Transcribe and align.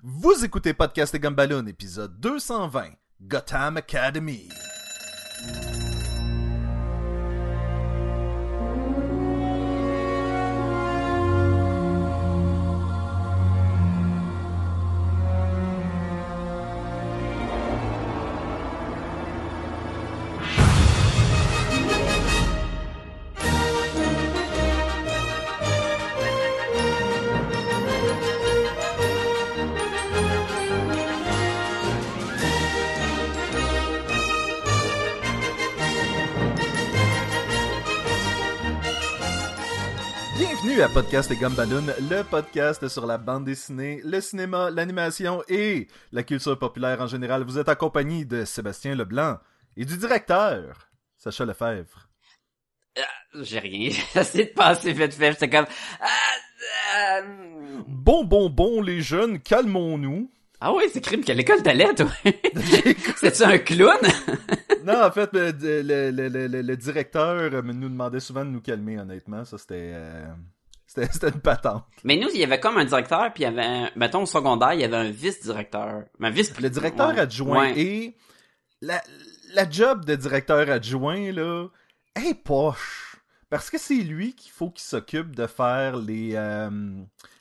Vous 0.00 0.44
écoutez 0.44 0.72
Podcast 0.72 1.14
et 1.14 1.18
Gumballoon, 1.18 1.66
épisode 1.66 2.18
220, 2.18 2.92
Gotham 3.20 3.76
Academy. 3.76 4.48
Bienvenue 40.74 40.90
à 40.90 41.02
Podcast 41.02 41.30
et 41.30 41.36
Gumballoon, 41.36 41.84
le 42.08 42.22
podcast 42.22 42.88
sur 42.88 43.04
la 43.04 43.18
bande 43.18 43.44
dessinée, 43.44 44.00
le 44.06 44.22
cinéma, 44.22 44.70
l'animation 44.70 45.42
et 45.46 45.86
la 46.12 46.22
culture 46.22 46.58
populaire 46.58 46.98
en 47.02 47.06
général. 47.06 47.42
Vous 47.44 47.58
êtes 47.58 47.68
accompagné 47.68 48.24
de 48.24 48.46
Sébastien 48.46 48.94
Leblanc 48.94 49.36
et 49.76 49.84
du 49.84 49.98
directeur, 49.98 50.88
Sacha 51.18 51.44
Lefebvre. 51.44 52.08
J'ai 53.34 53.58
rien. 53.58 53.90
J'ai 54.32 54.46
de 54.46 54.52
passer 54.54 54.94
vite 54.94 55.12
fait. 55.12 55.32
J'étais 55.32 55.50
comme... 55.50 55.66
Ah, 56.00 57.18
euh, 57.20 57.80
Bon, 57.86 58.24
bon, 58.24 58.48
bon, 58.48 58.80
les 58.80 59.02
jeunes, 59.02 59.40
calmons-nous. 59.40 60.30
Ah 60.58 60.72
oui, 60.72 60.84
c'est 60.90 61.02
crime 61.02 61.22
qu'à 61.22 61.34
l'école 61.34 61.62
t'allais, 61.62 61.92
toi. 61.94 62.08
C'était-tu 62.24 63.42
un 63.44 63.58
clown? 63.58 63.98
Non, 64.84 65.00
en 65.04 65.12
fait, 65.12 65.30
le, 65.32 65.52
le, 65.52 66.10
le, 66.10 66.60
le- 66.60 66.76
directeur 66.76 67.62
nous 67.62 67.88
demandait 67.88 68.18
souvent 68.18 68.44
de 68.44 68.50
nous 68.50 68.60
calmer, 68.60 68.98
honnêtement. 68.98 69.44
Ça, 69.44 69.56
c'était... 69.56 69.92
euh, 69.94 70.26
C'était 70.94 71.28
une 71.28 71.40
patente. 71.40 71.84
Mais 72.04 72.16
nous, 72.16 72.28
il 72.34 72.40
y 72.40 72.44
avait 72.44 72.60
comme 72.60 72.76
un 72.76 72.84
directeur, 72.84 73.32
puis 73.32 73.44
il 73.44 73.46
y 73.46 73.48
avait 73.48 73.64
un... 73.64 73.90
Mettons, 73.96 74.22
au 74.22 74.26
secondaire, 74.26 74.74
il 74.74 74.80
y 74.80 74.84
avait 74.84 74.96
un 74.96 75.10
vice-directeur. 75.10 76.04
Un 76.20 76.30
vice... 76.30 76.52
Le 76.60 76.68
directeur 76.68 77.08
Ouais. 77.10 77.18
adjoint 77.20 77.60
Ouais. 77.72 77.80
et 77.80 78.16
la, 78.82 79.00
la 79.54 79.68
job 79.70 80.04
de 80.04 80.14
directeur 80.14 80.68
adjoint, 80.68 81.32
là, 81.32 81.68
est 82.14 82.34
poche. 82.34 83.16
Parce 83.48 83.70
que 83.70 83.78
c'est 83.78 83.94
lui 83.94 84.34
qu'il 84.34 84.50
faut 84.52 84.70
qu'il 84.70 84.82
s'occupe 84.84 85.34
de 85.36 85.46
faire 85.46 85.96
les 85.96 86.32
euh, 86.34 86.70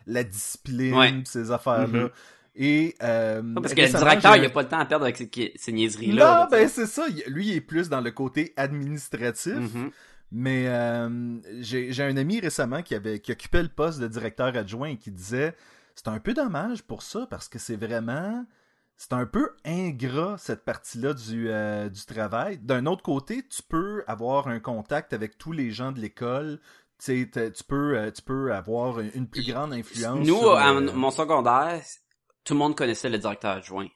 la 0.07 0.23
discipline, 0.23 0.93
Ouais. 0.95 1.13
ces 1.25 1.51
affaires-là. 1.51 2.03
Mhm. 2.03 2.09
Et 2.55 2.95
euh, 3.01 3.41
Parce 3.61 3.73
que 3.73 3.81
le 3.81 3.87
directeur, 3.87 4.35
il 4.35 4.43
a 4.45 4.49
pas 4.49 4.61
le 4.63 4.67
temps 4.67 4.79
à 4.79 4.85
perdre 4.85 5.05
avec 5.05 5.15
ces, 5.17 5.53
ces 5.55 5.71
niaiseries-là. 5.71 6.25
Non, 6.25 6.31
là, 6.41 6.47
ben 6.51 6.67
c'est 6.67 6.85
ça. 6.85 7.05
Lui, 7.27 7.47
il 7.47 7.55
est 7.55 7.61
plus 7.61 7.87
dans 7.89 8.01
le 8.01 8.11
côté 8.11 8.53
administratif. 8.57 9.53
Mhm. 9.55 9.91
Mais 10.31 10.67
euh, 10.67 11.39
j'ai 11.59 12.03
un 12.03 12.15
ami 12.15 12.39
récemment 12.39 12.81
qui 12.81 12.95
avait 12.95 13.19
qui 13.19 13.31
occupait 13.31 13.63
le 13.63 13.69
poste 13.69 13.99
de 13.99 14.07
directeur 14.07 14.55
adjoint 14.55 14.89
et 14.89 14.97
qui 14.97 15.11
disait 15.11 15.55
c'est 15.95 16.07
un 16.07 16.19
peu 16.19 16.33
dommage 16.33 16.83
pour 16.83 17.03
ça 17.03 17.27
parce 17.29 17.49
que 17.49 17.59
c'est 17.59 17.75
vraiment 17.75 18.45
c'est 19.01 19.13
un 19.13 19.25
peu 19.25 19.49
ingrat 19.65 20.37
cette 20.37 20.63
partie-là 20.63 21.15
du, 21.15 21.49
euh, 21.49 21.89
du 21.89 22.05
travail. 22.05 22.59
D'un 22.59 22.85
autre 22.85 23.01
côté, 23.01 23.41
tu 23.47 23.63
peux 23.63 24.03
avoir 24.05 24.47
un 24.47 24.59
contact 24.59 25.11
avec 25.13 25.39
tous 25.39 25.53
les 25.53 25.71
gens 25.71 25.91
de 25.91 25.99
l'école. 25.99 26.59
Tu 27.03 27.27
peux 27.67 27.97
euh, 27.97 28.11
tu 28.11 28.21
peux 28.21 28.53
avoir 28.53 28.99
une 28.99 29.27
plus 29.27 29.43
grande 29.43 29.73
influence. 29.73 30.27
Nous, 30.27 30.37
sur, 30.37 30.55
à 30.55 30.69
euh, 30.69 30.93
mon 30.93 31.09
secondaire, 31.09 31.81
tout 32.43 32.53
le 32.53 32.59
monde 32.59 32.75
connaissait 32.75 33.09
le 33.09 33.17
directeur 33.17 33.57
adjoint. 33.57 33.87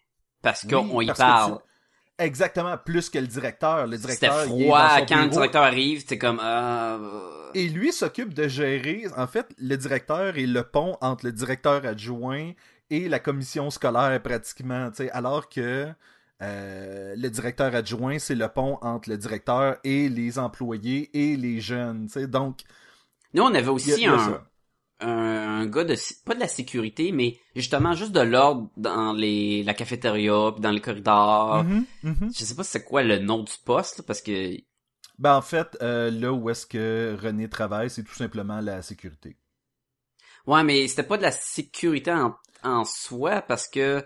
Parce 0.42 0.64
oui, 0.64 0.70
qu'on 0.72 1.02
y 1.02 1.06
parce 1.06 1.20
parle. 1.20 1.60
Exactement, 2.18 2.78
plus 2.78 3.10
que 3.10 3.20
le 3.20 3.28
directeur. 3.28 3.88
Le 3.88 3.98
C'était 3.98 4.28
directeur, 4.28 4.46
il 4.48 4.62
est 4.62 4.66
froid. 4.66 5.06
Quand 5.08 5.24
le 5.24 5.30
directeur 5.30 5.64
arrive, 5.64 6.00
c'était 6.00 6.18
comme... 6.18 6.40
euh, 6.42 7.52
Et 7.54 7.68
lui 7.68 7.92
s'occupe 7.92 8.34
de 8.34 8.48
gérer, 8.48 9.06
en 9.18 9.28
fait, 9.28 9.48
le 9.58 9.76
directeur 9.76 10.38
est 10.38 10.46
le 10.46 10.64
pont 10.64 10.98
entre 11.02 11.26
le 11.26 11.32
directeur 11.34 11.86
adjoint 11.86 12.52
et 12.90 13.10
la 13.10 13.20
commission 13.20 13.70
scolaire 13.70 14.22
pratiquement, 14.22 14.90
tu 14.92 14.98
sais, 14.98 15.12
alors 15.12 15.50
que 15.50 15.88
euh, 16.42 17.16
le 17.18 17.30
directeur 17.30 17.74
adjoint, 17.76 18.20
c'est 18.20 18.36
le 18.36 18.48
pont 18.48 18.78
entre 18.82 19.10
le 19.10 19.18
directeur 19.18 19.78
et 19.84 20.08
les 20.10 20.38
employés 20.38 21.10
et 21.14 21.36
les 21.36 21.60
jeunes, 21.60 22.08
donc 22.28 22.60
Nous, 23.34 23.44
on 23.44 23.54
avait 23.54 23.68
aussi 23.70 24.06
a 24.06 24.14
un... 24.14 24.42
un, 25.00 25.62
un 25.62 25.66
gars 25.68 25.84
de 25.84 25.96
pas 26.26 26.36
de 26.36 26.40
la 26.40 26.48
sécurité 26.48 27.12
mais 27.12 27.40
justement 27.56 27.94
juste 27.94 28.12
de 28.14 28.22
l'ordre 28.22 28.70
dans 28.78 29.14
les 29.14 29.64
la 29.64 29.74
cafétéria 29.74 30.52
puis 30.54 30.62
dans 30.62 30.72
les 30.72 30.82
corridors 30.82 31.64
Mhm, 31.64 31.86
mhm. 32.04 32.34
je 32.36 32.44
sais 32.46 32.56
pas 32.56 32.64
c'est 32.64 32.84
quoi 32.84 33.04
le 33.04 33.20
nom 33.20 33.44
du 33.44 33.54
poste 33.66 34.00
là, 34.00 34.04
parce 34.08 34.22
que 34.22 34.58
Ben, 35.18 35.36
en 35.36 35.42
fait, 35.42 35.78
euh, 35.82 36.10
là 36.10 36.32
où 36.32 36.50
est-ce 36.50 36.66
que 36.66 37.18
René 37.22 37.50
travaille, 37.50 37.90
c'est 37.90 38.04
tout 38.04 38.14
simplement 38.16 38.62
la 38.62 38.82
sécurité. 38.82 39.38
ouais 40.48 40.64
mais 40.64 40.88
c'était 40.88 41.04
pas 41.04 41.18
de 41.18 41.24
la 41.24 41.32
sécurité 41.32 42.12
en, 42.12 42.36
en 42.64 42.84
soi 42.86 43.42
parce 43.42 43.68
que 43.68 44.06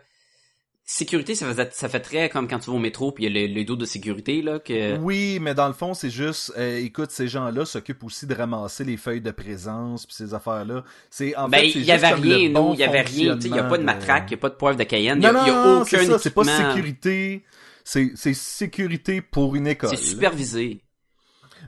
sécurité 0.92 1.36
ça 1.36 1.46
faisait 1.46 1.70
ça 1.72 1.88
fait 1.88 2.00
très 2.00 2.30
comme 2.30 2.48
quand 2.48 2.58
tu 2.58 2.72
vas 2.72 2.76
au 2.76 2.80
métro 2.80 3.12
puis 3.12 3.24
il 3.26 3.32
y 3.32 3.44
a 3.44 3.48
le, 3.48 3.54
le 3.54 3.64
dos 3.64 3.76
de 3.76 3.86
sécurité 3.86 4.42
là 4.42 4.58
que 4.58 4.98
Oui, 4.98 5.38
mais 5.40 5.54
dans 5.54 5.68
le 5.68 5.74
fond, 5.76 5.94
c'est 5.94 6.10
juste, 6.10 6.52
euh, 6.58 6.80
écoute, 6.80 7.12
ces 7.12 7.28
gens-là 7.28 7.64
s'occupent 7.66 8.04
aussi 8.04 8.26
de 8.26 8.34
ramasser 8.34 8.84
les 8.84 8.98
feuilles 8.98 9.22
de 9.22 9.30
présence 9.30 10.08
puis 10.08 10.16
ces 10.16 10.34
affaires-là. 10.34 10.84
C'est 11.12 11.36
en 11.36 11.48
ben 11.48 11.60
fait, 11.60 11.70
il 11.70 11.82
y 11.82 11.92
juste 11.92 11.92
avait 11.92 12.14
rien 12.16 12.50
bon 12.50 12.74
il 12.74 12.80
y 12.80 12.84
avait 12.84 13.02
rien 13.04 13.38
il 13.40 13.48
y 13.56 13.60
a 13.60 13.66
pas 13.66 13.78
de 13.78 13.84
matraque 13.84 14.26
il 14.30 14.32
y 14.32 14.34
a 14.34 14.38
pas 14.38 14.50
de 14.50 14.56
poivre 14.56 14.78
de 14.80 14.84
Cayenne 14.84 15.20
il 15.22 15.30
y 15.30 15.32
Non, 15.32 15.40
a, 15.40 15.42
non, 15.42 15.46
y 15.46 15.50
a 15.52 15.54
non, 15.64 15.82
aucun 15.82 15.86
c'est 15.86 16.06
ça, 16.06 16.18
c'est 16.18 16.34
pas 16.34 16.44
sécurité. 16.44 17.44
C'est, 17.84 18.34
sécurité 18.34 19.22
pour 19.22 19.56
une 19.56 19.68
école. 19.68 19.92
c'est 19.92 20.04
supervisé 20.04 20.82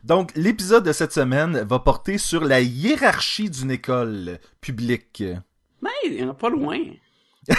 Donc, 0.04 0.32
l'épisode 0.36 0.84
de 0.84 0.94
cette 0.94 1.14
semaine 1.14 1.60
va 1.70 1.78
porter 1.78 2.18
sur 2.18 2.44
la 2.44 2.60
hiérarchie 2.62 3.52
d'une 3.52 3.70
école 3.70 4.40
publique. 4.62 5.24
ben 5.82 5.92
il 6.06 6.20
y 6.20 6.24
en 6.24 6.30
a 6.32 6.34
pas 6.34 6.50
loin 6.50 6.80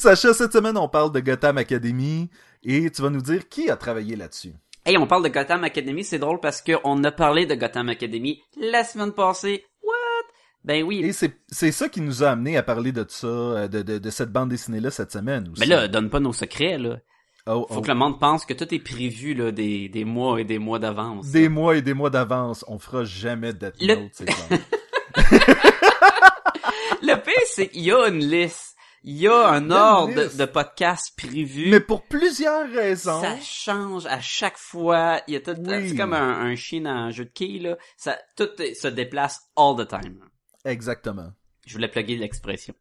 Sacha, 0.00 0.34
cette 0.34 0.52
semaine, 0.52 0.76
on 0.76 0.88
parle 0.88 1.12
de 1.12 1.20
Gotham 1.20 1.58
Academy 1.58 2.30
et 2.62 2.90
tu 2.90 3.02
vas 3.02 3.10
nous 3.10 3.20
dire 3.20 3.48
qui 3.48 3.70
a 3.70 3.76
travaillé 3.76 4.16
là-dessus. 4.16 4.52
Hey, 4.86 4.98
on 4.98 5.06
parle 5.06 5.24
de 5.24 5.28
Gotham 5.28 5.64
Academy, 5.64 6.04
c'est 6.04 6.18
drôle 6.18 6.40
parce 6.40 6.60
que 6.60 6.72
on 6.84 7.02
a 7.04 7.12
parlé 7.12 7.46
de 7.46 7.54
Gotham 7.54 7.88
Academy 7.88 8.42
la 8.60 8.84
semaine 8.84 9.12
passée. 9.12 9.64
What? 9.82 9.92
Ben 10.64 10.82
oui. 10.82 11.02
Et 11.04 11.12
c'est, 11.12 11.72
ça 11.72 11.88
qui 11.88 12.00
nous 12.00 12.22
a 12.22 12.30
amené 12.30 12.56
à 12.56 12.62
parler 12.62 12.92
de 12.92 13.04
ça, 13.08 13.26
euh, 13.26 13.68
de, 13.68 13.82
de, 13.82 13.98
de 13.98 14.10
cette 14.10 14.30
bande 14.30 14.50
dessinée-là 14.50 14.90
cette 14.90 15.12
semaine 15.12 15.48
aussi. 15.50 15.60
Mais 15.60 15.66
là, 15.66 15.88
donne 15.88 16.10
pas 16.10 16.20
nos 16.20 16.32
secrets, 16.32 16.78
là. 16.78 16.98
Oh, 17.46 17.66
Faut 17.68 17.76
oh. 17.78 17.80
que 17.82 17.88
le 17.88 17.94
monde 17.94 18.18
pense 18.18 18.46
que 18.46 18.54
tout 18.54 18.74
est 18.74 18.78
prévu, 18.78 19.34
là, 19.34 19.52
des, 19.52 19.90
des 19.90 20.04
mois 20.06 20.40
et 20.40 20.44
des 20.44 20.58
mois 20.58 20.78
d'avance. 20.78 21.30
Des 21.30 21.50
mois 21.50 21.76
et 21.76 21.82
des 21.82 21.92
mois 21.92 22.08
d'avance, 22.08 22.64
on 22.68 22.78
fera 22.78 23.04
jamais 23.04 23.52
de 23.52 23.70
Le- 23.80 23.94
Note, 23.96 24.10
c'est. 24.12 24.26
Le 27.02 27.22
pire, 27.22 27.34
c'est 27.46 27.68
qu'il 27.68 27.82
y 27.82 27.92
a 27.92 28.08
une 28.08 28.24
liste. 28.24 28.73
Il 29.06 29.16
y 29.18 29.28
a 29.28 29.48
un 29.50 29.70
ordre 29.70 30.14
de, 30.14 30.36
de 30.36 30.44
podcasts 30.46 31.14
prévus. 31.16 31.68
Mais 31.70 31.80
pour 31.80 32.04
plusieurs 32.06 32.68
raisons. 32.70 33.20
Ça 33.20 33.36
change 33.42 34.06
à 34.06 34.18
chaque 34.20 34.56
fois. 34.56 35.20
Il 35.28 35.34
y 35.34 35.36
a 35.36 35.40
tout, 35.40 35.54
Oui. 35.58 35.90
c'est 35.90 35.96
comme 35.96 36.14
un, 36.14 36.40
un 36.40 36.56
chien 36.56 36.80
dans 36.80 36.90
un 36.90 37.10
jeu 37.10 37.26
de 37.26 37.30
quilles, 37.30 37.58
là. 37.60 37.76
Ça, 37.98 38.18
tout 38.36 38.48
se 38.58 38.88
déplace 38.88 39.40
all 39.56 39.76
the 39.76 39.86
time. 39.86 40.20
Exactement. 40.64 41.30
Je 41.66 41.74
voulais 41.74 41.88
plugger 41.88 42.16
l'expression. 42.16 42.74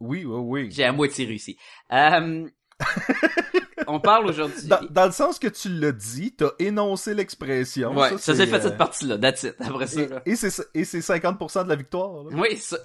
Oui, 0.00 0.24
oui, 0.26 0.40
oui. 0.42 0.68
J'ai 0.70 0.84
à 0.84 0.92
moitié 0.92 1.24
réussi. 1.26 1.56
Euh, 1.92 2.46
on 3.86 4.00
parle 4.00 4.26
aujourd'hui. 4.26 4.64
Dans, 4.66 4.80
dans 4.90 5.06
le 5.06 5.12
sens 5.12 5.38
que 5.38 5.48
tu 5.48 5.68
l'as 5.68 5.92
dit, 5.92 6.34
t'as 6.36 6.50
énoncé 6.58 7.14
l'expression. 7.14 7.96
Ouais, 7.96 8.10
ça, 8.18 8.34
c'est 8.34 8.46
fait 8.46 8.56
euh, 8.56 8.60
cette 8.62 8.76
partie-là. 8.76 9.18
That's 9.18 9.42
it. 9.44 9.54
Après 9.60 9.86
ça. 9.86 10.00
Et, 10.26 10.32
et 10.32 10.36
c'est 10.36 10.62
et 10.74 10.84
c'est 10.84 10.98
50% 11.00 11.64
de 11.64 11.68
la 11.68 11.76
victoire. 11.76 12.24
là. 12.24 12.30
Oui, 12.36 12.56
ça. 12.58 12.76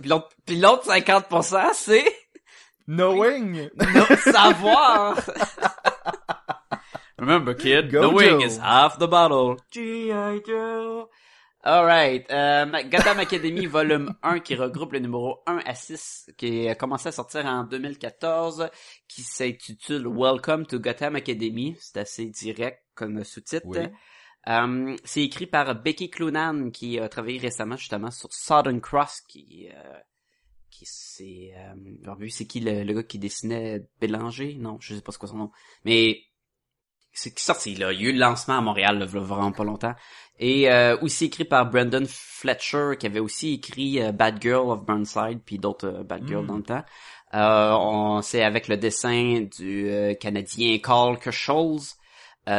Puis 0.46 0.58
l'autre 0.60 0.88
50%, 0.90 1.68
c'est? 1.74 2.06
Knowing. 2.88 3.70
no 3.76 4.06
savoir. 4.32 5.24
Remember, 7.18 7.54
kid, 7.54 7.90
Go, 7.92 8.02
knowing 8.02 8.40
Joe. 8.42 8.44
is 8.46 8.58
half 8.58 8.98
the 9.00 9.08
battle. 9.08 9.58
G.I. 9.72 10.42
Joe. 10.46 11.08
Alright, 11.66 12.30
euh, 12.30 12.66
Gotham 12.90 13.20
Academy 13.20 13.68
volume 13.68 14.14
1 14.24 14.40
qui 14.42 14.56
regroupe 14.56 14.92
le 14.92 15.00
numéro 15.00 15.40
1 15.48 15.60
à 15.66 15.74
6 15.74 16.32
qui 16.38 16.68
a 16.68 16.76
commencé 16.76 17.08
à 17.08 17.12
sortir 17.14 17.46
en 17.46 17.64
2014 17.64 18.70
qui 19.08 19.22
s'intitule 19.22 20.06
Welcome 20.08 20.66
to 20.66 20.78
Gotham 20.80 21.16
Academy. 21.16 21.78
C'est 21.80 22.00
assez 22.00 22.26
direct 22.26 22.84
comme 22.96 23.24
sous-titre. 23.24 23.66
Oui. 23.68 23.78
Euh, 24.50 24.98
c'est 25.06 25.22
écrit 25.22 25.48
par 25.48 25.74
Becky 25.82 26.10
Cloonan 26.10 26.70
qui 26.70 27.00
a 27.00 27.08
travaillé 27.08 27.40
récemment 27.40 27.78
justement 27.78 28.12
sur 28.12 28.34
Southern 28.34 28.82
Cross 28.82 29.22
qui 29.22 29.70
euh, 29.74 29.94
qui 30.74 30.86
c'est 30.86 31.54
euh, 31.58 32.16
lui, 32.20 32.32
c'est 32.32 32.46
qui 32.46 32.60
le, 32.60 32.84
le 32.84 32.94
gars 32.94 33.04
qui 33.04 33.20
dessinait 33.20 33.86
Bélanger? 34.00 34.56
Non 34.60 34.78
je 34.80 34.96
sais 34.96 35.02
pas 35.02 35.12
c'est 35.12 35.20
quoi 35.20 35.30
son 35.30 35.38
nom 35.38 35.52
mais 35.86 36.20
c'est 37.14 37.38
sorti 37.40 37.76
là? 37.76 37.94
Il 37.94 38.02
y 38.02 38.06
a 38.06 38.10
eu 38.10 38.14
le 38.14 38.20
lancement 38.20 38.58
à 38.58 38.62
Montréal, 38.62 38.98
là, 38.98 39.06
vraiment 39.06 39.52
pas 39.52 39.64
longtemps. 39.64 39.94
Et 40.40 40.70
euh, 40.72 40.98
aussi 41.02 41.26
écrit 41.26 41.46
par 41.46 41.70
Brandon 41.70 42.04
Fletcher, 42.08 42.94
qui 43.00 43.06
avait 43.06 43.20
aussi 43.20 43.54
écrit 43.54 44.02
euh, 44.02 44.12
Bad 44.12 44.42
Girl 44.42 44.72
of 44.72 44.84
Burnside, 44.84 45.42
puis 45.46 45.60
d'autres 45.60 45.88
euh, 45.88 46.04
Bad 46.04 46.28
Girls 46.28 46.44
mm. 46.44 46.48
dans 46.48 46.58
le 46.58 46.64
temps. 46.64 46.84
on 47.34 48.22
c'est 48.24 48.44
avec 48.44 48.68
le 48.68 48.78
dessin 48.78 49.48
du 49.58 49.90
Canadien 50.20 50.80
Carl 50.80 51.20
Kersholes, 51.20 51.94
qui 52.46 52.52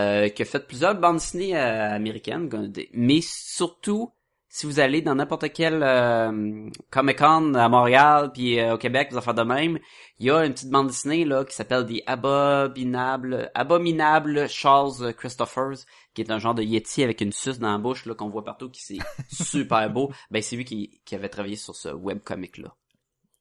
a 0.43 0.45
fait 0.45 0.67
plusieurs 0.67 0.95
bandes 0.95 1.17
dessinées 1.17 1.57
américaines, 1.57 2.49
mais 2.93 3.21
surtout 3.23 4.13
si 4.55 4.67
vous 4.67 4.79
allez 4.79 5.03
dans 5.03 5.17
n'importe 5.17 5.53
quel 5.53 5.83
euh, 5.83 6.71
Comic 6.89 7.19
Con 7.19 7.55
à 7.55 7.69
Montréal 7.69 8.31
puis 8.33 8.61
euh, 8.61 8.75
au 8.75 8.79
Québec, 8.79 9.09
vous 9.11 9.19
en 9.19 9.21
faites 9.21 9.35
de 9.35 9.43
même, 9.43 9.81
il 10.21 10.27
y 10.27 10.31
a 10.31 10.45
une 10.45 10.53
petite 10.53 10.71
bande 10.71 10.87
dessinée 10.87 11.25
là 11.25 11.45
qui 11.45 11.57
s'appelle 11.57 11.85
The 11.85 12.05
Abominable 12.07 13.51
Abominable 13.53 14.49
Charles 14.49 15.13
Christophers, 15.15 15.79
qui 16.15 16.23
est 16.23 16.31
un 16.31 16.39
genre 16.39 16.55
de 16.55 16.63
yeti 16.63 17.03
avec 17.03 17.21
une 17.21 17.33
suce 17.33 17.59
dans 17.59 17.73
la 17.73 17.79
bouche 17.79 18.07
là 18.07 18.15
qu'on 18.15 18.29
voit 18.29 18.45
partout, 18.45 18.71
qui 18.71 18.81
c'est 18.81 18.99
super 19.45 19.91
beau. 19.91 20.13
Ben 20.31 20.41
c'est 20.41 20.55
lui 20.55 20.65
qui, 20.65 21.01
qui 21.05 21.17
avait 21.17 21.29
travaillé 21.29 21.57
sur 21.57 21.75
ce 21.75 21.89
webcomic 21.89 22.59
là. 22.59 22.77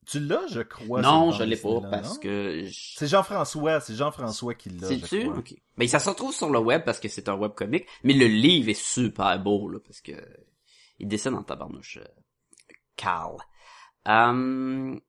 Tu 0.08 0.20
l'as, 0.20 0.48
je 0.50 0.62
crois. 0.62 1.02
Non, 1.02 1.32
je 1.32 1.44
l'ai 1.44 1.58
pas 1.58 1.80
parce 1.92 2.18
que 2.18 2.66
c'est 2.72 3.08
Jean-François, 3.08 3.82
c'est 3.82 3.94
Jean-François 3.94 4.56
qui 4.56 4.70
l'a. 4.70 4.88
C'est 4.88 5.06
sûr. 5.06 5.38
Ok. 5.38 5.54
Ben 5.78 5.88
ça 5.88 6.00
se 6.00 6.10
retrouve 6.10 6.34
sur 6.34 6.50
le 6.50 6.58
web 6.58 6.82
parce 6.84 7.00
que 7.00 7.08
c'est 7.08 7.30
un 7.30 7.36
webcomic, 7.36 7.86
mais 8.04 8.14
le 8.14 8.26
livre 8.26 8.70
est 8.70 8.84
super 8.84 9.40
beau 9.40 9.70
là 9.70 9.78
parce 9.80 10.02
que 10.02 10.14
il 11.04 11.08
dessine 11.08 11.36
en 11.36 11.44
tabarnouche. 11.44 11.98
Euh, 11.98 12.08
Carl. 12.96 13.38
Um, 14.06 15.00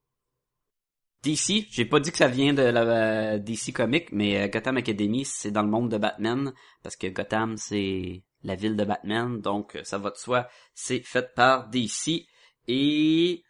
DC, 1.23 1.67
j'ai 1.71 1.85
pas 1.85 2.01
dit 2.01 2.11
que 2.11 2.19
ça 2.19 2.29
vient 2.29 2.53
de 2.53 2.63
la 2.63 2.83
euh, 2.83 3.39
DC 3.39 3.73
Comics, 3.73 4.11
mais 4.13 4.43
euh, 4.43 4.49
Gotham 4.49 4.77
Academy, 4.77 5.25
c'est 5.25 5.53
dans 5.53 5.63
le 5.63 5.69
monde 5.69 5.91
de 5.91 5.99
Batman, 5.99 6.53
parce 6.83 6.97
que 6.97 7.07
Gotham, 7.07 7.57
c'est 7.57 8.25
la 8.43 8.57
ville 8.57 8.77
de 8.77 8.85
Batman, 8.85 9.41
donc 9.41 9.79
ça 9.85 9.99
va 9.99 10.11
de 10.11 10.17
soi, 10.17 10.49
c'est 10.75 11.01
fait 11.01 11.33
par 11.35 11.69
DC, 11.69 12.27
et 12.67 13.43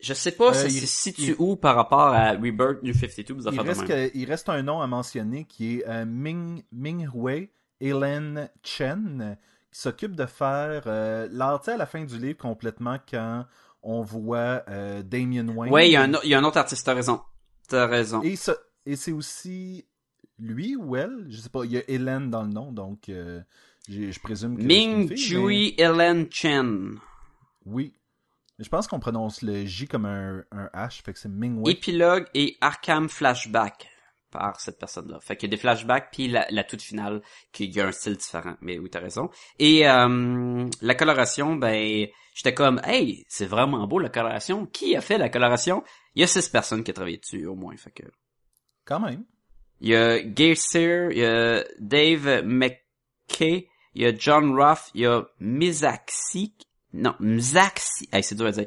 je 0.00 0.14
sais 0.14 0.32
pas 0.32 0.52
si 0.52 0.70
c'est 0.70 0.86
situe 0.86 1.36
où 1.38 1.56
par 1.56 1.76
rapport 1.76 2.08
à 2.08 2.32
Rebirth 2.32 2.82
New 2.82 2.92
52, 2.92 3.52
il, 3.52 3.60
reste 3.60 3.92
il 4.14 4.26
reste 4.26 4.48
un 4.48 4.62
nom 4.62 4.82
à 4.82 4.86
mentionner 4.86 5.44
qui 5.44 5.80
est 5.80 6.04
Ming, 6.04 6.62
Ming 6.72 7.08
Hui 7.14 7.50
Helen 7.80 8.50
Chen, 8.62 9.38
qui 9.74 9.80
s'occupe 9.80 10.14
de 10.14 10.24
faire 10.24 10.84
euh, 10.86 11.28
l'art 11.32 11.68
à 11.68 11.76
la 11.76 11.84
fin 11.84 12.04
du 12.04 12.16
livre 12.16 12.38
complètement 12.38 12.96
quand 13.10 13.44
on 13.82 14.02
voit 14.02 14.62
euh, 14.68 15.02
Damien 15.02 15.48
Wayne. 15.48 15.72
Oui, 15.72 15.86
il 15.86 15.92
y, 15.92 15.96
a 15.96 16.02
un, 16.02 16.12
il 16.22 16.30
y 16.30 16.34
a 16.34 16.38
un 16.38 16.44
autre 16.44 16.58
artiste, 16.58 16.86
t'as 16.86 16.94
raison. 16.94 17.20
T'as 17.68 17.86
raison. 17.86 18.22
Et, 18.22 18.36
et 18.86 18.96
c'est 18.96 19.10
aussi 19.10 19.84
lui 20.38 20.76
ou 20.76 20.94
elle, 20.94 21.26
je 21.28 21.38
sais 21.38 21.48
pas, 21.48 21.64
il 21.64 21.72
y 21.72 21.78
a 21.78 21.82
Hélène 21.88 22.30
dans 22.30 22.44
le 22.44 22.50
nom, 22.50 22.70
donc 22.70 23.08
euh, 23.08 23.40
je 23.88 24.18
présume 24.20 24.56
que 24.56 24.62
Ming 24.62 25.16
Chui 25.16 25.74
Hélène 25.76 26.28
Chen. 26.30 26.96
Oui. 27.66 27.94
Je 28.60 28.68
pense 28.68 28.86
qu'on 28.86 29.00
prononce 29.00 29.42
le 29.42 29.64
J 29.64 29.88
comme 29.88 30.06
un, 30.06 30.44
un 30.52 30.66
H, 30.66 31.02
fait 31.02 31.12
que 31.12 31.18
c'est 31.18 31.28
Ming 31.28 31.60
Wei. 31.60 31.74
Épilogue 31.74 32.26
et 32.34 32.56
Arkham 32.60 33.08
Flashback 33.08 33.88
par 34.34 34.60
cette 34.60 34.78
personne-là. 34.78 35.20
Fait 35.20 35.36
qu'il 35.36 35.48
y 35.48 35.50
a 35.50 35.54
des 35.56 35.60
flashbacks 35.60 36.10
puis 36.12 36.28
la, 36.28 36.46
la 36.50 36.64
toute 36.64 36.82
finale 36.82 37.22
qui 37.52 37.66
y 37.66 37.80
a 37.80 37.86
un 37.86 37.92
style 37.92 38.16
différent. 38.16 38.56
Mais 38.60 38.78
oui, 38.78 38.90
t'as 38.90 39.00
raison. 39.00 39.30
Et 39.58 39.88
euh, 39.88 40.68
la 40.82 40.94
coloration, 40.96 41.54
ben 41.54 42.08
j'étais 42.34 42.52
comme 42.52 42.80
hey, 42.84 43.24
c'est 43.28 43.46
vraiment 43.46 43.86
beau 43.86 44.00
la 44.00 44.08
coloration. 44.08 44.66
Qui 44.66 44.96
a 44.96 45.00
fait 45.00 45.18
la 45.18 45.28
coloration? 45.28 45.84
Il 46.14 46.20
y 46.20 46.24
a 46.24 46.26
six 46.26 46.48
personnes 46.48 46.82
qui 46.82 46.90
ont 46.90 46.94
travaillé 46.94 47.18
dessus 47.18 47.46
au 47.46 47.54
moins. 47.54 47.76
Fait 47.76 47.92
que 47.92 48.02
quand 48.84 49.00
même. 49.00 49.24
Il 49.80 49.88
y 49.88 49.96
a 49.96 50.20
Gay 50.20 50.54
Sear, 50.54 51.10
il 51.12 51.18
y 51.18 51.24
a 51.24 51.64
Dave 51.78 52.42
McKay, 52.44 53.68
il 53.94 54.02
y 54.02 54.06
a 54.06 54.14
John 54.16 54.54
Ruff, 54.58 54.90
il 54.94 55.02
y 55.02 55.06
a 55.06 55.24
Mizaksik, 55.40 56.66
non 56.92 57.14
Mzaksik, 57.20 58.08
hey, 58.12 58.22
c'est 58.22 58.34
dur 58.34 58.46
à 58.46 58.52
dire, 58.52 58.66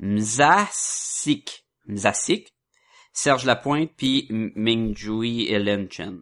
Mzasik, 0.00 1.64
Mzasik, 1.86 2.52
Serge 3.12 3.44
Lapointe, 3.44 3.90
puis 3.96 4.28
Mingjui 4.30 5.48
Helen 5.48 5.90
Chen. 5.90 6.20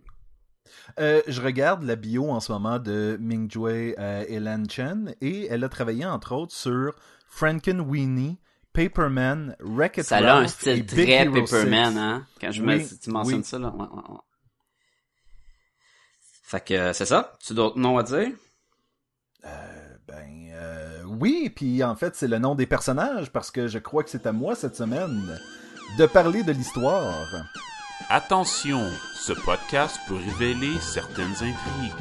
Euh, 0.99 1.21
je 1.27 1.43
regarde 1.43 1.83
la 1.83 1.97
bio 1.97 2.31
en 2.31 2.41
ce 2.41 2.53
moment 2.53 2.79
de 2.79 3.19
Mingjui 3.21 3.95
euh, 3.99 4.25
Helen 4.29 4.69
Chen 4.71 5.15
et 5.21 5.47
elle 5.47 5.65
a 5.65 5.69
travaillé 5.69 6.07
entre 6.07 6.35
autres 6.35 6.55
sur 6.55 6.95
Frankenweenie, 7.29 8.39
Paperman, 8.73 9.57
Wreck-It 9.61 10.05
Ça 10.05 10.19
a 10.19 10.39
un 10.39 10.49
style 10.49 10.87
très 10.87 11.27
Paperman, 11.27 11.97
hein? 11.99 12.27
Quand 12.41 12.51
je 12.51 12.63
me, 12.63 12.99
tu 12.99 13.11
mentionnes 13.11 13.45
ça, 13.45 13.59
là. 13.59 13.75
Fait 16.43 16.65
que 16.65 16.93
c'est 16.93 17.07
ça. 17.07 17.33
Tu 17.45 17.53
as 17.53 17.57
d'autres 17.57 17.79
noms 17.79 17.99
à 17.99 18.05
dire? 18.05 18.31
Euh, 19.45 19.97
ben, 20.07 20.51
euh, 20.53 21.03
oui, 21.05 21.51
puis 21.55 21.83
en 21.83 21.97
fait, 21.97 22.15
c'est 22.15 22.29
le 22.29 22.39
nom 22.39 22.55
des 22.55 22.67
personnages 22.67 23.33
parce 23.33 23.51
que 23.51 23.67
je 23.67 23.79
crois 23.79 24.05
que 24.05 24.11
c'est 24.11 24.27
à 24.27 24.33
moi 24.33 24.55
cette 24.55 24.77
semaine 24.77 25.41
de 25.99 26.07
parler 26.07 26.43
de 26.43 26.53
l'histoire. 26.53 27.27
Attention, 28.09 28.83
ce 29.15 29.33
podcast 29.33 29.99
peut 30.07 30.17
révéler 30.17 30.79
certaines 30.81 31.33
intrigues. 31.33 31.93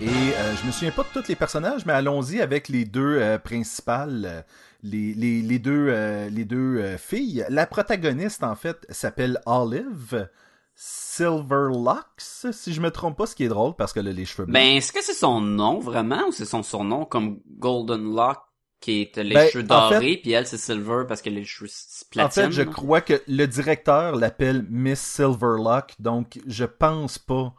Et 0.00 0.06
euh, 0.06 0.56
je 0.56 0.66
me 0.66 0.72
souviens 0.72 0.90
pas 0.90 1.02
de 1.02 1.20
tous 1.20 1.28
les 1.28 1.34
personnages, 1.34 1.86
mais 1.86 1.92
allons-y 1.92 2.40
avec 2.40 2.68
les 2.68 2.84
deux 2.84 3.18
euh, 3.18 3.38
principales, 3.38 4.24
euh, 4.26 4.42
les, 4.82 5.14
les, 5.14 5.58
deux, 5.58 5.90
les 6.30 6.44
deux 6.44 6.96
filles. 6.98 7.44
La 7.48 7.66
protagoniste, 7.66 8.44
en 8.44 8.54
fait, 8.54 8.86
s'appelle 8.90 9.40
Olive. 9.46 10.28
Silverlocks, 10.76 12.50
si 12.50 12.74
je 12.74 12.80
me 12.80 12.90
trompe 12.90 13.16
pas, 13.16 13.26
ce 13.26 13.36
qui 13.36 13.44
est 13.44 13.48
drôle 13.48 13.76
parce 13.76 13.92
qu'elle 13.92 14.08
a 14.08 14.12
les 14.12 14.24
cheveux 14.24 14.44
blancs. 14.44 14.54
Ben, 14.54 14.76
est-ce 14.76 14.92
que 14.92 15.02
c'est 15.02 15.14
son 15.14 15.40
nom 15.40 15.78
vraiment 15.78 16.26
ou 16.26 16.32
c'est 16.32 16.44
son 16.44 16.64
surnom 16.64 17.04
comme 17.04 17.38
Golden 17.58 18.12
Lock 18.14 18.38
qui 18.84 19.00
est 19.00 19.16
les 19.16 19.34
ben, 19.34 19.48
cheveux 19.48 19.64
dorés, 19.64 20.18
puis 20.22 20.32
elle 20.32 20.46
c'est 20.46 20.58
Silver 20.58 21.04
parce 21.08 21.22
qu'elle 21.22 21.36
a 21.36 21.40
les 21.40 21.46
cheveux 21.46 21.70
platine. 22.10 22.44
En 22.44 22.46
fait, 22.46 22.52
je 22.52 22.62
crois 22.62 23.00
que 23.00 23.22
le 23.26 23.46
directeur 23.46 24.14
l'appelle 24.14 24.66
Miss 24.68 25.00
Silverlock, 25.00 25.94
donc 25.98 26.38
je 26.46 26.66
pense 26.66 27.18
pas 27.18 27.54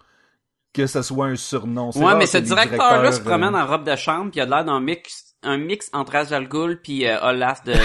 que 0.71 0.85
ce 0.85 1.01
soit 1.01 1.25
un 1.25 1.35
surnom. 1.35 1.89
Ouais, 1.95 2.15
mais 2.15 2.27
ce 2.27 2.37
directeur-là 2.37 3.11
se 3.11 3.21
promène 3.21 3.55
euh, 3.55 3.63
en 3.63 3.65
robe 3.65 3.89
de 3.89 3.95
chambre, 3.95 4.29
puis 4.29 4.39
il 4.39 4.43
a 4.43 4.45
l'air 4.45 4.65
d'un 4.65 4.79
mix 4.79 5.23
un 5.41 5.57
mix 5.57 5.89
entre 5.93 6.15
Azal 6.15 6.47
Ghul 6.47 6.81
puis 6.81 7.07
euh, 7.07 7.19
Olaf 7.21 7.63
de 7.63 7.75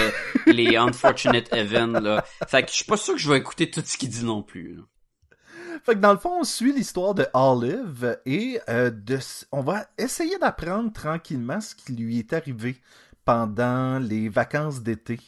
les 0.51 0.77
Unfortunate 0.77 1.51
Even 1.53 1.99
là. 1.99 2.23
Fait 2.47 2.63
que 2.63 2.69
je 2.69 2.75
suis 2.75 2.85
pas 2.85 2.97
sûr 2.97 3.13
que 3.15 3.19
je 3.19 3.29
vais 3.29 3.37
écouter 3.37 3.69
tout 3.69 3.83
ce 3.85 3.97
qu'il 3.97 4.09
dit 4.09 4.25
non 4.25 4.41
plus. 4.41 4.79
Fait 5.83 5.93
que 5.93 5.99
dans 5.99 6.11
le 6.11 6.17
fond, 6.17 6.41
on 6.41 6.43
suit 6.43 6.73
l'histoire 6.73 7.13
de 7.13 7.27
Olive 7.33 8.19
et 8.25 8.59
euh, 8.69 8.91
de, 8.91 9.19
on 9.51 9.61
va 9.61 9.85
essayer 9.97 10.37
d'apprendre 10.37 10.91
tranquillement 10.91 11.61
ce 11.61 11.75
qui 11.75 11.93
lui 11.93 12.19
est 12.19 12.33
arrivé 12.33 12.77
pendant 13.25 13.99
les 13.99 14.29
vacances 14.29 14.81
d'été. 14.81 15.19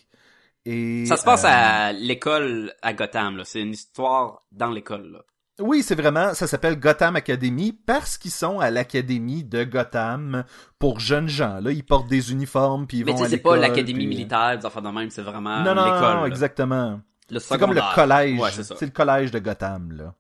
Et, 0.65 1.05
ça 1.05 1.17
se 1.17 1.25
passe 1.25 1.43
à 1.45 1.89
euh, 1.89 1.91
l'école 1.93 2.73
à 2.81 2.93
Gotham, 2.93 3.37
là. 3.37 3.43
C'est 3.45 3.61
une 3.61 3.73
histoire 3.73 4.39
dans 4.51 4.69
l'école, 4.69 5.11
là. 5.11 5.19
Oui, 5.59 5.83
c'est 5.83 5.93
vraiment, 5.93 6.33
ça 6.33 6.47
s'appelle 6.47 6.79
Gotham 6.79 7.15
Academy 7.15 7.73
parce 7.73 8.17
qu'ils 8.17 8.31
sont 8.31 8.59
à 8.59 8.71
l'académie 8.71 9.43
de 9.43 9.63
Gotham 9.63 10.45
pour 10.79 10.99
jeunes 10.99 11.27
gens. 11.27 11.59
Là, 11.59 11.71
ils 11.71 11.83
portent 11.83 12.07
des 12.07 12.31
uniformes 12.31 12.87
puis 12.87 12.99
ils 12.99 13.05
vont 13.05 13.11
à 13.11 13.13
l'école. 13.13 13.29
Mais 13.29 13.37
c'est 13.37 13.41
pas 13.43 13.55
l'académie 13.57 14.07
militaire, 14.07 14.57
des 14.57 14.65
enfants 14.65 14.81
de 14.81 14.89
même, 14.89 15.11
c'est 15.11 15.21
vraiment 15.21 15.59
l'école. 15.59 15.75
Non, 15.75 16.15
non, 16.21 16.25
exactement. 16.25 17.01
C'est 17.37 17.59
comme 17.59 17.73
le 17.73 17.81
collège. 17.93 18.41
c'est 18.61 18.85
le 18.85 18.91
collège 18.91 19.31
de 19.31 19.39
Gotham, 19.39 19.91
là. 19.91 20.15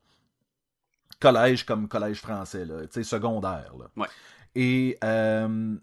Collège 1.19 1.65
comme 1.65 1.87
collège 1.87 2.19
français, 2.19 2.65
là. 2.65 2.81
Tu 2.81 2.87
sais, 2.91 3.03
secondaire, 3.03 3.73
là. 3.79 3.85
Ouais. 3.95 4.07
Et 4.55 4.99
euh, 5.03 5.75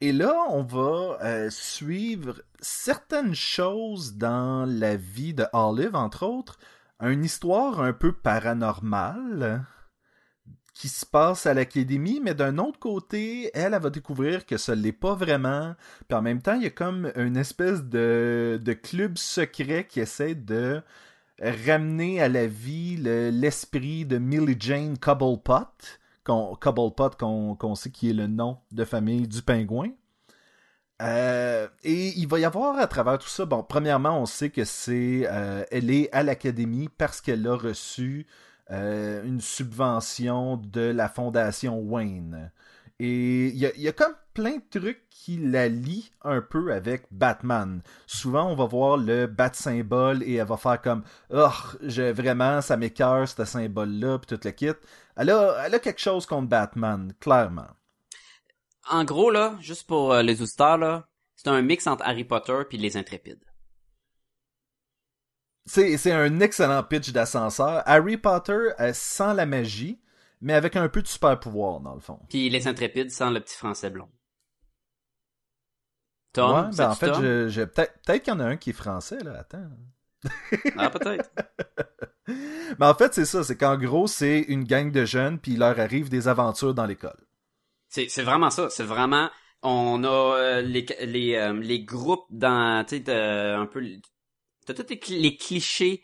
et 0.00 0.12
là, 0.12 0.34
on 0.50 0.62
va 0.62 1.18
euh, 1.22 1.50
suivre 1.50 2.42
certaines 2.60 3.34
choses 3.34 4.16
dans 4.16 4.66
la 4.66 4.96
vie 4.96 5.34
de 5.34 5.46
Olive, 5.52 5.94
entre 5.94 6.26
autres, 6.26 6.58
une 7.00 7.24
histoire 7.24 7.80
un 7.80 7.92
peu 7.92 8.12
paranormale 8.12 9.64
qui 10.74 10.88
se 10.88 11.06
passe 11.06 11.46
à 11.46 11.54
l'académie, 11.54 12.20
mais 12.20 12.34
d'un 12.34 12.58
autre 12.58 12.80
côté, 12.80 13.50
elle, 13.54 13.78
va 13.78 13.90
découvrir 13.90 14.44
que 14.44 14.56
ça 14.56 14.74
l'est 14.74 14.92
pas 14.92 15.14
vraiment. 15.14 15.76
Puis 16.08 16.18
en 16.18 16.22
même 16.22 16.42
temps, 16.42 16.54
il 16.54 16.64
y 16.64 16.66
a 16.66 16.70
comme 16.70 17.12
une 17.14 17.36
espèce 17.36 17.84
de, 17.84 18.60
de 18.62 18.72
club 18.72 19.16
secret 19.16 19.86
qui 19.88 20.00
essaie 20.00 20.34
de 20.34 20.82
ramener 21.40 22.20
à 22.20 22.28
la 22.28 22.46
vie 22.46 22.96
l'esprit 22.96 24.04
de 24.04 24.18
Millie 24.18 24.56
Jane 24.58 24.98
Cobblepot 24.98 25.68
Cobblepot, 26.24 27.10
qu'on 27.18 27.74
sait 27.74 27.90
qui 27.90 28.10
est 28.10 28.14
le 28.14 28.26
nom 28.26 28.58
de 28.72 28.84
famille 28.84 29.28
du 29.28 29.42
pingouin. 29.42 29.90
Euh, 31.02 31.68
et 31.82 32.12
il 32.16 32.28
va 32.28 32.38
y 32.38 32.44
avoir 32.44 32.78
à 32.78 32.86
travers 32.86 33.18
tout 33.18 33.28
ça, 33.28 33.44
bon, 33.44 33.62
premièrement, 33.62 34.20
on 34.20 34.26
sait 34.26 34.50
que 34.50 34.64
c'est, 34.64 35.26
euh, 35.30 35.64
elle 35.70 35.90
est 35.90 36.10
à 36.12 36.22
l'académie 36.22 36.88
parce 36.88 37.20
qu'elle 37.20 37.46
a 37.48 37.56
reçu 37.56 38.26
euh, 38.70 39.24
une 39.24 39.40
subvention 39.40 40.56
de 40.56 40.80
la 40.80 41.08
fondation 41.08 41.78
Wayne. 41.80 42.50
Et 43.04 43.48
il 43.48 43.56
y 43.58 43.66
a, 43.66 43.76
y 43.76 43.86
a 43.86 43.92
comme 43.92 44.14
plein 44.32 44.56
de 44.56 44.80
trucs 44.80 45.06
qui 45.10 45.36
la 45.36 45.68
lient 45.68 46.10
un 46.22 46.40
peu 46.40 46.72
avec 46.72 47.04
Batman. 47.10 47.82
Souvent, 48.06 48.50
on 48.50 48.54
va 48.54 48.64
voir 48.64 48.96
le 48.96 49.26
bat 49.26 49.52
symbole 49.52 50.22
et 50.22 50.36
elle 50.36 50.46
va 50.46 50.56
faire 50.56 50.80
comme 50.80 51.04
Oh, 51.30 51.50
je, 51.82 52.10
vraiment, 52.10 52.62
ça 52.62 52.78
m'écœure 52.78 53.28
ce 53.28 53.44
symbole-là, 53.44 54.18
puis 54.18 54.34
tout 54.34 54.40
le 54.42 54.50
kit. 54.52 54.72
Elle 55.16 55.28
a, 55.28 55.66
elle 55.66 55.74
a 55.74 55.78
quelque 55.80 56.00
chose 56.00 56.24
contre 56.24 56.48
Batman, 56.48 57.12
clairement. 57.20 57.68
En 58.88 59.04
gros, 59.04 59.30
là, 59.30 59.58
juste 59.60 59.86
pour 59.86 60.14
euh, 60.14 60.22
les 60.22 60.40
auditeurs, 60.40 60.78
là, 60.78 61.06
c'est 61.36 61.48
un 61.48 61.60
mix 61.60 61.86
entre 61.86 62.06
Harry 62.06 62.24
Potter 62.24 62.62
puis 62.66 62.78
les 62.78 62.96
Intrépides. 62.96 63.44
C'est, 65.66 65.98
c'est 65.98 66.12
un 66.12 66.40
excellent 66.40 66.82
pitch 66.82 67.12
d'ascenseur. 67.12 67.82
Harry 67.84 68.16
Potter 68.16 68.70
euh, 68.80 68.92
sans 68.94 69.34
la 69.34 69.44
magie, 69.44 70.00
mais 70.44 70.54
avec 70.54 70.76
un 70.76 70.88
peu 70.88 71.02
de 71.02 71.08
super 71.08 71.40
pouvoir, 71.40 71.80
dans 71.80 71.94
le 71.94 72.00
fond. 72.00 72.20
Puis 72.28 72.50
les 72.50 72.68
Intrépides 72.68 73.10
sans 73.10 73.30
le 73.30 73.40
petit 73.40 73.56
français 73.56 73.88
blond. 73.88 74.10
Tom, 76.32 76.54
ouais, 76.54 76.72
ben 76.72 76.90
en 76.90 76.94
fait, 76.96 77.06
Tom? 77.06 77.22
je, 77.22 77.48
je- 77.48 77.62
peut-être, 77.62 77.94
peut-être 78.04 78.22
qu'il 78.24 78.32
y 78.32 78.36
en 78.36 78.40
a 78.40 78.44
un 78.44 78.56
qui 78.56 78.70
est 78.70 78.72
français, 78.74 79.18
là, 79.22 79.38
attends. 79.40 79.70
Ah, 80.76 80.90
peut-être. 80.90 81.30
Mais 82.78 82.86
en 82.86 82.94
fait, 82.94 83.14
c'est 83.14 83.24
ça, 83.24 83.44
c'est 83.44 83.56
qu'en 83.56 83.76
gros, 83.76 84.06
c'est 84.06 84.40
une 84.40 84.64
gang 84.64 84.90
de 84.90 85.04
jeunes, 85.04 85.38
puis 85.38 85.52
il 85.52 85.58
leur 85.58 85.78
arrive 85.78 86.08
des 86.08 86.28
aventures 86.28 86.74
dans 86.74 86.86
l'école. 86.86 87.26
C'est, 87.88 88.08
c'est 88.08 88.22
vraiment 88.22 88.50
ça. 88.50 88.70
C'est 88.70 88.84
vraiment, 88.84 89.30
on 89.62 90.02
a 90.04 90.08
euh, 90.08 90.60
les, 90.62 90.86
les, 91.02 91.34
euh, 91.36 91.52
les 91.54 91.84
groupes 91.84 92.26
dans, 92.30 92.84
tu 92.84 92.96
sais, 93.04 93.10
un 93.12 93.66
peu, 93.66 93.82
t'as 94.66 94.74
tous 94.74 95.08
les 95.10 95.36
clichés 95.36 96.02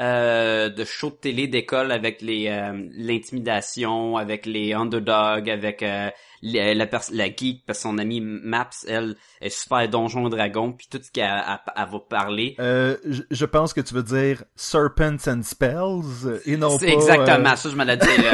euh, 0.00 0.68
de 0.68 0.84
shows 0.84 1.10
de 1.10 1.16
télé 1.16 1.46
d'école 1.46 1.92
avec 1.92 2.22
les 2.22 2.48
euh, 2.48 2.72
l'intimidation, 2.92 4.16
avec 4.16 4.46
les 4.46 4.72
underdogs, 4.72 5.50
avec 5.50 5.82
euh, 5.82 6.10
les- 6.42 6.74
la, 6.74 6.86
pers- 6.86 7.10
la 7.12 7.26
geek, 7.26 7.64
parce 7.66 7.78
que 7.78 7.82
son 7.82 7.98
amie 7.98 8.20
Maps, 8.20 8.70
elle, 8.88 9.16
est 9.40 9.50
super 9.50 9.88
donjon 9.88 10.28
dragon, 10.28 10.72
puis 10.72 10.88
tout 10.90 10.98
ce 11.02 11.10
qu'elle 11.10 11.24
elle- 11.24 11.58
elle 11.76 11.88
va 11.90 12.00
parler. 12.00 12.56
Euh, 12.58 12.96
je, 13.06 13.22
je 13.30 13.44
pense 13.44 13.72
que 13.74 13.80
tu 13.80 13.94
veux 13.94 14.02
dire 14.02 14.44
Serpents 14.56 15.28
and 15.28 15.42
Spells, 15.42 16.40
et 16.46 16.56
non 16.56 16.78
C'est 16.78 16.86
pas... 16.86 16.92
exactement 16.92 17.50
euh, 17.52 17.56
ça, 17.56 17.68
je 17.70 17.76
me 17.76 17.84
l'ai 17.84 17.96
dit. 17.96 18.06
là. 18.22 18.32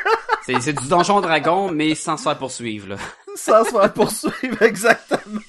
c'est, 0.42 0.60
c'est 0.60 0.72
du 0.80 0.88
donjon 0.88 1.20
dragon, 1.20 1.70
mais 1.72 1.94
sans 1.94 2.16
se 2.16 2.22
faire 2.24 2.38
poursuivre. 2.38 2.88
Là. 2.90 2.96
sans 3.34 3.64
se 3.64 3.70
faire 3.70 3.92
poursuivre, 3.92 4.62
exactement. 4.62 5.40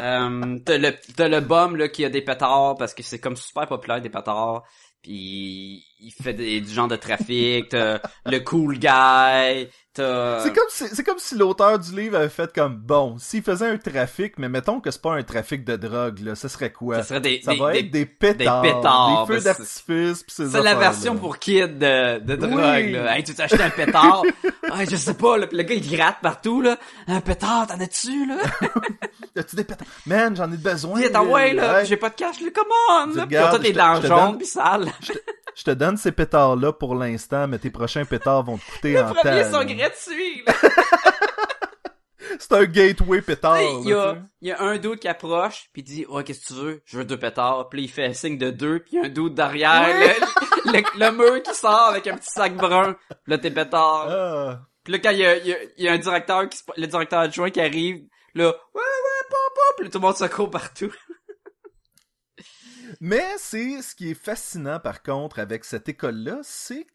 Euh, 0.00 0.58
t'as 0.64 0.78
le 0.78 0.92
t'as 1.14 1.28
le 1.28 1.40
bum 1.40 1.76
là 1.76 1.88
qui 1.88 2.04
a 2.04 2.08
des 2.08 2.22
pétards 2.22 2.76
parce 2.78 2.94
que 2.94 3.02
c'est 3.02 3.20
comme 3.20 3.36
super 3.36 3.66
populaire 3.66 4.00
des 4.00 4.08
pétards 4.08 4.64
puis 5.02 5.84
il 6.02 6.12
fait 6.12 6.32
des, 6.34 6.60
du 6.60 6.72
genre 6.72 6.88
de 6.88 6.96
trafic 6.96 7.68
t'as 7.70 7.98
le 8.26 8.38
cool 8.40 8.78
guy 8.78 9.68
t'as 9.92 10.40
C'est 10.40 10.52
comme 10.54 10.64
si, 10.68 10.86
c'est 10.94 11.02
comme 11.04 11.18
si 11.18 11.34
l'auteur 11.36 11.78
du 11.78 11.94
livre 11.98 12.16
avait 12.16 12.28
fait 12.28 12.52
comme, 12.54 12.76
bon, 12.76 13.18
s'il 13.18 13.42
faisait 13.42 13.66
un 13.66 13.76
trafic, 13.76 14.38
mais 14.38 14.48
mettons 14.48 14.80
que 14.80 14.90
c'est 14.92 15.02
pas 15.02 15.14
un 15.14 15.22
trafic 15.24 15.64
de 15.64 15.74
drogue, 15.74 16.20
là, 16.20 16.36
ce 16.36 16.46
serait 16.46 16.70
quoi? 16.72 16.98
ça 16.98 17.02
serait 17.02 17.20
des, 17.20 17.40
Ça 17.42 17.52
des- 17.54 17.58
va 17.58 17.72
des- 17.72 17.78
être 17.80 17.90
des 17.90 18.06
pétards, 18.06 18.62
des, 18.62 18.72
pétards, 18.72 19.26
feux 19.26 19.38
que 19.38 19.42
d'artifice, 19.44 20.22
pis 20.22 20.32
ces 20.34 20.48
c'est 20.48 20.62
la 20.62 20.76
version 20.76 21.16
pour 21.16 21.38
kids 21.40 21.66
de, 21.68 22.20
de 22.20 22.36
drogue 22.36 22.52
Oui. 22.54 22.92
là. 22.92 23.16
Hey 23.18 23.24
tu 23.24 23.34
t'as 23.34 23.44
acheté 23.44 23.62
un 23.62 23.70
pétard? 23.70 24.22
Ah, 24.72 24.84
je 24.88 24.94
sais 24.94 25.14
pas 25.14 25.36
là, 25.36 25.48
Puis 25.48 25.56
le 25.56 25.64
gars 25.64 25.74
il 25.74 25.90
gratte 25.96 26.18
partout 26.22 26.60
là. 26.62 26.78
Un 27.08 27.20
pétard 27.20 27.66
t'en 27.66 27.80
as-tu 27.80 28.24
là? 28.26 28.36
As-tu 29.36 29.56
des 29.56 29.64
pétards? 29.64 29.88
Man, 30.06 30.36
j'en 30.36 30.52
ai 30.52 30.56
besoin. 30.56 31.00
il 31.00 31.06
est 31.06 31.16
en 31.16 31.26
ouais 31.26 31.52
là. 31.54 31.82
J'ai 31.82 31.96
pas 31.96 32.08
de 32.10 32.14
cash 32.14 32.40
là. 32.40 32.50
Comment 32.54 33.10
Tu 33.12 33.18
là. 33.18 33.26
puis 33.26 33.34
ils 33.34 33.38
ont 33.38 33.40
regardes, 33.42 33.56
toutes 33.56 33.64
les 33.64 33.72
je 35.56 35.64
te- 35.64 35.70
donne- 35.72 35.89
ces 35.98 36.12
pétards-là 36.12 36.72
pour 36.72 36.94
l'instant, 36.94 37.46
mais 37.48 37.58
tes 37.58 37.70
prochains 37.70 38.04
pétards 38.04 38.44
vont 38.44 38.58
te 38.58 38.64
coûter 38.72 38.98
en 39.00 39.08
les 39.08 39.14
temps. 39.14 39.20
premiers 39.20 39.44
sont 39.44 39.64
gratuits. 39.64 40.44
C'est 42.38 42.52
un 42.52 42.64
gateway 42.64 43.20
pétard. 43.22 43.60
Il 43.60 43.88
y 43.88 43.92
a, 43.92 44.16
y 44.40 44.50
a 44.50 44.60
un 44.62 44.78
dude 44.78 44.98
qui 44.98 45.08
approche, 45.08 45.68
puis 45.72 45.82
il 45.82 45.84
dit, 45.84 46.06
ouais, 46.06 46.22
qu'est-ce 46.24 46.40
que 46.40 46.46
tu 46.46 46.54
veux? 46.54 46.82
Je 46.84 46.98
veux 46.98 47.04
deux 47.04 47.18
pétards. 47.18 47.68
Puis 47.68 47.80
là, 47.80 47.84
il 47.84 47.90
fait 47.90 48.04
un 48.06 48.12
signe 48.12 48.38
de 48.38 48.50
deux, 48.50 48.78
puis 48.80 48.92
il 48.92 48.96
y 48.96 49.02
a 49.02 49.06
un 49.06 49.08
dude 49.08 49.34
derrière, 49.34 49.88
le, 49.88 50.72
le, 50.72 50.98
le 50.98 51.12
mur 51.12 51.42
qui 51.42 51.54
sort 51.54 51.88
avec 51.88 52.06
un 52.06 52.16
petit 52.16 52.30
sac 52.30 52.54
brun. 52.56 52.94
Puis 53.08 53.16
là, 53.26 53.38
tes 53.38 53.50
pétards. 53.50 54.06
Ah. 54.08 54.60
Puis 54.84 54.92
là, 54.92 54.98
quand 55.00 55.10
il 55.10 55.18
y 55.18 55.26
a, 55.26 55.36
il 55.38 55.46
y 55.46 55.52
a, 55.52 55.56
il 55.76 55.84
y 55.84 55.88
a 55.88 55.92
un 55.92 55.98
directeur 55.98 56.48
qui 56.48 56.58
le 56.76 56.86
directeur 56.86 57.20
adjoint 57.20 57.50
qui 57.50 57.60
arrive, 57.60 58.04
là, 58.34 58.46
ouais, 58.46 58.52
ouais, 58.74 59.28
pop, 59.28 59.54
pop, 59.54 59.76
puis 59.76 59.84
là, 59.86 59.90
tout 59.90 59.98
le 59.98 60.02
monde 60.06 60.16
se 60.16 60.24
court 60.24 60.50
partout. 60.50 60.92
Mais 63.00 63.24
c'est 63.38 63.80
ce 63.80 63.94
qui 63.94 64.10
est 64.10 64.14
fascinant 64.14 64.78
par 64.78 65.02
contre 65.02 65.38
avec 65.38 65.64
cette 65.64 65.88
école-là, 65.88 66.40
c'est 66.42 66.86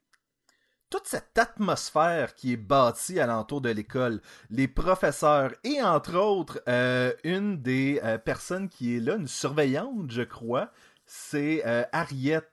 toute 0.91 1.07
cette 1.07 1.38
atmosphère 1.38 2.35
qui 2.35 2.53
est 2.53 2.57
bâtie 2.57 3.19
alentour 3.19 3.59
de 3.59 3.69
l'école, 3.69 4.21
les 4.51 4.67
professeurs 4.67 5.51
et 5.63 5.81
entre 5.81 6.15
autres 6.15 6.62
euh, 6.67 7.12
une 7.24 7.59
des 7.62 8.00
euh, 8.03 8.19
personnes 8.19 8.69
qui 8.69 8.95
est 8.95 9.00
là, 9.00 9.15
une 9.15 9.27
surveillante, 9.27 10.12
je 10.12 10.21
crois, 10.21 10.71
c'est 11.07 11.63
euh, 11.65 11.83
Harriet. 11.91 12.43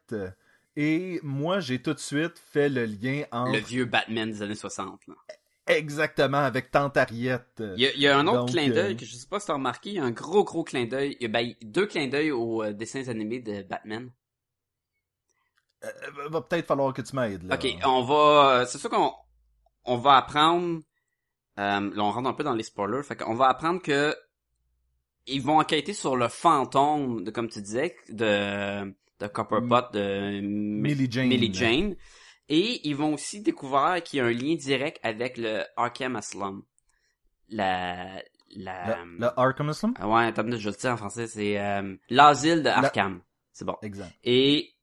Et 0.77 1.21
moi, 1.23 1.61
j'ai 1.61 1.83
tout 1.83 1.93
de 1.93 1.99
suite 1.99 2.39
fait 2.39 2.71
le 2.71 2.87
lien 2.87 3.25
entre 3.31 3.53
Le 3.53 3.59
vieux 3.59 3.85
Batman 3.85 4.31
des 4.31 4.41
années 4.41 4.55
60, 4.55 5.07
là. 5.09 5.15
Exactement 5.67 6.39
avec 6.39 6.71
Tante 6.71 6.97
Harriet. 6.97 7.41
Il 7.59 7.81
y 7.81 7.87
a, 7.87 7.93
il 7.95 8.01
y 8.01 8.09
a 8.09 8.19
un 8.19 8.27
autre 8.27 8.41
Donc, 8.41 8.51
clin 8.51 8.69
d'œil 8.69 8.95
euh, 8.95 8.97
que 8.97 9.05
je 9.05 9.15
sais 9.15 9.27
pas 9.27 9.41
si 9.41 9.47
t'as 9.47 9.55
remarqué, 9.55 9.91
il 9.91 9.97
y 9.97 9.99
a 9.99 10.05
un 10.05 10.11
gros, 10.11 10.45
gros 10.45 10.65
clin 10.65 10.87
d'œil. 10.87 11.17
Il 11.21 11.23
y 11.23 11.27
a 11.27 11.29
ben, 11.29 11.55
deux 11.63 11.87
clins 11.87 12.09
d'œil 12.09 12.31
aux 12.31 12.63
euh, 12.63 12.73
dessins 12.73 13.09
animés 13.09 13.41
de 13.41 13.63
Batman. 13.63 14.11
Euh, 15.85 16.29
va 16.31 16.41
peut-être 16.41 16.67
falloir 16.67 16.93
que 16.93 17.03
tu 17.03 17.17
m'aides. 17.17 17.43
là. 17.45 17.57
Ok, 17.57 17.67
on 17.85 18.03
va. 18.03 18.67
C'est 18.67 18.79
sûr 18.79 18.91
qu'on 18.91 19.13
on 19.85 19.97
va 19.97 20.17
apprendre. 20.17 20.81
Euh, 21.59 21.81
là, 21.95 22.03
on 22.03 22.11
rentre 22.11 22.29
un 22.29 22.35
peu 22.35 22.45
dans 22.45 22.55
les 22.55 22.63
spoilers. 22.63 23.03
Fait 23.03 23.17
qu'on 23.17 23.35
va 23.35 23.49
apprendre 23.49 23.83
que 23.83 24.15
ils 25.27 25.43
vont 25.43 25.59
enquêter 25.59 25.93
sur 25.93 26.17
le 26.17 26.29
fantôme 26.29 27.25
de, 27.25 27.31
comme 27.31 27.49
tu 27.49 27.61
disais, 27.61 27.97
de 28.09 28.93
de 29.21 29.27
Copperpot, 29.29 29.93
de 29.93 30.41
Millie 30.41 31.11
Jane. 31.11 31.29
Millie 31.29 31.55
Jane. 31.55 31.97
Et 32.49 32.87
ils 32.89 32.97
vont 32.97 33.15
aussi 33.15 33.41
découvrir 33.41 34.03
qu'il 34.03 34.19
y 34.19 34.21
a 34.21 34.27
un 34.27 34.33
lien 34.33 34.55
direct 34.57 34.99
avec 35.03 35.39
le 35.39 35.63
Arkham 35.77 36.17
Asylum. 36.17 36.65
La 37.49 38.23
la. 38.55 39.05
Le, 39.05 39.19
le 39.19 39.41
Arkham 39.41 39.69
Asylum? 39.69 39.95
Ah 39.99 40.09
ouais, 40.09 40.27
attends, 40.27 40.51
je 40.51 40.69
le 40.69 40.77
dis 40.77 40.89
en 40.89 40.97
français, 40.97 41.27
c'est 41.27 41.59
euh, 41.59 41.97
l'asile 42.11 42.63
de 42.63 42.69
Arkham. 42.69 43.23
C'est 43.53 43.65
bon. 43.65 43.77
Exact. 43.83 44.13
Et 44.25 44.75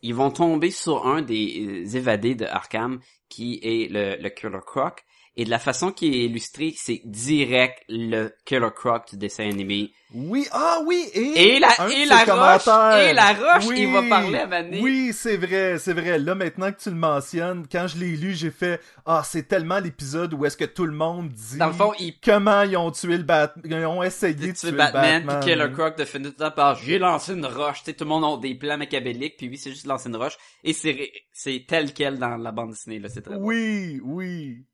ils 0.00 0.14
vont 0.14 0.30
tomber 0.30 0.70
sur 0.70 1.06
un 1.06 1.22
des 1.22 1.84
euh, 1.84 1.96
évadés 1.96 2.34
de 2.34 2.44
Arkham 2.46 3.00
qui 3.28 3.58
est 3.62 3.90
le, 3.90 4.16
le 4.22 4.28
Killer 4.30 4.60
Croc. 4.64 5.04
Et 5.40 5.44
de 5.44 5.50
la 5.50 5.60
façon 5.60 5.92
qui 5.92 6.08
est 6.08 6.24
illustré, 6.24 6.74
c'est 6.76 7.00
direct 7.04 7.84
le 7.88 8.34
Killer 8.44 8.70
Croc 8.74 9.08
du 9.10 9.16
dessin 9.16 9.48
animé. 9.48 9.92
Oui, 10.12 10.44
ah 10.50 10.80
oui, 10.84 11.08
et, 11.14 11.54
Et 11.54 11.58
la, 11.60 11.68
et 11.92 12.06
la 12.06 12.24
roche, 12.24 12.66
et 12.66 13.12
la 13.12 13.34
roche, 13.34 13.66
Oui, 13.68 13.82
il 13.82 13.92
va 13.92 14.02
parler 14.02 14.38
à 14.38 14.46
Mané. 14.48 14.80
Oui, 14.80 15.12
c'est 15.14 15.36
vrai, 15.36 15.78
c'est 15.78 15.92
vrai. 15.92 16.18
Là, 16.18 16.34
maintenant 16.34 16.72
que 16.72 16.80
tu 16.80 16.90
le 16.90 16.96
mentionnes, 16.96 17.68
quand 17.70 17.86
je 17.86 17.98
l'ai 17.98 18.16
lu, 18.16 18.34
j'ai 18.34 18.50
fait 18.50 18.80
Ah, 19.06 19.22
c'est 19.24 19.46
tellement 19.46 19.78
l'épisode 19.78 20.34
où 20.34 20.44
est-ce 20.44 20.56
que 20.56 20.64
tout 20.64 20.86
le 20.86 20.92
monde 20.92 21.28
dit 21.28 21.58
Dans 21.58 21.68
le 21.68 21.72
fond, 21.72 21.92
comment 22.24 22.62
ils 22.62 22.76
ont 22.76 22.90
tué 22.90 23.16
le 23.16 23.22
Batman. 23.22 23.64
Ils 23.80 23.86
ont 23.86 24.02
essayé 24.02 24.34
de 24.34 24.40
tuer 24.40 24.52
tuer 24.54 24.72
Batman, 24.72 25.20
le 25.20 25.26
Batman. 25.26 25.40
puis 25.40 25.52
Killer 25.52 25.72
Croc 25.72 25.96
de 25.98 26.04
finir 26.04 26.30
tout 26.30 26.36
le 26.40 26.46
temps 26.46 26.50
par 26.56 26.74
j'ai 26.74 26.98
lancé 26.98 27.34
une 27.34 27.46
roche. 27.46 27.78
Tu 27.78 27.84
sais, 27.84 27.92
tout 27.92 28.02
le 28.02 28.10
monde 28.10 28.24
a 28.24 28.40
des 28.40 28.56
plans 28.56 28.76
machiavéliques, 28.76 29.36
puis 29.36 29.48
oui, 29.48 29.56
c'est 29.56 29.70
juste 29.70 29.86
lancer 29.86 30.08
une 30.08 30.16
roche. 30.16 30.36
Et 30.64 30.72
c'est 30.72 31.12
c'est 31.32 31.64
tel 31.68 31.92
quel 31.92 32.18
dans 32.18 32.36
la 32.36 32.50
bande 32.50 32.70
dessinée, 32.70 32.98
là, 32.98 33.08
c'est 33.08 33.22
très 33.22 33.36
bon. 33.36 33.44
Oui, 33.44 34.00
oui. 34.02 34.64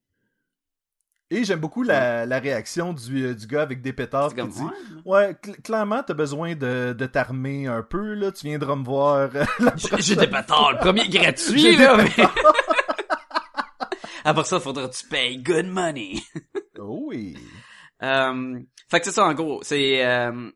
Et 1.34 1.44
j'aime 1.44 1.58
beaucoup 1.60 1.82
la, 1.82 2.26
la 2.26 2.38
réaction 2.38 2.92
du, 2.92 3.24
euh, 3.26 3.34
du 3.34 3.46
gars 3.46 3.62
avec 3.62 3.80
des 3.82 3.92
pétards 3.92 4.30
qui 4.30 4.40
comme, 4.40 4.50
dit 4.50 4.62
ouais. 4.62 4.70
Ouais, 5.04 5.32
cl- 5.42 5.60
clairement, 5.62 6.02
t'as 6.06 6.14
besoin 6.14 6.54
de, 6.54 6.92
de 6.92 7.06
t'armer 7.06 7.66
un 7.66 7.82
peu, 7.82 8.14
là. 8.14 8.30
Tu 8.32 8.46
viendras 8.46 8.76
me 8.76 8.84
voir 8.84 9.30
euh, 9.34 9.44
J'ai- 9.98 10.16
des 10.16 10.26
pétards, 10.28 10.72
le 10.72 10.78
premier 10.78 11.08
gratuit, 11.08 11.76
là, 11.76 11.96
mais... 11.96 12.24
Après 14.24 14.44
ça, 14.44 14.60
faudra 14.60 14.88
que 14.88 14.94
tu 14.94 15.06
payes 15.06 15.38
good 15.42 15.66
money. 15.66 16.14
Oh 16.76 17.04
oui. 17.06 17.36
Euh, 18.02 18.58
fait 18.90 18.98
que 18.98 19.06
c'est 19.06 19.12
ça, 19.12 19.24
en 19.24 19.32
gros. 19.32 19.60
C'est, 19.62 20.04
euh, 20.04 20.50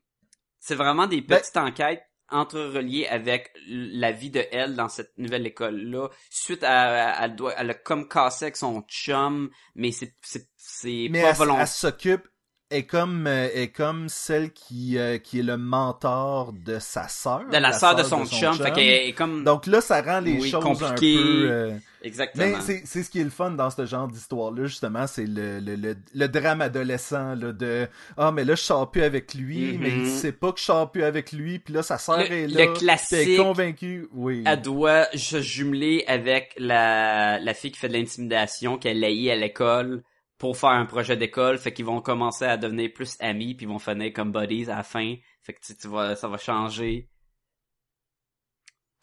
c'est 0.58 0.74
vraiment 0.74 1.06
des 1.06 1.20
Ben- 1.20 1.38
petites 1.38 1.56
enquêtes 1.56 2.02
entrereliées 2.30 3.06
avec 3.06 3.52
la 3.66 4.12
vie 4.12 4.30
de 4.30 4.44
elle 4.52 4.76
dans 4.76 4.88
cette 4.88 5.16
nouvelle 5.18 5.46
école-là. 5.46 6.08
Suite 6.30 6.62
à, 6.64 7.24
elle 7.24 7.36
doit, 7.36 7.54
elle 7.56 7.70
a 7.70 7.74
comme 7.74 8.08
cassé 8.08 8.46
avec 8.46 8.56
son 8.56 8.82
chum, 8.82 9.50
mais 9.74 9.92
c'est, 9.92 10.14
c'est, 10.22 10.48
c'est 10.56 11.10
pas 11.12 11.32
volontaire. 11.32 11.62
elle 11.62 11.68
s'occupe 11.68 12.28
est 12.70 12.84
comme 12.84 13.26
euh, 13.26 13.48
est 13.54 13.68
comme 13.68 14.08
celle 14.08 14.50
qui 14.52 14.98
euh, 14.98 15.18
qui 15.18 15.40
est 15.40 15.42
le 15.42 15.56
mentor 15.56 16.52
de 16.52 16.78
sa 16.78 17.08
sœur 17.08 17.44
De 17.50 17.56
la 17.56 17.72
sœur 17.72 17.94
de 17.96 18.02
son, 18.02 18.24
chum, 18.26 18.52
fait 18.54 19.08
est 19.08 19.12
comme... 19.12 19.42
donc 19.44 19.66
là 19.66 19.80
ça 19.80 20.02
rend 20.02 20.20
les 20.20 20.38
Oui, 20.38 20.50
choses 20.50 20.62
compliquées. 20.62 21.16
un 21.16 21.22
peu 21.22 21.48
euh, 21.50 21.74
Exactement. 22.02 22.44
mais 22.46 22.60
c'est 22.60 22.82
c'est 22.84 23.02
ce 23.02 23.10
qui 23.10 23.20
est 23.20 23.24
le 23.24 23.30
fun 23.30 23.50
dans 23.52 23.70
ce 23.70 23.86
genre 23.86 24.06
d'histoire 24.06 24.50
là 24.52 24.66
justement 24.66 25.06
c'est 25.06 25.26
le, 25.26 25.60
le, 25.60 25.76
le, 25.76 25.96
le 26.14 26.28
drame 26.28 26.60
adolescent 26.60 27.34
là 27.34 27.52
de 27.52 27.88
ah 28.16 28.30
mais 28.32 28.44
là 28.44 28.54
je 28.54 28.62
sors 28.62 28.90
plus 28.90 29.02
avec 29.02 29.34
lui 29.34 29.72
Mhm. 29.72 29.78
mais 29.80 29.88
il 29.90 30.06
sait 30.06 30.32
pas 30.32 30.52
que 30.52 30.60
je 30.60 30.64
sors 30.64 30.90
plus 30.92 31.02
avec 31.04 31.32
lui 31.32 31.58
puis 31.58 31.72
là 31.74 31.82
sa 31.82 31.96
sœur 31.98 32.18
Le- 32.18 32.30
est 32.32 32.46
le 32.48 32.54
là 32.54 32.64
elle 33.12 33.18
est 33.30 33.36
convaincue 33.36 34.08
oui 34.12 34.44
elle 34.46 34.60
doit 34.60 35.06
se 35.16 35.40
jumeler 35.40 36.04
avec 36.06 36.54
la, 36.58 37.38
la 37.40 37.54
fille 37.54 37.72
qui 37.72 37.78
fait 37.78 37.88
de 37.88 37.94
l'intimidation, 37.94 38.78
qu'elle 38.78 39.02
haït 39.02 39.30
à 39.30 39.36
l'école, 39.36 40.02
pour 40.38 40.56
faire 40.56 40.70
un 40.70 40.86
projet 40.86 41.16
d'école, 41.16 41.58
fait 41.58 41.72
qu'ils 41.72 41.84
vont 41.84 42.00
commencer 42.00 42.44
à 42.44 42.56
devenir 42.56 42.92
plus 42.94 43.16
amis, 43.20 43.54
puis 43.54 43.66
ils 43.66 43.68
vont 43.68 43.78
finir 43.80 44.12
comme 44.12 44.32
buddies 44.32 44.70
à 44.70 44.76
la 44.76 44.82
fin. 44.84 45.16
Fait 45.42 45.52
que 45.52 45.60
tu, 45.60 45.76
tu 45.76 45.88
vas, 45.88 46.14
ça 46.16 46.28
va 46.28 46.38
changer. 46.38 47.10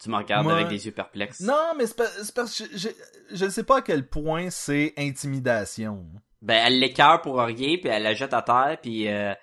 Tu 0.02 0.10
me 0.10 0.16
regardes 0.16 0.44
Moi- 0.44 0.54
avec 0.56 0.68
des 0.68 0.86
yeux 0.86 0.92
perplexes. 0.92 1.40
Non, 1.40 1.72
mais 1.76 1.86
c'est 1.86 1.96
parce 2.34 2.58
que 2.58 2.64
je, 2.72 2.76
je, 2.78 2.88
je 3.36 3.44
ne 3.44 3.50
sais 3.50 3.64
pas 3.64 3.78
à 3.78 3.82
quel 3.82 4.08
point 4.08 4.50
c'est 4.50 4.92
intimidation. 4.96 6.06
Ben, 6.42 6.62
elle 6.66 6.78
l'écœure 6.78 7.22
pour 7.22 7.38
rien, 7.38 7.76
puis 7.78 7.88
elle 7.88 8.02
la 8.02 8.14
jette 8.14 8.34
à 8.34 8.42
terre, 8.42 8.78
puis 8.80 9.08
euh, 9.08 9.34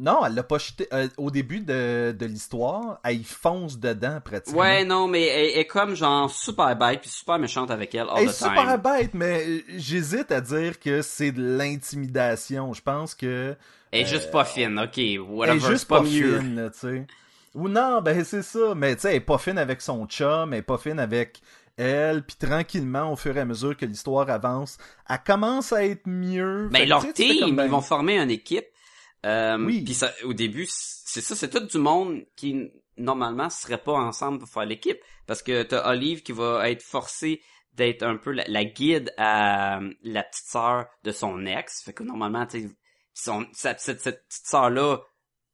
Non, 0.00 0.24
elle 0.24 0.34
l'a 0.34 0.44
pas 0.44 0.58
jeté. 0.58 0.86
euh, 0.92 1.08
au 1.16 1.30
début 1.32 1.58
de, 1.60 2.14
de 2.16 2.26
l'histoire, 2.26 3.00
elle 3.02 3.20
y 3.20 3.24
fonce 3.24 3.78
dedans 3.80 4.20
pratiquement. 4.24 4.60
Ouais, 4.60 4.84
non, 4.84 5.08
mais 5.08 5.26
elle, 5.26 5.50
elle 5.54 5.58
est 5.58 5.66
comme 5.66 5.96
genre 5.96 6.30
super 6.30 6.76
bête 6.76 7.00
puis 7.00 7.10
super 7.10 7.38
méchante 7.38 7.70
avec 7.72 7.94
elle 7.96 8.02
all 8.08 8.18
Elle 8.18 8.28
est 8.28 8.32
super 8.32 8.78
bête, 8.78 9.10
mais 9.14 9.44
euh, 9.44 9.60
j'hésite 9.76 10.30
à 10.30 10.40
dire 10.40 10.78
que 10.78 11.02
c'est 11.02 11.32
de 11.32 11.42
l'intimidation. 11.98 12.72
Je 12.72 12.82
pense 12.82 13.14
que 13.14 13.56
Elle 13.90 14.02
est 14.02 14.06
juste 14.06 14.30
pas 14.30 14.44
fine, 14.44 14.78
ok, 14.78 14.98
elle 14.98 15.18
whatever, 15.20 15.56
est 15.56 15.70
juste 15.70 15.88
pas, 15.88 15.98
pas, 15.98 16.04
mieux. 16.04 16.38
fine, 16.38 16.70
tu 16.72 16.78
sais. 16.78 17.06
Ou 17.54 17.68
non, 17.68 18.00
ben 18.02 18.22
c'est 18.24 18.42
ça. 18.42 18.74
Mais 18.76 18.94
tu 18.94 19.02
sais, 19.02 19.10
elle 19.10 19.16
est 19.16 19.20
pas 19.20 19.38
fine 19.38 19.58
avec 19.58 19.80
son 19.80 20.06
chum, 20.06 20.52
elle 20.52 20.60
est 20.60 20.62
pas 20.62 20.78
fine 20.78 21.00
avec 21.00 21.40
elle, 21.76 22.22
puis 22.22 22.36
tranquillement, 22.36 23.12
au 23.12 23.16
fur 23.16 23.36
et 23.36 23.40
à 23.40 23.44
mesure 23.44 23.76
que 23.76 23.86
l'histoire 23.86 24.28
avance, 24.30 24.78
elle 25.08 25.18
commence 25.26 25.72
à 25.72 25.84
être 25.84 26.06
mieux. 26.06 26.68
Ben 26.70 26.78
Fait 26.80 26.84
que, 26.84 26.88
leur 26.90 27.12
team, 27.12 27.40
comme, 27.40 27.56
ben, 27.56 27.64
ils 27.64 27.70
vont 27.70 27.80
former 27.80 28.18
une 28.18 28.30
équipe. 28.30 28.66
Euh, 29.26 29.58
Oui. 29.58 29.82
Puis 29.82 29.94
ça, 29.94 30.12
au 30.24 30.32
début, 30.32 30.66
c'est 30.68 31.20
ça, 31.20 31.34
c'est 31.34 31.50
tout 31.50 31.66
du 31.66 31.78
monde 31.78 32.24
qui 32.36 32.70
normalement 32.96 33.50
serait 33.50 33.82
pas 33.82 33.92
ensemble 33.92 34.40
pour 34.40 34.48
faire 34.48 34.66
l'équipe, 34.66 34.98
parce 35.26 35.42
que 35.42 35.62
t'as 35.62 35.90
Olive 35.90 36.22
qui 36.22 36.32
va 36.32 36.68
être 36.70 36.82
forcée 36.82 37.40
d'être 37.74 38.02
un 38.02 38.16
peu 38.16 38.32
la, 38.32 38.44
la 38.48 38.64
guide 38.64 39.12
à 39.16 39.78
euh, 39.78 39.90
la 40.02 40.24
petite 40.24 40.46
sœur 40.46 40.86
de 41.04 41.12
son 41.12 41.46
ex. 41.46 41.82
Fait 41.84 41.92
que 41.92 42.02
normalement, 42.02 42.46
tu 42.46 42.70
son, 43.14 43.46
cette, 43.52 43.80
cette 43.80 44.02
petite 44.02 44.22
sœur 44.28 44.70
là 44.70 44.98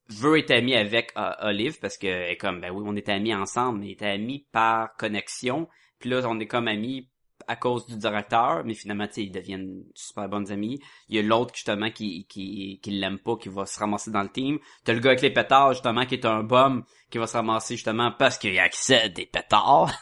veut 0.09 0.39
être 0.39 0.51
amie 0.51 0.75
avec 0.75 1.13
euh, 1.17 1.31
Olive 1.41 1.79
parce 1.81 1.97
que 1.97 2.07
elle 2.07 2.33
est 2.33 2.37
comme 2.37 2.61
ben 2.61 2.71
oui 2.71 2.85
on 2.87 2.95
est 2.95 3.09
amis 3.09 3.35
ensemble 3.35 3.79
mais 3.79 3.87
on 3.87 3.91
est 3.91 4.03
amis 4.03 4.47
par 4.53 4.95
connexion 4.97 5.67
puis 5.99 6.11
là 6.11 6.21
on 6.27 6.39
est 6.41 6.47
comme 6.47 6.69
amis 6.69 7.09
à 7.49 7.57
cause 7.57 7.87
du 7.87 7.97
directeur 7.97 8.65
mais 8.65 8.75
finalement 8.75 9.07
tu 9.07 9.15
sais 9.15 9.25
ils 9.25 9.31
deviennent 9.33 9.85
super 9.95 10.29
bonnes 10.29 10.51
amies. 10.53 10.81
Il 11.09 11.17
y 11.17 11.19
a 11.19 11.23
l'autre 11.23 11.55
justement 11.55 11.91
qui 11.91 12.27
qui 12.27 12.81
qui 12.83 12.91
l'aime 12.91 13.19
pas 13.19 13.37
qui 13.37 13.49
va 13.49 13.67
se 13.67 13.79
ramasser 13.79 14.11
dans 14.11 14.23
le 14.23 14.29
team. 14.31 14.59
T'as 14.85 14.93
le 14.93 15.01
gars 15.01 15.11
avec 15.11 15.23
les 15.23 15.31
pétards 15.33 15.73
justement 15.73 16.07
qui 16.07 16.15
est 16.15 16.25
un 16.27 16.43
bum 16.43 16.85
qui 17.11 17.19
va 17.19 17.27
se 17.27 17.37
ramasser 17.37 17.77
justement 17.77 18.13
parce 18.13 18.39
qu'il 18.39 18.59
a 18.59 18.63
accès 18.65 19.03
à 19.03 19.09
des 19.09 19.27
pétards. 19.27 19.93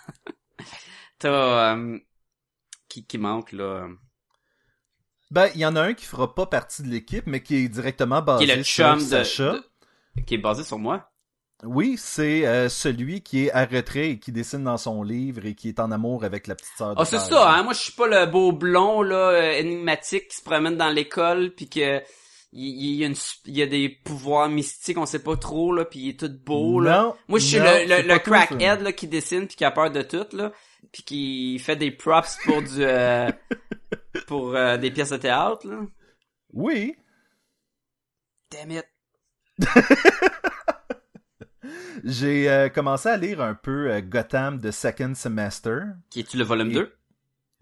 T'as 1.18 1.74
euh, 1.76 1.98
qui 2.88 3.06
qui 3.06 3.18
manque 3.18 3.52
là? 3.52 3.88
Ben, 5.30 5.48
il 5.54 5.60
y 5.60 5.66
en 5.66 5.76
a 5.76 5.82
un 5.82 5.94
qui 5.94 6.04
fera 6.04 6.34
pas 6.34 6.44
partie 6.46 6.82
de 6.82 6.88
l'équipe, 6.88 7.26
mais 7.26 7.42
qui 7.42 7.56
est 7.56 7.68
directement 7.68 8.20
basé 8.20 8.44
qui 8.44 8.50
est 8.50 8.56
le 8.56 8.62
sur 8.64 8.84
chum 8.84 8.98
de, 8.98 9.04
Sacha. 9.04 9.52
de- 9.52 10.22
qui 10.26 10.34
est 10.34 10.38
basé 10.38 10.62
sur 10.64 10.78
moi? 10.78 11.11
Oui, 11.64 11.96
c'est 11.96 12.46
euh, 12.46 12.68
celui 12.68 13.22
qui 13.22 13.46
est 13.46 13.52
à 13.52 13.64
retrait 13.64 14.10
et 14.10 14.18
qui 14.18 14.32
dessine 14.32 14.64
dans 14.64 14.78
son 14.78 15.02
livre 15.02 15.46
et 15.46 15.54
qui 15.54 15.68
est 15.68 15.78
en 15.78 15.92
amour 15.92 16.24
avec 16.24 16.48
la 16.48 16.56
petite 16.56 16.72
sœur. 16.76 16.94
de 16.94 17.00
Ah, 17.00 17.04
c'est 17.04 17.18
ça, 17.18 17.52
hein? 17.52 17.62
Moi, 17.62 17.72
je 17.72 17.78
suis 17.78 17.92
pas 17.92 18.08
le 18.08 18.26
beau 18.26 18.50
blond, 18.50 19.02
là, 19.02 19.30
euh, 19.30 19.52
énigmatique 19.52 20.28
qui 20.28 20.36
se 20.36 20.42
promène 20.42 20.76
dans 20.76 20.90
l'école 20.90 21.52
puis 21.54 21.68
que 21.68 22.02
il 22.54 22.96
y, 22.96 23.02
a 23.02 23.06
une, 23.06 23.14
il 23.46 23.56
y 23.56 23.62
a 23.62 23.66
des 23.66 23.88
pouvoirs 23.88 24.50
mystiques, 24.50 24.98
on 24.98 25.06
sait 25.06 25.22
pas 25.22 25.36
trop, 25.38 25.72
là, 25.72 25.86
puis 25.86 26.00
il 26.00 26.08
est 26.10 26.20
tout 26.20 26.30
beau, 26.44 26.80
là. 26.80 27.02
Non, 27.02 27.16
Moi, 27.28 27.38
je 27.38 27.46
suis 27.46 27.58
non, 27.58 27.64
le, 27.64 28.02
le, 28.02 28.06
le 28.06 28.18
crackhead, 28.18 28.82
là, 28.82 28.92
qui 28.92 29.08
dessine 29.08 29.46
puis 29.46 29.56
qui 29.56 29.64
a 29.64 29.70
peur 29.70 29.90
de 29.90 30.02
tout, 30.02 30.26
là, 30.32 30.52
puis 30.92 31.02
qui 31.02 31.58
fait 31.60 31.76
des 31.76 31.90
props 31.90 32.36
pour 32.44 32.60
du, 32.60 32.84
euh, 32.84 33.30
pour 34.26 34.54
euh, 34.54 34.76
des 34.76 34.90
pièces 34.90 35.10
de 35.10 35.16
théâtre, 35.16 35.66
là. 35.66 35.78
Oui. 36.52 36.94
Damn 38.50 38.70
it. 38.70 38.84
J'ai 42.04 42.50
euh, 42.50 42.68
commencé 42.68 43.08
à 43.08 43.16
lire 43.16 43.40
un 43.40 43.54
peu 43.54 43.90
euh, 43.90 44.00
Gotham 44.00 44.58
de 44.58 44.70
Second 44.70 45.14
Semester, 45.14 45.80
Qui 46.10 46.20
est-tu 46.20 46.36
le 46.36 46.44
volume 46.44 46.70
Et- 46.70 46.74
2? 46.74 46.92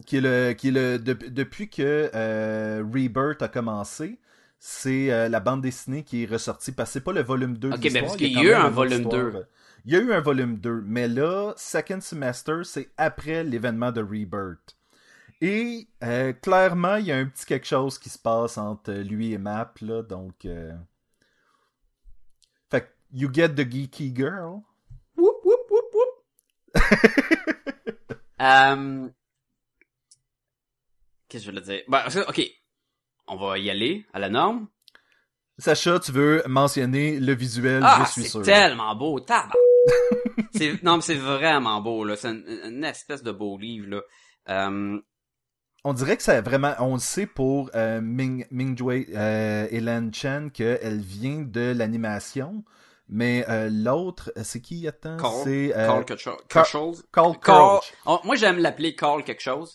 qui 0.06 0.16
est 0.16 0.20
le, 0.22 0.52
qui 0.54 0.68
est 0.68 0.70
le 0.70 0.98
de- 0.98 1.12
depuis 1.28 1.68
que 1.68 2.10
euh, 2.14 2.82
Rebirth 2.90 3.42
a 3.42 3.48
commencé. 3.48 4.18
C'est 4.62 5.28
la 5.30 5.40
bande 5.40 5.62
dessinée 5.62 6.04
qui 6.04 6.22
est 6.24 6.26
ressortie 6.26 6.72
parce 6.72 6.90
que 6.90 6.92
c'est 6.94 7.00
pas 7.04 7.12
le 7.14 7.22
volume 7.22 7.56
2 7.56 7.70
de 7.70 7.74
Ok, 7.74 7.88
mais 7.92 8.00
parce 8.02 8.14
il 8.14 8.18
qu'il 8.18 8.32
y 8.32 8.38
a 8.38 8.42
eu 8.42 8.52
un 8.52 8.68
volume 8.68 9.02
histoire. 9.04 9.32
2. 9.32 9.46
Il 9.86 9.92
y 9.94 9.96
a 9.96 10.00
eu 10.00 10.12
un 10.12 10.20
volume 10.20 10.58
2, 10.58 10.82
mais 10.84 11.08
là, 11.08 11.54
Second 11.56 12.00
Semester, 12.02 12.56
c'est 12.64 12.90
après 12.98 13.42
l'événement 13.42 13.90
de 13.90 14.02
Rebirth. 14.02 14.76
Et 15.40 15.88
clairement, 16.42 16.96
il 16.96 17.06
y 17.06 17.12
a 17.12 17.16
un 17.16 17.24
petit 17.24 17.46
quelque 17.46 17.66
chose 17.66 17.98
qui 17.98 18.10
se 18.10 18.18
passe 18.18 18.58
entre 18.58 18.92
lui 18.92 19.32
et 19.32 19.38
Map, 19.38 19.72
là, 19.80 20.02
donc... 20.02 20.46
you 23.12 23.28
get 23.32 23.48
the 23.56 23.64
geeky 23.64 24.12
girl. 24.12 24.62
Whoop, 25.16 25.36
whoop, 25.44 25.60
whoop, 25.70 25.84
whoop. 25.94 26.08
Euh, 28.40 29.08
Qu'est-ce 31.28 31.44
que 31.46 31.52
je 31.52 31.58
voulais 31.60 31.62
dire? 31.76 31.82
Ben, 31.88 32.02
ok. 32.28 32.40
On 33.28 33.36
va 33.36 33.58
y 33.58 33.70
aller 33.70 34.04
à 34.12 34.18
la 34.18 34.28
norme. 34.28 34.66
Sacha, 35.58 36.00
tu 36.00 36.10
veux 36.10 36.42
mentionner 36.48 37.20
le 37.20 37.32
visuel, 37.34 37.82
Ah, 37.84 38.04
je 38.06 38.12
suis 38.12 38.22
c'est 38.22 38.28
sûr. 38.30 38.42
tellement 38.42 38.94
beau, 38.96 39.20
tabac. 39.20 39.52
c'est 40.54 40.82
non, 40.82 40.96
mais 40.96 41.02
c'est 41.02 41.14
vraiment 41.16 41.80
beau 41.80 42.04
là. 42.04 42.16
C'est 42.16 42.30
une, 42.30 42.44
une 42.64 42.84
espèce 42.84 43.22
de 43.22 43.30
beau 43.30 43.56
livre 43.58 43.88
là. 43.88 44.00
Euh, 44.48 44.98
On 45.84 45.92
dirait 45.92 46.16
que 46.16 46.22
c'est 46.22 46.40
vraiment, 46.40 46.74
on 46.80 46.94
le 46.94 47.00
sait 47.00 47.26
pour 47.26 47.70
euh, 47.74 48.00
Ming, 48.00 48.46
Mingjue 48.50 49.06
euh, 49.14 49.68
Helen 49.70 50.12
Chen 50.12 50.50
qu'elle 50.50 51.00
vient 51.00 51.42
de 51.42 51.72
l'animation, 51.76 52.64
mais 53.10 53.44
euh, 53.48 53.68
l'autre, 53.70 54.32
euh, 54.36 54.42
c'est 54.44 54.60
qui 54.60 54.86
attends? 54.88 55.16
Carl, 55.16 55.42
C'est 55.44 55.76
euh, 55.76 55.86
Carl 55.86 56.04
quelque 56.04 56.20
chose? 56.20 56.36
Carl- 57.12 57.32
quelque. 57.32 57.44
Carl 57.44 57.80
moi 58.24 58.36
j'aime 58.36 58.58
l'appeler 58.58 58.94
Carl 58.94 59.22
quelque 59.24 59.42
chose. 59.42 59.74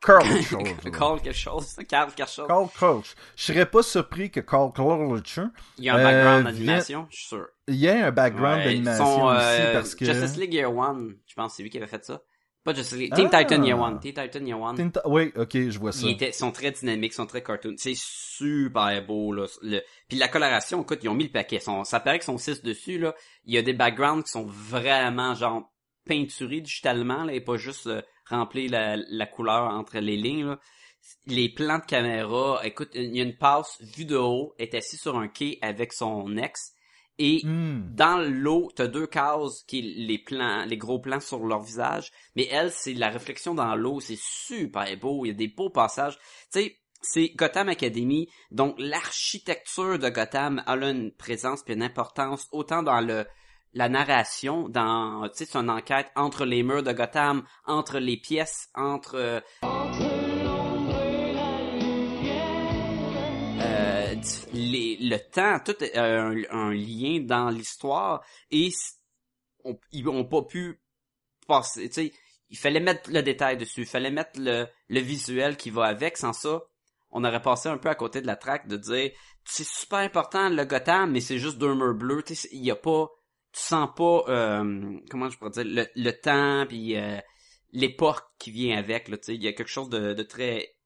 Carl 0.00 0.22
Crouch. 0.44 0.92
Carl 0.92 1.20
quelque 1.20 1.34
chose. 1.36 1.74
Carl 1.88 2.12
quelque 2.14 2.30
chose. 2.30 2.46
Carl 2.46 2.68
Crouch. 2.68 3.14
Je 3.34 3.42
serais 3.42 3.66
pas 3.66 3.82
surpris 3.82 4.30
que 4.30 4.38
Carl 4.40 4.72
Crouch, 4.72 5.40
Il 5.76 5.84
y 5.84 5.88
a 5.88 5.96
un 5.96 6.02
background 6.04 6.46
Euh, 6.46 6.50
d'animation, 6.52 7.06
je 7.10 7.16
suis 7.16 7.26
sûr. 7.26 7.46
il 7.66 7.74
y 7.74 7.86
ait 7.86 8.02
un 8.02 8.12
background 8.12 8.62
d'animation 8.62 9.24
aussi 9.24 9.36
euh, 9.40 9.72
parce 9.72 9.94
que 9.96 10.04
Justice 10.04 10.36
League 10.36 10.54
Year 10.54 10.72
One, 10.72 11.16
je 11.26 11.34
pense 11.34 11.54
c'est 11.56 11.64
lui 11.64 11.70
qui 11.70 11.78
avait 11.78 11.88
fait 11.88 12.04
ça. 12.04 12.20
Pas 12.64 12.74
Justice 12.74 12.98
League. 12.98 13.12
Ah. 13.16 13.16
Titan 13.44 13.62
Year 13.62 13.78
One. 13.80 13.98
Teen 14.00 14.12
Titan 14.14 14.44
Year 14.44 14.60
One. 14.60 14.76
Tinta- 14.76 15.02
Oui, 15.06 15.32
ok, 15.36 15.52
je 15.70 15.78
vois 15.78 15.92
ça. 15.92 16.06
Ils 16.06 16.12
étaient, 16.12 16.32
sont 16.32 16.50
très 16.52 16.70
dynamiques, 16.72 17.14
sont 17.14 17.26
très 17.26 17.42
cartoon. 17.42 17.74
C'est 17.78 17.94
super 17.96 19.04
beau, 19.06 19.32
là. 19.32 19.46
Le... 19.62 19.80
Puis 20.08 20.18
la 20.18 20.28
coloration, 20.28 20.82
écoute, 20.82 21.00
ils 21.02 21.08
ont 21.08 21.14
mis 21.14 21.24
le 21.24 21.30
paquet. 21.30 21.60
Ça 21.60 22.00
paraît 22.00 22.18
qu'ils 22.18 22.26
sont 22.26 22.38
6 22.38 22.62
dessus, 22.62 22.98
là. 22.98 23.14
Il 23.44 23.54
y 23.54 23.58
a 23.58 23.62
des 23.62 23.72
backgrounds 23.72 24.24
qui 24.24 24.30
sont 24.32 24.44
vraiment, 24.46 25.34
genre, 25.34 25.72
peinturés 26.06 26.60
digitalement, 26.60 27.24
là, 27.24 27.32
et 27.34 27.40
pas 27.40 27.56
juste 27.56 27.86
euh, 27.86 28.02
remplir 28.28 28.70
la, 28.70 28.96
la 28.96 29.26
couleur 29.26 29.64
entre 29.72 29.98
les 29.98 30.16
lignes, 30.16 30.46
là. 30.46 30.58
Les 31.26 31.48
plans 31.48 31.78
de 31.78 31.84
caméra, 31.84 32.60
écoute, 32.64 32.90
il 32.94 33.16
y 33.16 33.20
a 33.20 33.22
une 33.24 33.36
passe 33.38 33.78
vue 33.96 34.04
de 34.04 34.16
haut, 34.16 34.54
est 34.58 34.74
assis 34.74 34.96
sur 34.98 35.16
un 35.16 35.28
quai 35.28 35.58
avec 35.62 35.92
son 35.94 36.36
ex, 36.36 36.74
et 37.18 37.40
Hmm. 37.44 37.94
dans 37.94 38.18
l'eau, 38.18 38.70
t'as 38.74 38.86
deux 38.86 39.06
cases 39.06 39.64
qui 39.66 39.82
les 39.82 40.18
plans, 40.18 40.64
les 40.64 40.76
gros 40.76 41.00
plans 41.00 41.20
sur 41.20 41.44
leur 41.44 41.62
visage, 41.62 42.12
mais 42.36 42.46
elle, 42.50 42.70
c'est 42.70 42.94
la 42.94 43.08
réflexion 43.08 43.54
dans 43.54 43.74
l'eau, 43.74 44.00
c'est 44.00 44.18
super 44.18 44.96
beau, 44.98 45.24
il 45.24 45.28
y 45.28 45.30
a 45.32 45.34
des 45.34 45.48
beaux 45.48 45.70
passages. 45.70 46.18
Tu 46.52 46.60
sais, 46.60 46.76
c'est 47.00 47.30
Gotham 47.36 47.68
Academy, 47.68 48.28
donc 48.50 48.74
l'architecture 48.78 49.98
de 49.98 50.08
Gotham 50.08 50.62
a 50.66 50.76
là 50.76 50.90
une 50.90 51.12
présence 51.12 51.62
puis 51.62 51.74
une 51.74 51.82
importance 51.82 52.48
autant 52.52 52.82
dans 52.82 53.00
le 53.00 53.26
la 53.74 53.88
narration, 53.90 54.68
dans 54.68 55.28
tu 55.28 55.38
sais, 55.38 55.44
c'est 55.44 55.58
une 55.58 55.70
enquête 55.70 56.10
entre 56.16 56.46
les 56.46 56.62
murs 56.62 56.82
de 56.82 56.92
Gotham, 56.92 57.44
entre 57.66 57.98
les 57.98 58.16
pièces, 58.16 58.68
entre 58.74 59.16
euh, 59.16 59.40
le 64.52 65.16
temps, 65.18 65.60
tout 65.64 65.82
est 65.82 65.96
un, 65.96 66.34
un 66.50 66.72
lien 66.72 67.20
dans 67.20 67.50
l'histoire 67.50 68.24
et 68.50 68.70
ils 69.92 70.08
ont 70.08 70.24
pas 70.24 70.42
pu 70.42 70.80
passer, 71.46 71.88
tu 71.88 71.94
sais, 71.94 72.12
il 72.50 72.56
fallait 72.56 72.80
mettre 72.80 73.10
le 73.10 73.22
détail 73.22 73.56
dessus, 73.56 73.82
il 73.82 73.86
fallait 73.86 74.10
mettre 74.10 74.40
le, 74.40 74.66
le 74.88 75.00
visuel 75.00 75.56
qui 75.56 75.70
va 75.70 75.84
avec, 75.84 76.16
sans 76.16 76.32
ça, 76.32 76.62
on 77.10 77.24
aurait 77.24 77.42
passé 77.42 77.68
un 77.68 77.78
peu 77.78 77.88
à 77.88 77.94
côté 77.94 78.20
de 78.20 78.26
la 78.26 78.36
traque 78.36 78.68
de 78.68 78.76
dire, 78.76 79.10
c'est 79.44 79.66
super 79.66 80.00
important 80.00 80.48
le 80.48 80.64
Gotham, 80.64 81.12
mais 81.12 81.20
c'est 81.20 81.38
juste 81.38 81.58
deux 81.58 81.74
murs 81.74 82.24
tu 82.24 82.34
sais, 82.34 82.48
il 82.52 82.64
y 82.64 82.70
a 82.70 82.76
pas, 82.76 83.08
tu 83.52 83.60
sens 83.60 83.88
pas, 83.96 84.24
euh, 84.28 84.98
comment 85.10 85.28
je 85.28 85.38
pourrais 85.38 85.50
dire, 85.50 85.64
le, 85.64 85.86
le 85.94 86.10
temps 86.12 86.66
puis 86.66 86.96
euh, 86.96 87.18
l'époque 87.72 88.24
qui 88.38 88.50
vient 88.50 88.78
avec, 88.78 89.06
tu 89.06 89.18
sais, 89.22 89.34
il 89.34 89.42
y 89.42 89.48
a 89.48 89.52
quelque 89.52 89.68
chose 89.68 89.88
de 89.90 90.22
très 90.22 90.77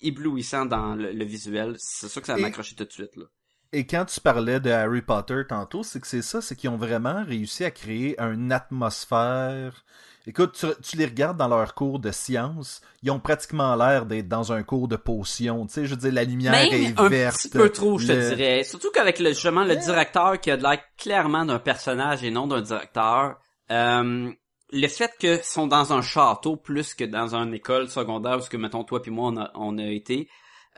éblouissant 0.00 0.66
dans 0.66 0.94
le, 0.94 1.12
le 1.12 1.24
visuel. 1.24 1.74
C'est 1.78 2.08
sûr 2.08 2.20
que 2.20 2.26
ça 2.26 2.36
m'a 2.36 2.48
accroché 2.48 2.74
tout 2.74 2.84
de 2.84 2.92
suite, 2.92 3.16
là. 3.16 3.24
Et 3.72 3.86
quand 3.86 4.06
tu 4.06 4.20
parlais 4.20 4.60
de 4.60 4.70
Harry 4.70 5.02
Potter 5.02 5.42
tantôt, 5.46 5.82
c'est 5.82 6.00
que 6.00 6.06
c'est 6.06 6.22
ça, 6.22 6.40
c'est 6.40 6.56
qu'ils 6.56 6.70
ont 6.70 6.78
vraiment 6.78 7.22
réussi 7.22 7.64
à 7.64 7.70
créer 7.70 8.18
une 8.18 8.50
atmosphère 8.50 9.84
Écoute, 10.28 10.58
tu, 10.60 10.66
tu 10.82 10.98
les 10.98 11.06
regardes 11.06 11.38
dans 11.38 11.48
leur 11.48 11.74
cours 11.74 12.00
de 12.00 12.10
sciences, 12.10 12.82
ils 13.02 13.10
ont 13.10 13.18
pratiquement 13.18 13.74
l'air 13.76 14.04
d'être 14.04 14.28
dans 14.28 14.52
un 14.52 14.62
cours 14.62 14.86
de 14.86 14.96
potion. 14.96 15.66
Tu 15.66 15.72
sais, 15.72 15.84
je 15.86 15.90
veux 15.90 15.96
dire, 15.96 16.12
la 16.12 16.24
lumière 16.24 16.52
Même 16.52 16.70
est 16.70 17.00
un 17.00 17.08
verte. 17.08 17.36
petit 17.38 17.48
peu 17.48 17.70
trop, 17.70 17.98
je 17.98 18.08
te 18.08 18.34
dirais. 18.34 18.62
Surtout 18.62 18.90
qu'avec 18.92 19.20
le, 19.20 19.30
justement 19.30 19.64
le 19.64 19.76
directeur 19.76 20.38
qui 20.38 20.50
a 20.50 20.58
de 20.58 20.62
l'air 20.62 20.80
clairement 20.98 21.46
d'un 21.46 21.58
personnage 21.58 22.24
et 22.24 22.30
non 22.30 22.46
d'un 22.46 22.60
directeur. 22.60 23.38
Euh, 23.70 24.30
le 24.70 24.88
fait 24.88 25.12
que 25.18 25.42
sont 25.42 25.66
dans 25.66 25.92
un 25.92 26.02
château 26.02 26.56
plus 26.56 26.94
que 26.94 27.04
dans 27.04 27.34
une 27.34 27.54
école 27.54 27.88
secondaire 27.88 28.38
où 28.38 28.40
ce 28.40 28.50
que 28.50 28.56
mettons 28.56 28.84
toi 28.84 29.00
puis 29.02 29.10
moi 29.10 29.28
on 29.32 29.36
a, 29.38 29.50
on 29.54 29.78
a 29.78 29.86
été. 29.86 30.28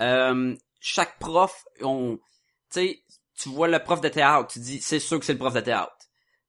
Euh, 0.00 0.54
chaque 0.80 1.18
prof, 1.18 1.64
on, 1.82 2.16
tu 2.16 2.80
sais, 2.80 3.02
tu 3.38 3.48
vois 3.48 3.68
le 3.68 3.78
prof 3.80 4.00
de 4.00 4.08
théâtre, 4.08 4.48
tu 4.52 4.58
dis 4.60 4.80
c'est 4.80 4.98
sûr 5.00 5.18
que 5.18 5.24
c'est 5.24 5.32
le 5.34 5.38
prof 5.38 5.52
de 5.54 5.60
théâtre. 5.60 5.92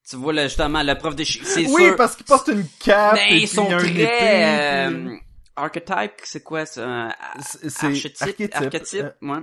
Tu 0.10 0.15
vois 0.15 0.34
le, 0.34 0.43
justement 0.43 0.84
le 0.84 0.95
prof 0.97 1.15
de 1.15 1.23
c'est 1.23 1.65
Oui, 1.67 1.84
sûr. 1.88 1.95
parce 1.95 2.15
qu'ils 2.15 2.25
portent 2.25 2.47
une 2.49 2.65
cape 2.80 3.13
Mais 3.15 3.34
et 3.34 3.41
ils 3.43 3.47
sont 3.47 3.67
très 3.67 3.89
épée, 3.89 4.08
puis- 4.08 4.08
euh, 4.08 5.15
archetype, 5.56 6.13
c'est 6.23 6.43
quoi 6.43 6.65
ça? 6.65 7.15
C'est- 7.41 7.86
archétype, 7.86 8.49
archétype. 8.54 9.01
Euh, 9.01 9.27
ouais. 9.34 9.39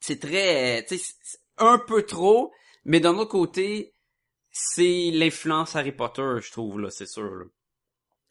C'est 0.00 0.20
très, 0.20 0.80
euh, 0.80 0.82
tu 0.88 0.98
sais, 0.98 1.14
un 1.58 1.78
peu 1.78 2.02
trop, 2.04 2.52
mais 2.84 3.00
d'un 3.00 3.14
autre 3.14 3.30
côté, 3.30 3.94
c'est 4.58 5.10
l'influence 5.12 5.76
Harry 5.76 5.92
Potter, 5.92 6.36
je 6.42 6.50
trouve, 6.50 6.80
là, 6.80 6.88
c'est 6.90 7.06
sûr. 7.08 7.24
là. 7.24 7.44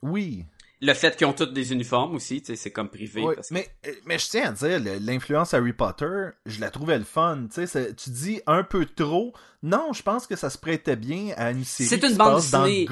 Oui. 0.02 0.46
Le 0.82 0.94
fait 0.94 1.16
qu'ils 1.16 1.26
ont 1.28 1.34
tous 1.34 1.46
des 1.46 1.72
uniformes 1.72 2.16
aussi, 2.16 2.44
c'est 2.44 2.72
comme 2.72 2.90
privé. 2.90 3.22
Ouais, 3.22 3.36
parce 3.36 3.50
que- 3.50 3.54
mais, 3.54 3.70
euh, 3.88 3.94
mais 4.06 4.18
je 4.20 4.28
tiens 4.28 4.50
à 4.50 4.52
dire, 4.52 5.00
l'influence 5.02 5.54
Harry 5.54 5.72
Potter, 5.74 6.30
je 6.46 6.60
la 6.60 6.70
trouvais 6.72 6.98
le 6.98 7.06
fun. 7.06 7.48
Tu 7.54 8.10
dis 8.10 8.42
un 8.48 8.64
peu 8.64 8.86
trop. 8.86 9.34
Non, 9.64 9.94
je 9.94 10.02
pense 10.04 10.28
que 10.28 10.36
ça 10.36 10.50
se 10.50 10.58
prêtait 10.58 10.96
bien 10.98 11.34
à 11.38 11.52
une 11.52 11.64
série 11.64 11.90
C'est 11.90 12.04
une 12.04 12.18
bande 12.18 12.42
dessinée. 12.42 12.86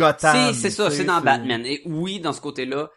C'est 0.54 0.70
ça, 0.70 0.90
c'est 0.92 1.04
dans 1.04 1.22
Batman. 1.22 1.66
Et 1.66 1.82
oui, 1.86 2.20
dans 2.20 2.34
ce 2.34 2.42
côté-là, 2.42 2.90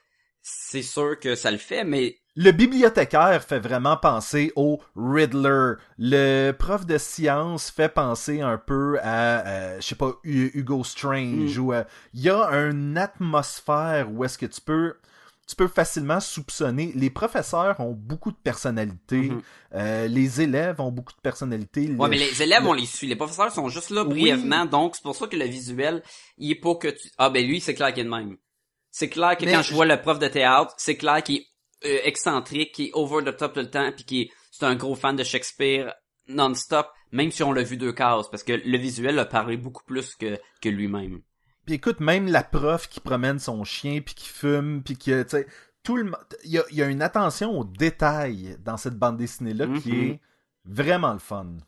c'est 0.43 0.83
sûr 0.83 1.19
que 1.19 1.35
ça 1.35 1.51
le 1.51 1.59
fait, 1.59 1.83
mais 1.85 2.19
Le 2.39 2.51
bibliothécaire 2.53 3.43
fait 3.43 3.59
vraiment 3.59 3.97
penser 3.97 4.53
au 4.57 4.79
Riddler. 4.95 5.73
Le 5.99 6.53
prof 6.53 6.85
de 6.85 6.99
science 6.99 7.71
fait 7.71 7.89
penser 7.89 8.43
un 8.43 8.59
peu 8.59 8.99
à, 9.03 9.47
euh, 9.47 9.77
je 9.81 9.87
sais 9.87 9.95
pas, 9.95 10.13
Hu- 10.23 10.51
Hugo 10.55 10.85
Strange. 10.85 11.59
Mm. 11.59 11.63
Ou 11.63 11.73
euh, 11.73 11.85
il 12.13 12.21
y 12.21 12.29
a 12.31 12.47
une 12.69 12.99
atmosphère 12.99 14.13
où 14.13 14.23
est-ce 14.23 14.37
que 14.37 14.45
tu 14.45 14.61
peux, 14.61 14.97
tu 15.49 15.57
peux 15.57 15.67
facilement 15.69 16.21
soupçonner. 16.21 16.93
Les 16.95 17.09
professeurs 17.09 17.81
ont 17.81 17.93
beaucoup 17.95 18.33
de 18.33 18.37
personnalité. 18.37 19.31
Mhm. 19.31 19.43
Euh, 19.75 20.07
les 20.07 20.41
élèves 20.43 20.79
ont 20.81 20.91
beaucoup 20.93 21.15
de 21.15 21.21
personnalité. 21.23 21.89
Ouais, 21.95 22.09
mais 22.11 22.19
les 22.19 22.43
élèves, 22.43 22.63
le- 22.65 22.69
on 22.69 22.73
les 22.75 22.85
suit. 22.87 23.07
Les 23.07 23.17
professeurs 23.17 23.51
sont 23.51 23.69
juste 23.71 23.89
là 23.91 24.03
Oui. 24.03 24.09
brièvement, 24.11 24.67
donc 24.67 24.97
c'est 24.97 25.03
pour 25.03 25.17
ça 25.17 25.27
que 25.27 25.37
le 25.37 25.47
visuel, 25.47 26.03
il 26.37 26.51
est 26.51 26.55
pas 26.61 26.75
que 26.75 26.89
tu... 26.89 27.09
Ah 27.17 27.31
ben 27.31 27.47
lui, 27.47 27.61
c'est 27.61 27.75
clair 27.75 27.95
qu'il 27.95 28.03
est 28.03 28.05
de 28.05 28.11
même. 28.11 28.37
C'est 28.91 29.09
clair 29.09 29.37
que 29.39 29.45
Mais 29.47 29.53
quand 29.53 29.63
je 29.63 29.73
vois 29.75 29.87
le 29.87 30.01
prof 30.01 30.19
de 30.19 30.29
théâtre, 30.29 30.75
c'est 30.77 30.97
clair 30.97 31.23
qu'il 31.23 31.37
est 31.37 31.47
euh, 31.85 31.99
excentrique, 32.05 32.73
qu'il 32.73 32.87
est 32.87 32.91
over 32.95 33.25
the 33.25 33.37
top 33.37 33.55
tout 33.55 33.61
le 33.61 33.71
temps, 33.71 33.91
puis 33.93 34.21
est... 34.23 34.31
c'est 34.51 34.65
un 34.65 34.75
gros 34.77 34.95
fan 34.95 35.17
de 35.17 35.25
Shakespeare 35.25 35.93
non-stop, 36.29 36.89
même 37.13 37.31
si 37.31 37.43
on 37.43 37.53
l'a 37.53 37.63
vu 37.63 37.77
deux 37.77 37.93
cases, 37.93 38.29
parce 38.31 38.43
que 38.43 38.53
le 38.53 38.79
visuel 38.79 39.19
a 39.19 39.25
parlé 39.25 39.57
beaucoup 39.57 39.85
plus 39.85 40.15
que, 40.17 40.39
que 40.61 40.69
lui-même. 40.69 41.21
Puis 41.65 41.75
écoute, 41.77 42.01
même 42.01 42.27
la 42.29 42.43
prof 42.43 42.89
qui 42.89 43.01
promène 43.01 43.39
son 43.39 43.63
chien, 43.65 44.01
puis 44.01 44.15
qui 44.15 44.29
fume, 44.29 44.83
puis 44.85 44.97
que, 44.97 45.23
tu 45.23 45.31
sais, 45.31 45.47
tout 45.83 45.97
le... 45.97 46.11
Il 46.45 46.51
y 46.51 46.59
a, 46.59 46.65
il 46.71 46.77
y 46.77 46.83
a 46.83 46.87
une 46.87 47.03
attention 47.03 47.59
aux 47.59 47.65
détails 47.65 48.57
dans 48.65 48.77
cette 48.77 48.95
bande 48.99 49.17
dessinée-là 49.19 49.67
qui 49.81 49.93
Mhm. 49.93 50.11
est 50.11 50.21
vraiment 50.65 51.13
le 51.13 51.19
fun. 51.21 51.59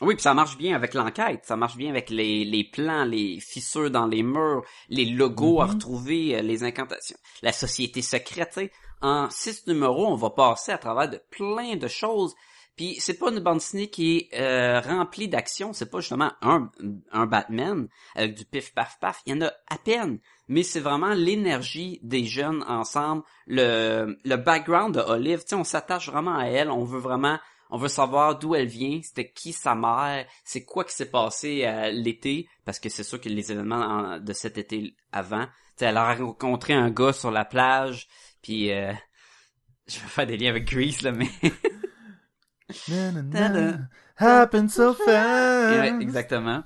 Oui, 0.00 0.14
puis 0.14 0.22
ça 0.22 0.32
marche 0.34 0.56
bien 0.56 0.76
avec 0.76 0.94
l'enquête, 0.94 1.40
ça 1.44 1.56
marche 1.56 1.76
bien 1.76 1.90
avec 1.90 2.08
les, 2.10 2.44
les 2.44 2.62
plans, 2.64 3.04
les 3.04 3.40
fissures 3.40 3.90
dans 3.90 4.06
les 4.06 4.22
murs, 4.22 4.62
les 4.88 5.04
logos 5.06 5.60
à 5.60 5.66
Mhm. 5.66 5.72
retrouver, 5.72 6.36
euh, 6.36 6.42
les 6.42 6.62
incantations. 6.62 7.16
La 7.42 7.52
société 7.52 8.00
secrète, 8.02 8.50
tu 8.54 8.60
sais. 8.60 8.72
En 9.00 9.28
six 9.30 9.66
numéros, 9.66 10.06
on 10.06 10.14
va 10.16 10.30
passer 10.30 10.72
à 10.72 10.78
travers 10.78 11.08
de 11.08 11.20
plein 11.30 11.76
de 11.76 11.88
choses. 11.88 12.34
Puis 12.76 12.94
c'est 13.00 13.18
pas 13.18 13.30
une 13.30 13.40
bande 13.40 13.58
dessinée 13.58 13.90
qui 13.90 14.18
est 14.30 14.40
euh, 14.40 14.80
remplie 14.80 15.26
d'action, 15.26 15.72
c'est 15.72 15.90
pas 15.90 15.98
justement 15.98 16.30
un, 16.42 16.70
un 17.10 17.26
Batman 17.26 17.88
avec 18.14 18.36
du 18.36 18.44
pif 18.44 18.72
paf 18.72 18.98
paf, 19.00 19.20
il 19.26 19.34
y 19.34 19.36
en 19.36 19.46
a 19.46 19.52
à 19.68 19.78
peine. 19.84 20.20
Mais 20.46 20.62
c'est 20.62 20.78
vraiment 20.78 21.12
l'énergie 21.12 21.98
des 22.04 22.24
jeunes 22.24 22.64
ensemble, 22.68 23.24
le, 23.48 24.16
le 24.24 24.36
background 24.36 24.94
de 24.94 25.00
Olive, 25.00 25.42
tu 25.44 25.56
on 25.56 25.64
s'attache 25.64 26.08
vraiment 26.08 26.36
à 26.38 26.44
elle, 26.44 26.70
on 26.70 26.84
veut 26.84 27.00
vraiment 27.00 27.38
on 27.70 27.78
veut 27.78 27.88
savoir 27.88 28.38
d'où 28.38 28.54
elle 28.54 28.66
vient, 28.68 29.00
c'était 29.02 29.30
qui 29.30 29.52
sa 29.52 29.74
mère, 29.74 30.26
c'est 30.44 30.64
quoi 30.64 30.84
qui 30.84 30.94
s'est 30.94 31.10
passé 31.10 31.64
euh, 31.64 31.90
l'été, 31.90 32.48
parce 32.64 32.78
que 32.78 32.88
c'est 32.88 33.02
sûr 33.04 33.20
que 33.20 33.28
les 33.28 33.52
événements 33.52 33.76
en- 33.76 34.18
de 34.20 34.32
cet 34.32 34.58
été 34.58 34.94
avant, 35.12 35.46
elle 35.80 35.96
a 35.96 36.14
rencontré 36.14 36.72
un 36.74 36.90
gars 36.90 37.12
sur 37.12 37.30
la 37.30 37.44
plage, 37.44 38.08
puis 38.42 38.72
euh, 38.72 38.92
je 39.86 40.00
vais 40.00 40.06
faire 40.08 40.26
des 40.26 40.36
liens 40.36 40.50
avec 40.50 40.64
Grease 40.70 41.02
là, 41.02 41.12
mais 41.12 41.28
Na, 42.88 43.12
na, 43.12 43.22
na, 43.22 43.30
Ta-da. 43.48 43.78
Happen 44.18 44.68
so 44.68 44.92
fast. 45.06 45.78
Ouais, 45.80 45.94
exactement. 46.02 46.62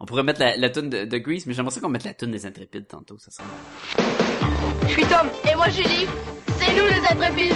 On 0.00 0.06
pourrait 0.06 0.24
mettre 0.24 0.40
la, 0.40 0.56
la 0.56 0.68
tune 0.70 0.90
de, 0.90 1.04
de 1.04 1.18
Grease, 1.18 1.46
mais 1.46 1.54
j'aimerais 1.54 1.70
ça 1.72 1.80
qu'on 1.80 1.88
mette 1.88 2.02
la 2.04 2.14
tune 2.14 2.32
des 2.32 2.44
Intrépides 2.44 2.88
tantôt, 2.88 3.16
ça 3.18 3.30
serait. 3.30 3.46
Je 4.88 4.92
suis 4.92 5.04
Tom. 5.04 5.28
Et 5.50 5.54
moi 5.54 5.68
Julie, 5.68 6.06
c'est 6.58 6.72
nous 6.74 6.86
les 6.86 7.06
intrépides. 7.08 7.54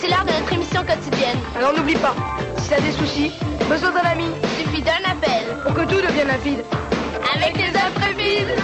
C'est 0.00 0.08
l'heure 0.08 0.24
de 0.24 0.32
notre 0.32 0.52
émission 0.52 0.80
quotidienne. 0.82 1.38
Alors 1.56 1.74
n'oublie 1.74 1.96
pas, 1.96 2.14
si 2.58 2.70
t'as 2.70 2.80
des 2.80 2.92
soucis, 2.92 3.32
besoin 3.68 3.90
d'un 3.90 4.00
ami, 4.00 4.24
Il 4.42 4.64
suffit 4.64 4.82
d'un 4.82 5.02
appel. 5.10 5.44
pour 5.62 5.74
que 5.74 5.80
tout 5.82 6.00
devienne 6.00 6.28
limpide. 6.28 6.64
Avec 7.34 7.54
les 7.56 7.68
intrépides. 7.68 8.54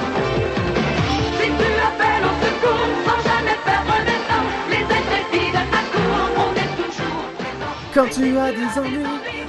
Si 1.38 1.46
tu 1.46 1.68
appelles 1.88 2.24
au 2.24 2.34
secours 2.42 2.88
sans 3.04 3.20
jamais 3.28 3.56
perdre 3.64 3.96
de 4.00 4.16
temps, 4.30 4.48
les 4.70 4.84
intrépides 4.84 5.60
accourent, 5.80 6.46
on 6.46 6.52
est 6.54 6.82
toujours 6.82 7.22
présents. 7.38 7.76
Quand 7.94 8.08
tu 8.10 8.38
as 8.38 8.52
des 8.52 8.78
ennuis, 8.80 9.06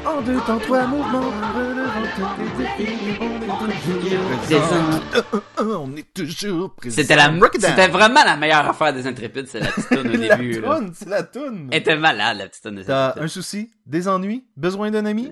en 0.07 0.21
deux 0.21 0.39
temps, 0.41 0.59
trois 0.59 0.87
mouvements, 0.87 1.19
relevant 1.55 2.07
tous 2.15 2.41
les 2.41 2.65
défis, 2.65 3.17
on 3.19 3.69
est 3.69 3.81
toujours 3.81 4.47
Des 4.47 4.55
présent. 4.55 4.75
Euh, 5.15 5.21
euh, 5.33 5.39
euh, 5.59 5.77
On 5.77 5.95
est 5.95 6.13
toujours 6.13 6.73
présent. 6.75 6.95
C'était 6.95 7.15
la, 7.15 7.31
c'était 7.59 7.87
vraiment 7.87 8.23
la 8.23 8.37
meilleure 8.37 8.67
affaire 8.69 8.93
des 8.93 9.05
Intrépides, 9.07 9.47
c'est 9.47 9.59
la 9.59 9.67
petite 9.67 9.89
tune 9.89 9.99
au 9.99 10.03
la 10.27 10.37
début, 10.37 10.61
là. 10.61 10.75
toune, 10.75 10.91
c'est 10.95 11.09
la 11.09 11.23
toune. 11.23 11.69
Elle 11.71 11.79
était 11.79 11.97
malade, 11.97 12.37
la 12.37 12.47
petite 12.47 12.63
tune 12.63 12.75
des 12.75 12.85
T'as 12.85 13.07
Intrépides. 13.09 13.23
un 13.23 13.27
souci, 13.27 13.71
des 13.85 14.07
ennuis, 14.07 14.47
besoin 14.55 14.91
d'un 14.91 15.05
ami? 15.05 15.29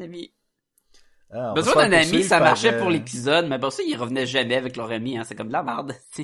Ah, 1.33 1.53
Besoin 1.53 1.89
d'un 1.89 1.97
ami, 1.97 2.23
ça 2.23 2.39
marchait 2.39 2.73
euh, 2.73 2.79
pour 2.79 2.89
l'épisode, 2.89 3.47
mais 3.47 3.57
bon, 3.57 3.69
ça, 3.69 3.83
ils 3.85 3.95
revenaient 3.97 4.27
jamais 4.27 4.55
avec 4.55 4.77
leur 4.77 4.91
ami, 4.91 5.17
hein. 5.17 5.23
C'est 5.25 5.35
comme 5.35 5.47
de 5.47 5.53
la 5.53 5.63
merde, 5.63 5.93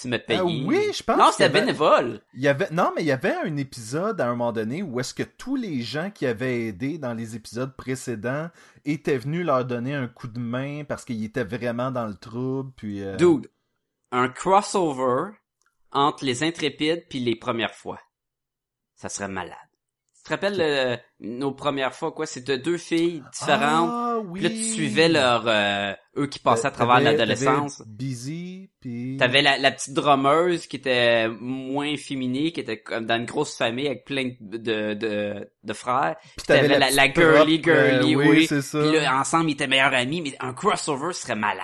tu 0.00 0.08
me 0.08 0.18
payes. 0.18 0.36
Ah 0.38 0.44
oui, 0.44 0.92
je 0.94 1.02
pense 1.02 1.16
Non, 1.18 1.30
c'était 1.30 1.44
avait- 1.44 1.60
bénévole. 1.60 2.20
Il 2.34 2.40
y 2.42 2.48
avait 2.48 2.68
non 2.70 2.92
mais 2.94 3.02
il 3.02 3.06
y 3.06 3.12
avait 3.12 3.34
un 3.34 3.56
épisode 3.56 4.20
à 4.20 4.26
un 4.26 4.30
moment 4.30 4.52
donné 4.52 4.82
où 4.82 5.00
est-ce 5.00 5.14
que 5.14 5.22
tous 5.22 5.56
les 5.56 5.80
gens 5.82 6.10
qui 6.10 6.26
avaient 6.26 6.66
aidé 6.66 6.98
dans 6.98 7.14
les 7.14 7.34
épisodes 7.36 7.74
précédents 7.76 8.50
étaient 8.84 9.18
venus 9.18 9.44
leur 9.46 9.64
donner 9.64 9.94
un 9.94 10.08
coup 10.08 10.28
de 10.28 10.38
main 10.38 10.84
parce 10.84 11.04
qu'ils 11.04 11.24
étaient 11.24 11.44
vraiment 11.44 11.90
dans 11.90 12.06
le 12.06 12.14
trouble 12.16 12.72
puis 12.76 13.02
euh, 13.02 13.16
Dude, 13.16 13.50
un 14.12 14.28
crossover 14.28 15.32
entre 15.92 16.24
les 16.24 16.42
intrépides 16.42 17.06
puis 17.08 17.20
les 17.20 17.36
premières 17.36 17.74
fois. 17.74 18.00
Ça 18.96 19.08
serait 19.08 19.28
malade. 19.28 19.56
Tu 20.26 20.30
te 20.30 20.34
rappelles 20.34 20.60
euh, 20.60 20.96
nos 21.20 21.52
premières 21.52 21.94
fois, 21.94 22.10
quoi? 22.10 22.26
C'était 22.26 22.58
deux 22.58 22.78
filles 22.78 23.22
différentes. 23.32 23.90
Ah, 23.92 24.18
oui. 24.24 24.40
Puis 24.40 24.42
là, 24.42 24.50
tu 24.50 24.64
suivais 24.64 25.08
leur, 25.08 25.44
euh, 25.46 25.92
eux 26.16 26.26
qui 26.26 26.40
passaient 26.40 26.66
à 26.66 26.72
travers 26.72 26.98
l'adolescence. 27.00 27.80
Busy 27.86 28.68
puis 28.80 29.16
T'avais 29.20 29.40
la, 29.40 29.56
la 29.56 29.70
petite 29.70 29.94
drummeuse 29.94 30.66
qui 30.66 30.74
était 30.76 31.28
moins 31.28 31.96
féminine, 31.96 32.50
qui 32.50 32.58
était 32.58 32.80
comme 32.80 33.06
dans 33.06 33.14
une 33.18 33.24
grosse 33.24 33.56
famille 33.56 33.86
avec 33.86 34.04
plein 34.04 34.32
de, 34.40 34.94
de, 34.94 35.48
de 35.62 35.72
frères. 35.72 36.16
Puis 36.36 36.44
t'avais 36.44 36.76
la- 36.76 36.90
la 36.90 37.12
girly, 37.12 37.62
euh, 37.68 37.90
girly, 38.00 38.16
oui, 38.16 38.26
oui. 38.28 38.46
c'est 38.48 38.62
ça. 38.62 38.80
Puis 38.80 38.98
là, 38.98 39.16
ensemble, 39.20 39.50
ils 39.50 39.52
étaient 39.52 39.68
meilleurs 39.68 39.94
amis, 39.94 40.22
mais 40.22 40.34
un 40.40 40.54
crossover 40.54 41.12
serait 41.12 41.36
malade. 41.36 41.62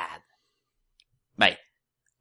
Ben, 1.37 1.51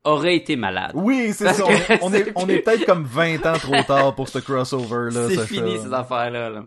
aurait 0.04 0.36
été 0.36 0.56
malade. 0.56 0.92
Oui, 0.96 1.34
c'est 1.34 1.54
ça. 1.54 1.66
On, 2.02 2.14
est 2.14 2.32
on 2.36 2.46
plus- 2.46 2.56
est 2.56 2.60
peut-être 2.62 2.86
comme 2.86 3.04
20 3.06 3.46
ans 3.46 3.58
trop 3.58 3.82
tard 3.84 4.16
pour 4.16 4.28
ce 4.30 4.40
crossover 4.40 5.12
là, 5.14 5.28
C'est 5.36 5.46
fini, 5.46 5.80
ces 5.80 5.94
affaires-là. 5.94 6.50
Là. 6.50 6.66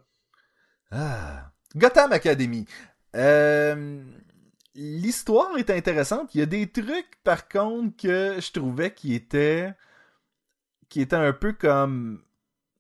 Ah. 0.91 1.51
Gotham 1.77 2.13
Academy. 2.13 2.67
Euh, 3.17 4.03
L'histoire 4.77 5.57
est 5.57 5.71
intéressante. 5.71 6.35
Il 6.35 6.41
y 6.41 6.43
a 6.43 6.47
des 6.47 6.69
trucs, 6.71 7.21
par 7.23 7.49
contre, 7.49 7.97
que 7.97 8.41
je 8.41 8.51
trouvais 8.53 8.93
qui 8.93 9.15
étaient 9.15 9.73
qui 10.89 11.01
étaient 11.01 11.15
un 11.17 11.33
peu 11.33 11.53
comme 11.53 12.23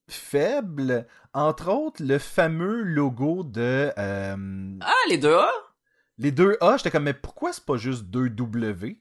faibles. 0.08 1.06
Entre 1.32 1.68
autres, 1.72 2.02
le 2.04 2.18
fameux 2.18 2.82
logo 2.82 3.42
de 3.44 3.90
euh, 3.98 4.76
Ah, 4.80 4.92
les 5.08 5.18
deux 5.18 5.34
A? 5.34 5.50
les 6.18 6.30
deux 6.30 6.56
A. 6.60 6.76
J'étais 6.76 6.90
comme, 6.90 7.04
mais 7.04 7.14
pourquoi 7.14 7.52
c'est 7.52 7.64
pas 7.64 7.76
juste 7.76 8.04
deux 8.04 8.28
W? 8.28 9.00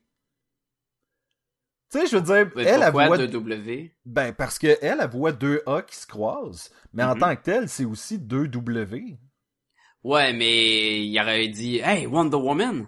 Tu 1.94 2.00
sais, 2.00 2.08
je 2.08 2.16
veux 2.18 2.22
dire, 2.24 2.50
Mais 2.56 2.64
elle, 2.64 2.82
pourquoi 2.82 3.06
voit... 3.08 3.18
deux 3.20 3.28
W? 3.28 3.94
Ben, 4.06 4.34
parce 4.34 4.58
que 4.58 4.78
elle, 4.82 4.98
elle 5.00 5.10
voit 5.10 5.32
deux 5.32 5.62
A 5.68 5.84
qui 5.84 5.96
se 5.96 6.08
croisent. 6.08 6.72
Mais 6.92 7.04
en 7.04 7.14
Mhm. 7.14 7.20
tant 7.20 7.36
que 7.36 7.42
tel, 7.44 7.70
c'est 7.70 7.86
aussi 7.86 8.18
deux 8.18 8.48
W. 8.48 9.20
Ouais, 10.04 10.34
mais 10.34 11.06
il 11.06 11.20
aurait 11.22 11.48
dit, 11.50 11.78
hey, 11.84 12.08
Wonder 12.08 12.36
Woman! 12.38 12.88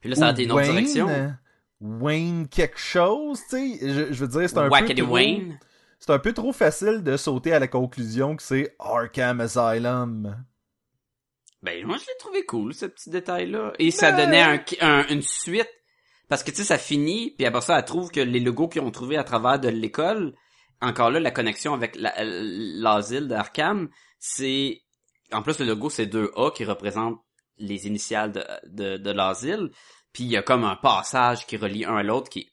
Puis 0.00 0.08
là, 0.10 0.16
ça 0.16 0.28
a 0.28 0.32
été 0.32 0.44
une 0.44 0.52
autre 0.52 0.62
Wayne, 0.62 0.72
direction. 0.76 1.08
euh, 1.10 1.28
Wayne 1.80 2.48
quelque 2.48 2.78
chose, 2.78 3.40
tu 3.50 3.78
sais. 3.78 3.88
Je, 3.88 4.12
je 4.12 4.24
veux 4.24 4.28
dire, 4.28 4.48
c'est 4.48 4.58
un 4.58 4.70
peu 4.70 4.94
trop... 4.94 5.12
Wayne. 5.12 5.58
C'est 5.98 6.10
un 6.10 6.18
peu 6.18 6.32
trop 6.32 6.52
facile 6.54 7.02
de 7.02 7.18
sauter 7.18 7.52
à 7.52 7.58
la 7.58 7.68
conclusion 7.68 8.34
que 8.36 8.42
c'est 8.42 8.74
Arkham 8.78 9.40
Asylum. 9.42 10.42
Ben, 11.62 11.84
moi, 11.86 11.98
je 11.98 12.06
l'ai 12.06 12.16
trouvé 12.18 12.46
cool, 12.46 12.72
ce 12.72 12.86
petit 12.86 13.10
détail-là. 13.10 13.74
Et 13.78 13.90
ça 13.90 14.12
donnait 14.12 14.40
un, 14.42 14.60
un- 14.80 15.06
une 15.08 15.20
suite. 15.20 15.68
Parce 16.30 16.44
que, 16.44 16.52
tu 16.52 16.58
sais, 16.58 16.64
ça 16.64 16.78
finit, 16.78 17.32
puis 17.32 17.44
après 17.44 17.60
ça, 17.60 17.76
elle 17.76 17.84
trouve 17.84 18.10
que 18.12 18.20
les 18.20 18.38
logos 18.38 18.68
qu'ils 18.68 18.82
ont 18.82 18.90
trouvés 18.92 19.16
à 19.16 19.24
travers 19.24 19.58
de 19.58 19.68
l'école, 19.68 20.32
encore 20.80 21.10
là, 21.10 21.18
la 21.18 21.32
connexion 21.32 21.74
avec 21.74 21.96
la- 21.96 22.14
l'asile 22.24 23.26
d'Arkham, 23.26 23.90
c'est... 24.20 24.80
En 25.32 25.42
plus, 25.42 25.58
le 25.58 25.66
logo, 25.66 25.90
c'est 25.90 26.06
deux 26.06 26.30
A 26.36 26.52
qui 26.52 26.64
représentent 26.64 27.20
les 27.58 27.88
initiales 27.88 28.32
de, 28.64 29.10
l'asile. 29.10 29.70
Puis 30.12 30.22
il 30.22 30.30
y 30.30 30.36
a 30.36 30.42
comme 30.42 30.64
un 30.64 30.76
passage 30.76 31.46
qui 31.46 31.56
relie 31.56 31.84
un 31.84 31.96
à 31.96 32.02
l'autre 32.04 32.30
qui... 32.30 32.48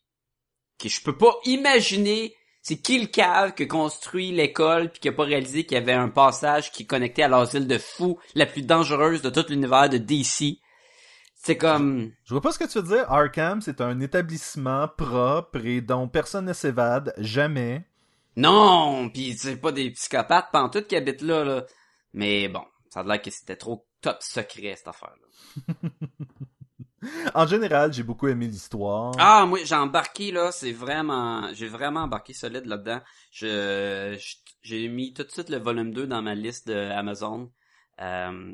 qui 0.80 0.90
je 0.90 1.02
peux 1.04 1.18
pas 1.18 1.36
imaginer 1.46 2.36
c'est 2.64 2.82
qui 2.82 3.00
le 3.00 3.08
cave 3.08 3.54
construit 3.68 4.34
l'école 4.34 4.92
puis 4.92 5.00
qui 5.00 5.08
a 5.08 5.14
pas 5.14 5.24
réalisé 5.24 5.66
qu'il 5.66 5.78
y 5.78 5.82
avait 5.82 5.94
un 5.94 6.10
passage 6.10 6.70
qui 6.70 6.86
connectait 6.86 7.24
à 7.24 7.30
l'asile 7.30 7.66
de 7.66 7.78
fous 7.78 8.20
la 8.36 8.46
plus 8.46 8.64
dangereuse 8.64 9.22
de 9.22 9.30
tout 9.30 9.46
l'univers 9.48 9.88
de 9.88 9.98
DC. 9.98 10.60
C'est 11.48 11.58
comme 11.58 12.12
Je 12.26 12.34
vois 12.34 12.42
pas 12.42 12.52
ce 12.52 12.60
que 12.60 12.66
tu 12.70 12.78
veux 12.80 12.96
dire. 12.98 13.10
Arkham, 13.12 13.62
c'est 13.62 13.80
un 13.82 14.00
établissement 14.02 14.88
propre 14.88 15.66
et 15.66 15.80
dont 15.82 16.08
personne 16.08 16.46
ne 16.46 16.54
s'évade, 16.54 17.14
jamais. 17.18 17.88
non, 18.36 19.10
puis 19.10 19.36
c'est 19.38 19.56
pas 19.58 19.72
des 19.72 19.92
psychopathes 19.92 20.52
pantoute 20.52 20.88
qui 20.88 20.96
habitent 20.96 21.22
là 21.22 21.44
là. 21.46 21.66
Mais 22.14 22.48
bon, 22.50 22.64
ça 22.90 23.00
a 23.00 23.04
l'air 23.04 23.22
que 23.22 23.32
c'était 23.32 23.56
trop 23.56 23.88
top 24.02 24.18
secret 24.22 24.76
cette 24.76 24.90
affaire 24.90 25.14
là. 25.22 25.74
En 27.36 27.46
général, 27.46 27.94
j'ai 27.94 28.04
beaucoup 28.04 28.28
aimé 28.28 28.48
l'histoire. 28.48 29.14
Ah, 29.20 29.46
moi 29.46 29.60
j'ai 29.64 29.76
embarqué 29.76 30.32
là, 30.32 30.52
c'est 30.52 30.72
vraiment 30.72 31.48
j'ai 31.54 31.68
vraiment 31.68 32.02
embarqué 32.02 32.34
solide 32.34 32.66
là-dedans. 32.66 33.02
Je 33.32 34.18
je- 34.20 34.36
j'ai 34.64 34.88
mis 34.90 35.14
tout 35.14 35.24
de 35.24 35.32
suite 35.32 35.50
le 35.50 35.58
volume 35.60 35.94
2 35.94 36.08
dans 36.08 36.22
ma 36.22 36.34
liste 36.36 36.68
de 36.68 36.76
Amazon. 36.76 37.52
Euh, 38.02 38.54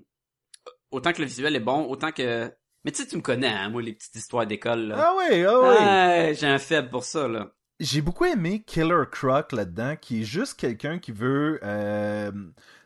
autant 0.92 1.14
que 1.14 1.22
le 1.22 1.28
visuel 1.28 1.56
est 1.56 1.60
bon, 1.62 1.86
autant 1.86 2.12
que 2.12 2.54
mais 2.84 2.92
tu 2.92 3.02
sais 3.02 3.08
tu 3.08 3.16
me 3.18 3.22
connais 3.22 3.48
hein, 3.48 3.70
moi 3.70 3.82
les 3.82 3.94
petites 3.94 4.16
histoires 4.16 4.46
d'école 4.48 4.88
là. 4.88 4.96
Ah 5.00 5.14
oui, 5.18 5.44
ah 5.46 5.60
oui. 5.60 5.68
Ouais, 5.68 6.36
j'ai 6.40 6.48
un 6.48 6.60
faible 6.60 6.90
pour 6.90 7.04
ça 7.04 7.28
là. 7.28 7.52
J'ai 7.80 8.02
beaucoup 8.02 8.26
aimé 8.26 8.64
Killer 8.66 9.04
Croc 9.12 9.52
là-dedans, 9.52 9.96
qui 10.00 10.22
est 10.22 10.26
juste 10.26 10.60
quelqu'un 10.60 11.00
qui 11.00 11.12
veut... 11.12 11.60
euh, 11.64 12.32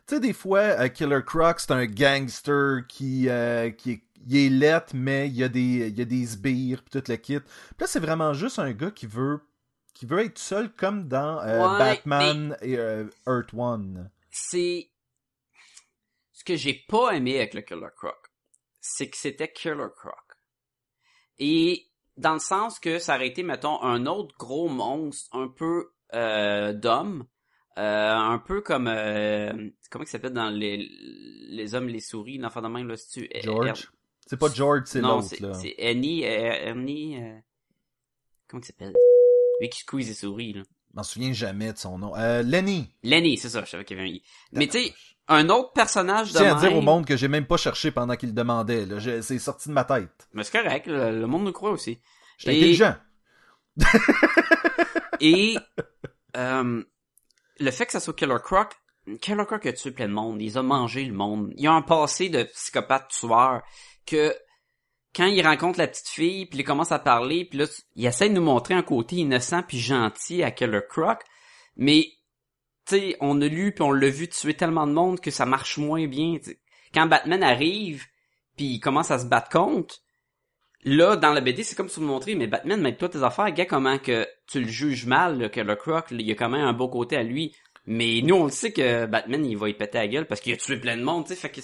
Tu 0.06 0.14
sais, 0.14 0.20
des 0.20 0.32
fois, 0.32 0.60
euh, 0.60 0.88
Killer 0.88 1.20
Croc, 1.24 1.60
c'est 1.60 1.70
un 1.72 1.84
gangster 1.86 2.86
qui, 2.88 3.28
euh, 3.28 3.70
qui 3.70 3.92
est, 3.92 4.02
il 4.26 4.36
est 4.36 4.48
lettre, 4.48 4.92
mais 4.94 5.28
il 5.28 5.36
y 5.36 5.44
a 5.44 5.48
des, 5.48 5.88
il 5.88 5.98
y 5.98 6.02
a 6.02 6.04
des 6.06 6.26
sbires, 6.26 6.82
puis 6.82 7.00
tout 7.00 7.10
le 7.10 7.16
kit. 7.16 7.38
Puis 7.38 7.48
là, 7.80 7.86
c'est 7.86 8.00
vraiment 8.00 8.32
juste 8.32 8.58
un 8.58 8.72
gars 8.72 8.90
qui 8.90 9.06
veut 9.06 9.40
qui 9.94 10.06
veut 10.06 10.20
être 10.24 10.38
seul, 10.38 10.70
comme 10.72 11.06
dans 11.08 11.40
euh, 11.40 11.58
Ouais, 11.72 11.78
Batman 11.78 12.56
et 12.62 12.78
euh, 12.78 13.04
Earth 13.26 13.52
One. 13.52 14.10
C'est 14.30 14.90
ce 16.32 16.44
que 16.44 16.56
j'ai 16.56 16.84
pas 16.88 17.10
aimé 17.12 17.36
avec 17.38 17.54
le 17.54 17.60
Killer 17.60 17.88
Croc, 17.96 18.27
c'est 18.80 19.08
que 19.08 19.16
c'était 19.16 19.50
Killer 19.52 19.88
Croc. 19.96 20.14
Et 21.38 21.86
dans 22.16 22.34
le 22.34 22.38
sens 22.38 22.78
que 22.78 22.98
ça 22.98 23.16
aurait 23.16 23.28
été, 23.28 23.42
mettons, 23.42 23.80
un 23.82 24.06
autre 24.06 24.34
gros 24.38 24.68
monstre, 24.68 25.28
un 25.36 25.48
peu 25.48 25.92
euh, 26.14 26.72
d'homme, 26.72 27.26
euh, 27.78 28.12
un 28.12 28.38
peu 28.38 28.60
comme 28.60 28.88
euh, 28.88 29.52
comment 29.90 30.04
il 30.04 30.08
s'appelle 30.08 30.32
dans 30.32 30.50
les 30.50 30.88
les 31.48 31.74
hommes 31.74 31.88
les 31.88 32.00
souris, 32.00 32.38
l'enfant 32.38 32.60
de 32.60 32.68
même 32.68 32.88
là, 32.88 32.96
c'est 32.96 33.28
tu 33.28 33.40
George? 33.42 33.92
C'est 34.26 34.36
pas 34.36 34.52
George, 34.52 34.82
c'est 34.86 35.00
non, 35.00 35.16
l'autre, 35.16 35.28
c'est 35.28 35.40
là. 35.40 35.54
c'est 35.54 35.74
Annie, 35.78 36.24
euh, 36.24 36.28
Ernie, 36.28 37.16
euh, 37.22 37.38
comment 38.48 38.60
il 38.60 38.66
s'appelle? 38.66 38.94
Lui 39.60 39.68
qui 39.68 39.80
squeeze 39.80 40.08
les 40.08 40.14
souris 40.14 40.52
là. 40.54 40.62
Je 40.90 40.96
m'en 40.96 41.02
souviens 41.02 41.32
jamais 41.32 41.72
de 41.72 41.78
son 41.78 41.98
nom. 41.98 42.16
Euh, 42.16 42.42
Lenny. 42.42 42.90
Lenny, 43.02 43.36
c'est 43.36 43.50
ça, 43.50 43.62
je 43.64 43.70
savais 43.70 43.84
qu'il 43.84 43.96
y 43.96 44.00
avait 44.00 44.08
un 44.08 44.12
i. 44.12 44.22
Mais 44.52 44.66
tu 44.66 44.82
sais, 44.82 44.94
un 45.28 45.48
autre 45.50 45.72
personnage 45.72 46.28
Je 46.28 46.32
de 46.34 46.38
tiens 46.38 46.56
à 46.56 46.60
dire 46.60 46.74
au 46.76 46.80
monde 46.80 47.04
que 47.06 47.16
j'ai 47.16 47.28
même 47.28 47.46
pas 47.46 47.56
cherché 47.58 47.90
pendant 47.90 48.16
qu'il 48.16 48.30
le 48.30 48.34
demandait. 48.34 48.86
Je- 48.98 49.20
C'est 49.20 49.38
sorti 49.38 49.68
de 49.68 49.74
ma 49.74 49.84
tête. 49.84 50.28
Mais 50.32 50.42
c'est 50.44 50.62
correct, 50.62 50.86
le, 50.86 51.20
le 51.20 51.26
monde 51.26 51.44
nous 51.44 51.52
croit 51.52 51.70
aussi. 51.70 51.98
J'étais 52.38 52.54
Et- 52.56 52.58
intelligent. 52.60 52.94
Et 55.20 55.56
euh, 56.36 56.82
le 57.58 57.70
fait 57.70 57.86
que 57.86 57.92
ça 57.92 58.00
soit 58.00 58.14
Killer 58.14 58.36
Croc, 58.42 58.72
Killer 59.20 59.44
Croc 59.46 59.64
a 59.66 59.72
tué 59.72 59.90
plein 59.90 60.08
de 60.08 60.12
monde, 60.12 60.40
il 60.40 60.56
a 60.56 60.62
mangé 60.62 61.04
le 61.04 61.14
monde. 61.14 61.52
Il 61.56 61.66
a 61.66 61.72
un 61.72 61.82
passé 61.82 62.28
de 62.28 62.44
psychopathe 62.44 63.08
tueur 63.08 63.62
que 64.06 64.34
quand 65.16 65.26
il 65.26 65.44
rencontre 65.44 65.78
la 65.78 65.88
petite 65.88 66.08
fille, 66.08 66.46
puis 66.46 66.60
il 66.60 66.64
commence 66.64 66.92
à 66.92 66.98
parler, 66.98 67.44
puis 67.46 67.58
là, 67.58 67.66
il 67.96 68.06
essaie 68.06 68.28
de 68.28 68.34
nous 68.34 68.42
montrer 68.42 68.74
un 68.74 68.82
côté 68.82 69.16
innocent 69.16 69.62
puis 69.62 69.78
gentil 69.78 70.42
à 70.42 70.50
Killer 70.50 70.82
Croc, 70.88 71.18
mais 71.76 72.06
sais, 72.96 73.16
on 73.20 73.40
a 73.40 73.46
lu 73.46 73.72
puis 73.72 73.82
on 73.82 73.92
l'a 73.92 74.08
vu 74.08 74.28
tuer 74.28 74.54
tellement 74.54 74.86
de 74.86 74.92
monde 74.92 75.20
que 75.20 75.30
ça 75.30 75.46
marche 75.46 75.78
moins 75.78 76.06
bien. 76.06 76.38
tu 76.38 76.50
sais. 76.50 76.58
Quand 76.94 77.06
Batman 77.06 77.42
arrive, 77.42 78.04
puis 78.56 78.66
il 78.66 78.80
commence 78.80 79.10
à 79.10 79.18
se 79.18 79.26
battre 79.26 79.50
contre, 79.50 79.96
là, 80.84 81.16
dans 81.16 81.32
la 81.32 81.40
BD, 81.40 81.62
c'est 81.62 81.74
comme 81.74 81.88
si 81.88 82.00
vous 82.00 82.06
me 82.06 82.10
montrez, 82.10 82.34
mais 82.34 82.46
Batman, 82.46 82.80
mets-toi 82.80 83.08
tes 83.08 83.22
affaires, 83.22 83.52
gars, 83.52 83.66
comment 83.66 83.98
que 83.98 84.26
tu 84.46 84.60
le 84.60 84.68
juges 84.68 85.06
mal, 85.06 85.38
là, 85.38 85.48
que 85.48 85.60
le 85.60 85.76
Croc, 85.76 86.06
il 86.10 86.22
y 86.22 86.32
a 86.32 86.34
quand 86.34 86.48
même 86.48 86.64
un 86.64 86.72
beau 86.72 86.88
côté 86.88 87.16
à 87.16 87.22
lui. 87.22 87.54
Mais 87.86 88.20
nous, 88.22 88.34
on 88.34 88.44
le 88.44 88.50
sait 88.50 88.72
que 88.72 89.06
Batman, 89.06 89.44
il 89.44 89.56
va 89.56 89.68
y 89.68 89.74
péter 89.74 89.98
la 89.98 90.08
gueule 90.08 90.26
parce 90.26 90.40
qu'il 90.40 90.52
a 90.52 90.56
tué 90.56 90.78
plein 90.78 90.96
de 90.96 91.02
monde, 91.02 91.24
tu 91.26 91.34
sais, 91.34 91.40
fait 91.40 91.50
que... 91.50 91.60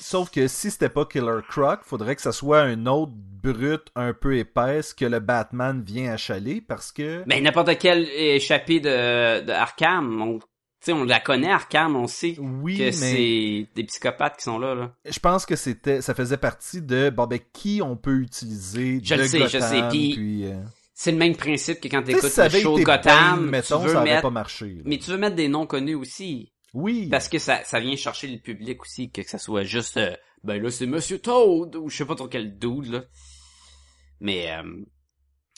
Sauf 0.00 0.30
que 0.30 0.48
si 0.48 0.70
c'était 0.70 0.88
pas 0.88 1.04
Killer 1.04 1.40
Croc, 1.48 1.80
faudrait 1.84 2.16
que 2.16 2.22
ça 2.22 2.32
soit 2.32 2.60
un 2.62 2.86
autre 2.86 3.12
brute 3.14 3.88
un 3.94 4.12
peu 4.12 4.36
épaisse 4.36 4.94
que 4.94 5.04
le 5.04 5.20
Batman 5.20 5.82
vient 5.84 6.12
achaler 6.12 6.60
parce 6.60 6.90
que 6.92 7.22
Ben, 7.26 7.42
n'importe 7.42 7.78
quel 7.78 8.08
échappé 8.08 8.80
de, 8.80 9.44
de 9.44 9.52
Arkham, 9.52 10.20
on, 10.20 10.38
on 10.92 11.04
la 11.04 11.20
connaît, 11.20 11.50
Arkham, 11.50 11.96
on 11.96 12.06
sait 12.06 12.36
oui, 12.38 12.76
que 12.78 12.82
mais 12.84 12.92
c'est 12.92 13.66
des 13.74 13.84
psychopathes 13.84 14.38
qui 14.38 14.44
sont 14.44 14.58
là, 14.58 14.74
là. 14.74 14.92
je 15.04 15.18
pense 15.18 15.46
que 15.46 15.56
c'était 15.56 16.00
ça 16.00 16.14
faisait 16.14 16.36
partie 16.38 16.82
de 16.82 17.10
bon 17.10 17.26
ben 17.26 17.38
qui 17.52 17.80
on 17.82 17.96
peut 17.96 18.16
utiliser 18.20 19.00
Je 19.02 19.14
le 19.14 19.26
sais, 19.26 19.48
je 19.48 19.58
sais, 19.58 19.82
puis- 19.90 20.14
puis, 20.14 20.44
euh, 20.46 20.56
C'est 20.94 21.12
le 21.12 21.18
même 21.18 21.36
principe 21.36 21.80
que 21.80 21.88
quand 21.88 22.02
t'écoutes 22.02 22.36
le 22.36 22.48
show 22.60 22.78
Gotham, 22.78 23.48
mettons, 23.48 23.80
tu 23.80 23.86
veux 23.86 23.92
ça 23.94 24.02
mettre... 24.02 24.22
pas 24.22 24.30
marché. 24.30 24.66
là. 24.66 24.82
Mais 24.84 24.98
tu 24.98 25.10
veux 25.10 25.16
mettre 25.18 25.36
des 25.36 25.48
noms 25.48 25.66
connus 25.66 25.94
aussi. 25.94 26.52
Oui. 26.74 27.08
Parce 27.08 27.28
que 27.28 27.38
ça, 27.38 27.64
ça 27.64 27.80
vient 27.80 27.96
chercher 27.96 28.28
le 28.28 28.38
public 28.38 28.82
aussi, 28.82 29.10
que 29.10 29.22
ça 29.22 29.38
soit 29.38 29.64
juste, 29.64 29.96
euh, 29.96 30.16
ben 30.44 30.62
là, 30.62 30.70
c'est 30.70 30.86
Monsieur 30.86 31.18
Toad, 31.18 31.76
ou 31.76 31.88
je 31.88 31.96
sais 31.96 32.04
pas 32.04 32.14
trop 32.14 32.28
quel 32.28 32.58
dude, 32.58 32.86
là. 32.86 33.04
Mais, 34.20 34.52
euh, 34.52 34.84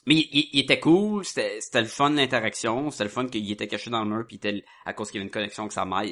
mais 0.06 0.14
il, 0.14 0.58
était 0.58 0.80
cool, 0.80 1.24
c'était, 1.24 1.60
c'était 1.60 1.82
le 1.82 1.88
fun 1.88 2.10
l'interaction, 2.10 2.90
c'était 2.90 3.04
le 3.04 3.10
fun 3.10 3.26
qu'il 3.26 3.50
était 3.50 3.68
caché 3.68 3.90
dans 3.90 4.04
le 4.04 4.10
mur, 4.10 4.24
puis 4.26 4.36
était, 4.36 4.64
à 4.84 4.94
cause 4.94 5.10
qu'il 5.10 5.18
avait 5.18 5.26
une 5.26 5.32
connexion 5.32 5.64
avec 5.64 5.72
sa 5.72 5.84
mère. 5.84 6.04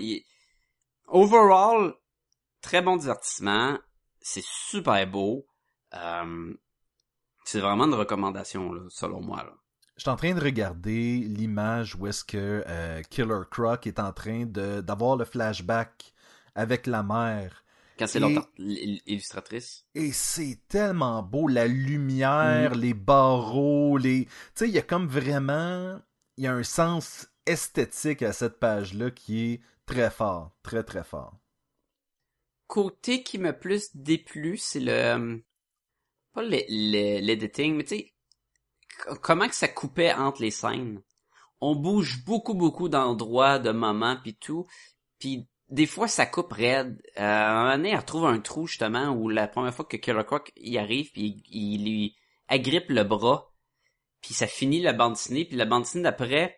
Overall, 1.09 1.95
très 2.61 2.83
bon 2.83 2.97
divertissement, 2.97 3.79
c'est 4.21 4.45
super 4.45 5.07
beau, 5.07 5.47
euh, 5.95 6.55
c'est 7.45 7.61
vraiment 7.61 7.85
une 7.85 7.95
recommandation, 7.95 8.73
là, 8.73 8.83
selon 8.91 9.21
moi, 9.21 9.45
là. 9.45 9.55
Je 10.01 10.05
suis 10.05 10.11
en 10.11 10.17
train 10.17 10.33
de 10.33 10.41
regarder 10.41 11.19
l'image 11.19 11.95
où 11.95 12.07
est-ce 12.07 12.25
que 12.25 12.65
euh, 12.67 13.03
Killer 13.11 13.43
Croc 13.51 13.87
est 13.87 13.99
en 13.99 14.15
train 14.15 14.47
d'avoir 14.47 15.15
le 15.19 15.27
flashback 15.27 16.15
avec 16.55 16.87
la 16.87 17.03
mère. 17.03 17.63
Quand 17.99 18.07
c'est 18.07 18.19
Et- 18.19 18.23
l'autre 18.23 18.49
l- 18.59 18.99
illustratrice. 19.05 19.85
Et 19.95 20.11
c'est 20.13 20.59
tellement 20.69 21.23
beau, 21.23 21.49
la 21.49 21.69
Mm. 21.69 21.73
lumière, 21.73 22.75
les 22.77 22.95
barreaux, 22.95 23.99
les... 23.99 24.25
Tu 24.25 24.31
sais, 24.55 24.69
il 24.71 24.75
y 24.75 24.79
a 24.79 24.83
comme 24.83 25.07
vraiment... 25.07 26.01
Il 26.39 26.45
y 26.45 26.47
a 26.47 26.55
un 26.55 26.63
sens 26.63 27.29
esthétique 27.45 28.23
à 28.23 28.33
cette 28.33 28.59
page-là 28.59 29.11
qui 29.11 29.53
est 29.53 29.61
très 29.85 30.11
fort, 30.11 30.57
très 30.63 30.83
très 30.83 31.05
fort. 31.05 31.37
côté 32.69 33.23
qui 33.23 33.37
m'a 33.37 33.53
plus 33.53 33.95
déplu, 33.95 34.57
c'est 34.57 34.81
le 34.81 34.93
euh, 34.93 35.37
pas 36.33 36.43
le- 36.43 36.65
le- 36.71 37.21
l'editing, 37.21 37.77
mais 37.77 37.85
tu 37.85 37.97
sais 37.97 38.15
comment 39.23 39.49
que 39.49 39.55
ça 39.55 39.69
coupait 39.69 40.13
entre 40.13 40.43
les 40.43 40.51
scènes? 40.51 41.03
On 41.61 41.75
bouge 41.75 42.25
beaucoup 42.25 42.55
beaucoup 42.55 42.89
d'endroits, 42.89 43.59
de 43.59 43.71
moments 43.71 44.17
puis 44.23 44.35
tout, 44.35 44.67
puis 45.19 45.49
des 45.69 45.87
fois 45.87 46.09
ça 46.09 46.27
coupe 46.27 46.53
raide. 46.53 47.01
Euh, 47.19 47.23
un 47.23 47.55
moment 47.55 47.77
donné, 47.77 47.91
elle 47.91 47.99
retrouve 47.99 48.27
un 48.27 48.41
trou 48.41 48.67
justement 48.67 49.11
où 49.11 49.29
la 49.29 49.49
première 49.49 49.75
fois 49.75 49.85
que 49.85 49.97
Killer 49.97 50.25
Croc 50.25 50.53
y 50.57 50.79
arrive 50.79 51.13
puis 51.13 51.43
il, 51.51 51.85
lui 51.85 52.17
agrippe 52.49 52.89
le 52.89 53.05
bras, 53.05 53.53
puis 54.21 54.35
ça 54.35 54.47
finit 54.47 54.81
la 54.81 54.93
bande 54.93 55.15
dessinée, 55.15 55.45
puis 55.45 55.57
la 55.57 55.67
bande 55.67 55.83
dessinée 55.83 56.05
d'après 56.05 56.57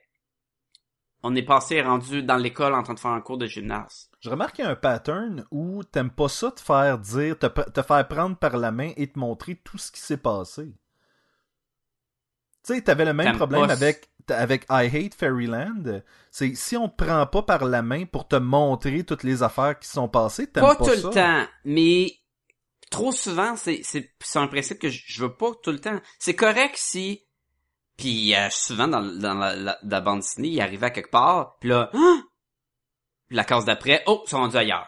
on 1.22 1.34
est 1.34 1.42
passé 1.42 1.80
rendu 1.80 2.22
dans 2.22 2.36
l'école 2.36 2.74
en 2.74 2.82
train 2.82 2.94
de 2.94 3.00
faire 3.00 3.12
un 3.12 3.20
cours 3.20 3.38
de 3.38 3.46
gymnase. 3.46 4.10
Je 4.20 4.30
remarque 4.30 4.56
qu'il 4.56 4.64
y 4.64 4.68
a 4.68 4.70
un 4.70 4.76
pattern 4.76 5.46
où 5.50 5.84
t'aimes 5.84 6.10
pas 6.10 6.28
ça 6.28 6.50
te 6.50 6.60
faire 6.60 6.98
dire, 6.98 7.38
te 7.38 7.82
faire 7.82 8.08
prendre 8.08 8.36
par 8.36 8.56
la 8.56 8.72
main 8.72 8.92
et 8.96 9.10
te 9.10 9.18
montrer 9.18 9.56
tout 9.56 9.78
ce 9.78 9.92
qui 9.92 10.00
s'est 10.00 10.16
passé. 10.16 10.74
Tu 12.64 12.74
sais, 12.74 12.82
t'avais 12.82 13.04
le 13.04 13.12
même 13.12 13.26
T'aimes 13.26 13.36
problème 13.36 13.66
pas 13.66 13.72
avec, 13.72 14.08
avec 14.28 14.64
I 14.70 14.88
Hate 14.94 15.14
Fairyland. 15.14 16.02
C'est 16.30 16.54
si 16.54 16.76
on 16.76 16.88
te 16.88 17.04
prend 17.04 17.26
pas 17.26 17.42
par 17.42 17.64
la 17.64 17.82
main 17.82 18.04
pour 18.04 18.28
te 18.28 18.36
montrer 18.36 19.04
toutes 19.04 19.24
les 19.24 19.42
affaires 19.42 19.78
qui 19.78 19.88
sont 19.88 20.08
passées, 20.08 20.46
t'aimes 20.46 20.62
Pas 20.64 20.76
pas, 20.76 20.84
tout 20.84 20.90
ça. 21.00 21.08
le 21.08 21.14
temps, 21.14 21.46
mais 21.64 22.12
trop 22.90 23.10
souvent, 23.10 23.56
c'est, 23.56 23.80
c'est, 23.82 24.12
c'est 24.20 24.38
un 24.38 24.46
principe 24.46 24.78
que 24.78 24.88
je, 24.90 25.02
je 25.06 25.22
veux 25.22 25.34
pas 25.34 25.50
tout 25.62 25.72
le 25.72 25.80
temps. 25.80 25.98
C'est 26.18 26.36
correct 26.36 26.74
si, 26.76 27.24
puis 27.96 28.34
euh, 28.36 28.48
souvent 28.50 28.86
dans, 28.86 29.02
dans 29.02 29.34
la, 29.34 29.56
la, 29.56 29.78
la 29.82 30.00
bande 30.00 30.20
dessinée, 30.20 30.48
il 30.48 30.60
arrivait 30.60 30.86
à 30.86 30.90
quelque 30.90 31.10
part, 31.10 31.56
puis 31.58 31.70
là, 31.70 31.90
Hein? 31.92 32.24
Puis 33.28 33.36
la 33.38 33.44
case 33.44 33.64
d'après, 33.64 34.02
oh, 34.06 34.22
ils 34.26 34.28
sont 34.28 34.36
rendus 34.40 34.58
ailleurs. 34.58 34.86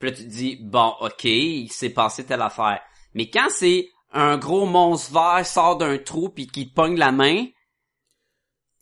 Puis 0.00 0.10
là, 0.10 0.16
tu 0.16 0.24
te 0.24 0.28
dis, 0.28 0.58
bon, 0.60 0.94
ok, 1.00 1.22
il 1.24 1.70
s'est 1.70 1.90
passé 1.90 2.26
telle 2.26 2.42
affaire. 2.42 2.80
Mais 3.14 3.30
quand 3.30 3.46
c'est 3.50 3.88
un 4.14 4.38
gros 4.38 4.64
monstre 4.66 5.12
vert 5.12 5.44
sort 5.46 5.76
d'un 5.76 5.98
trou 5.98 6.28
puis 6.30 6.46
qui 6.46 6.68
te 6.68 6.74
pogne 6.74 6.96
la 6.96 7.12
main, 7.12 7.46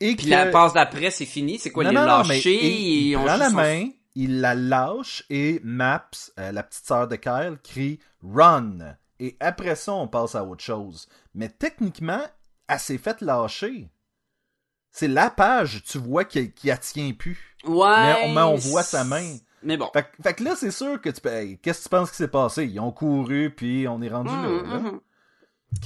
Et 0.01 0.14
puis 0.16 0.27
que- 0.27 0.31
la 0.31 0.47
passe 0.47 0.73
d'après, 0.73 1.11
c'est 1.11 1.25
fini, 1.27 1.59
c'est 1.59 1.71
quoi, 1.71 1.85
Non, 1.85 1.90
il 1.90 1.95
non, 1.95 2.05
lâché, 2.05 2.55
il, 2.55 3.07
il 3.07 3.12
et 3.12 3.16
on 3.16 3.25
prend 3.25 3.37
la 3.37 3.49
son- 3.51 3.57
main, 3.57 3.88
il 4.14 4.40
la 4.40 4.55
lâche 4.55 5.25
et 5.31 5.61
Maps, 5.64 6.11
euh, 6.38 6.53
la 6.53 6.62
petite 6.62 6.85
sœur 6.87 7.09
de 7.09 7.16
Kyle, 7.16 7.59
crie 7.62 7.99
Run. 8.23 8.97
Et 9.21 9.37
après 9.40 9.77
ça, 9.77 9.92
on 9.95 10.09
passe 10.09 10.35
à 10.35 10.45
autre 10.45 10.62
chose. 10.64 11.09
Mais 11.35 11.49
techniquement, 11.49 12.23
elle 12.68 12.79
s'est 12.81 12.99
faite 12.99 13.21
lâcher. 13.21 13.88
C'est 14.90 15.09
la 15.09 15.31
page, 15.31 15.83
tu 15.85 15.99
vois, 15.99 16.25
qui, 16.25 16.53
qui 16.53 16.66
la 16.66 16.77
tient 16.77 17.12
plus. 17.12 17.57
Ouais. 17.64 17.87
Mais 17.97 18.25
on- 18.25 18.33
mais 18.35 18.42
on 18.42 18.55
voit 18.57 18.83
sa 18.83 19.05
main. 19.05 19.37
Mais 19.62 19.77
bon. 19.77 19.88
Fait, 19.92 20.03
que- 20.03 20.23
fait 20.23 20.35
que 20.35 20.42
là, 20.45 20.57
c'est 20.57 20.73
sûr 20.73 21.01
que 21.01 21.09
tu 21.09 21.21
peux. 21.21 21.31
hey, 21.33 21.57
Qu'est-ce 21.59 21.79
que 21.79 21.83
tu 21.85 21.88
penses 21.90 22.11
qui 22.11 22.16
s'est 22.16 22.29
passé? 22.29 22.66
Ils 22.66 22.81
ont 22.81 22.90
couru, 22.90 23.55
puis 23.55 23.87
on 23.88 24.03
est 24.03 24.09
rendu 24.11 24.31
là. 24.31 24.35
Hum, 24.49 24.68
là. 24.71 24.77
hum, 24.77 24.87
hum. 24.87 25.01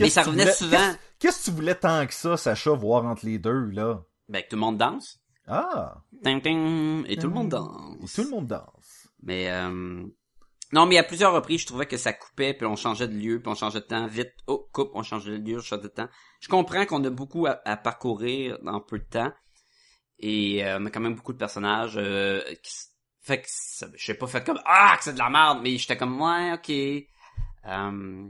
Mais 0.01 0.11
ça 0.11 0.23
revenait 0.23 0.43
voulais- 0.45 0.55
souvent. 0.55 0.95
Qu'est-ce 1.19 1.41
que 1.41 1.45
tu 1.47 1.51
voulais 1.57 1.75
tant 1.75 2.07
que 2.07 2.13
ça, 2.15 2.37
Sacha, 2.37 2.73
voir 2.73 3.05
entre 3.07 3.25
les 3.27 3.39
deux, 3.39 3.71
là? 3.71 4.03
Ben, 4.29 4.43
que 4.43 4.49
tout 4.49 4.57
le 4.57 4.61
monde 4.61 4.77
danse. 4.79 5.19
Ah! 5.47 6.03
Ting, 6.25 6.43
ting, 6.43 7.05
et 7.09 7.17
tout 7.17 7.29
le 7.29 7.33
monde 7.35 7.47
Et 7.47 7.51
danse. 7.51 8.13
tout 8.15 8.23
le 8.25 8.31
monde 8.31 8.47
danse. 8.49 9.09
Mais 9.23 9.49
euh... 9.51 10.05
non, 10.73 10.87
mais 10.87 10.99
à 10.99 11.05
plusieurs 11.05 11.33
reprises, 11.33 11.61
je 11.63 11.67
trouvais 11.67 11.87
que 11.87 11.97
ça 11.97 12.13
coupait, 12.13 12.53
puis 12.53 12.67
on 12.67 12.77
changeait 12.77 13.09
de 13.09 13.15
lieu, 13.17 13.41
puis 13.41 13.49
on 13.51 13.55
changeait 13.55 13.81
de 13.81 13.87
temps. 13.87 14.07
Vite, 14.09 14.33
oh, 14.47 14.69
coupe, 14.73 14.91
on 14.95 15.03
changeait 15.03 15.39
de 15.39 15.49
lieu, 15.51 15.59
on 15.59 15.63
changeait 15.63 15.83
de 15.83 15.89
temps. 15.89 16.09
Je 16.41 16.49
comprends 16.49 16.85
qu'on 16.85 17.03
a 17.05 17.11
beaucoup 17.11 17.47
à, 17.47 17.61
à 17.65 17.77
parcourir 17.77 18.59
dans 18.63 18.81
peu 18.81 18.99
de 18.99 19.05
temps, 19.05 19.33
et 20.19 20.65
euh, 20.65 20.79
on 20.81 20.87
a 20.87 20.91
quand 20.91 21.01
même 21.01 21.15
beaucoup 21.15 21.33
de 21.33 21.39
personnages. 21.39 21.95
Euh, 21.97 22.43
qui... 22.63 22.73
Fait 23.23 23.41
que 23.41 23.47
ça- 23.49 23.89
je 23.97 24.05
sais 24.07 24.15
pas 24.15 24.27
fait 24.29 24.45
comme 24.45 24.61
ah 24.67 24.95
que 24.99 25.05
c'est 25.05 25.13
de 25.15 25.19
la 25.19 25.31
merde, 25.31 25.61
mais 25.63 25.77
j'étais 25.79 25.97
comme 25.97 26.21
ouais, 26.21 26.53
ok. 26.53 26.71
Euh... 27.67 28.29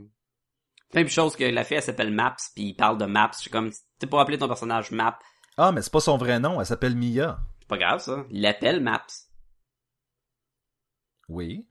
Même 0.95 1.09
chose 1.09 1.37
que 1.37 1.45
la 1.45 1.65
fille, 1.65 1.77
elle 1.77 1.83
s'appelle 1.83 2.13
Maps, 2.13 2.37
puis 2.55 2.65
il 2.69 2.75
parle 2.75 2.97
de 2.99 3.05
Maps. 3.07 3.31
Je 3.35 3.41
suis 3.43 3.51
comme, 3.51 3.71
t'es 3.99 4.07
pas 4.07 4.21
appeler 4.21 4.39
ton 4.39 4.49
personnage 4.49 4.91
Map. 4.93 5.19
Ah, 5.57 5.73
mais 5.73 5.83
c'est 5.83 5.93
pas 5.93 6.01
son 6.01 6.17
vrai 6.17 6.39
nom, 6.39 6.61
elle 6.61 6.67
s'appelle 6.67 6.97
Mia. 6.97 7.39
C'est 7.61 7.69
pas 7.69 7.79
grave, 7.79 8.01
ça. 8.01 8.25
Il 8.31 8.41
l'appelle 8.43 8.81
Maps. 8.83 9.07
Oui. 11.29 11.67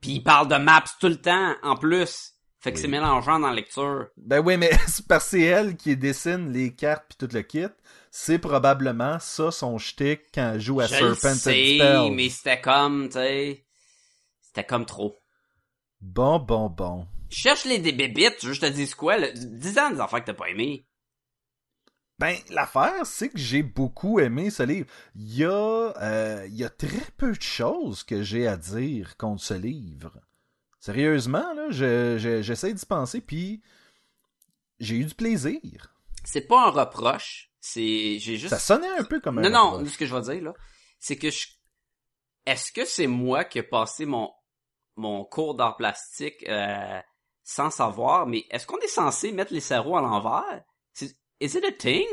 Puis 0.00 0.12
il 0.12 0.22
parle 0.22 0.48
de 0.48 0.56
Maps 0.56 0.84
tout 0.98 1.08
le 1.08 1.20
temps, 1.20 1.54
en 1.62 1.76
plus. 1.76 2.34
Fait 2.62 2.72
que 2.72 2.76
Oui. 2.76 2.82
c'est 2.82 2.88
mélangeant 2.88 3.38
dans 3.40 3.48
la 3.48 3.54
lecture. 3.54 4.08
Ben 4.16 4.40
oui, 4.40 4.56
mais 4.56 4.70
c'est 4.86 5.06
parce 5.06 5.24
que 5.24 5.30
c'est 5.30 5.42
elle 5.42 5.76
qui 5.76 5.96
dessine 5.96 6.52
les 6.52 6.74
cartes 6.74 7.04
puis 7.08 7.26
tout 7.26 7.34
le 7.34 7.42
kit. 7.42 7.66
C'est 8.10 8.38
probablement 8.38 9.18
ça 9.20 9.50
son 9.50 9.78
shtick 9.78 10.20
quand 10.34 10.52
elle 10.54 10.60
joue 10.60 10.80
à 10.80 10.86
je 10.86 10.94
Serpent 10.94 11.28
and 11.28 11.34
sais, 11.36 11.74
Spells. 11.76 12.12
mais 12.12 12.28
c'était 12.28 12.60
comme, 12.60 13.06
tu 13.08 13.12
sais... 13.14 13.64
C'était 14.42 14.64
comme 14.66 14.84
trop. 14.84 15.16
Bon, 16.00 16.38
bon, 16.40 16.68
bon. 16.68 17.06
Cherche 17.30 17.64
les 17.64 17.78
des 17.78 17.92
bébites, 17.92 18.38
tu 18.38 18.46
veux 18.46 18.52
que 18.52 18.56
je 18.56 18.60
te 18.60 18.66
dise 18.66 18.94
quoi? 18.94 19.16
là? 19.16 19.28
Dis 19.32 19.78
ans 19.78 19.90
des 19.90 20.00
affaires 20.00 20.20
que 20.20 20.26
t'as 20.26 20.34
pas 20.34 20.48
aimé. 20.50 20.86
Ben, 22.18 22.36
l'affaire, 22.50 23.06
c'est 23.06 23.30
que 23.30 23.38
j'ai 23.38 23.62
beaucoup 23.62 24.20
aimé 24.20 24.50
ce 24.50 24.62
livre. 24.62 24.86
Il 25.14 25.34
y, 25.36 25.44
a, 25.44 25.48
euh, 25.50 26.46
il 26.48 26.54
y 26.54 26.64
a 26.64 26.68
très 26.68 27.06
peu 27.16 27.32
de 27.32 27.40
choses 27.40 28.02
que 28.02 28.22
j'ai 28.22 28.46
à 28.46 28.58
dire 28.58 29.16
contre 29.16 29.42
ce 29.42 29.54
livre. 29.54 30.12
Sérieusement, 30.80 31.54
là, 31.54 31.68
je- 31.70 32.18
je- 32.18 32.42
j'essaie 32.42 32.74
d'y 32.74 32.84
penser, 32.84 33.20
puis 33.22 33.62
j'ai 34.80 34.96
eu 34.96 35.04
du 35.06 35.14
plaisir. 35.14 35.94
C'est 36.24 36.46
pas 36.46 36.66
un 36.66 36.70
reproche. 36.70 37.50
C'est, 37.60 38.18
j'ai 38.18 38.36
juste... 38.36 38.50
Ça 38.54 38.58
sonnait 38.58 38.98
un 38.98 39.04
peu 39.04 39.20
comme 39.20 39.38
un 39.38 39.42
Non, 39.48 39.50
non, 39.78 39.86
ce 39.86 39.96
que 39.96 40.04
je 40.06 40.14
vais 40.14 40.22
dire, 40.34 40.42
là, 40.42 40.54
c'est 40.98 41.16
que 41.16 41.30
je... 41.30 41.46
Est-ce 42.46 42.72
que 42.72 42.84
c'est 42.84 43.06
moi 43.06 43.44
qui 43.44 43.58
ai 43.58 43.62
passé 43.62 44.04
mon, 44.06 44.30
mon 44.96 45.24
cours 45.24 45.54
d'art 45.54 45.76
plastique 45.76 46.46
euh, 46.48 47.00
sans 47.42 47.70
savoir, 47.70 48.26
mais 48.26 48.44
est-ce 48.50 48.66
qu'on 48.66 48.78
est 48.78 48.88
censé 48.88 49.32
mettre 49.32 49.52
les 49.52 49.60
cerveaux 49.60 49.96
à 49.96 50.02
l'envers? 50.02 50.62
C'est- 50.92 51.16
Is 51.40 51.56
it 51.56 51.64
a 51.64 51.72
thing? 51.72 52.06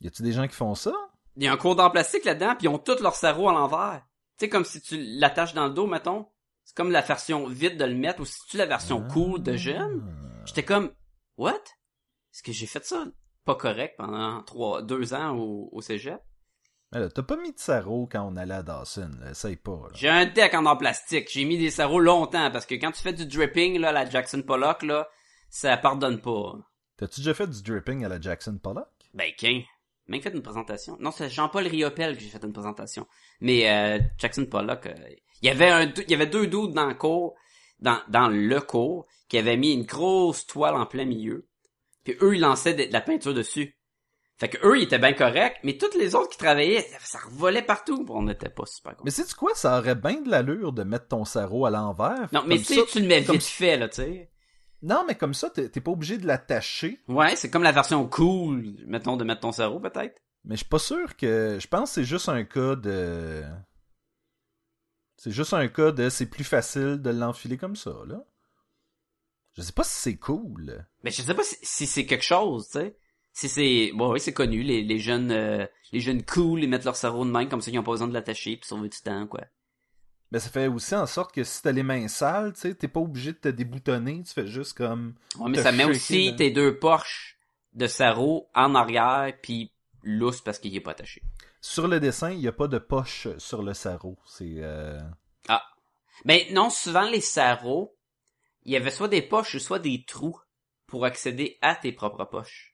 Y 0.00 0.06
a-tu 0.08 0.22
des 0.22 0.32
gens 0.32 0.46
qui 0.46 0.54
font 0.54 0.74
ça? 0.74 0.92
Il 1.36 1.42
y 1.44 1.48
a 1.48 1.52
un 1.52 1.56
cours 1.56 1.76
d'art 1.76 1.92
plastique 1.92 2.24
là-dedans, 2.24 2.54
puis 2.56 2.66
ils 2.66 2.68
ont 2.68 2.78
tous 2.78 3.00
leur 3.00 3.14
cerveau 3.14 3.48
à 3.48 3.52
l'envers. 3.52 4.02
Tu 4.38 4.44
sais, 4.44 4.48
comme 4.48 4.64
si 4.64 4.80
tu 4.80 4.96
l'attaches 4.98 5.54
dans 5.54 5.66
le 5.66 5.74
dos, 5.74 5.86
mettons. 5.86 6.28
C'est 6.64 6.76
comme 6.76 6.90
la 6.90 7.00
version 7.00 7.46
vide 7.48 7.76
de 7.78 7.84
le 7.84 7.94
mettre, 7.94 8.20
ou 8.20 8.24
si 8.24 8.38
tu 8.48 8.56
la 8.56 8.66
version 8.66 9.06
cool 9.08 9.42
de 9.42 9.56
jeune. 9.56 10.02
Ah. 10.06 10.42
J'étais 10.44 10.64
comme, 10.64 10.92
what? 11.36 11.54
Est-ce 12.32 12.42
que 12.42 12.52
j'ai 12.52 12.66
fait 12.66 12.84
ça? 12.84 13.04
Pas 13.44 13.56
correct 13.56 13.96
pendant 13.96 14.42
trois, 14.44 14.82
deux 14.82 15.14
ans 15.14 15.36
au, 15.36 15.68
au 15.72 15.80
cégep? 15.80 16.20
T'as 16.92 17.22
pas 17.22 17.36
mis 17.36 17.52
de 17.52 17.58
sarreau 17.58 18.06
quand 18.10 18.22
on 18.22 18.36
allait 18.36 18.54
à 18.54 18.62
Dawson, 18.62 19.10
là. 19.20 19.30
Essaye 19.30 19.56
pas, 19.56 19.80
là. 19.84 19.90
J'ai 19.94 20.08
un 20.08 20.26
deck 20.26 20.52
en 20.54 20.76
plastique. 20.76 21.28
J'ai 21.30 21.44
mis 21.44 21.56
des 21.56 21.70
cerveaux 21.70 22.00
longtemps, 22.00 22.50
parce 22.50 22.66
que 22.66 22.74
quand 22.74 22.92
tu 22.92 23.02
fais 23.02 23.14
du 23.14 23.24
dripping, 23.24 23.78
là, 23.78 23.92
la 23.92 24.08
Jackson 24.08 24.42
Pollock, 24.42 24.82
là, 24.82 25.08
ça 25.48 25.76
pardonne 25.78 26.20
pas. 26.20 26.54
T'as-tu 26.98 27.20
déjà 27.20 27.34
fait 27.34 27.48
du 27.48 27.62
dripping 27.62 28.04
à 28.04 28.08
la 28.08 28.20
Jackson 28.20 28.58
Pollock? 28.62 28.88
Ben, 29.14 29.32
qu'un. 29.36 29.62
Même 30.08 30.20
fait 30.20 30.34
une 30.34 30.42
présentation. 30.42 30.96
Non, 31.00 31.10
c'est 31.10 31.30
Jean-Paul 31.30 31.66
Riopel 31.66 32.16
que 32.16 32.22
j'ai 32.22 32.28
fait 32.28 32.44
une 32.44 32.52
présentation. 32.52 33.06
Mais 33.40 33.70
euh, 33.70 33.98
Jackson 34.18 34.44
Pollock, 34.44 34.86
euh, 34.86 34.94
il 35.40 35.46
y 35.46 35.50
avait 35.50 35.70
un, 35.70 35.92
il 35.96 36.10
y 36.10 36.14
avait 36.14 36.26
deux 36.26 36.46
dudes 36.46 36.72
dans 36.72 36.86
le 36.86 36.94
cours, 36.94 37.34
dans, 37.78 38.00
dans 38.08 38.28
le 38.28 38.60
cours, 38.60 39.06
qui 39.28 39.38
avaient 39.38 39.56
mis 39.56 39.72
une 39.72 39.84
grosse 39.84 40.46
toile 40.46 40.74
en 40.74 40.86
plein 40.86 41.04
milieu. 41.04 41.46
Puis 42.04 42.16
eux, 42.20 42.34
ils 42.34 42.40
lançaient 42.40 42.74
de, 42.74 42.84
de 42.84 42.92
la 42.92 43.00
peinture 43.00 43.32
dessus. 43.32 43.76
Fait 44.42 44.48
que 44.48 44.66
eux, 44.66 44.76
ils 44.76 44.82
étaient 44.82 44.98
bien 44.98 45.12
corrects, 45.12 45.60
mais 45.62 45.78
toutes 45.78 45.94
les 45.94 46.16
autres 46.16 46.30
qui 46.30 46.36
travaillaient, 46.38 46.84
ça 47.00 47.20
revolait 47.20 47.62
partout. 47.62 48.04
On 48.08 48.24
n'était 48.24 48.48
pas 48.48 48.66
super 48.66 48.90
contents. 48.90 49.04
Mais 49.04 49.12
sais-tu 49.12 49.36
quoi? 49.36 49.54
Ça 49.54 49.78
aurait 49.78 49.94
bien 49.94 50.20
de 50.20 50.28
l'allure 50.28 50.72
de 50.72 50.82
mettre 50.82 51.06
ton 51.06 51.24
sarreau 51.24 51.64
à 51.64 51.70
l'envers. 51.70 52.28
Non, 52.32 52.42
mais 52.44 52.58
ça- 52.58 52.74
sais, 52.74 52.84
tu 52.90 52.98
le 53.00 53.06
mets 53.06 53.22
comme- 53.22 53.36
vite 53.36 53.44
fait, 53.46 53.76
là, 53.76 53.88
tu 53.88 54.02
sais. 54.02 54.32
Non, 54.82 55.04
mais 55.06 55.14
comme 55.14 55.32
ça, 55.32 55.48
t'es 55.48 55.68
t'es 55.68 55.80
pas 55.80 55.92
obligé 55.92 56.18
de 56.18 56.26
l'attacher. 56.26 56.98
Ouais, 57.06 57.36
c'est 57.36 57.50
comme 57.50 57.62
la 57.62 57.70
version 57.70 58.04
cool, 58.08 58.74
mettons, 58.88 59.16
de 59.16 59.22
mettre 59.22 59.42
ton 59.42 59.52
cerveau, 59.52 59.78
peut-être. 59.78 60.20
Mais 60.44 60.56
je 60.56 60.62
suis 60.62 60.68
pas 60.68 60.80
sûr 60.80 61.16
que. 61.16 61.58
Je 61.60 61.68
pense 61.68 61.90
que 61.90 61.94
c'est 61.94 62.04
juste 62.04 62.28
un 62.28 62.42
cas 62.42 62.74
de. 62.74 63.44
C'est 65.18 65.30
juste 65.30 65.52
un 65.54 65.68
cas 65.68 65.92
de 65.92 66.08
c'est 66.08 66.26
plus 66.26 66.42
facile 66.42 67.00
de 67.00 67.10
l'enfiler 67.10 67.56
comme 67.56 67.76
ça, 67.76 67.94
là. 68.08 68.24
Je 69.52 69.62
sais 69.62 69.72
pas 69.72 69.84
si 69.84 70.00
c'est 70.00 70.16
cool. 70.16 70.84
Mais 71.04 71.12
je 71.12 71.22
sais 71.22 71.32
pas 71.34 71.44
si, 71.44 71.56
si 71.62 71.86
c'est 71.86 72.06
quelque 72.06 72.24
chose, 72.24 72.66
tu 72.66 72.80
sais. 72.80 72.96
Si 73.32 73.48
c'est, 73.48 73.92
bon, 73.94 74.12
oui, 74.12 74.20
c'est 74.20 74.32
connu, 74.34 74.62
les, 74.62 74.82
les 74.82 74.98
jeunes, 74.98 75.30
euh, 75.30 75.66
les 75.92 76.00
jeunes 76.00 76.22
cool, 76.24 76.62
ils 76.62 76.68
mettent 76.68 76.84
leur 76.84 76.96
cerveau 76.96 77.24
de 77.24 77.30
main, 77.30 77.46
comme 77.46 77.60
ça, 77.62 77.70
ils 77.70 77.78
ont 77.78 77.82
pas 77.82 77.92
besoin 77.92 78.08
de 78.08 78.12
l'attacher, 78.12 78.56
puis 78.56 78.66
sauver 78.68 78.88
du 78.88 79.00
temps, 79.00 79.26
quoi. 79.26 79.40
Mais 80.30 80.38
ça 80.38 80.48
fait 80.48 80.66
aussi 80.66 80.94
en 80.94 81.06
sorte 81.06 81.34
que 81.34 81.44
si 81.44 81.62
t'as 81.62 81.72
les 81.72 81.82
mains 81.82 82.08
sales, 82.08 82.54
tu 82.54 82.60
sais, 82.60 82.74
t'es 82.74 82.88
pas 82.88 83.00
obligé 83.00 83.32
de 83.32 83.38
te 83.38 83.48
déboutonner, 83.48 84.22
tu 84.22 84.32
fais 84.32 84.46
juste 84.46 84.74
comme. 84.74 85.14
Ouais, 85.38 85.50
mais 85.50 85.62
ça 85.62 85.72
met 85.72 85.84
aussi 85.84 86.30
dans- 86.30 86.36
tes 86.36 86.50
deux 86.50 86.78
poches 86.78 87.38
de 87.74 87.86
sarreau 87.86 88.48
en 88.54 88.74
arrière, 88.74 89.32
puis 89.42 89.72
lousse 90.02 90.40
parce 90.40 90.58
qu'il 90.58 90.74
est 90.74 90.80
pas 90.80 90.92
attaché. 90.92 91.22
Sur 91.60 91.86
le 91.86 92.00
dessin, 92.00 92.30
il 92.30 92.40
y 92.40 92.48
a 92.48 92.52
pas 92.52 92.66
de 92.66 92.78
poche 92.78 93.28
sur 93.38 93.62
le 93.62 93.74
sarreau. 93.74 94.18
C'est. 94.26 94.54
euh, 94.58 94.98
Mais 96.24 96.48
non, 96.50 96.70
souvent, 96.70 97.08
les 97.08 97.20
sarraux, 97.20 97.96
il 98.64 98.72
y 98.72 98.76
avait 98.76 98.90
soit 98.90 99.08
des 99.08 99.22
poches, 99.22 99.58
soit 99.58 99.78
des 99.78 100.04
trous 100.04 100.38
pour 100.86 101.04
accéder 101.04 101.58
à 101.62 101.74
tes 101.74 101.92
propres 101.92 102.24
poches. 102.24 102.71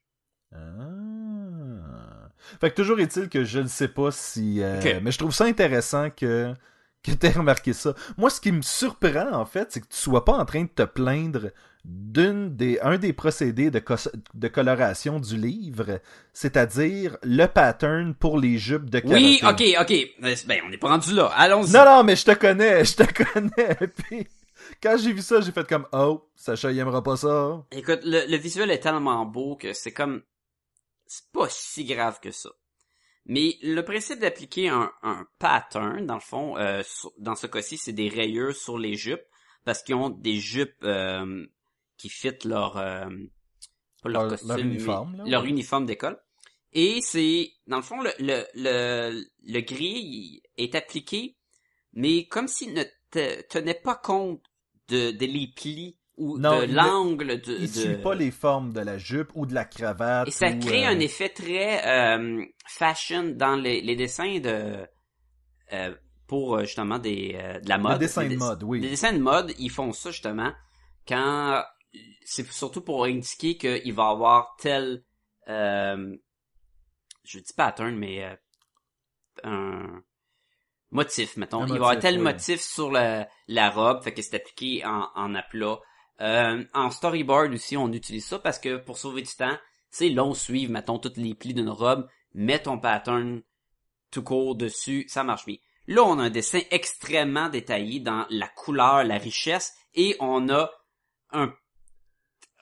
Ah. 0.53 2.29
Fait 2.59 2.69
que 2.71 2.75
toujours 2.75 2.99
est-il 2.99 3.29
que 3.29 3.43
je 3.43 3.59
ne 3.59 3.67
sais 3.67 3.87
pas 3.87 4.11
si. 4.11 4.61
euh. 4.61 4.79
Mais 5.03 5.11
je 5.11 5.17
trouve 5.17 5.33
ça 5.33 5.45
intéressant 5.45 6.09
que 6.09 6.53
que 7.01 7.11
t'aies 7.11 7.31
remarqué 7.31 7.71
ça. 7.71 7.93
Moi, 8.17 8.29
ce 8.29 8.41
qui 8.41 8.51
me 8.51 8.61
surprend 8.61 9.31
en 9.31 9.45
fait, 9.45 9.71
c'est 9.71 9.79
que 9.79 9.87
tu 9.87 9.95
sois 9.97 10.25
pas 10.25 10.33
en 10.33 10.43
train 10.43 10.63
de 10.63 10.67
te 10.69 10.83
plaindre 10.83 11.51
d'une 11.85 12.53
des 12.57 12.77
un 12.81 12.97
des 12.97 13.13
procédés 13.13 13.71
de, 13.71 14.47
coloration 14.49 15.17
du 15.21 15.37
livre, 15.37 16.01
c'est-à-dire 16.33 17.17
le 17.23 17.45
pattern 17.45 18.13
pour 18.13 18.37
les 18.37 18.57
jupes 18.57 18.89
de 18.89 19.01
Oui, 19.05 19.37
karaté. 19.39 19.77
ok, 19.77 19.85
ok. 19.89 20.07
Ben, 20.45 20.59
on 20.65 20.69
n'est 20.69 20.77
pas 20.77 20.89
rendu 20.89 21.13
là. 21.13 21.27
Allons-y. 21.35 21.71
Non, 21.71 21.85
non, 21.85 22.03
mais 22.03 22.17
je 22.17 22.25
te 22.25 22.33
connais, 22.33 22.83
je 22.83 22.95
te 22.97 23.23
connais. 23.33 23.75
Puis 23.95 24.27
quand 24.83 24.97
j'ai 24.97 25.13
vu 25.13 25.21
ça, 25.21 25.39
j'ai 25.39 25.53
fait 25.53 25.65
comme 25.67 25.87
oh, 25.93 26.27
Sacha, 26.35 26.69
il 26.69 26.79
aimera 26.79 27.01
pas 27.01 27.15
ça. 27.15 27.63
Écoute, 27.71 28.01
le, 28.03 28.29
le 28.29 28.37
visuel 28.37 28.71
est 28.71 28.79
tellement 28.79 29.25
beau 29.25 29.55
que 29.55 29.71
c'est 29.71 29.93
comme... 29.93 30.21
C'est 31.11 31.31
pas 31.31 31.47
si 31.49 31.85
grave 31.85 32.19
que 32.19 32.29
ça. 32.29 32.51
Mais 33.25 33.57
le 33.63 33.81
principe 33.81 34.19
d'appliquer 34.19 34.69
un, 34.69 34.91
un 35.01 35.25
pattern, 35.39 36.05
dans 36.05 36.13
le 36.15 36.19
fond, 36.21 36.55
euh, 36.57 36.83
sur- 36.83 37.11
dans 37.17 37.35
ce 37.35 37.47
cas-ci, 37.47 37.77
c'est 37.79 37.93
des 37.93 38.09
rayures 38.09 38.55
sur 38.55 38.77
les 38.77 38.93
jupes, 38.95 39.25
parce 39.65 39.81
qu'ils 39.83 39.95
ont 39.95 40.09
des 40.11 40.37
jupes 40.39 40.83
euh, 40.83 41.45
qui 41.97 42.09
fitent 42.09 42.45
leur... 42.45 42.77
euh, 42.77 43.09
pas 44.01 44.09
leur, 44.09 44.21
Leur- 44.23 44.29
costume, 44.31 44.49
leur 44.49 44.57
mais 44.57 44.63
uniforme, 44.63 45.15
là, 45.17 45.23
leur 45.27 45.43
ouais. 45.43 45.49
uniforme 45.49 45.85
d'école. 45.85 46.21
Et 46.73 47.01
c'est... 47.01 47.51
Dans 47.67 47.77
le 47.77 47.83
fond, 47.83 48.01
le, 48.01 48.11
le, 48.19 48.45
le, 48.53 49.25
le 49.43 49.61
gris 49.61 50.41
est 50.57 50.75
appliqué, 50.75 51.37
mais 51.93 52.27
comme 52.27 52.47
s'il 52.47 52.73
ne 52.73 52.83
te- 53.11 53.41
tenait 53.47 53.73
pas 53.73 53.95
compte 53.95 54.43
de, 54.87 55.11
de 55.11 55.25
les 55.25 55.47
plis 55.55 55.98
ou 56.19 56.37
Non, 56.37 56.59
de 56.59 56.73
l'angle 56.73 57.41
de, 57.41 57.53
Il 57.53 57.61
de- 57.61 57.67
suit 57.67 57.95
pas 58.03 58.13
les 58.13 58.29
formes 58.31 58.71
de 58.73 58.81
la 58.81 58.97
jupe 58.97 59.31
ou 59.35 59.45
de 59.47 59.53
la 59.55 59.65
cravate. 59.65 60.27
et 60.27 60.31
ça 60.31 60.51
ou, 60.51 60.59
crée 60.59 60.85
euh, 60.85 60.89
un 60.89 60.99
effet 60.99 61.29
très 61.29 61.85
euh, 61.87 62.45
fashion 62.67 63.23
dans 63.35 63.55
les, 63.55 63.81
les 63.81 63.95
dessins 63.95 64.39
de 64.39 64.85
euh, 65.73 65.95
pour 66.27 66.57
euh, 66.57 66.61
justement 66.65 66.99
des 66.99 67.35
euh, 67.35 67.59
de 67.59 67.69
la 67.69 67.77
mode. 67.77 67.99
dessins 67.99 68.23
Les 68.23 68.35
de 68.35 68.39
mode, 68.39 68.63
oui. 68.63 68.79
Les 68.81 68.89
dessins 68.91 69.13
de 69.13 69.19
mode, 69.19 69.53
ils 69.57 69.71
font 69.71 69.91
ça 69.93 70.11
justement 70.11 70.51
quand 71.07 71.63
c'est 72.23 72.45
surtout 72.51 72.81
pour 72.81 73.05
indiquer 73.05 73.57
qu'il 73.57 73.93
va 73.93 74.09
avoir 74.09 74.55
tel 74.59 75.03
euh, 75.47 76.15
je 77.23 77.39
dis 77.39 77.53
pattern 77.55 77.95
mais 77.95 78.23
euh, 78.25 78.35
un 79.43 80.03
motif 80.91 81.37
mettons 81.37 81.61
Un 81.63 81.67
il 81.67 81.69
va 81.69 81.75
y 81.75 81.79
avoir 81.79 81.99
tel 81.99 82.17
oui. 82.17 82.23
motif 82.23 82.61
sur 82.61 82.91
la, 82.91 83.27
la 83.47 83.69
robe 83.69 84.03
fait 84.03 84.13
que 84.13 84.21
c'est 84.21 84.35
appliqué 84.35 84.85
en, 84.85 85.07
en 85.15 85.33
aplat 85.35 85.79
Euh, 86.21 86.63
en 86.73 86.91
storyboard 86.91 87.53
aussi 87.53 87.77
on 87.77 87.91
utilise 87.93 88.25
ça 88.25 88.39
parce 88.39 88.59
que 88.59 88.77
pour 88.77 88.97
sauver 88.97 89.21
du 89.21 89.33
temps 89.33 89.57
c'est 89.89 90.09
long 90.09 90.33
suivre 90.33 90.71
mettons 90.71 90.99
toutes 90.99 91.15
les 91.15 91.33
plis 91.33 91.53
d'une 91.53 91.69
robe 91.69 92.09
mets 92.33 92.61
ton 92.61 92.77
pattern 92.77 93.41
tout 94.11 94.23
court 94.23 94.55
dessus 94.55 95.05
ça 95.07 95.23
marche 95.23 95.45
bien 95.45 95.55
là 95.87 96.03
on 96.03 96.19
a 96.19 96.23
un 96.23 96.29
dessin 96.29 96.59
extrêmement 96.71 97.47
détaillé 97.47 98.01
dans 98.01 98.25
la 98.29 98.49
couleur 98.49 99.05
la 99.05 99.17
richesse 99.17 99.73
et 99.95 100.17
on 100.19 100.49
a 100.49 100.69
un 101.31 101.53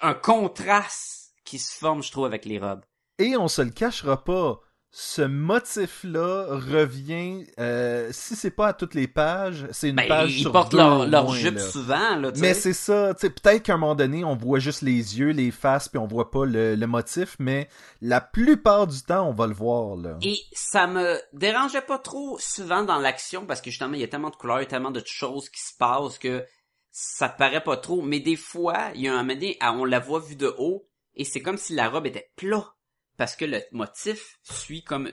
un 0.01 0.13
contraste 0.13 1.33
qui 1.43 1.57
se 1.57 1.75
forme 1.75 2.03
je 2.03 2.11
trouve 2.11 2.25
avec 2.25 2.45
les 2.45 2.59
robes 2.59 2.85
Et 3.19 3.35
on 3.35 3.47
se 3.47 3.63
le 3.63 3.71
cachera 3.71 4.23
pas. 4.23 4.59
Ce 4.89 5.21
motif-là 5.21 6.47
revient, 6.49 7.45
euh, 7.59 8.09
si 8.11 8.35
c'est 8.35 8.51
pas 8.51 8.67
à 8.67 8.73
toutes 8.73 8.95
les 8.95 9.07
pages, 9.07 9.67
c'est 9.71 9.89
une 9.89 9.95
Ben, 9.95 10.07
page 10.07 10.37
ils 10.37 10.41
sur 10.41 10.51
portent 10.51 10.71
deux 10.71 10.77
leur, 10.77 11.05
leur 11.07 11.25
moins, 11.25 11.35
jupe 11.35 11.55
là. 11.55 11.61
souvent, 11.71 12.15
là, 12.15 12.31
Mais 12.37 12.53
c'est 12.53 12.73
ça, 12.73 13.13
tu 13.13 13.21
sais, 13.21 13.29
peut-être 13.29 13.63
qu'à 13.63 13.73
un 13.73 13.77
moment 13.77 13.95
donné, 13.95 14.23
on 14.23 14.35
voit 14.35 14.59
juste 14.59 14.81
les 14.81 15.19
yeux, 15.19 15.29
les 15.31 15.51
faces, 15.51 15.87
puis 15.89 15.99
on 15.99 16.07
voit 16.07 16.31
pas 16.31 16.45
le, 16.45 16.75
le 16.75 16.87
motif, 16.87 17.35
mais 17.37 17.69
la 18.01 18.21
plupart 18.21 18.87
du 18.87 19.01
temps, 19.03 19.27
on 19.27 19.33
va 19.33 19.45
le 19.45 19.53
voir, 19.53 19.97
là. 19.97 20.17
Et 20.23 20.37
ça 20.53 20.87
me 20.87 21.19
dérangeait 21.33 21.81
pas 21.81 21.99
trop 21.99 22.37
souvent 22.39 22.83
dans 22.83 22.97
l'action 22.97 23.45
parce 23.45 23.61
que 23.61 23.69
justement, 23.69 23.93
il 23.93 24.01
y 24.01 24.03
a 24.05 24.07
tellement 24.07 24.31
de 24.31 24.35
couleurs, 24.35 24.65
tellement 24.67 24.91
de 24.91 25.03
choses 25.05 25.49
qui 25.49 25.61
se 25.61 25.75
passent 25.77 26.17
que 26.17 26.43
ça 26.91 27.29
te 27.29 27.37
paraît 27.37 27.63
pas 27.63 27.77
trop. 27.77 28.01
Mais 28.01 28.19
des 28.19 28.35
fois, 28.37 28.89
il 28.95 29.01
y 29.01 29.07
a 29.07 29.13
un 29.13 29.17
moment 29.17 29.33
donné, 29.35 29.57
ah, 29.59 29.73
on 29.73 29.85
la 29.85 29.99
voit 29.99 30.19
vue 30.21 30.35
de 30.37 30.55
haut 30.57 30.87
et 31.15 31.23
c'est 31.25 31.41
comme 31.41 31.57
si 31.57 31.75
la 31.75 31.89
robe 31.89 32.07
était 32.07 32.31
plat 32.35 32.73
parce 33.17 33.35
que 33.35 33.45
le 33.45 33.61
motif 33.71 34.37
suit 34.43 34.83
comme 34.83 35.11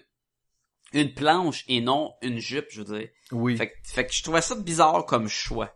une 0.92 1.12
planche 1.14 1.64
et 1.68 1.80
non 1.80 2.14
une 2.22 2.38
jupe, 2.38 2.66
je 2.70 2.82
veux 2.82 2.98
dire. 2.98 3.08
Oui. 3.32 3.56
Fait, 3.56 3.70
que- 3.70 3.76
fait 3.84 4.06
que 4.06 4.12
je 4.12 4.22
trouvais 4.22 4.40
ça 4.42 4.54
bizarre 4.54 5.04
comme 5.06 5.28
choix. 5.28 5.74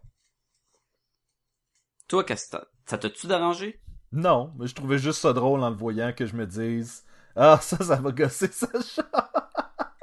Toi, 2.09 2.25
qu'est-ce 2.25 2.51
que 2.57 2.57
ça 2.87 2.99
t'a-tu 2.99 3.27
dérangé? 3.27 3.81
Non, 4.13 4.53
mais 4.59 4.67
je 4.67 4.75
trouvais 4.75 4.99
juste 4.99 5.21
ça 5.21 5.33
drôle 5.35 5.61
en 5.63 5.71
le 5.71 5.77
voyant 5.77 6.13
que 6.13 6.25
je 6.25 6.35
me 6.35 6.47
dise 6.47 7.05
Ah, 7.37 7.59
ça, 7.61 7.77
ça 7.79 7.97
va 7.97 8.11
gosser 8.11 8.49
Sacha. 8.49 9.03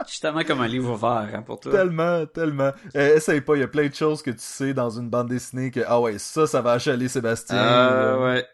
Justement 0.08 0.44
comme 0.44 0.62
un 0.62 0.68
livre 0.68 0.94
ouvert 0.94 1.32
hein, 1.34 1.42
pour 1.42 1.60
toi. 1.60 1.72
tellement, 1.72 2.26
tellement. 2.28 2.72
Euh, 2.96 3.16
essaye 3.16 3.42
pas, 3.42 3.56
il 3.56 3.62
y 3.62 3.64
a 3.64 3.68
plein 3.68 3.88
de 3.88 3.96
choses 3.96 4.22
que 4.22 4.30
tu 4.30 4.38
sais 4.40 4.76
dans 4.76 4.92
une 4.92 5.10
bande 5.10 5.30
dessinée 5.30 5.72
que 5.72 5.80
Ah 5.88 6.00
ouais, 6.00 6.20
ça, 6.20 6.46
ça 6.46 6.62
va 6.62 6.74
achaler 6.74 7.08
Sébastien. 7.08 7.58
Euh, 7.58 8.24
ouais. 8.24 8.48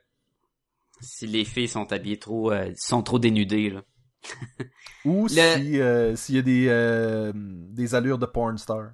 Si 1.02 1.28
les 1.28 1.45
filles 1.45 1.68
sont 1.68 1.91
habillées 1.91 2.20
trop, 2.20 2.52
euh, 2.52 2.72
sont 2.78 3.04
trop 3.04 3.20
dénudées, 3.20 3.70
là. 3.72 3.82
Ou 5.06 5.24
Le- 5.24 5.30
si 5.30 5.82
euh, 5.82 6.16
s'il 6.16 6.36
y 6.36 6.39
a 6.39 6.41
des, 6.43 6.68
euh, 6.70 7.32
des 7.36 7.95
allures 7.95 8.20
de 8.20 8.26
porn 8.28 8.58
star. 8.58 8.91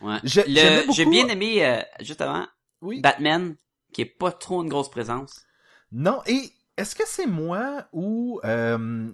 Ouais. 0.00 0.18
J'ai- 0.24 0.44
bien 0.44 1.28
aimé, 1.28 1.64
euh, 1.66 1.80
juste 2.00 2.20
avant, 2.20 2.46
Oui. 2.82 3.00
Batman, 3.00 3.56
qui 3.92 4.02
est 4.02 4.04
pas 4.04 4.30
trop 4.32 4.62
une 4.62 4.68
grosse 4.68 4.90
présence. 4.90 5.44
Non, 5.90 6.20
et 6.26 6.52
est-ce 6.76 6.94
que 6.94 7.04
c'est 7.06 7.26
moi 7.26 7.86
ou... 7.92 8.40
euh, 8.44 9.10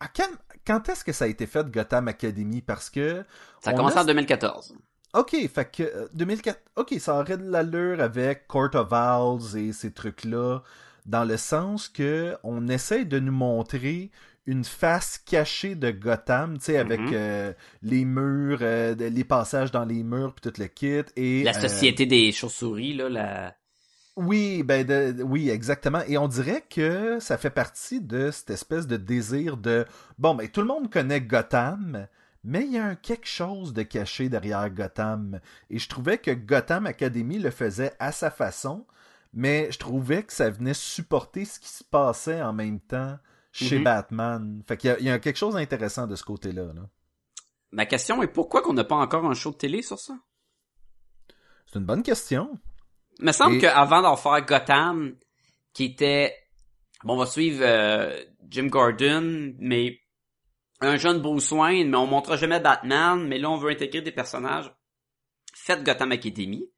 à 0.00 0.08
quand 0.08 0.28
quand 0.64 0.88
est-ce 0.88 1.04
que 1.04 1.12
ça 1.12 1.24
a 1.24 1.28
été 1.28 1.46
fait 1.46 1.68
Gotham 1.70 2.06
Academy? 2.08 2.62
Parce 2.62 2.88
que... 2.88 3.24
Ça 3.60 3.70
a 3.70 3.74
commencé 3.74 3.98
a- 3.98 4.02
en 4.02 4.04
2014. 4.04 4.76
Ok, 5.14 5.36
fait 5.52 5.70
que 5.70 5.82
euh, 5.82 6.08
2004... 6.14 6.60
Ok, 6.76 6.94
ça 7.00 7.18
aurait 7.18 7.36
de 7.36 7.48
l'allure 7.50 8.00
avec 8.00 8.46
Court 8.46 8.70
of 8.74 8.88
Owls 8.92 9.58
et 9.58 9.72
ces 9.72 9.92
trucs-là, 9.92 10.62
dans 11.06 11.24
le 11.24 11.36
sens 11.36 11.88
que 11.88 12.36
on 12.42 12.68
essaie 12.68 13.04
de 13.04 13.18
nous 13.18 13.32
montrer 13.32 14.10
une 14.46 14.64
face 14.64 15.18
cachée 15.18 15.74
de 15.76 15.90
Gotham, 15.92 16.58
tu 16.58 16.64
sais, 16.64 16.78
avec 16.78 17.00
Mhm. 17.00 17.10
euh, 17.12 17.52
les 17.82 18.04
murs, 18.04 18.58
euh, 18.62 18.94
les 18.96 19.24
passages 19.24 19.70
dans 19.70 19.84
les 19.84 20.02
murs, 20.02 20.34
puis 20.34 20.50
tout 20.50 20.60
le 20.60 20.66
kit. 20.66 21.02
Et, 21.16 21.44
La 21.44 21.56
euh, 21.56 21.60
société 21.60 22.06
des 22.06 22.32
chauves-souris, 22.32 22.94
là, 22.94 23.08
la... 23.08 23.54
Oui, 24.16 24.62
ben 24.62 24.84
de- 24.84 25.22
oui, 25.22 25.48
exactement. 25.48 26.00
Et 26.06 26.18
on 26.18 26.28
dirait 26.28 26.64
que 26.68 27.18
ça 27.20 27.38
fait 27.38 27.50
partie 27.50 28.00
de 28.00 28.30
cette 28.30 28.50
espèce 28.50 28.86
de 28.86 28.96
désir 28.98 29.56
de 29.56 29.86
bon, 30.18 30.34
ben 30.34 30.48
tout 30.48 30.60
le 30.60 30.66
monde 30.66 30.90
connaît 30.90 31.20
Gotham, 31.22 32.06
mais 32.44 32.64
il 32.66 32.72
y 32.72 32.78
a 32.78 32.84
un 32.84 32.94
quelque 32.94 33.26
chose 33.28 33.72
de 33.72 33.82
caché 33.82 34.28
derrière 34.28 34.68
Gotham. 34.68 35.40
Et 35.70 35.78
je 35.78 35.88
trouvais 35.88 36.18
que 36.18 36.30
Gotham 36.32 36.84
Academy 36.86 37.38
le 37.38 37.50
faisait 37.50 37.92
à 38.00 38.12
sa 38.12 38.30
façon, 38.30 38.84
mais 39.32 39.70
je 39.72 39.78
trouvais 39.78 40.22
que 40.24 40.32
ça 40.32 40.50
venait 40.50 40.74
supporter 40.74 41.44
ce 41.44 41.58
qui 41.60 41.68
se 41.68 41.84
passait 41.84 42.42
en 42.42 42.52
même 42.52 42.80
temps 42.80 43.18
chez 43.52 43.78
Mhm. 43.78 43.84
Batman. 43.84 44.62
Fait 44.66 44.76
qu'il 44.76 44.88
y 44.88 44.92
a, 44.92 44.98
il 44.98 45.04
y 45.06 45.10
a 45.10 45.18
quelque 45.18 45.36
chose 45.38 45.54
d'intéressant 45.54 46.06
de 46.06 46.16
ce 46.16 46.24
côté-là. 46.24 46.72
là. 46.74 46.88
Ma 47.70 47.86
question 47.86 48.22
est 48.22 48.28
pourquoi 48.28 48.62
qu'on 48.62 48.72
n'a 48.74 48.84
pas 48.84 48.96
encore 48.96 49.24
un 49.24 49.34
show 49.34 49.50
de 49.50 49.56
télé 49.56 49.82
sur 49.82 49.98
ça? 49.98 50.14
C'est 51.66 51.78
une 51.78 51.86
bonne 51.86 52.02
question. 52.02 52.58
Il 53.18 53.26
me 53.26 53.32
semble 53.32 53.56
Et- 53.56 53.60
qu'avant 53.60 54.02
d'en 54.02 54.16
faire 54.16 54.44
Gotham, 54.44 55.16
qui 55.72 55.84
était... 55.84 56.34
Bon, 57.04 57.14
on 57.14 57.18
va 57.18 57.26
suivre 57.26 57.62
euh, 57.62 58.22
Jim 58.48 58.66
Gordon, 58.66 59.54
mais 59.58 59.98
un 60.80 60.96
jeune 60.96 61.20
Bruce 61.20 61.50
Wayne, 61.50 61.88
mais 61.90 61.96
on 61.96 62.06
montrera 62.06 62.36
jamais 62.36 62.60
Batman, 62.60 63.26
mais 63.26 63.38
là, 63.38 63.50
on 63.50 63.56
veut 63.56 63.70
intégrer 63.70 64.02
des 64.02 64.12
personnages. 64.12 64.72
Faites 65.54 65.82
Gotham 65.84 66.12
Academy. 66.12 66.68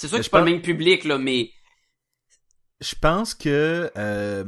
C'est 0.00 0.08
sûr 0.08 0.16
Mais 0.16 0.20
que 0.20 0.24
je 0.24 0.28
c'est 0.28 0.30
pas 0.30 0.38
pense- 0.38 0.46
le 0.48 0.52
même 0.54 0.62
public, 0.62 1.04
là, 1.04 1.18
mais... 1.18 1.50
je 2.80 2.94
pense 2.94 3.34
que 3.34 3.90
euh, 3.98 4.44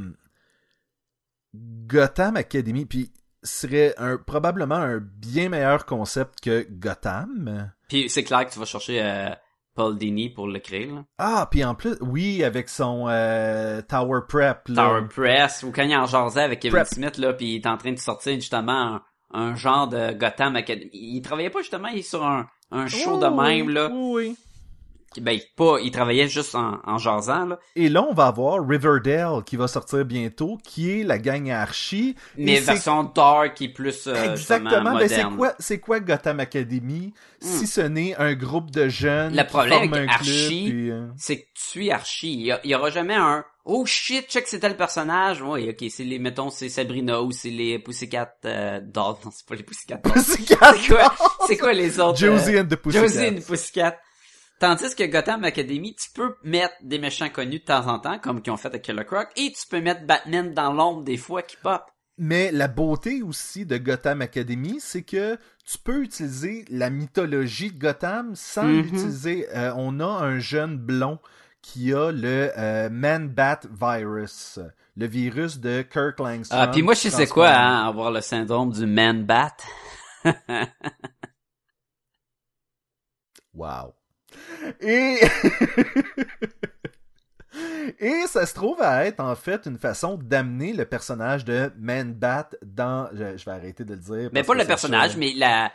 Gotham 1.55 2.37
Academy 2.37 2.87
puis 2.87 3.13
serait 3.43 3.95
un, 3.99 4.17
probablement 4.17 4.77
un 4.77 4.99
bien 4.99 5.49
meilleur 5.51 5.85
concept 5.85 6.41
que 6.41 6.67
Gotham. 6.71 7.71
Puis 7.89 8.09
c'est 8.09 8.25
clair 8.25 8.47
que 8.47 8.53
tu 8.53 8.59
vas 8.59 8.65
chercher 8.65 9.03
euh, 9.03 9.29
Paul 9.75 9.99
Dini 9.99 10.31
pour 10.31 10.47
le 10.47 10.59
créer, 10.61 10.87
là. 10.87 11.05
Ah, 11.19 11.49
puis 11.51 11.63
en 11.65 11.75
plus, 11.75 11.97
oui, 12.01 12.45
avec 12.45 12.69
son 12.71 13.09
euh, 13.09 13.83
Tower 13.83 14.21
Prep. 14.29 14.69
Là. 14.69 14.75
Tower 14.87 15.09
Press, 15.09 15.65
ou 15.65 15.71
quand 15.73 15.83
il 15.83 15.95
en 15.95 16.07
jasait 16.07 16.43
avec 16.43 16.61
Kevin 16.61 16.77
Prep. 16.79 16.87
Smith, 16.87 17.19
là, 17.19 17.33
puis 17.35 17.55
il 17.55 17.57
est 17.57 17.67
en 17.67 17.77
train 17.77 17.93
de 17.93 17.99
sortir 17.99 18.35
justement 18.37 18.73
un, 18.95 19.03
un 19.39 19.55
genre 19.55 19.89
de 19.89 20.13
Gotham 20.13 20.57
Academy. 20.57 20.89
Il 20.95 21.21
travaillait 21.21 21.51
pas 21.51 21.61
justement 21.61 21.89
il 21.89 21.99
est 21.99 22.03
sur 22.03 22.25
un, 22.25 22.49
un 22.71 22.87
show 22.87 23.19
de 23.19 23.27
Oui, 23.27 23.37
même, 23.59 23.69
là. 23.69 23.91
oui, 23.93 24.13
oui. 24.29 24.37
Ben, 25.21 25.39
pas, 25.57 25.77
il 25.83 25.91
travaillait 25.91 26.29
juste 26.29 26.55
en, 26.55 26.81
en 26.85 26.99
jasant, 26.99 27.47
là. 27.47 27.59
Et 27.77 27.89
là, 27.89 28.05
on 28.09 28.15
va 28.15 28.27
avoir 28.27 28.67
Riverdale 28.67 29.43
qui 29.45 29.57
va 29.57 29.69
sortir 29.69 30.05
bientôt, 30.05 30.59
qui 30.65 30.91
est 31.01 31.05
la 31.05 31.19
gang 31.19 31.51
Archie. 31.51 32.17
Mais 32.37 32.57
c'est- 32.57 32.73
version 32.73 33.05
dark 33.05 33.61
et 33.61 33.69
plus, 33.69 34.07
euh, 34.07 34.33
Exactement. 34.33 34.95
Ben, 34.97 35.09
c'est 35.09 35.25
quoi, 35.37 35.55
c'est 35.59 35.79
quoi 35.79 36.01
Gotham 36.01 36.41
Academy 36.41 37.13
si 37.43 37.67
ce 37.67 37.81
n'est 37.81 38.15
un 38.17 38.35
groupe 38.35 38.71
de 38.71 38.89
jeunes 38.89 39.35
Le 39.35 39.43
qui 39.43 39.49
problème 39.49 39.79
forment 39.79 39.95
avec 39.95 40.11
un 40.11 40.17
club, 40.19 40.29
Archie, 40.29 40.67
puis, 40.71 40.91
euh, 40.91 41.07
c'est 41.17 41.37
que 41.39 41.47
tu 41.55 41.63
suis 41.63 41.91
Archie. 41.91 42.33
Il 42.65 42.71
y, 42.71 42.75
aura 42.75 42.91
jamais 42.91 43.15
un 43.15 43.45
Oh 43.65 43.87
shit, 43.87 44.29
check 44.29 44.49
c'était 44.49 44.69
le 44.69 44.77
personnage. 44.77 45.41
Oui, 45.41 45.69
ok, 45.69 45.89
c'est 45.89 46.03
les, 46.03 46.19
mettons, 46.19 46.51
c'est 46.51 46.69
Sabrina 46.69 47.23
ou 47.23 47.31
c'est 47.31 47.51
les 47.51 47.79
Pussycat 47.79 48.35
euh, 48.45 48.81
Dolls. 48.83 49.17
Non, 49.25 49.31
c'est 49.33 49.47
pas 49.47 49.55
les 49.55 49.63
Pussycat 49.63 50.01
Dolls. 50.03 50.13
Pussycat 50.15 50.75
C'est 50.77 50.89
quoi, 50.89 51.15
c'est 51.47 51.57
quoi 51.59 51.73
les 51.73 52.01
autres? 52.01 52.19
Josie 52.19 52.57
euh, 52.57 52.63
and 52.63 52.67
the 52.67 52.77
Pussycat. 52.77 53.03
Josie 53.07 53.27
and 53.29 53.35
the 53.41 53.47
Pussycat. 53.47 53.99
Tandis 54.63 54.95
que 54.95 55.03
Gotham 55.03 55.43
Academy, 55.43 55.93
tu 55.97 56.09
peux 56.15 56.37
mettre 56.45 56.75
des 56.83 57.01
méchants 57.01 57.29
connus 57.29 57.59
de 57.59 57.65
temps 57.65 57.89
en 57.89 57.99
temps, 57.99 58.21
comme 58.21 58.41
qu'ils 58.41 58.53
ont 58.53 58.57
fait 58.57 58.69
avec 58.69 58.83
Killer 58.83 59.05
Croc, 59.05 59.27
et 59.35 59.51
tu 59.51 59.67
peux 59.69 59.81
mettre 59.81 60.07
Batman 60.07 60.55
dans 60.55 60.73
l'ombre 60.73 61.03
des 61.03 61.17
fois 61.17 61.43
qui 61.43 61.57
pop. 61.57 61.83
Mais 62.17 62.53
la 62.53 62.69
beauté 62.69 63.25
aussi 63.25 63.67
de 63.67 63.77
Gotham 63.77 64.23
Academy, 64.23 64.77
c'est 64.79 65.03
que 65.03 65.37
tu 65.65 65.79
peux 65.79 66.05
utiliser 66.05 66.65
la 66.71 66.91
mythologie 66.91 67.73
de 67.73 67.79
Gotham 67.81 68.37
sans 68.37 68.63
Mhm. 68.63 68.83
l'utiliser. 68.83 69.49
Euh, 69.53 69.73
on 69.77 69.99
a 69.99 70.07
un 70.07 70.39
jeune 70.39 70.79
blond 70.79 71.19
qui 71.61 71.93
a 71.93 72.13
le 72.13 72.53
euh, 72.57 72.89
Man-Bat 72.89 73.63
virus, 73.69 74.61
le 74.97 75.07
virus 75.09 75.59
de 75.59 75.83
Kirk 75.83 76.21
Langstrom. 76.21 76.61
Ah, 76.63 76.69
puis 76.69 76.83
moi, 76.83 76.95
je 76.95 77.09
sais 77.09 77.27
quoi, 77.27 77.51
hein, 77.51 77.85
avoir 77.89 78.13
le 78.13 78.21
syndrome 78.21 78.71
du 78.71 78.87
Man-Bat. 78.87 79.57
Wow. 83.55 83.95
Et... 84.81 85.19
Et 87.99 88.27
ça 88.27 88.47
se 88.47 88.55
trouve 88.55 88.81
à 88.81 89.05
être 89.05 89.21
en 89.21 89.35
fait 89.35 89.67
une 89.67 89.77
façon 89.77 90.17
d'amener 90.17 90.73
le 90.73 90.87
personnage 90.87 91.45
de 91.45 91.71
Man-Bat 91.79 92.49
dans... 92.65 93.09
Je, 93.13 93.37
je 93.37 93.45
vais 93.45 93.51
arrêter 93.51 93.85
de 93.85 93.93
le 93.95 94.01
dire. 94.01 94.31
Mais 94.33 94.43
pas 94.43 94.55
le 94.55 94.65
personnage, 94.65 95.17
mais 95.19 95.33
la... 95.37 95.71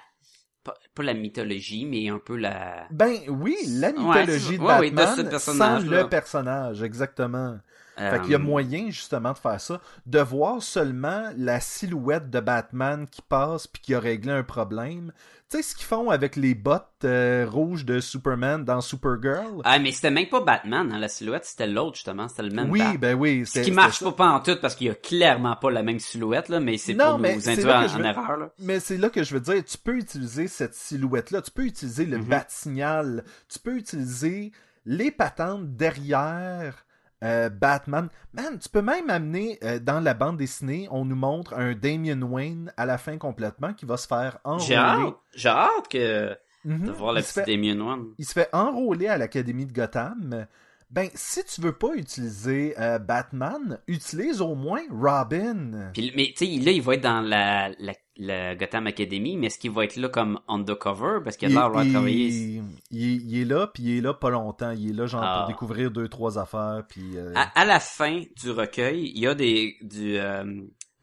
pas, 0.64 0.74
pas 0.96 1.04
la 1.04 1.14
mythologie, 1.14 1.86
mais 1.86 2.10
un 2.10 2.18
peu 2.18 2.36
la... 2.36 2.88
Ben 2.90 3.14
oui, 3.28 3.56
la 3.68 3.90
Ouais, 3.90 3.94
mythologie 3.94 4.46
c'est- 4.54 4.58
de 4.58 4.64
ouais, 4.64 4.80
oui, 4.80 4.90
de 4.92 4.96
Batman 4.96 5.16
ce 5.18 5.24
sans 5.24 5.30
personnage-là. 5.30 6.02
le 6.04 6.10
personnage, 6.10 6.82
exactement. 6.82 7.60
Euh, 8.00 8.12
Fait 8.12 8.22
qu'il 8.22 8.32
y 8.32 8.36
a 8.36 8.40
moyen 8.40 8.90
justement 8.90 9.34
de 9.34 9.38
faire 9.38 9.60
ça, 9.62 9.82
de 10.06 10.20
voir 10.20 10.62
seulement 10.62 11.30
la 11.38 11.60
silhouette 11.60 12.30
de 12.30 12.40
Batman 12.40 13.08
qui 13.10 13.22
passe 13.22 13.68
puis 13.68 13.82
qui 13.82 13.94
a 13.96 14.00
réglé 14.00 14.32
un 14.32 14.44
problème. 14.44 15.12
Tu 15.50 15.56
sais 15.58 15.64
ce 15.64 15.76
qu'ils 15.76 15.86
font 15.86 16.10
avec 16.10 16.36
les 16.36 16.54
bottes 16.56 16.90
euh, 17.06 17.48
rouges 17.50 17.86
de 17.86 18.02
Superman 18.02 18.66
dans 18.66 18.82
Supergirl? 18.82 19.62
Ah, 19.64 19.80
mais 19.80 19.94
c'était 19.94 20.12
même 20.12 20.28
pas 20.28 20.42
Batman, 20.42 20.92
hein, 20.92 21.00
la 21.00 21.08
silhouette, 21.08 21.46
c'était 21.46 21.68
l'autre, 21.68 21.96
justement, 21.96 22.28
c'était 22.28 22.44
le 22.44 22.50
même 22.50 22.70
Oui, 22.70 22.80
Bat. 22.80 22.98
ben 22.98 23.14
oui, 23.18 23.46
Ce 23.46 23.54
c'est 23.54 23.62
qui 23.62 23.70
c'est 23.70 23.76
marche 23.76 24.00
ça. 24.00 24.12
pas, 24.12 24.28
en 24.28 24.42
tout, 24.42 24.58
parce 24.62 24.76
qu'il 24.76 24.88
y 24.88 24.90
a 24.90 24.96
clairement 24.96 25.56
pas 25.56 25.72
la 25.72 25.84
même 25.84 26.00
silhouette, 26.00 26.50
là, 26.50 26.60
mais 26.60 26.78
c'est 26.78 26.96
pour 26.96 27.18
mais 27.18 27.36
nous 27.36 27.48
induire 27.50 27.68
là 27.68 27.88
en, 27.96 28.04
erreur, 28.04 28.38
là. 28.38 28.50
Mais 28.60 28.82
c'est 28.82 28.98
là 28.98 29.10
que 29.10 29.24
je 29.24 29.34
veux 29.36 29.40
dire, 29.40 29.64
tu 29.64 29.78
peux 29.78 29.96
utiliser 29.96 30.50
cette 30.50 30.74
silhouette-là, 30.74 31.42
tu 31.42 31.52
peux 31.52 31.64
utiliser 31.66 32.06
le 32.06 32.18
Mhm. 32.18 32.26
bat-signal, 32.26 33.24
tu 33.48 33.60
peux 33.60 33.78
utiliser 33.78 34.52
les 34.86 35.12
patentes 35.12 35.78
derrière 35.78 36.86
euh, 37.24 37.50
Batman. 37.50 38.10
Man, 38.34 38.60
tu 38.60 38.70
peux 38.70 38.82
même 38.82 39.10
amener 39.10 39.58
euh, 39.64 39.80
dans 39.80 40.00
la 40.00 40.14
bande 40.14 40.38
dessinée, 40.38 40.88
on 40.92 41.06
nous 41.06 41.16
montre 41.16 41.54
un 41.56 41.74
Damian 41.74 42.22
Wayne 42.22 42.72
à 42.78 42.86
la 42.86 42.98
fin 42.98 43.18
complètement 43.18 43.74
qui 43.74 43.86
va 43.86 43.98
se 43.98 44.08
faire 44.08 44.38
J'ai 44.60 44.78
enrôler. 44.78 45.08
hâte, 45.08 45.16
j'ai 45.34 45.50
hâte 45.50 45.88
que, 45.90 46.38
Mhm. 46.66 46.86
de 46.88 46.92
voir 46.92 47.14
la 47.14 47.22
petite 47.22 47.34
fait, 47.46 47.46
Damien 47.46 47.80
One. 47.80 48.08
il 48.18 48.26
se 48.26 48.34
fait 48.34 48.50
enrôler 48.54 49.08
à 49.08 49.18
l'Académie 49.18 49.66
de 49.66 49.74
Gotham. 49.74 50.46
Ben, 50.90 51.10
si 51.16 51.44
tu 51.44 51.60
veux 51.60 51.74
pas 51.74 51.96
utiliser 51.96 52.74
euh, 52.80 52.98
Batman, 52.98 53.78
utilise 53.88 54.40
au 54.40 54.56
moins 54.56 54.82
Robin. 54.90 55.92
Puis, 55.94 56.14
mais 56.16 56.34
tu 56.36 56.46
sais, 56.46 56.64
là, 56.64 56.72
il 56.72 56.82
va 56.82 56.94
être 56.96 57.02
dans 57.04 57.20
la, 57.20 57.70
la, 57.80 57.94
la 58.16 58.56
Gotham 58.56 58.88
Academy, 58.88 59.36
mais 59.36 59.48
est-ce 59.48 59.60
qu'il 59.60 59.72
va 59.72 59.84
être 59.84 59.98
là 59.98 60.08
comme 60.08 60.40
undercover? 60.48 61.20
Parce 61.24 61.36
qu'il 61.36 61.50
a 61.50 61.52
l'air 61.52 61.84
de 61.86 61.92
travailler. 61.92 62.28
il, 62.28 62.64
il- 62.92 63.30
il 63.32 63.42
est 63.42 63.46
là, 63.46 63.68
puis 63.68 63.84
il 63.84 63.98
est 63.98 64.02
là 64.02 64.14
pas 64.14 64.30
longtemps. 64.30 64.72
Il 64.72 64.92
est 64.92 64.94
là 64.94 65.08
genre 65.08 65.22
Ah. 65.24 65.40
pour 65.40 65.48
découvrir 65.54 65.92
deux, 65.92 66.08
trois 66.08 66.40
affaires, 66.40 66.84
puis... 66.88 67.18
euh, 67.18 67.34
À, 67.36 67.60
à 67.60 67.66
la 67.66 67.82
fin 67.82 68.24
du 68.42 68.52
recueil, 68.52 69.12
il 69.14 69.20
y 69.22 69.28
a 69.28 69.36
des, 69.36 69.76
du, 69.82 70.18
euh, 70.18 70.46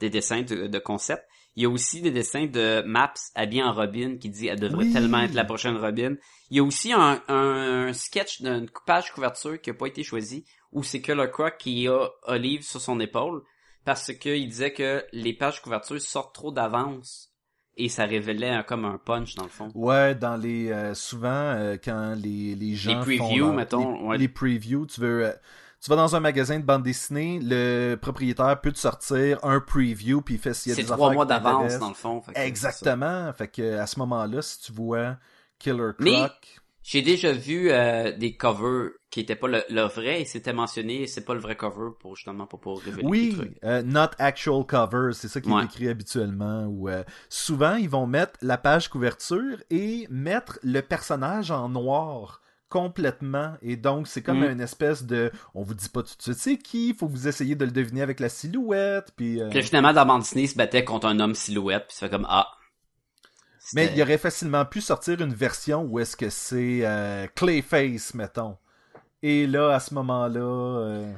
des 0.00 0.08
dessins 0.08 0.42
de, 0.42 0.66
de 0.66 0.78
concept. 0.78 1.24
Il 1.56 1.62
y 1.62 1.66
a 1.66 1.68
aussi 1.68 2.00
des 2.02 2.10
dessins 2.10 2.46
de 2.46 2.82
Maps 2.84 3.14
habillée 3.34 3.62
en 3.62 3.72
Robin 3.72 4.16
qui 4.18 4.28
dit 4.28 4.48
elle 4.48 4.58
devrait 4.60 4.86
Oui. 4.86 4.92
tellement 4.92 5.20
être 5.20 5.34
la 5.34 5.44
prochaine 5.44 5.76
Robin. 5.76 6.16
Il 6.50 6.56
y 6.56 6.60
a 6.60 6.64
aussi 6.64 6.92
un, 6.92 7.22
un, 7.28 7.86
un 7.88 7.92
sketch 7.92 8.42
d'une 8.42 8.68
page 8.86 9.12
couverture 9.12 9.60
qui 9.60 9.70
a 9.70 9.74
pas 9.74 9.86
été 9.86 10.02
choisi 10.02 10.44
où 10.72 10.82
c'est 10.82 11.00
Killer 11.00 11.30
Croc 11.32 11.56
qui 11.58 11.86
a 11.86 12.08
Olive 12.24 12.62
sur 12.64 12.80
son 12.80 12.98
épaule 12.98 13.42
parce 13.84 14.12
qu'il 14.14 14.48
disait 14.48 14.72
que 14.72 15.04
les 15.12 15.32
pages 15.32 15.62
couverture 15.62 16.00
sortent 16.00 16.34
trop 16.34 16.50
d'avance 16.50 17.30
et 17.76 17.88
ça 17.88 18.04
révélait 18.04 18.50
un- 18.50 18.62
comme 18.62 18.84
un 18.84 18.98
punch 18.98 19.34
dans 19.36 19.42
le 19.44 19.48
fond. 19.48 19.70
Ouais, 19.74 20.14
dans 20.14 20.36
les... 20.36 20.70
euh, 20.70 20.94
souvent, 20.94 21.28
euh, 21.28 21.76
quand 21.82 22.14
les, 22.20 22.54
les 22.54 22.74
gens 22.74 23.00
Les 23.04 23.16
font 23.18 23.24
previews, 23.26 23.46
leur- 23.46 23.54
mettons, 23.54 23.94
Les, 24.00 24.02
ouais. 24.08 24.18
les 24.18 24.28
previews, 24.28 24.86
tu 24.86 25.00
veux... 25.00 25.26
euh, 25.26 25.32
tu 25.84 25.90
vas 25.90 25.96
dans 25.96 26.16
un 26.16 26.20
magasin 26.20 26.58
de 26.58 26.64
bande 26.64 26.82
dessinée, 26.82 27.38
le 27.42 27.96
propriétaire 27.96 28.58
peut 28.58 28.72
te 28.72 28.78
sortir 28.78 29.38
un 29.44 29.60
preview, 29.60 30.22
puis 30.22 30.34
il 30.36 30.40
fait 30.40 30.54
s'il 30.54 30.70
y 30.70 30.72
a 30.72 30.76
C'est 30.76 30.82
des 30.82 30.88
trois 30.88 31.12
mois 31.12 31.26
d'avance 31.26 31.78
dans 31.78 31.88
le 31.90 31.94
fond. 31.94 32.22
Fait. 32.22 32.32
Exactement. 32.36 33.30
Fait 33.34 33.48
que 33.48 33.76
à 33.76 33.86
ce 33.86 33.98
moment-là, 33.98 34.40
si 34.40 34.60
tu 34.60 34.72
vois 34.72 35.16
Killer 35.58 35.90
Croc... 35.98 36.00
Mais- 36.00 36.30
J'ai 36.82 37.02
déjà 37.02 37.32
vu 37.32 37.70
euh, 37.70 38.16
des 38.16 38.34
covers 38.36 38.92
qui 39.10 39.20
étaient 39.20 39.36
pas 39.36 39.48
le, 39.48 39.62
le 39.70 39.82
vrai 39.82 40.22
et 40.22 40.24
c'était 40.24 40.52
mentionné 40.52 41.06
c'est 41.06 41.24
pas 41.24 41.32
le 41.34 41.40
vrai 41.40 41.56
cover 41.56 41.90
pour 42.00 42.16
justement 42.16 42.46
pour 42.46 42.60
pas 42.60 42.74
révéler 42.82 43.06
Oui, 43.08 43.38
euh, 43.64 43.82
not 43.82 44.08
actual 44.18 44.64
cover, 44.66 45.10
c'est 45.12 45.28
ça 45.28 45.40
qui 45.40 45.50
Ouais. 45.50 45.62
est 45.62 45.64
écrit 45.66 45.88
habituellement. 45.88 46.64
Ou 46.66 46.88
euh, 46.88 47.02
souvent 47.28 47.76
ils 47.76 47.88
vont 47.88 48.06
mettre 48.06 48.38
la 48.42 48.58
page 48.58 48.88
couverture 48.88 49.58
et 49.70 50.06
mettre 50.10 50.58
le 50.62 50.80
personnage 50.80 51.50
en 51.50 51.68
noir 51.68 52.40
complètement 52.68 53.54
et 53.62 53.76
donc 53.76 54.08
c'est 54.08 54.22
comme 54.22 54.40
Mm. 54.40 54.52
une 54.52 54.60
espèce 54.60 55.04
de 55.04 55.30
on 55.54 55.62
vous 55.62 55.74
dit 55.74 55.88
pas 55.88 56.02
tout 56.02 56.16
de 56.16 56.22
suite 56.22 56.38
c'est 56.38 56.56
qui 56.58 56.92
faut 56.94 57.06
que 57.06 57.12
vous 57.12 57.28
essayiez 57.28 57.54
de 57.54 57.64
le 57.64 57.70
deviner 57.70 58.02
avec 58.02 58.18
la 58.20 58.28
silhouette 58.28 59.12
puis 59.16 59.40
euh, 59.40 59.48
Puis 59.50 59.62
finalement 59.62 59.92
dans 59.92 60.18
Disney 60.18 60.44
il 60.44 60.48
se 60.48 60.56
battait 60.56 60.82
contre 60.84 61.06
un 61.06 61.20
homme 61.20 61.34
silhouette 61.34 61.84
puis 61.88 61.96
ça 61.96 62.06
fait 62.06 62.10
comme 62.10 62.26
ah. 62.28 62.48
mais 63.74 63.92
il 63.94 64.02
aurait 64.02 64.18
facilement 64.18 64.64
pu 64.64 64.80
sortir 64.80 65.20
une 65.20 65.34
version 65.34 65.82
où 65.82 65.98
est-ce 66.00 66.16
que 66.16 66.30
c'est 66.30 66.80
euh, 66.82 67.26
Clayface 67.34 68.14
mettons 68.14 68.56
et 69.22 69.46
là 69.46 69.70
à 69.74 69.80
ce 69.80 69.94
moment-là 69.94 70.40
euh, 70.40 71.12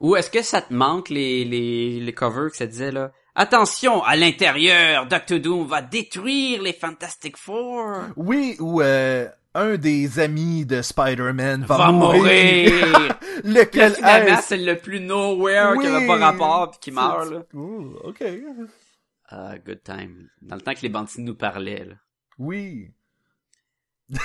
Ou 0.00 0.16
est-ce 0.16 0.30
que 0.30 0.42
ça 0.42 0.62
te 0.62 0.72
manque 0.72 1.08
les 1.08 1.44
les 1.44 2.00
les 2.00 2.12
covers 2.12 2.50
que 2.50 2.56
ça 2.56 2.66
disait 2.66 2.92
là? 2.92 3.10
Attention, 3.34 4.02
à 4.04 4.14
l'intérieur, 4.14 5.06
Doctor 5.06 5.40
Doom 5.40 5.66
va 5.66 5.80
détruire 5.80 6.60
les 6.60 6.74
Fantastic 6.74 7.38
Four. 7.38 7.94
oui 8.16 8.56
ou 8.60 8.82
euh, 8.82 9.26
un 9.54 9.76
des 9.76 10.18
amis 10.18 10.64
de 10.66 10.80
Spider-Man 10.82 11.64
va, 11.64 11.76
Va 11.76 11.92
mourir. 11.92 12.70
Là, 12.92 13.18
Lequel 13.44 13.94
finalement, 13.94 14.40
c'est 14.42 14.56
le 14.56 14.76
plus 14.78 15.00
nowhere 15.00 15.74
qui 15.80 15.86
avait 15.86 16.06
pas 16.06 16.16
rapport 16.18 16.70
puis 16.70 16.80
qui 16.80 16.90
meurt 16.92 17.30
là. 17.30 17.42
Ouh, 17.54 17.96
ok. 18.04 18.24
Ah, 19.28 19.54
good 19.64 19.82
time. 19.82 20.28
Dans 20.40 20.56
le 20.56 20.60
temps 20.62 20.74
que 20.74 20.82
les 20.82 20.88
bandits 20.88 21.20
nous 21.22 21.34
parlaient 21.34 21.84
là. 21.84 21.94
Oui. 22.38 22.90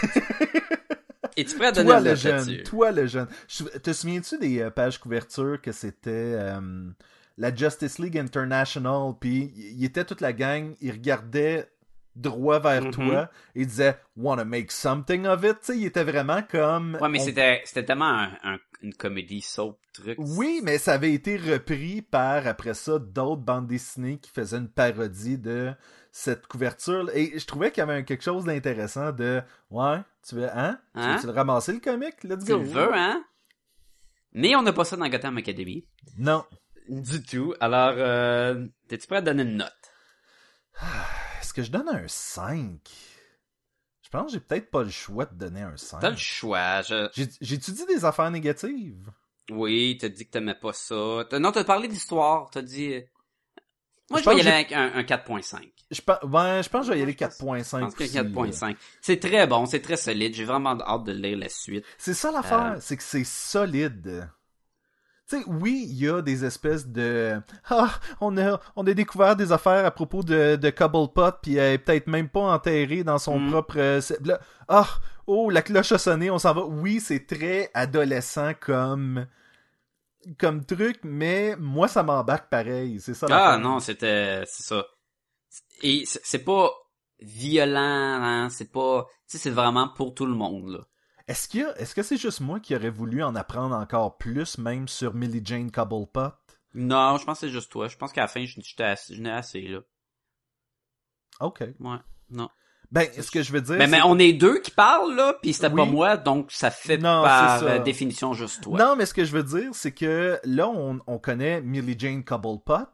Et 1.35 1.45
tu 1.45 1.55
prêt 1.55 1.67
à 1.67 1.71
donner 1.71 1.89
Toi 1.89 1.99
le 1.99 2.15
jeune, 2.15 2.63
toi 2.63 2.91
le 2.91 3.05
jeune. 3.05 3.27
Je- 3.47 3.63
Te 3.63 3.93
souviens-tu 3.93 4.37
des 4.39 4.59
euh, 4.61 4.69
pages 4.71 4.97
couverture 4.99 5.61
que 5.61 5.71
c'était 5.71 6.09
euh, 6.35 6.89
la 7.37 7.53
Justice 7.55 7.99
League 7.99 8.17
International, 8.17 9.13
puis 9.19 9.53
il 9.55 9.83
était 9.85 10.03
toute 10.03 10.21
la 10.21 10.33
gang, 10.33 10.73
ils 10.81 10.91
regardaient 10.91 11.69
droit 12.19 12.59
vers 12.59 12.83
Mhm. 12.85 12.91
toi 12.91 13.29
et 13.55 13.61
ils 13.61 13.67
disaient 13.67 13.97
Wanna 14.15 14.45
make 14.45 14.71
something 14.71 15.25
of 15.27 15.43
it? 15.43 15.57
Tu 15.63 15.73
il 15.77 15.85
était 15.85 16.03
vraiment 16.03 16.41
comme. 16.43 16.97
Ouais, 17.01 17.09
mais 17.09 17.19
on- 17.21 17.25
c'était 17.25 17.61
c'était 17.65 17.85
tellement 17.85 18.05
un, 18.09 18.31
un- 18.43 18.59
une 18.81 18.93
comédie 18.93 19.41
soap 19.41 19.79
truc. 19.93 20.17
Oui, 20.19 20.61
mais 20.63 20.77
ça 20.77 20.93
avait 20.93 21.13
été 21.13 21.37
repris 21.37 22.01
par, 22.01 22.45
après 22.47 22.73
ça, 22.73 22.99
d'autres 22.99 23.41
bandes 23.41 23.67
dessinées 23.67 24.17
qui 24.19 24.29
faisaient 24.31 24.57
une 24.57 24.69
parodie 24.69 25.37
de 25.37 25.73
cette 26.11 26.45
couverture. 26.47 27.09
Et 27.15 27.37
je 27.39 27.45
trouvais 27.45 27.71
qu'il 27.71 27.81
y 27.81 27.89
avait 27.89 28.03
quelque 28.03 28.23
chose 28.23 28.45
d'intéressant 28.45 29.11
de 29.11 29.41
Ouais, 29.71 29.97
tu 30.27 30.35
veux, 30.35 30.49
hein? 30.55 30.79
Tu 30.93 30.99
Hein? 31.01 31.15
veux-tu 31.15 31.27
le 31.27 31.33
ramasser 31.33 31.73
le 31.73 31.79
comic? 31.79 32.23
Let's 32.23 32.45
Tu 32.45 32.51
go. 32.51 32.59
le 32.59 32.65
veux, 32.65 32.93
hein? 32.93 33.23
Mais 34.33 34.55
on 34.55 34.61
n'a 34.61 34.73
pas 34.73 34.85
ça 34.85 34.95
dans 34.97 35.07
Gotham 35.09 35.37
Academy. 35.37 35.87
Non. 36.17 36.45
Du 36.89 37.21
tout. 37.23 37.53
Alors, 37.59 37.93
euh, 37.97 38.65
t'es-tu 38.87 39.07
prêt 39.07 39.17
à 39.17 39.21
donner 39.21 39.43
une 39.43 39.57
note? 39.57 39.73
Est-ce 41.41 41.53
que 41.53 41.63
je 41.63 41.71
donne 41.71 41.89
un 41.89 42.07
5? 42.07 42.79
Je 44.03 44.09
pense 44.09 44.27
que 44.27 44.31
j'ai 44.33 44.39
peut-être 44.39 44.69
pas 44.71 44.83
le 44.83 44.89
choix 44.89 45.25
de 45.25 45.35
donner 45.35 45.61
un 45.61 45.75
5. 45.77 45.99
T'as 45.99 46.09
le 46.11 46.15
choix. 46.17 46.81
Je... 46.81 47.09
J'ai-tu 47.41 47.71
dit 47.71 47.85
des 47.85 48.05
affaires 48.05 48.31
négatives? 48.31 49.11
Oui, 49.51 49.97
t'as 49.99 50.09
dit 50.09 50.25
que 50.25 50.31
t'aimais 50.31 50.55
pas 50.55 50.73
ça. 50.73 51.25
T'as- 51.29 51.39
Non, 51.39 51.51
t'as 51.51 51.63
parlé 51.63 51.87
d'histoire. 51.87 52.49
T'as 52.49 52.61
dit... 52.61 52.93
euh, 52.93 53.01
Moi, 54.09 54.19
Je 54.19 54.25
je 54.25 54.29
vais 54.29 54.37
y 54.37 54.39
aller 54.41 54.51
avec 54.51 54.71
un, 54.71 54.93
un 54.93 55.03
4.5. 55.03 55.71
Je 55.89 56.01
pense, 56.01 56.17
ouais, 56.23 56.61
je 56.63 56.69
pense 56.69 56.81
que 56.81 56.87
je 56.87 56.91
vais 56.93 56.99
y 56.99 57.01
aller 57.03 57.15
Je 57.19 57.25
pense- 57.25 57.37
4.5. 57.39 57.79
Je 57.79 57.85
pense 57.85 57.95
que 57.95 58.03
aussi, 58.03 58.13
là. 58.15 58.23
4.5. 58.23 58.75
C'est 59.01 59.19
très 59.19 59.47
bon, 59.47 59.65
c'est 59.65 59.81
très 59.81 59.97
solide. 59.97 60.33
J'ai 60.35 60.45
vraiment 60.45 60.77
hâte 60.81 61.03
de 61.05 61.11
lire 61.13 61.37
la 61.37 61.49
suite. 61.49 61.85
C'est 61.97 62.13
ça 62.13 62.31
l'affaire, 62.31 62.73
Euh. 62.75 62.79
c'est 62.81 62.97
que 62.97 63.03
c'est 63.03 63.23
solide. 63.23 64.29
Tu 65.29 65.37
sais, 65.39 65.43
oui, 65.47 65.85
il 65.89 65.97
y 65.97 66.07
a 66.09 66.21
des 66.21 66.45
espèces 66.45 66.87
de 66.87 67.41
ah, 67.69 67.89
on 68.21 68.37
a 68.37 68.59
on 68.77 68.87
a 68.87 68.93
découvert 68.93 69.35
des 69.35 69.51
affaires 69.51 69.85
à 69.85 69.91
propos 69.91 70.23
de 70.23 70.55
de 70.55 70.69
Cobblepot 70.69 71.31
puis 71.41 71.55
elle 71.57 71.73
est 71.73 71.77
peut-être 71.79 72.07
même 72.07 72.29
pas 72.29 72.41
enterrée 72.53 73.03
dans 73.03 73.17
son 73.17 73.37
Mm. 73.39 73.51
propre 73.51 73.75
euh, 73.77 74.01
là, 74.23 74.39
ah 74.69 74.87
oh 75.27 75.49
la 75.49 75.61
cloche 75.61 75.91
a 75.91 75.97
sonné, 75.97 76.31
on 76.31 76.39
s'en 76.39 76.53
va. 76.53 76.63
Oui, 76.65 77.01
c'est 77.01 77.25
très 77.27 77.69
adolescent 77.73 78.53
comme 78.59 79.27
comme 80.39 80.65
truc, 80.65 80.99
mais 81.03 81.55
moi 81.57 81.87
ça 81.87 82.03
m'embarque 82.03 82.49
pareil, 82.49 82.99
c'est 83.01 83.13
ça. 83.13 83.27
Ah 83.29 83.57
non, 83.57 83.79
c'était... 83.79 84.43
C'est 84.45 84.63
ça. 84.63 84.85
Et 85.81 86.03
c'est 86.05 86.21
c'est 86.23 86.43
pas 86.43 86.71
violent, 87.19 87.79
hein, 87.79 88.49
c'est 88.49 88.71
pas... 88.71 89.07
Tu 89.29 89.37
sais, 89.37 89.43
c'est 89.43 89.49
vraiment 89.49 89.87
pour 89.89 90.13
tout 90.13 90.25
le 90.25 90.33
monde, 90.33 90.69
là. 90.69 90.79
Est-ce 91.27 91.61
a 91.61 91.77
est-ce 91.77 91.93
que 91.93 92.03
c'est 92.03 92.17
juste 92.17 92.39
moi 92.39 92.59
qui 92.59 92.75
aurais 92.75 92.89
voulu 92.89 93.21
en 93.23 93.35
apprendre 93.35 93.75
encore 93.75 94.17
plus 94.17 94.57
même 94.57 94.87
sur 94.87 95.13
Millie 95.13 95.41
Jane 95.43 95.71
Cobblepot? 95.71 96.31
Non, 96.73 97.17
je 97.17 97.25
pense 97.25 97.39
que 97.39 97.47
c'est 97.47 97.53
juste 97.53 97.71
toi. 97.71 97.87
Je 97.87 97.97
pense 97.97 98.13
qu'à 98.13 98.21
la 98.21 98.27
fin, 98.27 98.45
je 98.45 98.59
j'étais 98.61 98.83
assez, 98.83 99.15
j'en 99.15 99.25
ai 99.25 99.31
assez, 99.31 99.61
là. 99.61 99.79
OK. 101.39 101.61
Ouais. 101.79 101.97
Non. 102.29 102.49
Ben, 102.89 103.07
ce 103.19 103.29
que 103.31 103.43
je 103.43 103.51
veux 103.51 103.59
dire 103.61 103.85
Mais, 103.89 103.99
on 104.05 104.17
est 104.17 104.31
deux 104.31 104.59
qui 104.61 104.71
parlent, 104.71 105.13
là, 105.13 105.37
puis 105.41 105.51
c'était 105.53 105.69
pas 105.69 105.83
moi, 105.83 106.15
donc 106.15 106.51
ça 106.51 106.71
fait 106.71 106.97
Non, 106.97 107.21
par 107.23 107.59
c'est 107.59 107.65
ça. 107.65 107.71
euh, 107.73 107.79
définition 107.79 108.33
juste 108.33 108.63
toi. 108.63 108.79
Non, 108.79 108.95
mais 108.95 109.05
ce 109.05 109.13
que 109.13 109.25
je 109.25 109.33
veux 109.33 109.43
dire, 109.43 109.71
c'est 109.73 109.91
que 109.91 110.39
là, 110.45 110.69
on, 110.69 111.01
on 111.05 111.17
connaît 111.17 111.59
Millie 111.61 111.99
Jane 111.99 112.23
Cobblepot, 112.23 112.85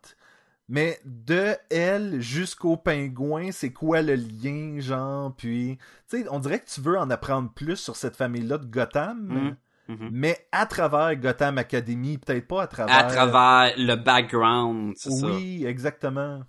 mais 0.70 0.99
de 1.05 1.55
elle 1.70 2.22
jusqu'au 2.22 2.78
pingouin, 2.78 3.51
c'est 3.51 3.74
quoi 3.74 4.01
le 4.01 4.16
lien, 4.16 4.80
genre, 4.80 5.36
puis... 5.36 5.78
Tu 6.09 6.22
sais, 6.22 6.26
on 6.30 6.39
dirait 6.39 6.59
que 6.59 6.70
tu 6.70 6.82
veux 6.82 6.97
en 6.97 7.09
apprendre 7.09 7.51
plus 7.53 7.76
sur 7.78 7.95
cette 7.95 8.16
famille-là 8.16 8.57
de 8.57 8.66
Gotham, 8.66 9.28
Mhm. 9.28 9.55
Mhm. 9.89 10.09
mais 10.14 10.47
à 10.53 10.66
travers 10.66 11.16
Gotham 11.18 11.57
Academy, 11.57 12.18
peut-être 12.18 12.47
pas 12.47 12.64
à 12.64 12.68
travers... 12.68 12.95
À 12.97 13.03
travers 13.03 13.74
le 13.78 13.95
background, 13.95 14.93
c'est 14.95 15.11
ça. 15.11 15.26
Oui, 15.28 15.66
exactement. 15.66 16.43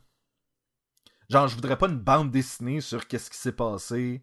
Genre, 1.31 1.49
je 1.49 1.55
voudrais 1.57 1.77
pas 1.79 1.89
une 1.89 1.99
bande 1.99 2.31
dessinée 2.31 2.81
sur 2.81 3.09
qu'est-ce 3.09 3.31
qui 3.31 3.39
s'est 3.39 3.53
passé. 3.53 4.23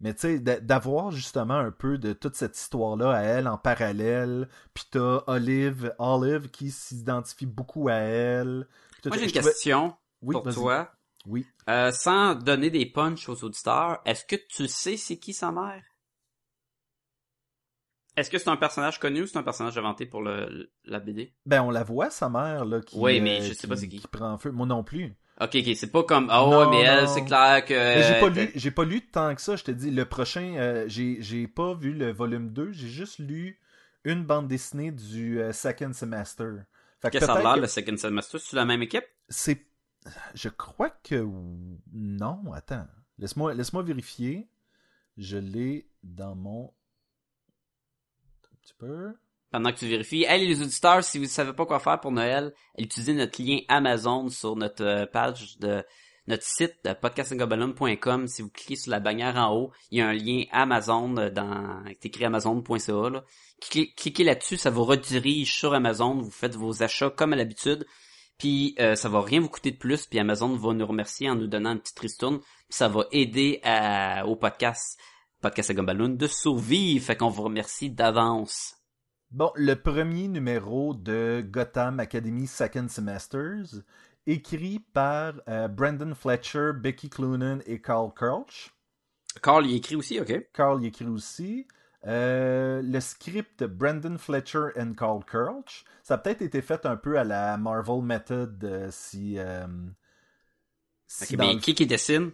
Mais 0.00 0.14
tu 0.14 0.20
sais, 0.20 0.38
d'a- 0.40 0.60
d'avoir 0.60 1.10
justement 1.10 1.54
un 1.58 1.70
peu 1.72 1.98
de 1.98 2.12
toute 2.12 2.36
cette 2.36 2.56
histoire-là 2.56 3.10
à 3.12 3.20
elle 3.22 3.48
en 3.48 3.58
parallèle. 3.58 4.48
Puis 4.72 4.84
t'as 4.90 5.22
Olive, 5.26 5.92
Olive 5.98 6.50
qui 6.50 6.70
s'identifie 6.70 7.46
beaucoup 7.46 7.88
à 7.88 7.94
elle. 7.94 8.66
Moi, 9.04 9.16
j'ai 9.18 9.24
une 9.24 9.32
question 9.32 9.96
Oui, 10.22 10.32
pour 10.32 10.52
toi. 10.52 10.90
Oui. 11.26 11.46
Euh, 11.68 11.92
sans 11.92 12.34
donner 12.34 12.70
des 12.70 12.86
punchs 12.86 13.28
aux 13.28 13.44
auditeurs, 13.44 14.00
est-ce 14.04 14.24
que 14.24 14.36
tu 14.36 14.66
sais 14.68 14.96
c'est 14.96 15.18
qui 15.18 15.32
sa 15.32 15.52
mère? 15.52 15.82
Est-ce 18.16 18.30
que 18.30 18.38
c'est 18.38 18.48
un 18.48 18.56
personnage 18.56 18.98
connu 18.98 19.22
ou 19.22 19.26
c'est 19.26 19.38
un 19.38 19.44
personnage 19.44 19.78
inventé 19.78 20.04
pour 20.04 20.22
le, 20.22 20.72
la 20.84 20.98
BD? 20.98 21.34
Ben, 21.46 21.62
on 21.62 21.70
la 21.70 21.84
voit, 21.84 22.10
sa 22.10 22.28
mère, 22.28 22.64
là, 22.64 22.80
qui, 22.80 22.98
Oui, 22.98 23.20
mais 23.20 23.40
euh, 23.40 23.44
je 23.44 23.52
sais 23.52 23.68
pas 23.68 23.76
c'est 23.76 23.88
qui. 23.88 24.00
prend 24.08 24.36
feu. 24.38 24.50
Moi 24.50 24.66
non 24.66 24.82
plus. 24.82 25.14
Ok, 25.40 25.54
ok, 25.54 25.76
c'est 25.76 25.92
pas 25.92 26.02
comme, 26.02 26.24
oh, 26.34 26.48
Non, 26.50 26.68
mais 26.70 26.80
elle, 26.80 27.08
c'est 27.08 27.24
clair 27.24 27.64
que... 27.64 27.74
Mais 27.74 28.02
j'ai 28.02 28.18
pas 28.18 28.28
lu, 28.28 28.50
j'ai 28.56 28.70
pas 28.72 28.84
lu 28.84 29.06
tant 29.06 29.32
que 29.36 29.40
ça, 29.40 29.54
je 29.54 29.62
te 29.62 29.70
dis. 29.70 29.92
Le 29.92 30.04
prochain, 30.04 30.54
euh, 30.56 30.84
j'ai, 30.88 31.18
j'ai 31.20 31.46
pas 31.46 31.74
vu 31.74 31.92
le 31.92 32.10
volume 32.10 32.50
2, 32.52 32.72
j'ai 32.72 32.88
juste 32.88 33.20
lu 33.20 33.60
une 34.02 34.24
bande 34.24 34.48
dessinée 34.48 34.90
du 34.90 35.40
euh, 35.40 35.52
second 35.52 35.92
semester. 35.92 36.50
Fait 37.00 37.10
que 37.10 37.20
ça 37.20 37.34
a 37.34 37.42
l'air, 37.42 37.54
que 37.54 37.60
le 37.60 37.66
Second 37.66 37.96
Semester, 37.96 38.38
c'est 38.38 38.56
la 38.56 38.64
même 38.64 38.82
équipe? 38.82 39.04
c'est, 39.28 39.66
je 40.34 40.48
crois 40.48 40.90
que 40.90 41.26
non, 41.92 42.52
attends. 42.52 42.86
Laisse-moi, 43.18 43.54
laisse-moi 43.54 43.82
vérifier. 43.82 44.48
Je 45.16 45.36
l'ai 45.36 45.90
dans 46.02 46.34
mon, 46.34 46.72
un 48.52 48.56
petit 48.62 48.74
peu. 48.74 49.14
Pendant 49.50 49.72
que 49.72 49.78
tu 49.78 49.88
vérifies. 49.88 50.24
Hey, 50.24 50.46
les 50.46 50.60
auditeurs, 50.62 51.02
si 51.02 51.18
vous 51.18 51.24
savez 51.26 51.52
pas 51.52 51.66
quoi 51.66 51.80
faire 51.80 51.98
pour 52.00 52.12
Noël, 52.12 52.52
utilisez 52.76 53.14
notre 53.14 53.42
lien 53.42 53.60
Amazon 53.68 54.28
sur 54.28 54.56
notre 54.56 54.84
euh, 54.84 55.06
page 55.06 55.58
de 55.58 55.82
notre 56.28 56.44
site 56.44 56.74
de 56.84 56.92
podcastingobelum.com. 56.92 58.28
Si 58.28 58.42
vous 58.42 58.50
cliquez 58.50 58.76
sur 58.76 58.90
la 58.90 59.00
bannière 59.00 59.36
en 59.36 59.54
haut, 59.54 59.72
il 59.90 59.98
y 59.98 60.00
a 60.00 60.08
un 60.08 60.12
lien 60.12 60.44
Amazon 60.52 61.16
euh, 61.16 61.30
dans, 61.30 61.82
c'est 61.86 62.06
écrit 62.06 62.24
amazon.ca. 62.24 63.24
Cliquez, 63.60 64.24
là-dessus, 64.24 64.56
ça 64.56 64.70
vous 64.70 64.84
redirige 64.84 65.52
sur 65.54 65.74
Amazon, 65.74 66.14
vous 66.20 66.30
faites 66.30 66.54
vos 66.54 66.82
achats 66.82 67.10
comme 67.10 67.32
à 67.32 67.36
l'habitude. 67.36 67.86
Puis 68.38 68.76
euh, 68.78 68.94
ça 68.94 69.08
va 69.08 69.20
rien 69.20 69.40
vous 69.40 69.48
coûter 69.48 69.72
de 69.72 69.78
plus, 69.78 70.06
puis 70.06 70.20
Amazon 70.20 70.54
va 70.54 70.72
nous 70.72 70.86
remercier 70.86 71.28
en 71.28 71.34
nous 71.34 71.48
donnant 71.48 71.72
une 71.72 71.80
petite 71.80 71.98
ristourne. 71.98 72.38
Puis 72.38 72.46
ça 72.70 72.88
va 72.88 73.06
aider 73.10 73.60
à- 73.64 74.26
au 74.26 74.36
podcast 74.36 74.98
Podcast 75.40 75.72
de 75.72 76.26
survivre. 76.26 77.04
Fait 77.04 77.16
qu'on 77.16 77.28
vous 77.28 77.44
remercie 77.44 77.90
d'avance. 77.90 78.74
Bon, 79.30 79.52
le 79.54 79.74
premier 79.74 80.26
numéro 80.26 80.94
de 80.94 81.44
Gotham 81.46 82.00
Academy 82.00 82.46
Second 82.46 82.88
Semesters, 82.88 83.82
écrit 84.30 84.78
par 84.78 85.34
euh, 85.48 85.68
Brandon 85.68 86.14
Fletcher, 86.14 86.72
Becky 86.74 87.08
Cloonan 87.08 87.60
et 87.66 87.80
Carl 87.80 88.12
Kirch. 88.14 88.70
Carl 89.42 89.66
y 89.66 89.76
écrit 89.76 89.96
aussi, 89.96 90.20
ok. 90.20 90.50
Carl 90.52 90.82
y 90.82 90.86
écrit 90.86 91.06
aussi. 91.06 91.66
Euh, 92.06 92.80
le 92.82 93.00
script 93.00 93.60
de 93.60 93.66
Brandon 93.66 94.16
Fletcher 94.18 94.68
et 94.76 94.94
Carl 94.96 95.24
Kirch, 95.24 95.84
ça 96.04 96.14
a 96.14 96.18
peut-être 96.18 96.42
été 96.42 96.62
fait 96.62 96.86
un 96.86 96.96
peu 96.96 97.18
à 97.18 97.24
la 97.24 97.56
Marvel 97.56 98.02
Method 98.02 98.62
euh, 98.64 98.88
si... 98.92 99.38
euh, 99.38 99.66
si 101.06 101.36
mais 101.36 101.54
le- 101.54 101.60
qui 101.60 101.74
qui 101.74 101.86
dessine? 101.86 102.30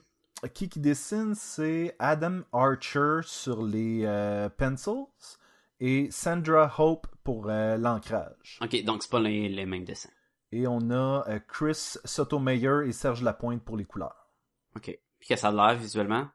qui 0.52 0.68
qui 0.68 0.80
dessine, 0.80 1.34
c'est 1.34 1.96
Adam 1.98 2.40
Archer 2.52 3.20
sur 3.22 3.62
les 3.62 4.02
euh, 4.04 4.50
pencils 4.50 5.38
et 5.80 6.10
Sandra 6.10 6.72
Hope 6.78 7.06
pour 7.22 7.46
l'ancrage. 7.46 8.58
Ok, 8.60 8.84
donc 8.84 9.02
c'est 9.02 9.10
pas 9.10 9.20
les, 9.20 9.48
les 9.48 9.64
mêmes 9.64 9.84
dessins. 9.84 10.10
Et 10.56 10.68
on 10.68 10.90
a 10.90 11.24
euh, 11.28 11.40
Chris 11.48 11.96
Sotomayor 12.04 12.82
et 12.82 12.92
Serge 12.92 13.22
Lapointe 13.22 13.62
pour 13.64 13.76
les 13.76 13.84
couleurs. 13.84 14.28
Ok. 14.76 14.96
Puis 15.18 15.28
que 15.28 15.36
ça 15.36 15.48
a 15.48 15.52
l'air 15.52 15.74
visuellement? 15.76 16.28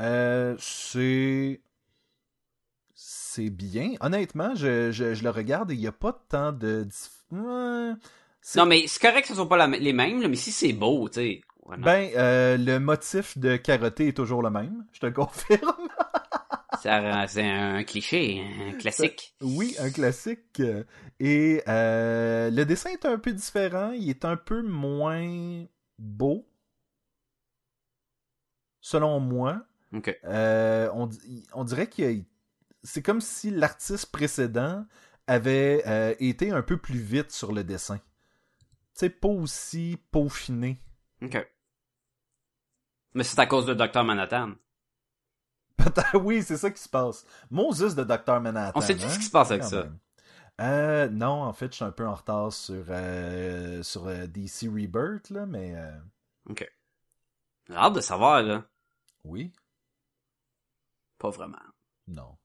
Euh, 0.00 0.56
c'est. 0.58 1.60
C'est 2.94 3.50
bien. 3.50 3.92
Honnêtement, 4.00 4.54
je, 4.54 4.90
je, 4.90 5.12
je 5.14 5.22
le 5.22 5.30
regarde 5.30 5.70
et 5.70 5.74
il 5.74 5.80
n'y 5.80 5.86
a 5.86 5.92
pas 5.92 6.12
tant 6.28 6.52
de. 6.52 6.88
Non, 7.30 8.66
mais 8.66 8.86
c'est 8.86 9.00
correct 9.02 9.22
que 9.22 9.28
ce 9.28 9.34
soit 9.34 9.48
pas 9.48 9.56
la- 9.58 9.66
les 9.66 9.92
mêmes, 9.92 10.22
là, 10.22 10.28
mais 10.28 10.36
si 10.36 10.50
c'est 10.50 10.72
beau, 10.72 11.08
tu 11.08 11.14
sais. 11.16 11.40
voilà. 11.66 11.82
Ben, 11.84 12.10
euh, 12.16 12.56
le 12.56 12.78
motif 12.78 13.36
de 13.36 13.56
karaté 13.56 14.08
est 14.08 14.16
toujours 14.16 14.42
le 14.42 14.50
même, 14.50 14.86
je 14.92 15.00
te 15.00 15.06
le 15.06 15.12
confirme. 15.12 15.88
C'est 16.80 17.42
un- 17.42 17.82
cliché, 17.84 18.42
un 18.68 18.72
classique. 18.74 19.34
Oui, 19.40 19.74
un 19.78 19.90
classique. 19.90 20.62
Et 21.20 21.62
euh, 21.68 22.50
le 22.50 22.64
dessin 22.64 22.90
est 22.90 23.04
un 23.04 23.18
peu 23.18 23.32
différent. 23.32 23.92
Il 23.92 24.08
est 24.10 24.24
un 24.24 24.36
peu 24.36 24.62
moins 24.62 25.64
beau. 25.98 26.48
Selon 28.80 29.20
moi. 29.20 29.64
Ok. 29.92 30.16
Euh, 30.24 30.90
on, 30.94 31.06
di- 31.06 31.46
on 31.54 31.64
dirait 31.64 31.88
que 31.88 32.02
c'est 32.82 33.02
comme 33.02 33.20
si 33.20 33.50
l'artiste 33.50 34.10
précédent 34.12 34.86
avait 35.26 35.82
euh, 35.86 36.14
été 36.20 36.50
un 36.50 36.62
peu 36.62 36.76
plus 36.76 36.98
vite 36.98 37.30
sur 37.32 37.52
le 37.52 37.64
dessin. 37.64 37.98
Tu 37.98 38.04
sais, 39.06 39.10
pas 39.10 39.28
aussi 39.28 39.98
peaufiné. 40.10 40.78
Ok. 41.22 41.46
Mais 43.14 43.24
c'est 43.24 43.38
à 43.38 43.46
cause 43.46 43.66
de 43.66 43.74
Dr. 43.74 44.04
Manhattan. 44.04 44.52
Peut-être, 45.78 46.16
oui, 46.22 46.42
c'est 46.42 46.56
ça 46.56 46.70
qui 46.70 46.82
se 46.82 46.88
passe. 46.88 47.24
Moses 47.50 47.94
de 47.94 48.04
Dr. 48.04 48.40
Manhattan. 48.40 48.78
On 48.78 48.80
sait 48.82 48.94
tout 48.96 49.04
hein, 49.04 49.08
ce 49.08 49.18
qui 49.18 49.24
se 49.24 49.30
passe 49.30 49.50
avec 49.50 49.62
quand 49.62 49.68
ça. 49.68 49.76
même. 49.84 49.98
Euh, 50.60 51.08
non, 51.08 51.42
en 51.44 51.52
fait, 51.52 51.68
je 51.70 51.76
suis 51.76 51.84
un 51.84 51.92
peu 51.92 52.06
en 52.06 52.14
retard 52.14 52.52
sur, 52.52 52.84
euh, 52.88 53.82
sur 53.84 54.08
euh, 54.08 54.26
DC 54.26 54.62
Rebirth, 54.64 55.30
là, 55.30 55.46
mais 55.46 55.74
Ok. 56.48 56.68
J'ai 57.68 57.76
hâte 57.76 57.92
de 57.94 58.00
savoir, 58.00 58.42
là. 58.42 58.64
oui, 59.24 59.52
Pas 61.18 61.30
vraiment. 61.30 61.58
non. 62.08 62.36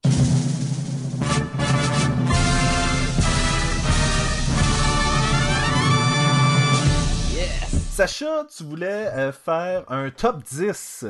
Yes! 7.34 7.72
Sacha, 7.92 8.46
tu 8.56 8.64
voulais 8.64 9.32
faire 9.32 9.90
un 9.92 10.10
top 10.12 10.44
10 10.44 11.06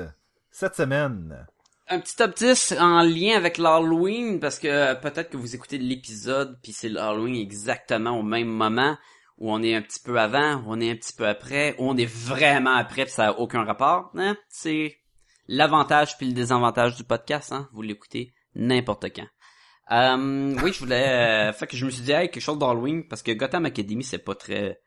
cette 0.51 0.76
semaine. 0.76 1.45
Un 1.89 1.99
petit 1.99 2.15
top 2.15 2.36
10 2.36 2.75
en 2.79 3.01
lien 3.03 3.36
avec 3.36 3.57
l'Halloween, 3.57 4.39
parce 4.39 4.57
que 4.57 4.67
euh, 4.67 4.95
peut-être 4.95 5.29
que 5.29 5.38
vous 5.38 5.53
écoutez 5.53 5.77
l'épisode, 5.77 6.57
puis 6.63 6.71
c'est 6.71 6.88
l'Halloween 6.88 7.36
exactement 7.36 8.17
au 8.17 8.23
même 8.23 8.47
moment, 8.47 8.97
où 9.38 9.51
on 9.51 9.61
est 9.61 9.75
un 9.75 9.81
petit 9.81 9.99
peu 9.99 10.17
avant, 10.17 10.55
où 10.61 10.63
on 10.67 10.79
est 10.79 10.91
un 10.91 10.95
petit 10.95 11.13
peu 11.13 11.27
après, 11.27 11.75
où 11.77 11.89
on 11.89 11.97
est 11.97 12.05
vraiment 12.05 12.75
après, 12.75 13.03
puis 13.03 13.13
ça 13.13 13.29
a 13.29 13.31
aucun 13.34 13.65
rapport. 13.65 14.11
Hein? 14.15 14.38
C'est 14.47 14.97
l'avantage 15.47 16.17
puis 16.17 16.27
le 16.27 16.34
désavantage 16.34 16.95
du 16.95 17.03
podcast, 17.03 17.51
hein? 17.51 17.67
Vous 17.73 17.81
l'écoutez 17.81 18.34
n'importe 18.55 19.07
quand. 19.13 19.27
Euh, 19.91 20.55
oui, 20.63 20.71
je 20.71 20.79
voulais... 20.79 21.49
euh, 21.49 21.53
fait 21.53 21.67
que 21.67 21.75
je 21.75 21.86
me 21.86 21.91
suis 21.91 22.03
dit, 22.03 22.13
hey, 22.13 22.29
quelque 22.29 22.41
chose 22.41 22.57
d'Halloween, 22.57 23.05
parce 23.07 23.21
que 23.21 23.31
Gotham 23.31 23.65
Academy, 23.65 24.03
c'est 24.03 24.19
pas 24.19 24.36
très... 24.36 24.79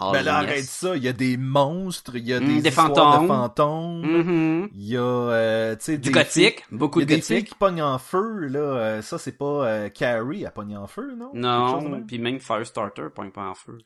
Ben 0.00 0.22
là, 0.22 0.36
Halloween-esque. 0.38 0.52
arrête 0.52 0.64
ça, 0.64 0.96
il 0.96 1.02
y 1.02 1.08
a 1.08 1.12
des 1.12 1.36
monstres, 1.36 2.16
il 2.16 2.26
y 2.26 2.32
a 2.32 2.40
Mm, 2.40 2.46
des, 2.46 2.62
des 2.62 2.70
fantômes. 2.70 3.22
de 3.22 3.26
fantômes, 3.26 4.02
Mhm. 4.06 4.68
il 4.72 4.84
y 4.88 4.96
a, 4.96 5.00
euh, 5.00 5.74
tu 5.76 5.82
sais, 5.84 5.98
Du 5.98 6.08
des 6.10 6.12
gothique, 6.14 6.60
filles- 6.66 6.78
beaucoup 6.78 7.00
Il 7.00 7.02
y 7.02 7.04
a 7.04 7.06
de 7.06 7.14
des 7.16 7.20
filles 7.22 7.36
gothique. 7.38 7.48
qui 7.50 7.54
pognent 7.56 7.82
en 7.82 7.98
feu, 7.98 8.46
là. 8.46 8.58
euh, 8.60 9.02
ça, 9.02 9.18
c'est 9.18 9.36
pas 9.36 9.66
euh, 9.68 9.88
Carrie 9.88 10.46
à 10.46 10.50
pogner 10.50 10.76
en 10.76 10.86
feu, 10.86 11.14
non? 11.16 11.32
De 11.32 11.38
Non, 11.38 12.02
puis 12.06 12.18
même 12.18 12.38
Firestarter 12.40 13.08
pogne 13.14 13.30
pas 13.32 13.48
en 13.48 13.54
feu. 13.54 13.78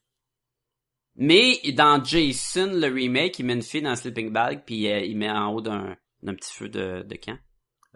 Mais 1.16 1.60
dans 1.74 2.02
Jason, 2.02 2.70
le 2.72 2.86
remake, 2.86 3.38
il 3.38 3.44
met 3.46 3.52
une 3.54 3.62
fille 3.62 3.82
dans 3.82 3.90
un 3.90 3.96
sleeping 3.96 4.32
bag, 4.32 4.62
puis 4.64 4.90
euh, 4.90 5.00
il 5.00 5.16
met 5.18 5.30
en 5.30 5.52
haut 5.52 5.60
d'un 5.60 5.96
d'un 6.22 6.34
petit 6.34 6.52
feu 6.54 6.68
de, 6.68 7.02
de 7.02 7.16
camp. 7.16 7.36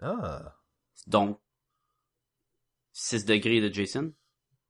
Ah, 0.01 0.53
Donc, 1.07 1.39
6 2.93 3.25
degrés 3.25 3.61
de 3.61 3.73
Jason. 3.73 4.11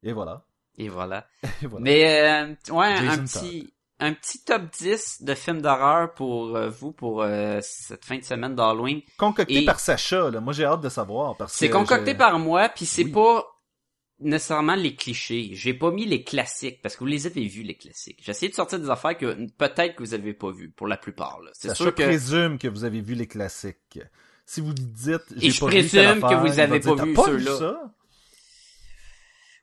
et 0.03 0.13
voilà. 0.13 0.45
Et 0.77 0.89
voilà. 0.89 1.27
Et 1.63 1.67
voilà. 1.67 1.83
Mais, 1.83 2.29
euh, 2.29 2.73
ouais, 2.73 2.85
un 3.07 3.17
petit, 3.19 3.73
un 3.99 4.13
petit 4.13 4.43
top 4.43 4.63
10 4.77 5.23
de 5.23 5.33
films 5.33 5.61
d'horreur 5.61 6.13
pour 6.13 6.55
euh, 6.55 6.69
vous, 6.69 6.91
pour 6.91 7.23
euh, 7.23 7.59
cette 7.63 8.05
fin 8.05 8.17
de 8.17 8.23
semaine 8.23 8.53
d'Halloween. 8.55 9.01
Concocté 9.17 9.63
et- 9.63 9.65
par 9.65 9.79
Sacha, 9.79 10.29
là. 10.29 10.39
Moi, 10.39 10.53
j'ai 10.53 10.65
hâte 10.65 10.81
de 10.81 10.89
savoir. 10.89 11.35
parce 11.37 11.53
C'est 11.53 11.67
que 11.69 11.73
concocté 11.73 12.11
je- 12.11 12.17
par 12.17 12.37
moi, 12.39 12.69
puis 12.69 12.85
c'est 12.85 13.05
Oui. 13.05 13.11
pas 13.11 13.45
nécessairement 14.19 14.75
les 14.75 14.95
clichés. 14.95 15.49
J'ai 15.53 15.73
pas 15.73 15.91
mis 15.91 16.05
les 16.05 16.23
classiques 16.23 16.81
parce 16.81 16.95
que 16.95 16.99
vous 17.01 17.05
les 17.07 17.27
avez 17.27 17.45
vus 17.47 17.63
les 17.63 17.75
classiques. 17.75 18.19
J'ai 18.23 18.31
essayé 18.31 18.49
de 18.49 18.55
sortir 18.55 18.79
des 18.79 18.89
affaires 18.89 19.17
que 19.17 19.47
peut-être 19.57 19.95
que 19.95 20.03
vous 20.03 20.13
avez 20.13 20.33
pas 20.33 20.51
vues 20.51 20.69
pour 20.71 20.87
la 20.87 20.97
plupart. 20.97 21.39
là. 21.41 21.51
C'est 21.53 21.67
Sacha 21.69 21.83
sûr 21.83 21.93
que 21.95 22.03
présume 22.03 22.57
que 22.57 22.67
vous 22.67 22.83
avez 22.83 23.01
vu 23.01 23.13
les 23.15 23.27
classiques. 23.27 23.99
Si 24.45 24.61
vous 24.61 24.73
dites, 24.73 25.21
j'ai 25.35 25.47
Et 25.47 25.51
je 25.51 25.59
pas 25.59 25.67
vu 25.67 25.87
telle 25.87 26.19
présume 26.19 26.21
que 26.29 26.35
vous 26.47 26.59
avez 26.59 26.79
pas 26.79 26.95
vu 26.95 27.15
ceux-là. 27.15 27.93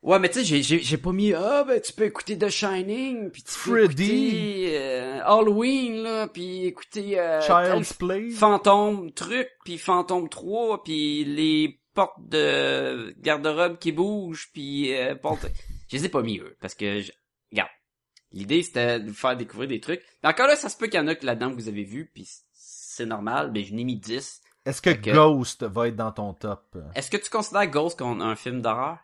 Ouais, 0.05 0.19
mais 0.21 0.29
tu 0.31 0.45
sais, 0.45 0.63
j'ai 0.63 0.97
pas 0.99 1.11
mis 1.13 1.33
ah 1.35 1.65
ben 1.67 1.81
tu 1.81 1.93
peux 1.93 2.05
écouter 2.05 2.39
The 2.39 2.49
Shining 2.49 3.31
puis 3.31 3.43
tu 3.43 3.53
peux 3.53 3.87
Freddy. 3.87 4.05
écouter 4.05 4.79
euh, 4.79 5.21
Halloween 5.25 6.03
là 6.03 6.29
puis 6.29 6.67
écouter 6.67 7.19
euh, 7.19 7.41
Child's 7.41 7.93
Play. 7.95 8.31
Fantôme 8.31 9.11
truc 9.13 9.49
puis 9.65 9.79
Fantôme 9.79 10.29
3 10.29 10.83
puis 10.85 11.25
les 11.25 11.81
portes 11.95 12.29
de 12.29 13.15
garde-robe 13.21 13.79
qui 13.79 13.93
bougent 13.93 14.51
puis 14.53 14.95
euh, 14.97 15.15
je 15.89 15.97
les 15.97 16.05
ai 16.07 16.09
pas 16.09 16.23
mis 16.23 16.39
eux 16.39 16.57
parce 16.61 16.75
que 16.75 17.01
je... 17.01 17.13
regarde 17.51 17.71
L'idée, 18.33 18.63
c'était 18.65 18.99
de 18.99 19.07
vous 19.09 19.15
faire 19.15 19.37
découvrir 19.37 19.69
des 19.69 19.79
trucs. 19.79 20.03
Mais 20.25 20.29
encore 20.29 20.49
là, 20.49 20.57
ça 20.57 20.69
se 20.69 20.77
peut 20.77 20.87
qu'il 20.89 20.99
y 20.99 21.03
en 21.03 21.07
a 21.07 21.15
que 21.15 21.25
là-dedans 21.25 21.51
que 21.51 21.55
vous 21.55 21.69
avez 21.69 21.85
vu, 21.85 22.11
puis 22.13 22.29
c'est 22.53 23.07
normal, 23.07 23.53
mais 23.55 23.63
je 23.63 23.73
n'ai 23.73 23.85
mis 23.85 23.95
10. 23.95 24.41
Est-ce 24.67 24.83
que- 24.83 25.13
Ghost 25.13 25.63
va 25.63 25.87
être 25.87 25.95
dans 25.95 26.11
ton 26.11 26.33
top? 26.35 26.77
Est-ce 26.97 27.13
que 27.13 27.17
tu 27.17 27.31
considères 27.31 27.69
Ghost 27.69 27.97
comme 27.97 28.21
un 28.21 28.35
film 28.35 28.61
d'horreur? 28.61 28.99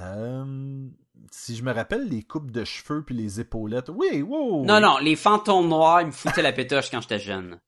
Euh, 0.00 0.88
si 1.30 1.56
je 1.56 1.62
me 1.62 1.72
rappelle 1.72 2.08
les 2.08 2.22
coupes 2.22 2.50
de 2.50 2.64
cheveux 2.64 3.04
puis 3.04 3.14
les 3.14 3.40
épaulettes, 3.40 3.88
oui, 3.88 4.22
wow. 4.22 4.64
Non, 4.64 4.80
non, 4.80 4.98
les 4.98 5.16
fantômes 5.16 5.68
noirs, 5.68 6.02
ils 6.02 6.06
me 6.08 6.12
foutaient 6.12 6.42
la 6.42 6.52
pétoche 6.52 6.90
quand 6.90 7.00
j'étais 7.00 7.18
jeune. 7.18 7.60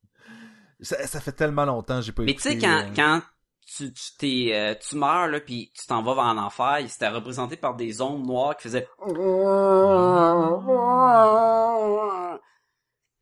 Ça, 0.80 1.06
ça 1.06 1.20
fait 1.20 1.32
tellement 1.32 1.64
longtemps, 1.64 2.00
j'ai 2.00 2.12
pas 2.12 2.22
Mais 2.22 2.34
tu 2.34 2.40
sais, 2.40 2.58
quand, 2.58 2.84
euh, 2.84 2.90
quand 2.94 3.22
tu, 3.66 3.92
tu, 3.92 4.16
t'es, 4.18 4.50
euh, 4.54 4.74
tu 4.74 4.96
meurs, 4.96 5.28
là, 5.28 5.40
puis 5.40 5.72
tu 5.78 5.86
t'en 5.86 6.02
vas 6.02 6.14
vers 6.14 6.34
l'enfer, 6.34 6.78
c'était 6.88 7.08
représenté 7.08 7.56
par 7.56 7.76
des 7.76 8.00
ombres 8.00 8.26
noires 8.26 8.56
qui 8.56 8.64
faisaient... 8.64 8.88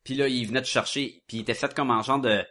Puis 0.03 0.15
là, 0.15 0.27
il 0.27 0.47
venait 0.47 0.61
te 0.61 0.67
chercher, 0.67 1.23
puis 1.27 1.37
il 1.37 1.41
était 1.41 1.53
fait 1.53 1.73
comme 1.73 1.91
un 1.91 2.01
genre 2.01 2.19
de, 2.19 2.43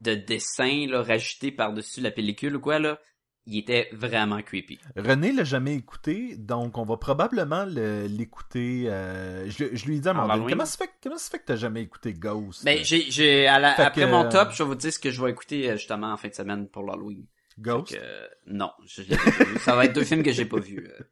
de 0.00 0.14
dessin, 0.14 0.86
là, 0.88 1.02
rajouté 1.02 1.50
par-dessus 1.50 2.00
la 2.00 2.10
pellicule 2.10 2.56
ou 2.56 2.60
quoi, 2.60 2.78
là. 2.78 2.98
Il 3.46 3.58
était 3.58 3.88
vraiment 3.92 4.40
creepy. 4.40 4.78
René 4.96 5.30
l'a 5.32 5.44
jamais 5.44 5.74
écouté, 5.74 6.34
donc 6.38 6.78
on 6.78 6.84
va 6.84 6.96
probablement 6.96 7.66
le- 7.66 8.06
l'écouter. 8.06 8.84
euh, 8.88 9.48
je, 9.50 9.66
je 9.76 9.84
lui 9.86 9.96
ai 9.96 10.00
dit 10.00 10.08
à 10.08 10.14
donné, 10.14 10.32
Halloween? 10.32 10.48
comment 10.50 10.64
ça 10.64 10.78
fait, 10.78 10.90
comment 11.02 11.18
ça 11.18 11.30
fait 11.30 11.38
que 11.40 11.44
t'as 11.44 11.56
jamais 11.56 11.82
écouté 11.82 12.14
Ghost? 12.14 12.64
Ben, 12.64 12.78
j'ai, 12.82 13.02
j'ai, 13.10 13.46
à 13.46 13.58
la- 13.58 13.74
Fait 13.74 13.82
après 13.82 14.06
que, 14.06 14.10
mon 14.10 14.24
euh, 14.24 14.30
top, 14.30 14.48
je 14.52 14.62
vais 14.62 14.68
vous 14.68 14.74
dire 14.74 14.92
ce 14.92 14.98
que 14.98 15.10
je 15.10 15.22
vais 15.22 15.30
écouter, 15.30 15.70
euh, 15.70 15.76
justement, 15.76 16.12
en 16.12 16.16
fin 16.16 16.28
de 16.28 16.34
semaine 16.34 16.68
pour 16.68 16.84
l'Halloween. 16.84 17.26
Ghost? 17.58 17.92
Que, 17.92 17.98
euh, 18.00 18.26
non, 18.46 18.70
je 18.86 19.02
l'ai 19.02 19.16
pas 19.16 19.30
vu. 19.30 19.58
Ça 19.58 19.76
va 19.76 19.84
être 19.84 19.92
deux 19.94 20.04
films 20.04 20.22
que 20.22 20.32
j'ai 20.32 20.46
pas 20.46 20.58
vus. 20.60 20.88
euh. 20.88 21.04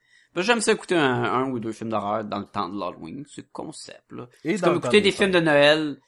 J'aime 0.43 0.62
ça 0.62 0.72
écouter 0.72 0.97
un, 0.97 1.24
un 1.24 1.51
ou 1.51 1.61
deux 1.61 1.72
films 1.72 1.91
d'horreur 1.91 2.24
dans 2.24 2.39
le 2.39 2.47
temps 2.47 2.70
de 2.70 2.80
l'Halloween. 2.80 3.24
C'est 3.28 3.53
concept, 3.53 4.11
là. 4.11 4.26
C'est 4.43 4.59
comme 4.62 4.76
écouter 4.78 5.03
des 5.03 5.12
films 5.12 5.33
de 5.33 5.41
Noël. 5.41 5.99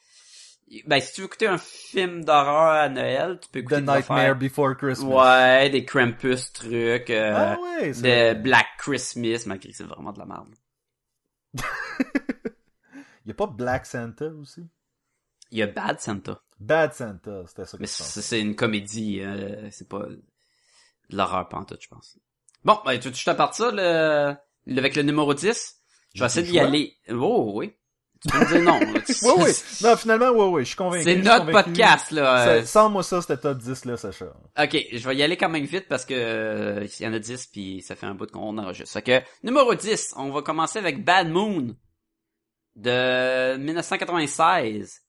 Ben, 0.87 1.01
si 1.01 1.13
tu 1.15 1.21
veux 1.21 1.27
écouter 1.27 1.47
un 1.47 1.59
film 1.59 2.25
d'horreur 2.25 2.71
à 2.73 2.89
Noël, 2.89 3.39
tu 3.41 3.49
peux 3.51 3.61
The 3.61 3.63
écouter 3.63 3.77
des 3.83 3.87
Nightmare 3.87 4.19
affaires- 4.19 4.37
Before 4.37 4.77
Christmas. 4.77 5.07
Ouais, 5.61 5.71
des 5.71 5.85
Krampus 5.85 6.53
trucs, 6.53 7.11
euh, 7.11 7.35
Ah 7.37 7.59
ouais, 7.61 7.89
de 7.93 7.99
vrai. 8.01 8.35
Black 8.35 8.67
Christmas, 8.79 9.45
malgré 9.47 9.71
que 9.71 9.77
c'est 9.77 9.85
vraiment 9.85 10.13
de 10.13 10.19
la 10.19 10.27
merde. 10.27 10.55
Y 13.27 13.31
a 13.31 13.35
pas 13.35 13.47
Black 13.47 13.87
Santa 13.87 14.27
aussi? 14.27 14.67
Il 15.51 15.59
y 15.59 15.63
a 15.63 15.67
Bad 15.67 16.01
Santa. 16.01 16.43
Bad 16.61 16.93
Santa, 16.93 17.45
c'était 17.47 17.65
ça 17.65 17.77
que 17.79 17.83
Mais 17.83 17.87
je 17.89 17.93
c'est 18.21 18.41
une 18.41 18.55
comédie, 18.55 19.21
euh, 19.23 19.71
c'est 19.71 19.89
pas 19.89 20.01
de 20.01 20.21
l'horreur 21.11 21.49
pantoute, 21.49 21.81
je 21.83 21.89
pense. 21.89 22.19
Bon, 22.65 22.79
ben, 22.85 22.99
tu, 22.99 23.11
te 23.13 23.31
parti 23.33 23.63
ça, 23.63 23.71
le, 23.73 24.35
avec 24.79 24.97
le 24.97 25.03
numéro 25.03 25.33
10? 25.35 25.77
Je 26.15 26.21
vais 26.21 26.27
essayer 26.27 26.47
d'y 26.47 26.59
aller. 26.59 26.97
Oh, 27.11 27.53
oui. 27.55 27.75
Tu 28.25 28.31
peux 28.31 28.39
me 28.39 28.47
dire 28.47 28.63
non. 28.63 28.81
là. 28.81 29.01
Oui, 29.23 29.33
oui. 29.45 29.51
Non, 29.83 29.97
finalement, 29.97 30.31
oui, 30.31 30.47
oui, 30.55 30.63
je 30.63 30.69
suis 30.69 30.77
convaincu. 30.77 31.05
C'est 31.05 31.17
notre 31.17 31.47
convaincu. 31.47 31.65
podcast, 31.73 32.11
là. 32.11 32.47
euh, 32.49 32.61
Ça- 32.63 32.67
Sans-moi 32.67 33.03
ça, 33.03 33.21
c'était 33.21 33.37
top 33.37 33.59
10, 33.59 33.85
là, 33.85 33.97
Sacha. 33.99 34.27
Ok, 34.59 34.77
je 34.93 35.09
vais 35.09 35.17
y 35.17 35.23
aller 35.23 35.37
quand 35.37 35.51
même 35.51 35.65
vite 35.67 35.87
parce 35.89 36.05
que 36.07 36.15
euh, 36.15 36.87
il 36.99 37.05
y 37.05 37.07
en 37.07 37.13
a 37.13 37.19
10 37.19 37.47
puis 37.49 37.83
ça 37.83 37.95
fait 37.97 38.07
un 38.07 38.15
bout 38.15 38.31
qu'on 38.31 38.57
enregistre. 38.57 38.93
Fait 38.95 39.03
que 39.03 39.21
numéro 39.47 39.75
10, 39.75 40.15
on 40.17 40.31
va 40.31 40.41
commencer 40.43 40.79
avec 40.79 41.05
Bad 41.05 41.29
Moon 41.29 41.77
de 42.77 43.57
1996. 43.59 45.03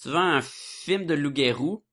Tu 0.00 0.08
veux 0.08 0.16
un 0.16 0.40
film 0.42 1.06
de 1.06 1.14
loup-garou 1.14 1.84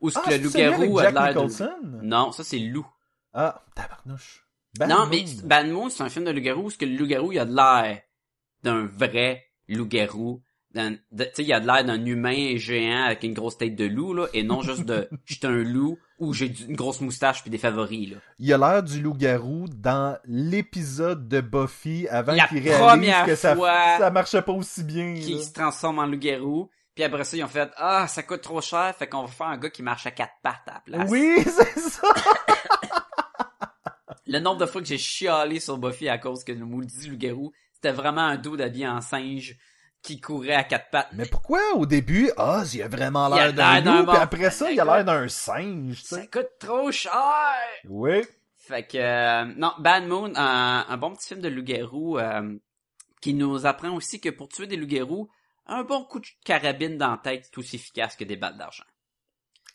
où 0.00 0.10
ce 0.10 0.18
Ah, 0.18 0.22
que 0.28 0.34
le 0.34 0.38
loup-garou 0.38 0.98
a 0.98 1.10
l'air 1.10 1.34
de... 1.34 2.02
Non, 2.02 2.32
ça 2.32 2.44
c'est 2.44 2.58
loup. 2.58 2.86
Ah, 3.32 3.62
tabarnouche. 3.74 4.46
Bad 4.78 4.88
non, 4.88 4.98
Moon. 5.00 5.08
mais 5.10 5.24
Bad 5.44 5.66
Moon, 5.68 5.88
c'est 5.90 6.02
un 6.02 6.08
film 6.08 6.24
de 6.24 6.30
loup-garou 6.30 6.64
où 6.64 6.70
ce 6.70 6.78
que 6.78 6.84
le 6.84 6.96
loup-garou 6.96 7.32
il 7.32 7.38
a 7.38 7.44
de 7.44 7.54
l'air 7.54 8.00
d'un 8.62 8.86
vrai 8.86 9.49
loup-garou. 9.76 10.42
il 10.74 11.52
a 11.52 11.60
de 11.60 11.66
l'air 11.66 11.84
d'un 11.84 12.04
humain 12.04 12.56
géant 12.56 13.04
avec 13.04 13.22
une 13.22 13.34
grosse 13.34 13.58
tête 13.58 13.76
de 13.76 13.84
loup, 13.84 14.14
là, 14.14 14.26
et 14.32 14.42
non 14.42 14.62
juste 14.62 14.84
de 14.84 15.08
«j'étais 15.24 15.46
un 15.46 15.62
loup» 15.62 15.98
ou 16.18 16.32
«j'ai 16.34 16.52
une 16.68 16.76
grosse 16.76 17.00
moustache 17.00 17.42
puis 17.42 17.50
des 17.50 17.58
favoris», 17.58 18.10
là. 18.10 18.16
Il 18.38 18.52
a 18.52 18.58
l'air 18.58 18.82
du 18.82 19.00
loup-garou 19.00 19.66
dans 19.68 20.18
l'épisode 20.26 21.28
de 21.28 21.40
Buffy 21.40 22.06
avant 22.08 22.36
qu'il 22.48 22.58
réalise 22.58 23.14
que 23.26 23.34
ça, 23.34 23.56
ça 23.98 24.10
marchait 24.10 24.42
pas 24.42 24.52
aussi 24.52 24.84
bien. 24.84 25.14
qui 25.14 25.34
là. 25.34 25.42
se 25.42 25.52
transforme 25.52 25.98
en 25.98 26.06
loup-garou. 26.06 26.68
Puis 26.94 27.04
après 27.04 27.24
ça, 27.24 27.36
ils 27.36 27.44
ont 27.44 27.48
fait 27.48 27.70
Ah, 27.76 28.06
ça 28.08 28.22
coûte 28.22 28.42
trop 28.42 28.60
cher, 28.60 28.94
fait 28.98 29.06
qu'on 29.06 29.22
va 29.22 29.28
faire 29.28 29.46
un 29.46 29.58
gars 29.58 29.70
qui 29.70 29.82
marche 29.82 30.06
à 30.06 30.10
quatre 30.10 30.34
pattes 30.42 30.60
à 30.66 30.74
la 30.74 30.80
place. 30.80 31.10
Oui, 31.10 31.36
c'est 31.44 31.78
ça. 31.78 32.08
Le 34.26 34.38
nombre 34.38 34.58
de 34.58 34.66
fois 34.66 34.80
que 34.80 34.86
j'ai 34.86 34.98
chialé 34.98 35.60
sur 35.60 35.78
Buffy 35.78 36.08
à 36.08 36.18
cause 36.18 36.44
que 36.44 36.52
le 36.52 36.64
maudit 36.64 37.08
loup-garou, 37.08 37.52
c'était 37.82 37.94
vraiment 37.94 38.20
un 38.22 38.36
dos 38.36 38.56
d'habillé 38.56 38.86
en 38.86 39.00
singe 39.00 39.56
qui 40.02 40.20
courait 40.20 40.54
à 40.54 40.64
quatre 40.64 40.90
pattes. 40.90 41.08
Mais 41.12 41.26
pourquoi 41.26 41.60
au 41.74 41.86
début, 41.86 42.30
Oz, 42.36 42.74
il 42.74 42.82
a 42.82 42.88
vraiment 42.88 43.28
l'air 43.28 43.52
d'un 43.52 43.80
loup, 43.80 44.06
puis 44.06 44.16
après 44.16 44.50
ça, 44.50 44.70
il 44.70 44.80
a 44.80 44.84
l'air 44.84 45.04
d'un 45.04 45.28
singe, 45.28 46.02
Ça 46.02 46.26
coûte 46.26 46.50
trop 46.58 46.90
cher! 46.90 47.12
Oui. 47.88 48.22
Fait 48.56 48.86
que, 48.86 48.98
euh, 48.98 49.44
non, 49.56 49.72
Bad 49.78 50.06
Moon, 50.06 50.32
un, 50.36 50.86
un 50.88 50.96
bon 50.96 51.14
petit 51.14 51.28
film 51.28 51.40
de 51.40 51.48
loup-garou 51.48 52.18
euh, 52.18 52.56
qui 53.20 53.34
nous 53.34 53.66
apprend 53.66 53.90
aussi 53.90 54.20
que 54.20 54.28
pour 54.28 54.48
tuer 54.48 54.66
des 54.66 54.76
loups-garous, 54.76 55.28
un 55.66 55.82
bon 55.84 56.04
coup 56.04 56.20
de 56.20 56.26
carabine 56.44 56.96
dans 56.96 57.10
la 57.12 57.18
tête 57.18 57.48
est 57.52 57.58
aussi 57.58 57.76
efficace 57.76 58.16
que 58.16 58.24
des 58.24 58.36
balles 58.36 58.56
d'argent. 58.56 58.84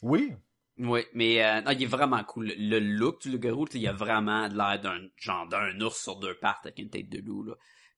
Oui. 0.01 0.34
Oui, 0.78 1.06
mais 1.14 1.43
euh, 1.43 1.62
non, 1.62 1.72
il 1.72 1.84
est 1.84 1.88
vraiment 1.88 2.24
cool. 2.24 2.47
Le, 2.58 2.80
le 2.80 2.80
look 2.80 3.22
du 3.22 3.32
loup-garou, 3.32 3.66
il 3.74 3.88
a 3.88 3.93
vraiment 3.93 4.47
l'air 4.47 4.80
d'un 4.80 4.99
genre 5.18 5.47
d'un 5.47 5.80
ours 5.82 6.01
sur 6.01 6.18
deux 6.18 6.36
pattes 6.36 6.60
avec 6.64 6.80
une 6.80 6.89
tête 6.89 7.10
de 7.10 7.20
loup. 7.20 7.43
Là. 7.43 7.53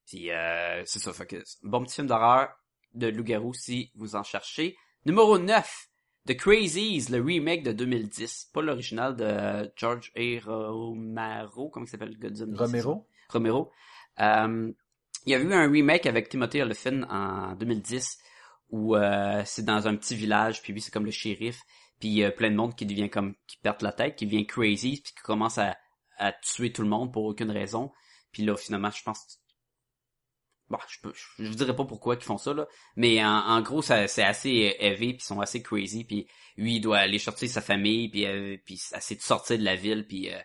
Puis 0.07 0.31
euh, 0.31 0.83
c'est 0.85 0.99
ça, 0.99 1.11
fait 1.11 1.25
que 1.25 1.43
bon 1.63 1.83
petit 1.83 1.95
film 1.95 2.07
d'horreur 2.07 2.49
de 2.93 3.07
loup-garou 3.07 3.53
si 3.53 3.91
vous 3.95 4.15
en 4.15 4.23
cherchez. 4.23 4.77
Numéro 5.05 5.37
9, 5.37 5.89
The 6.27 6.35
Crazies, 6.35 7.07
le 7.09 7.21
remake 7.21 7.63
de 7.63 7.73
2010. 7.73 8.51
Pas 8.53 8.61
l'original 8.61 9.15
de 9.15 9.71
George 9.75 10.11
A. 10.15 10.39
Romero, 10.45 11.69
comment 11.69 11.85
il 11.85 11.89
s'appelle 11.89 12.17
Romero. 12.55 13.07
Romero. 13.29 13.71
Euh, 14.19 14.71
il 15.25 15.31
y 15.31 15.35
a 15.35 15.39
eu 15.39 15.53
un 15.53 15.69
remake 15.69 16.05
avec 16.05 16.29
Timothy 16.29 16.61
Olyphant 16.61 17.03
en 17.09 17.55
2010 17.55 18.17
où 18.69 18.95
euh, 18.95 19.41
c'est 19.45 19.65
dans 19.65 19.87
un 19.87 19.95
petit 19.95 20.15
village, 20.15 20.61
puis 20.61 20.71
lui 20.73 20.81
c'est 20.81 20.91
comme 20.91 21.05
le 21.05 21.11
shérif, 21.11 21.61
puis 21.99 22.09
il 22.09 22.15
y 22.15 22.23
a 22.23 22.31
plein 22.31 22.49
de 22.49 22.55
monde 22.55 22.75
qui 22.75 22.85
devient 22.85 23.09
comme 23.09 23.35
qui 23.45 23.57
perd 23.57 23.81
la 23.81 23.91
tête, 23.91 24.15
qui 24.15 24.25
devient 24.25 24.45
crazy, 24.45 25.01
puis 25.03 25.13
qui 25.13 25.23
commence 25.23 25.57
à, 25.57 25.77
à 26.17 26.31
tuer 26.31 26.71
tout 26.71 26.81
le 26.81 26.89
monde 26.89 27.11
pour 27.11 27.25
aucune 27.25 27.51
raison. 27.51 27.91
Puis 28.31 28.43
là 28.43 28.55
finalement, 28.55 28.91
je 28.91 29.03
pense 29.03 29.39
Bon, 30.69 30.77
je 30.89 30.99
peux, 31.01 31.13
je, 31.13 31.45
je 31.45 31.53
dirais 31.53 31.75
pas 31.75 31.85
pourquoi 31.85 32.15
ils 32.15 32.21
font 32.21 32.37
ça 32.37 32.53
là, 32.53 32.67
mais 32.95 33.23
en, 33.23 33.29
en 33.29 33.61
gros 33.61 33.81
ça, 33.81 34.07
c'est 34.07 34.23
assez 34.23 34.75
élevé 34.79 35.13
puis 35.13 35.21
ils 35.21 35.27
sont 35.27 35.39
assez 35.39 35.61
crazy 35.61 36.03
puis 36.03 36.27
lui 36.57 36.75
il 36.75 36.81
doit 36.81 36.97
aller 36.97 37.19
sortir 37.19 37.49
sa 37.49 37.61
famille 37.61 38.09
puis 38.09 38.25
euh, 38.25 38.57
puis 38.65 38.81
essayer 38.93 39.15
de 39.15 39.23
sortir 39.23 39.57
de 39.57 39.63
la 39.63 39.75
ville 39.75 40.05
puis 40.05 40.29
euh, 40.29 40.37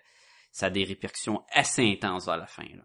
ça 0.53 0.67
a 0.67 0.71
des 0.71 0.85
répercussions 0.85 1.45
assez 1.53 1.83
intenses 1.91 2.27
vers 2.27 2.37
la 2.37 2.47
fin 2.47 2.63
là. 2.63 2.85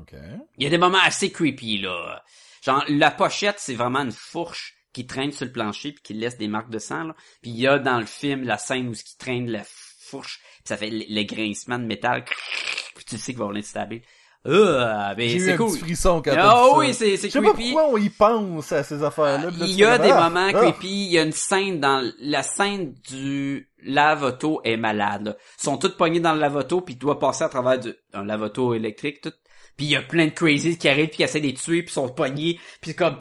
OK. 0.00 0.14
Il 0.56 0.64
y 0.64 0.66
a 0.66 0.70
des 0.70 0.78
moments 0.78 0.98
assez 1.02 1.30
creepy, 1.30 1.78
là. 1.78 2.22
Genre, 2.62 2.84
la 2.88 3.10
pochette, 3.10 3.58
c'est 3.58 3.74
vraiment 3.74 4.00
une 4.00 4.12
fourche 4.12 4.74
qui 4.92 5.06
traîne 5.06 5.32
sur 5.32 5.46
le 5.46 5.52
plancher 5.52 5.92
puis 5.92 6.02
qui 6.02 6.14
laisse 6.14 6.38
des 6.38 6.48
marques 6.48 6.70
de 6.70 6.78
sang, 6.78 7.04
là. 7.04 7.14
Puis 7.42 7.50
il 7.50 7.58
y 7.58 7.66
a 7.66 7.78
dans 7.78 7.98
le 7.98 8.06
film 8.06 8.44
la 8.44 8.58
scène 8.58 8.88
où 8.88 8.94
ce 8.94 9.04
qui 9.04 9.16
traîne 9.16 9.50
la 9.50 9.64
fourche, 9.64 10.40
puis 10.40 10.62
ça 10.64 10.76
fait 10.76 10.90
le, 10.90 11.04
le 11.08 11.22
grincement 11.24 11.78
de 11.78 11.84
métal, 11.84 12.24
puis 12.24 13.04
tu 13.04 13.18
sais 13.18 13.32
qu'il 13.32 13.38
va 13.38 13.46
avoir 13.46 13.64
stabler. 13.64 14.02
Euh, 14.44 15.14
ben, 15.14 15.28
J'ai 15.28 15.36
eu 15.36 15.40
c'est 15.40 15.52
un 15.52 15.56
cool. 15.56 15.70
petit 15.70 15.78
frisson 15.78 16.22
quand 16.22 16.32
Ah 16.36 16.42
ça. 16.42 16.76
oui, 16.76 16.92
c'est 16.94 17.16
c'est 17.16 17.28
Je 17.28 17.32
sais 17.32 17.40
pas 17.40 17.52
creepy. 17.52 17.70
pourquoi 17.70 17.90
on 17.90 17.96
y 17.96 18.08
pense 18.08 18.72
à 18.72 18.82
ces 18.82 19.02
affaires-là. 19.02 19.50
Il 19.60 19.70
y 19.70 19.84
a 19.84 19.98
des 19.98 20.10
ah, 20.10 20.28
moments 20.28 20.48
ah. 20.48 20.52
creepy. 20.52 20.88
Il 20.88 21.12
y 21.12 21.18
a 21.18 21.22
une 21.22 21.32
scène 21.32 21.78
dans 21.78 22.04
la 22.18 22.42
scène 22.42 22.94
du 23.08 23.68
lave-auto 23.84 24.60
est 24.64 24.76
malade. 24.76 25.26
là. 25.26 25.36
Ils 25.60 25.62
sont 25.62 25.76
tous 25.76 25.90
pognés 25.96 26.20
dans 26.20 26.34
le 26.34 26.40
lave-auto 26.40 26.80
puis 26.80 26.94
tu 26.94 27.00
dois 27.00 27.20
passer 27.20 27.44
à 27.44 27.48
travers 27.48 27.78
du, 27.78 27.94
un 28.12 28.24
lave-auto 28.24 28.74
électrique 28.74 29.20
tout. 29.20 29.32
Puis 29.76 29.86
il 29.86 29.92
y 29.92 29.96
a 29.96 30.02
plein 30.02 30.26
de 30.26 30.32
crazies 30.32 30.76
qui 30.76 30.88
arrivent 30.88 31.08
puis 31.08 31.18
qui 31.18 31.22
essaient 31.22 31.40
de 31.40 31.46
les 31.46 31.54
tuer 31.54 31.82
puis 31.82 31.92
sont 31.92 32.08
pognés 32.08 32.58
puis 32.80 32.90
c'est 32.90 32.96
comme 32.96 33.16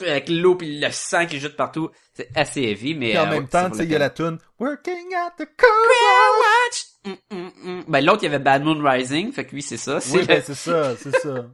avec 0.00 0.28
l'eau 0.28 0.54
puis 0.54 0.78
le 0.78 0.90
sang 0.90 1.26
qui 1.26 1.40
jette 1.40 1.56
partout. 1.56 1.90
C'est 2.12 2.28
assez 2.36 2.62
heavy 2.62 2.94
mais 2.94 3.10
Puis 3.10 3.18
en 3.18 3.26
euh, 3.26 3.30
même 3.30 3.48
temps, 3.48 3.70
tu 3.70 3.78
sais, 3.78 3.84
il 3.84 3.90
y 3.90 3.96
a 3.96 3.98
la 3.98 4.10
tune 4.10 4.38
Working 4.58 5.14
at 5.14 5.30
the 5.38 5.48
car 5.56 5.68
Watch! 5.70 6.87
Hum, 7.08 7.16
hum, 7.30 7.50
hum. 7.64 7.84
Ben 7.88 8.04
l'autre 8.04 8.22
il 8.22 8.26
y 8.26 8.28
avait 8.28 8.38
Bad 8.42 8.62
Moon 8.64 8.80
Rising, 8.82 9.32
fait 9.32 9.44
que 9.46 9.54
lui 9.54 9.62
c'est 9.62 9.76
ça. 9.76 9.96
Oui, 9.96 10.00
C'est 10.02 10.26
ben 10.26 10.42
c'est 10.46 10.54
ça, 10.54 10.96
c'est 10.96 11.16
ça. 11.16 11.46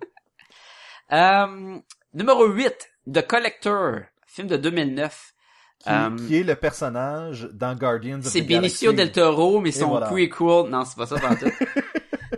Euh, 1.12 1.78
numéro 2.12 2.46
8, 2.46 2.90
The 3.12 3.26
Collector, 3.26 4.00
film 4.26 4.48
de 4.48 4.56
2009. 4.56 5.30
Qui, 5.80 5.90
Euh, 5.90 6.16
qui 6.28 6.36
est 6.36 6.42
le 6.44 6.54
personnage 6.54 7.48
dans 7.52 7.74
Guardians 7.76 8.18
of 8.20 8.24
C'est 8.26 8.40
the 8.42 8.46
Benicio 8.48 8.92
Galaxy. 8.92 8.96
del 8.96 9.12
Toro, 9.12 9.60
mais 9.60 9.70
son 9.70 9.88
voilà. 9.88 10.06
prequel, 10.06 10.70
non, 10.70 10.84
c'est 10.86 10.96
pas 10.96 11.06
ça 11.06 11.16
partout. 11.18 11.50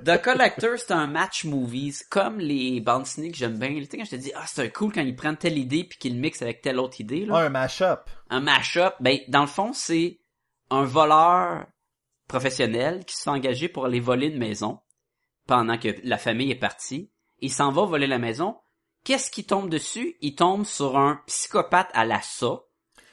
The 0.05 0.21
Collector, 0.23 0.79
c'est 0.79 0.93
un 0.93 1.07
match 1.07 1.45
movies, 1.45 2.03
comme 2.11 2.39
les 2.39 2.81
bandes 2.81 3.07
ciné 3.07 3.31
que 3.31 3.37
j'aime 3.37 3.59
bien. 3.59 3.69
Tu 3.69 3.85
sais, 3.85 3.99
quand 3.99 4.05
je 4.05 4.11
te 4.11 4.17
dis, 4.17 4.33
ah, 4.35 4.43
c'est 4.47 4.73
cool 4.73 4.93
quand 4.93 5.01
ils 5.03 5.15
prennent 5.15 5.37
telle 5.37 5.59
idée 5.59 5.85
puis 5.85 5.99
qu'ils 5.99 6.15
le 6.15 6.21
mixent 6.21 6.43
avec 6.43 6.61
telle 6.61 6.79
autre 6.81 7.01
idée, 7.01 7.25
là. 7.25 7.35
Ouais, 7.35 7.41
un 7.43 7.49
mash-up. 7.51 8.09
Un 8.31 8.41
mash-up, 8.41 8.95
ben, 9.01 9.19
dans 9.29 9.43
le 9.43 9.47
fond, 9.49 9.73
c'est 9.73 10.19
un 10.71 10.83
voleur 10.85 11.67
professionnel 12.29 13.05
qui 13.05 13.17
se 13.17 13.23
fait 13.23 13.31
engager 13.31 13.69
pour 13.69 13.85
aller 13.87 14.01
voler 14.01 14.29
une 14.29 14.39
maison 14.39 14.81
pendant 15.47 15.79
que 15.79 15.89
la 16.05 16.19
famille 16.19 16.51
est 16.51 16.55
partie. 16.57 17.11
Il 17.41 17.53
s'en 17.53 17.71
va 17.71 17.85
voler 17.85 18.07
la 18.07 18.19
maison, 18.19 18.57
qu'est-ce 19.05 19.31
qui 19.31 19.45
tombe 19.45 19.69
dessus? 19.71 20.17
Il 20.21 20.35
tombe 20.35 20.65
sur 20.65 20.97
un 20.99 21.21
psychopathe 21.27 21.91
à 21.93 22.05
la 22.05 22.21
ça, 22.23 22.61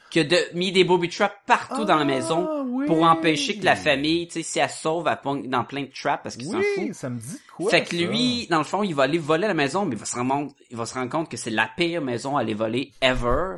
qui 0.10 0.20
a 0.20 0.24
de- 0.24 0.38
mis 0.56 0.72
des 0.72 0.84
booby 0.84 1.10
traps 1.10 1.36
partout 1.46 1.86
dans 1.86 1.96
la 1.98 2.06
maison 2.06 2.48
Ah, 2.50 2.64
oui. 2.66 2.86
pour 2.86 3.04
empêcher 3.04 3.58
que 3.58 3.66
la 3.66 3.76
famille, 3.76 4.28
tu 4.28 4.34
sais, 4.36 4.44
si 4.44 4.60
elle 4.60 4.70
sauve, 4.70 5.08
elle 5.08 5.20
pogne 5.22 5.50
dans 5.50 5.64
plein 5.64 5.82
de 5.84 5.92
traps 5.92 6.22
parce 6.24 6.38
qu'il 6.38 6.46
s'en 6.48 6.62
fout. 6.76 6.94
Ça 6.94 7.10
me 7.10 7.20
dit 7.20 7.38
quoi? 7.56 7.70
fait 7.72 7.84
que 7.84 7.90
ça? 7.98 8.04
lui, 8.04 8.48
dans 8.48 8.60
le 8.60 8.64
fond, 8.64 8.84
il 8.84 8.94
va 8.96 9.04
aller 9.04 9.18
voler 9.18 9.48
la 9.48 9.54
maison, 9.54 9.86
mais 9.86 9.96
il 9.96 10.00
va 10.00 10.06
se 10.06 10.16
rendre, 10.16 10.52
il 10.70 10.78
va 10.78 10.86
se 10.86 10.94
rendre 10.94 11.10
compte 11.12 11.30
que 11.30 11.38
c'est 11.38 11.50
la 11.50 11.68
pire 11.76 12.02
maison 12.02 12.38
à 12.38 12.42
aller 12.42 12.54
voler 12.54 12.92
ever. 13.02 13.58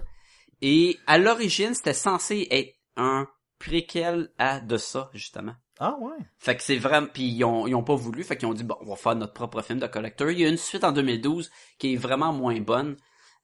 Et 0.61 0.97
à 1.07 1.17
l'origine, 1.17 1.73
c'était 1.73 1.93
censé 1.93 2.47
être 2.49 2.73
un 2.97 3.27
préquel 3.59 4.29
à 4.37 4.59
de 4.59 4.77
ça, 4.77 5.09
justement. 5.13 5.53
Ah 5.79 5.95
ouais. 5.99 6.15
Fait 6.39 6.55
que 6.55 6.63
c'est 6.63 6.77
vraiment, 6.77 7.07
puis 7.07 7.23
ils 7.23 7.43
ont, 7.43 7.67
ils 7.67 7.75
ont 7.75 7.83
pas 7.83 7.95
voulu, 7.95 8.23
fait 8.23 8.37
qu'ils 8.37 8.47
ont 8.47 8.53
dit 8.53 8.63
bon, 8.63 8.77
on 8.81 8.89
va 8.89 8.95
faire 8.95 9.15
notre 9.15 9.33
propre 9.33 9.61
film 9.61 9.79
de 9.79 9.87
collector. 9.87 10.29
Il 10.31 10.39
y 10.39 10.45
a 10.45 10.49
une 10.49 10.57
suite 10.57 10.83
en 10.85 10.91
2012 10.93 11.51
qui 11.79 11.93
est 11.93 11.97
vraiment 11.97 12.31
moins 12.31 12.59
bonne, 12.61 12.95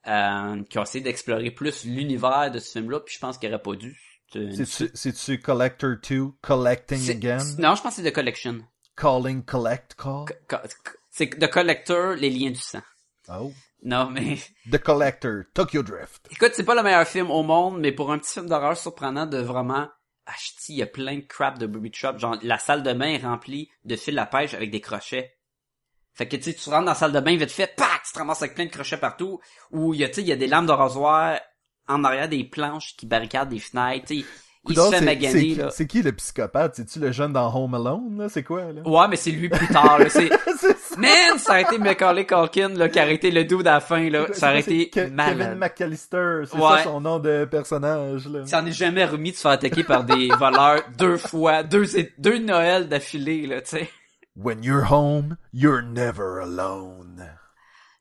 euh, 0.08 0.64
qui 0.70 0.78
a 0.78 0.82
essayé 0.84 1.04
d'explorer 1.04 1.52
plus 1.52 1.84
l'univers 1.86 2.50
de 2.52 2.60
ce 2.60 2.72
film-là, 2.72 3.02
puis 3.02 3.16
je 3.16 3.20
pense 3.20 3.38
qu'il 3.38 3.50
aurait 3.50 3.62
pas 3.62 3.76
dû. 3.76 4.00
C'est 4.32 4.96
c'est-tu 4.96 5.40
Collector 5.42 5.96
2, 6.10 6.28
Collecting 6.42 7.10
Again, 7.10 7.40
Non, 7.60 7.76
je 7.76 7.82
pense 7.82 7.98
que 7.98 8.02
c'est 8.02 8.10
The 8.12 8.16
Collection. 8.16 8.62
Calling 8.96 9.44
Collect 9.44 9.96
Call? 9.96 10.26
Co- 10.48 10.56
C'est 11.10 11.28
The 11.38 11.50
Collector, 11.52 12.14
les 12.16 12.30
liens 12.30 12.52
du 12.52 12.60
sang. 12.62 12.82
Oh. 13.30 13.52
Non, 13.84 14.10
mais 14.10 14.38
The 14.72 14.78
Collector, 14.78 15.44
Tokyo 15.54 15.84
Drift. 15.84 16.28
Écoute, 16.32 16.52
c'est 16.54 16.64
pas 16.64 16.76
le 16.76 16.84
meilleur 16.84 17.06
film 17.06 17.30
au 17.30 17.44
monde, 17.44 17.80
mais 17.82 17.92
pour 17.92 18.10
un 18.14 18.20
petit 18.20 18.32
film 18.32 18.48
d'horreur 18.48 18.78
surprenant 18.78 19.26
de 19.26 19.40
vraiment 19.40 19.90
acheter, 20.26 20.74
il 20.74 20.76
y 20.78 20.82
a 20.82 20.88
plein 20.88 21.16
de 21.16 21.22
crap 21.22 21.58
de 21.58 21.66
booby 21.66 21.92
trap, 21.92 22.20
genre 22.20 22.38
la 22.42 22.58
salle 22.58 22.84
de 22.84 22.94
bain 22.94 23.08
est 23.08 23.26
remplie 23.26 23.70
de 23.86 23.96
fils 23.96 24.18
à 24.18 24.26
pêche 24.26 24.54
avec 24.54 24.72
des 24.72 24.82
crochets. 24.82 25.38
Fait 26.14 26.28
que 26.28 26.36
tu 26.36 26.54
tu 26.54 26.70
rentres 26.70 26.86
dans 26.86 26.92
la 26.92 26.96
salle 26.96 27.14
de 27.14 27.20
bain 27.20 27.36
vite 27.36 27.52
fait, 27.52 27.76
pac, 27.76 28.04
tu 28.06 28.14
te 28.14 28.20
ramasses 28.20 28.42
avec 28.42 28.56
plein 28.56 28.66
de 28.66 28.72
crochets 28.72 28.98
partout, 28.98 29.40
ou 29.72 29.94
y 29.94 30.04
a 30.04 30.10
tu 30.10 30.22
il 30.22 30.28
y 30.28 30.32
a 30.32 30.36
des 30.36 30.48
lames 30.48 30.66
de 30.66 30.72
rasoir 30.72 31.40
en 31.88 32.04
arrière 32.04 32.30
des 32.30 32.44
planches 32.44 32.96
qui 32.96 33.06
barricadent 33.06 33.50
des 33.50 33.60
fenêtres, 33.60 34.08
tu 34.08 34.26
il 34.70 34.76
se 34.76 34.82
fait 34.92 35.00
c'est- 35.00 35.06
maganer 35.06 35.58
c'est, 35.72 35.88
qui 35.88 36.02
le 36.04 36.12
psychopathe? 36.12 36.76
C'est-tu 36.76 37.00
le 37.00 37.12
jeune 37.12 37.34
dans 37.34 37.52
Home 37.56 37.74
Alone, 37.74 38.18
là? 38.20 38.30
C'est 38.30 38.44
quoi, 38.44 38.72
là? 38.72 38.82
Ouais, 38.86 39.08
mais 39.10 39.16
c'est 39.16 39.32
lui 39.32 39.50
plus 39.50 39.68
tard 39.68 39.98
là, 40.00 40.10
c'est 40.10 40.30
ça. 40.58 40.68
Man, 40.98 41.38
ça 41.40 41.52
aurait 41.52 41.62
été 41.64 41.78
Macaulay 41.80 42.26
Culkin 42.26 42.70
là 42.70 42.90
qui 42.90 43.00
aurait 43.00 43.16
été 43.16 43.32
le 43.32 43.44
dude 43.44 43.66
à 43.68 43.74
la 43.76 43.80
fin 43.80 44.10
là, 44.10 44.26
ça 44.34 44.52
quoi, 44.52 44.60
été 44.60 45.08
malade. 45.10 45.38
Kevin 45.38 45.56
McAllister, 45.56 46.42
c'est 46.46 46.58
Ouais. 46.58 46.78
ça 46.78 46.84
son 46.84 47.02
nom 47.02 47.18
de 47.20 47.46
personnage, 47.46 48.28
là. 48.28 48.42
Il 48.44 48.48
s'en 48.50 48.66
est 48.66 48.72
jamais 48.72 49.06
remis 49.06 49.32
de 49.32 49.36
se 49.38 49.42
faire 49.42 49.52
attaquer 49.52 49.84
par 49.84 50.04
des 50.04 50.28
voleurs 50.40 50.82
deux 50.98 51.18
fois, 51.18 51.64
deux, 51.64 51.86
deux 52.20 52.38
Noëls 52.38 52.88
d'affilée, 52.88 53.48
là, 53.48 53.62
tu 53.62 53.70
sais. 53.78 53.90
When 54.36 54.64
you're 54.64 54.92
home, 54.92 55.38
you're 55.54 55.82
never 55.82 56.40
alone. 56.42 57.26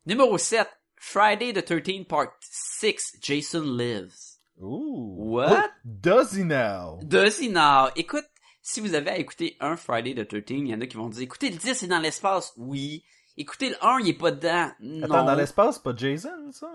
Numéro 0.05 0.37
7. 0.37 0.67
Friday 0.95 1.51
the 1.51 1.63
13th 1.63 2.07
Part 2.07 2.29
6. 2.41 3.17
Jason 3.21 3.63
Lives. 3.77 4.30
Ooh. 4.61 5.15
What? 5.17 5.49
Oh, 5.51 5.69
does 5.83 6.33
he 6.33 6.43
now? 6.43 6.99
Does 7.03 7.39
he 7.39 7.49
now? 7.49 7.89
Écoute, 7.95 8.25
si 8.61 8.79
vous 8.81 8.93
avez 8.93 9.09
à 9.09 9.17
écouter 9.17 9.57
un 9.59 9.75
Friday 9.75 10.13
the 10.13 10.27
13, 10.27 10.43
il 10.49 10.67
y 10.67 10.75
en 10.75 10.81
a 10.81 10.85
qui 10.87 10.97
vont 10.97 11.09
dire, 11.09 11.23
écoutez, 11.23 11.49
le 11.49 11.57
10 11.57 11.83
est 11.83 11.87
dans 11.87 11.99
l'espace. 11.99 12.53
Oui. 12.57 13.03
Écoutez, 13.37 13.69
le 13.69 13.83
1, 13.83 13.99
il 14.01 14.09
est 14.09 14.13
pas 14.17 14.31
dedans. 14.31 14.71
Non. 14.81 15.03
Attends, 15.05 15.23
dans 15.25 15.35
l'espace, 15.35 15.79
pas 15.79 15.93
Jason, 15.95 16.51
ça? 16.51 16.71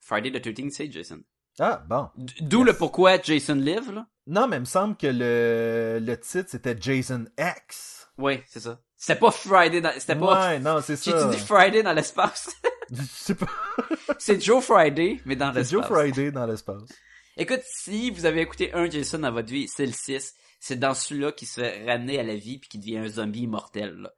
Friday 0.00 0.30
the 0.30 0.40
13, 0.54 0.72
c'est 0.72 0.90
Jason. 0.90 1.20
Ah, 1.60 1.82
bon. 1.88 2.08
D'où 2.40 2.62
le 2.64 2.72
pourquoi 2.72 3.20
Jason 3.20 3.56
Live, 3.56 3.90
là? 3.92 4.06
Non, 4.26 4.46
mais 4.46 4.56
il 4.56 4.60
me 4.60 4.64
semble 4.64 4.96
que 4.96 5.08
le, 5.08 5.98
le 6.00 6.20
titre, 6.20 6.48
c'était 6.50 6.76
Jason 6.80 7.26
X. 7.38 8.08
Oui, 8.16 8.40
c'est 8.46 8.60
ça. 8.60 8.80
C'était 8.96 9.18
pas 9.18 9.30
Friday 9.30 9.80
dans, 9.80 9.92
c'était 9.98 10.16
pas, 10.16 10.48
Ouais, 10.48 10.58
non, 10.60 10.80
c'est 10.82 11.02
j'ai 11.02 11.10
ça. 11.12 11.28
dit 11.28 11.38
Friday 11.38 11.82
dans 11.82 11.92
l'espace? 11.92 12.48
Je 12.92 13.02
sais 13.02 13.34
pas. 13.34 13.48
c'est 14.18 14.40
Joe 14.40 14.64
Friday, 14.64 15.20
mais 15.24 15.36
dans 15.36 15.52
C'est 15.52 15.58
l'espace. 15.60 15.70
Joe 15.70 15.86
Friday 15.86 16.30
dans 16.30 16.46
l'espace. 16.46 16.88
Écoute, 17.36 17.60
si 17.64 18.10
vous 18.10 18.26
avez 18.26 18.40
écouté 18.40 18.72
un 18.74 18.90
Jason 18.90 19.20
dans 19.20 19.32
votre 19.32 19.50
vie, 19.50 19.68
c'est 19.68 19.86
le 19.86 19.92
6. 19.92 20.34
C'est 20.58 20.78
dans 20.78 20.94
celui-là 20.94 21.32
qui 21.32 21.46
se 21.46 21.60
fait 21.60 21.84
ramener 21.86 22.18
à 22.18 22.24
la 22.24 22.34
vie 22.34 22.58
puis 22.58 22.68
qui 22.68 22.78
devient 22.78 22.98
un 22.98 23.08
zombie 23.08 23.42
immortel. 23.42 23.94
Là. 23.94 24.12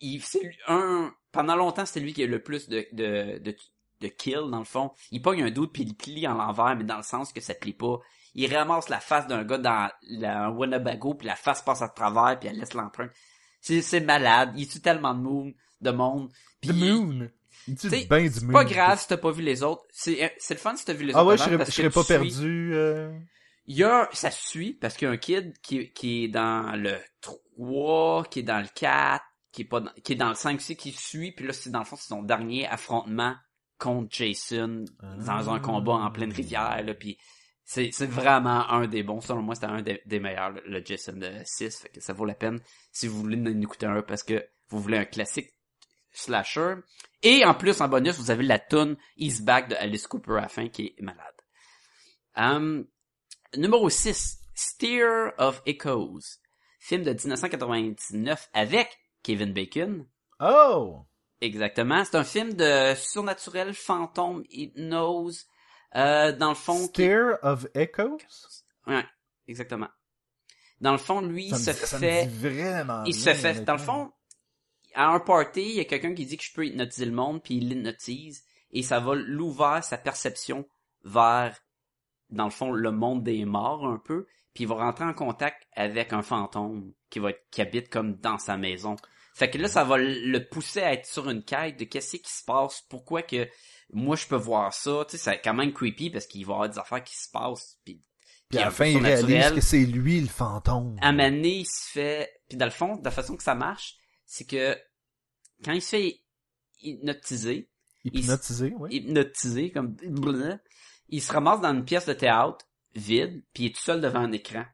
Il, 0.00 0.22
c'est 0.22 0.50
un, 0.66 1.12
pendant 1.32 1.56
longtemps, 1.56 1.84
c'était 1.84 2.00
lui 2.00 2.14
qui 2.14 2.22
a 2.22 2.26
le 2.26 2.42
plus 2.42 2.68
de, 2.68 2.86
de, 2.92 3.38
de, 3.38 3.54
de 4.00 4.08
kills, 4.08 4.50
dans 4.50 4.60
le 4.60 4.64
fond. 4.64 4.92
Il 5.10 5.20
pogne 5.20 5.42
un 5.42 5.50
doute 5.50 5.72
puis 5.74 5.82
il 5.82 5.94
plie 5.94 6.26
en 6.26 6.34
l'envers, 6.34 6.74
mais 6.76 6.84
dans 6.84 6.96
le 6.96 7.02
sens 7.02 7.32
que 7.32 7.40
ça 7.40 7.54
plie 7.54 7.74
pas. 7.74 7.98
Il 8.34 8.54
ramasse 8.54 8.88
la 8.88 9.00
face 9.00 9.26
d'un 9.26 9.44
gars 9.44 9.58
dans 9.58 9.90
la, 10.08 10.44
un 10.46 10.50
Winnebago 10.50 11.14
puis 11.14 11.26
la 11.26 11.36
face 11.36 11.62
passe 11.62 11.82
à 11.82 11.88
travers 11.88 12.38
puis 12.38 12.48
elle 12.48 12.58
laisse 12.58 12.74
l'empreinte. 12.74 13.10
C'est, 13.60 13.82
c'est 13.82 14.00
malade. 14.00 14.52
Il 14.56 14.68
tue 14.68 14.80
tellement 14.80 15.14
de 15.14 15.20
monde, 15.20 15.54
de 15.80 15.90
monde. 15.90 16.32
The 16.62 16.72
Moon. 16.72 17.28
C'est 17.76 18.06
pas 18.52 18.64
grave 18.64 19.00
si 19.00 19.08
t'as 19.08 19.16
pas 19.16 19.30
vu 19.30 19.42
les 19.42 19.62
autres. 19.62 19.84
C'est, 19.90 20.34
c'est 20.38 20.54
le 20.54 20.60
fun 20.60 20.74
si 20.76 20.84
t'as 20.84 20.92
vu 20.94 21.04
les 21.04 21.14
Ah 21.14 21.22
autres. 21.24 21.30
ouais, 21.30 21.36
je 21.36 21.42
serais, 21.42 21.82
je 21.88 21.88
pas 21.88 22.04
perdu. 22.04 22.70
euh, 22.74 23.12
il 23.66 23.76
y 23.76 23.84
a, 23.84 24.08
ça 24.12 24.30
suit, 24.30 24.72
parce 24.74 24.96
qu'il 24.96 25.06
y 25.06 25.10
a 25.10 25.12
un 25.12 25.16
kid 25.18 25.52
qui, 25.60 25.92
qui 25.92 26.24
est 26.24 26.28
dans 26.28 26.74
le 26.76 26.96
3, 27.20 28.24
qui 28.24 28.40
est 28.40 28.42
dans 28.44 28.60
le 28.60 28.68
4, 28.74 29.22
qui 29.52 29.62
est 29.62 29.64
pas 29.66 29.80
dans, 29.80 29.92
qui 30.02 30.12
est 30.12 30.16
dans 30.16 30.30
le 30.30 30.34
5 30.34 30.56
aussi, 30.56 30.76
qui 30.76 30.92
suit, 30.92 31.32
puis 31.32 31.46
là, 31.46 31.52
c'est 31.52 31.70
dans 31.70 31.80
le 31.80 31.84
fond, 31.84 31.96
c'est 31.96 32.08
son 32.08 32.22
dernier 32.22 32.66
affrontement 32.66 33.34
contre 33.78 34.08
Jason 34.10 34.84
dans 35.02 35.50
un 35.50 35.56
Ah. 35.56 35.60
combat 35.60 35.92
en 35.94 36.10
pleine 36.10 36.32
rivière, 36.32 36.82
là, 36.82 36.94
puis 36.94 37.18
c'est, 37.64 37.90
c'est 37.92 38.06
vraiment 38.06 38.66
un 38.70 38.86
des 38.86 39.02
bons. 39.02 39.20
Selon 39.20 39.42
moi, 39.42 39.54
c'était 39.54 39.66
un 39.66 39.82
des, 39.82 40.00
des 40.06 40.18
meilleurs, 40.20 40.50
le, 40.50 40.62
le 40.64 40.82
Jason 40.82 41.12
de 41.12 41.30
6, 41.44 41.80
fait 41.80 41.88
que 41.90 42.00
ça 42.00 42.14
vaut 42.14 42.24
la 42.24 42.34
peine 42.34 42.60
si 42.92 43.06
vous 43.06 43.20
voulez 43.20 43.36
en 43.38 43.60
écouter 43.60 43.84
un 43.84 44.00
parce 44.00 44.22
que 44.22 44.42
vous 44.70 44.80
voulez 44.80 44.96
un 44.96 45.04
classique 45.04 45.50
slasher. 46.10 46.76
Et 47.22 47.44
en 47.44 47.54
plus, 47.54 47.80
en 47.80 47.88
bonus, 47.88 48.16
vous 48.18 48.30
avez 48.30 48.44
la 48.44 48.58
tune 48.58 48.96
East 49.16 49.44
Back 49.44 49.68
de 49.70 49.74
Alice 49.76 50.06
Cooper 50.06 50.32
à 50.38 50.42
la 50.42 50.48
fin 50.48 50.68
qui 50.68 50.94
est 50.96 51.02
malade. 51.02 51.24
Hum, 52.36 52.86
numéro 53.56 53.88
6, 53.90 54.38
Steer 54.54 55.32
of 55.38 55.62
Echoes. 55.66 56.38
Film 56.80 57.02
de 57.02 57.10
1999 57.12 58.48
avec 58.52 58.88
Kevin 59.22 59.52
Bacon. 59.52 60.06
Oh! 60.40 61.04
Exactement. 61.40 62.04
C'est 62.04 62.16
un 62.16 62.24
film 62.24 62.54
de 62.54 62.94
surnaturel, 62.96 63.74
fantôme, 63.74 64.44
hypnose. 64.50 65.46
Euh, 65.96 66.32
dans 66.32 66.50
le 66.50 66.54
fond, 66.54 66.86
qui- 66.88 67.04
Stare 67.04 67.38
of 67.42 67.66
Echoes? 67.74 68.18
Ouais, 68.86 69.04
exactement. 69.46 69.88
Dans 70.80 70.92
le 70.92 70.98
fond, 70.98 71.20
lui, 71.20 71.46
il 71.46 71.56
se 71.56 71.70
dit- 71.70 71.76
fait... 71.76 72.26
vraiment 72.26 73.02
Il 73.04 73.14
se 73.14 73.34
fait, 73.34 73.64
dans 73.64 73.72
le 73.74 73.78
fond, 73.80 74.12
à 74.94 75.08
un 75.08 75.20
party, 75.20 75.62
il 75.62 75.74
y 75.76 75.80
a 75.80 75.84
quelqu'un 75.84 76.14
qui 76.14 76.26
dit 76.26 76.36
que 76.36 76.44
je 76.44 76.52
peux 76.52 76.66
hypnotiser 76.66 77.06
le 77.06 77.12
monde, 77.12 77.42
puis 77.42 77.56
il 77.56 77.68
l'hypnotise, 77.68 78.44
et 78.70 78.82
ça 78.82 79.00
va 79.00 79.14
l'ouvrir 79.14 79.82
sa 79.82 79.98
perception 79.98 80.66
vers, 81.04 81.58
dans 82.30 82.44
le 82.44 82.50
fond, 82.50 82.70
le 82.70 82.90
monde 82.90 83.22
des 83.22 83.44
morts 83.44 83.86
un 83.86 83.98
peu, 83.98 84.26
puis 84.54 84.64
il 84.64 84.68
va 84.68 84.76
rentrer 84.76 85.04
en 85.04 85.14
contact 85.14 85.66
avec 85.74 86.12
un 86.12 86.22
fantôme 86.22 86.92
qui 87.10 87.18
va 87.18 87.30
être, 87.30 87.44
qui 87.50 87.60
habite 87.60 87.88
comme 87.88 88.16
dans 88.16 88.38
sa 88.38 88.56
maison. 88.56 88.96
Fait 89.34 89.50
que 89.50 89.58
là, 89.58 89.68
ça 89.68 89.84
va 89.84 89.98
le 89.98 90.38
pousser 90.48 90.82
à 90.82 90.92
être 90.92 91.06
sur 91.06 91.30
une 91.30 91.44
quête 91.44 91.78
de 91.78 91.84
qu'est-ce 91.84 92.16
qui 92.16 92.32
se 92.32 92.44
passe, 92.44 92.82
pourquoi 92.90 93.22
que 93.22 93.48
moi 93.92 94.16
je 94.16 94.26
peux 94.26 94.36
voir 94.36 94.74
ça, 94.74 95.04
tu 95.08 95.16
sais, 95.16 95.30
c'est 95.30 95.40
quand 95.40 95.54
même 95.54 95.72
creepy 95.72 96.10
parce 96.10 96.26
qu'il 96.26 96.44
va 96.44 96.52
y 96.52 96.54
avoir 96.54 96.68
des 96.68 96.78
affaires 96.78 97.04
qui 97.04 97.16
se 97.16 97.30
passent, 97.30 97.78
puis 97.84 98.02
Puis 98.48 98.58
à 98.58 98.66
la 98.66 98.70
fin, 98.70 98.86
il 98.86 98.98
réalise 98.98 99.52
que 99.52 99.60
c'est 99.60 99.84
lui 99.84 100.20
le 100.20 100.26
fantôme. 100.26 100.96
à 101.00 101.12
donné, 101.12 101.58
il 101.58 101.66
se 101.66 101.90
fait... 101.92 102.30
Puis 102.48 102.58
dans 102.58 102.64
le 102.64 102.70
fond, 102.70 102.96
de 102.96 103.04
la 103.04 103.10
façon 103.10 103.36
que 103.36 103.42
ça 103.42 103.54
marche, 103.54 103.94
c'est 104.28 104.48
que 104.48 104.78
quand 105.64 105.72
il 105.72 105.82
se 105.82 105.88
fait 105.88 106.20
hypnotiser, 106.82 107.68
Hypnotisé, 108.04 108.74
oui. 108.78 108.96
hypnotiser, 108.96 109.70
comme... 109.72 109.96
Il 111.08 111.22
se 111.22 111.32
ramasse 111.32 111.60
dans 111.60 111.74
une 111.74 111.84
pièce 111.84 112.06
de 112.06 112.12
théâtre, 112.12 112.64
vide, 112.94 113.42
puis 113.52 113.64
il 113.64 113.66
est 113.66 113.74
tout 113.74 113.80
seul 113.82 114.00
devant 114.00 114.20
un 114.20 114.32
écran. 114.32 114.64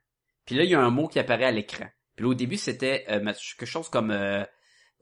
Puis 0.44 0.56
là, 0.56 0.64
il 0.64 0.70
y 0.70 0.74
a 0.74 0.80
un 0.80 0.90
mot 0.90 1.08
qui 1.08 1.18
apparaît 1.18 1.46
à 1.46 1.50
l'écran. 1.50 1.86
Puis 2.16 2.24
là, 2.24 2.30
au 2.30 2.34
début, 2.34 2.56
c'était 2.56 3.06
euh, 3.08 3.24
quelque 3.24 3.66
chose 3.66 3.88
comme 3.88 4.10
euh, 4.10 4.44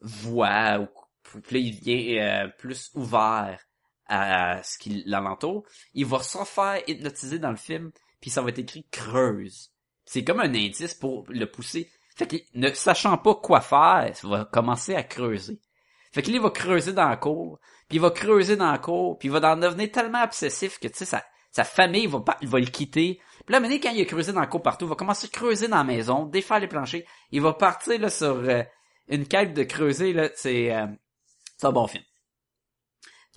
voix, 0.00 0.78
ou... 0.78 1.40
puis 1.40 1.54
là, 1.54 1.60
il 1.60 1.78
devient 1.78 2.18
euh, 2.20 2.48
plus 2.58 2.90
ouvert 2.94 3.58
à 4.06 4.62
ce 4.62 4.78
qui 4.78 5.02
l'entoure. 5.06 5.64
Il 5.94 6.06
va 6.06 6.22
se 6.22 6.44
faire 6.44 6.82
hypnotiser 6.86 7.38
dans 7.38 7.50
le 7.50 7.56
film, 7.56 7.90
puis 8.20 8.30
ça 8.30 8.42
va 8.42 8.50
être 8.50 8.58
écrit 8.58 8.86
creuse. 8.90 9.72
C'est 10.04 10.24
comme 10.24 10.40
un 10.40 10.54
indice 10.54 10.94
pour 10.94 11.24
le 11.28 11.46
pousser. 11.50 11.90
Fait 12.14 12.26
que 12.26 12.36
ne 12.54 12.72
sachant 12.72 13.16
pas 13.18 13.34
quoi 13.34 13.60
faire, 13.60 14.12
il 14.22 14.28
va 14.28 14.44
commencer 14.44 14.94
à 14.94 15.02
creuser. 15.02 15.60
Fait 16.12 16.22
que 16.22 16.30
là, 16.30 16.36
il 16.36 16.42
va 16.42 16.50
creuser 16.50 16.92
dans 16.92 17.08
la 17.08 17.16
cour, 17.16 17.58
puis 17.88 17.96
il 17.96 18.00
va 18.00 18.10
creuser 18.10 18.56
dans 18.56 18.70
la 18.70 18.78
cour, 18.78 19.18
puis 19.18 19.28
il 19.28 19.32
va 19.32 19.52
en 19.52 19.56
devenir 19.56 19.90
tellement 19.90 20.22
obsessif 20.22 20.78
que, 20.78 20.88
tu 20.88 20.98
sais, 20.98 21.04
sa, 21.06 21.24
sa 21.50 21.64
famille 21.64 22.06
va 22.06 22.20
pas, 22.20 22.36
il 22.42 22.48
va 22.48 22.60
le 22.60 22.66
quitter. 22.66 23.20
Puis 23.46 23.52
là, 23.52 23.60
maintenant, 23.60 23.78
quand 23.82 23.92
il 23.92 24.02
a 24.02 24.04
creusé 24.04 24.32
dans 24.32 24.40
la 24.40 24.46
cour 24.46 24.62
partout, 24.62 24.84
il 24.84 24.88
va 24.88 24.94
commencer 24.94 25.26
à 25.26 25.30
creuser 25.30 25.68
dans 25.68 25.78
la 25.78 25.84
maison, 25.84 26.26
défaire 26.26 26.60
les 26.60 26.68
planchers. 26.68 27.04
Il 27.30 27.40
va 27.40 27.54
partir, 27.54 27.98
là, 27.98 28.10
sur 28.10 28.36
euh, 28.36 28.62
une 29.08 29.26
quête 29.26 29.54
de 29.54 29.62
creuser, 29.62 30.12
là, 30.12 30.28
c'est, 30.34 30.74
euh, 30.74 30.86
c'est 31.56 31.66
un 31.66 31.72
bon 31.72 31.86
film. 31.86 32.04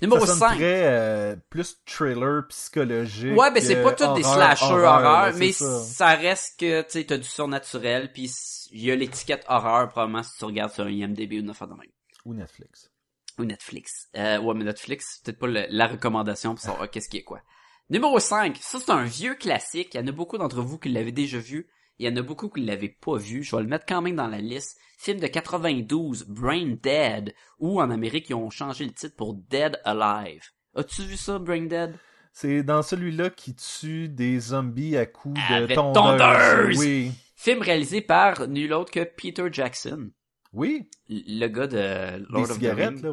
Numéro 0.01 0.19
ça 0.21 0.27
sonne 0.27 0.39
5. 0.39 0.55
très 0.55 0.83
euh, 0.87 1.35
plus 1.49 1.77
thriller 1.85 2.45
psychologique. 2.49 3.37
Ouais, 3.37 3.51
ben 3.51 3.61
c'est 3.63 3.81
pas 3.81 3.93
tous 3.93 4.13
des 4.15 4.23
slashers 4.23 4.65
horreur, 4.73 5.33
mais 5.35 5.51
ça. 5.53 5.79
ça. 5.81 6.07
reste 6.15 6.59
que 6.59 6.81
tu 6.81 6.87
sais 6.89 7.03
t'as 7.05 7.17
du 7.17 7.23
surnaturel 7.27 8.11
puis 8.11 8.29
il 8.71 8.83
y 8.83 8.91
a 8.91 8.95
l'étiquette 8.95 9.45
horreur 9.47 9.87
probablement 9.89 10.23
si 10.23 10.37
tu 10.37 10.45
regardes 10.45 10.71
sur 10.73 10.83
un 10.85 10.89
IMDb 10.89 11.33
ou 11.33 11.39
une 11.39 11.49
affaire 11.49 11.67
de 11.69 11.73
même. 11.75 11.87
Ou 12.25 12.33
Netflix. 12.33 12.91
Ou 13.37 13.45
Netflix. 13.45 14.07
Euh, 14.17 14.39
ouais, 14.39 14.53
mais 14.53 14.63
Netflix, 14.65 15.05
c'est 15.15 15.23
peut-être 15.25 15.39
pas 15.39 15.47
le- 15.47 15.65
la 15.69 15.87
recommandation 15.87 16.55
pour 16.55 16.63
savoir 16.63 16.89
qu'est-ce 16.91 17.07
qui 17.09 17.17
est 17.17 17.23
quoi. 17.23 17.41
Numéro 17.89 18.19
5, 18.19 18.57
ça 18.61 18.79
c'est 18.79 18.91
un 18.91 19.03
vieux 19.03 19.35
classique. 19.35 19.93
Il 19.93 20.01
y 20.01 20.03
en 20.03 20.07
a 20.07 20.11
beaucoup 20.11 20.37
d'entre 20.37 20.61
vous 20.61 20.77
qui 20.77 20.89
l'avez 20.89 21.11
déjà 21.11 21.37
vu. 21.37 21.69
Il 21.99 22.07
y 22.07 22.09
en 22.11 22.15
a 22.17 22.21
beaucoup 22.21 22.49
qui 22.49 22.61
l'avaient 22.61 22.97
pas 22.99 23.17
vu. 23.17 23.43
Je 23.43 23.55
vais 23.55 23.61
le 23.61 23.67
mettre 23.67 23.85
quand 23.87 24.01
même 24.01 24.15
dans 24.15 24.27
la 24.27 24.39
liste. 24.39 24.77
Film 24.97 25.19
de 25.19 25.27
92, 25.27 26.25
Brain 26.27 26.75
Dead, 26.81 27.33
ou 27.59 27.81
en 27.81 27.89
Amérique, 27.89 28.29
ils 28.29 28.33
ont 28.35 28.49
changé 28.49 28.85
le 28.85 28.91
titre 28.91 29.15
pour 29.15 29.33
Dead 29.33 29.79
Alive. 29.83 30.43
As-tu 30.75 31.03
vu 31.03 31.17
ça, 31.17 31.37
Brain 31.39 31.63
Dead? 31.65 31.95
C'est 32.33 32.63
dans 32.63 32.81
celui-là 32.81 33.29
qui 33.29 33.55
tue 33.55 34.09
des 34.09 34.39
zombies 34.39 34.97
à 34.97 35.05
coups 35.05 35.39
de 35.49 35.73
tondeuse. 35.73 35.93
tondeuse! 35.93 36.77
Oui. 36.79 37.11
Film 37.35 37.61
réalisé 37.61 38.01
par 38.01 38.47
nul 38.47 38.73
autre 38.73 38.91
que 38.91 39.03
Peter 39.03 39.47
Jackson. 39.51 40.11
Oui. 40.51 40.89
Le 41.09 41.47
gars 41.47 41.67
de 41.67 42.25
Lord 42.29 42.47
des 42.47 42.51
of 42.51 42.59
the 42.59 42.75
Rings. 42.75 43.01
là. 43.01 43.11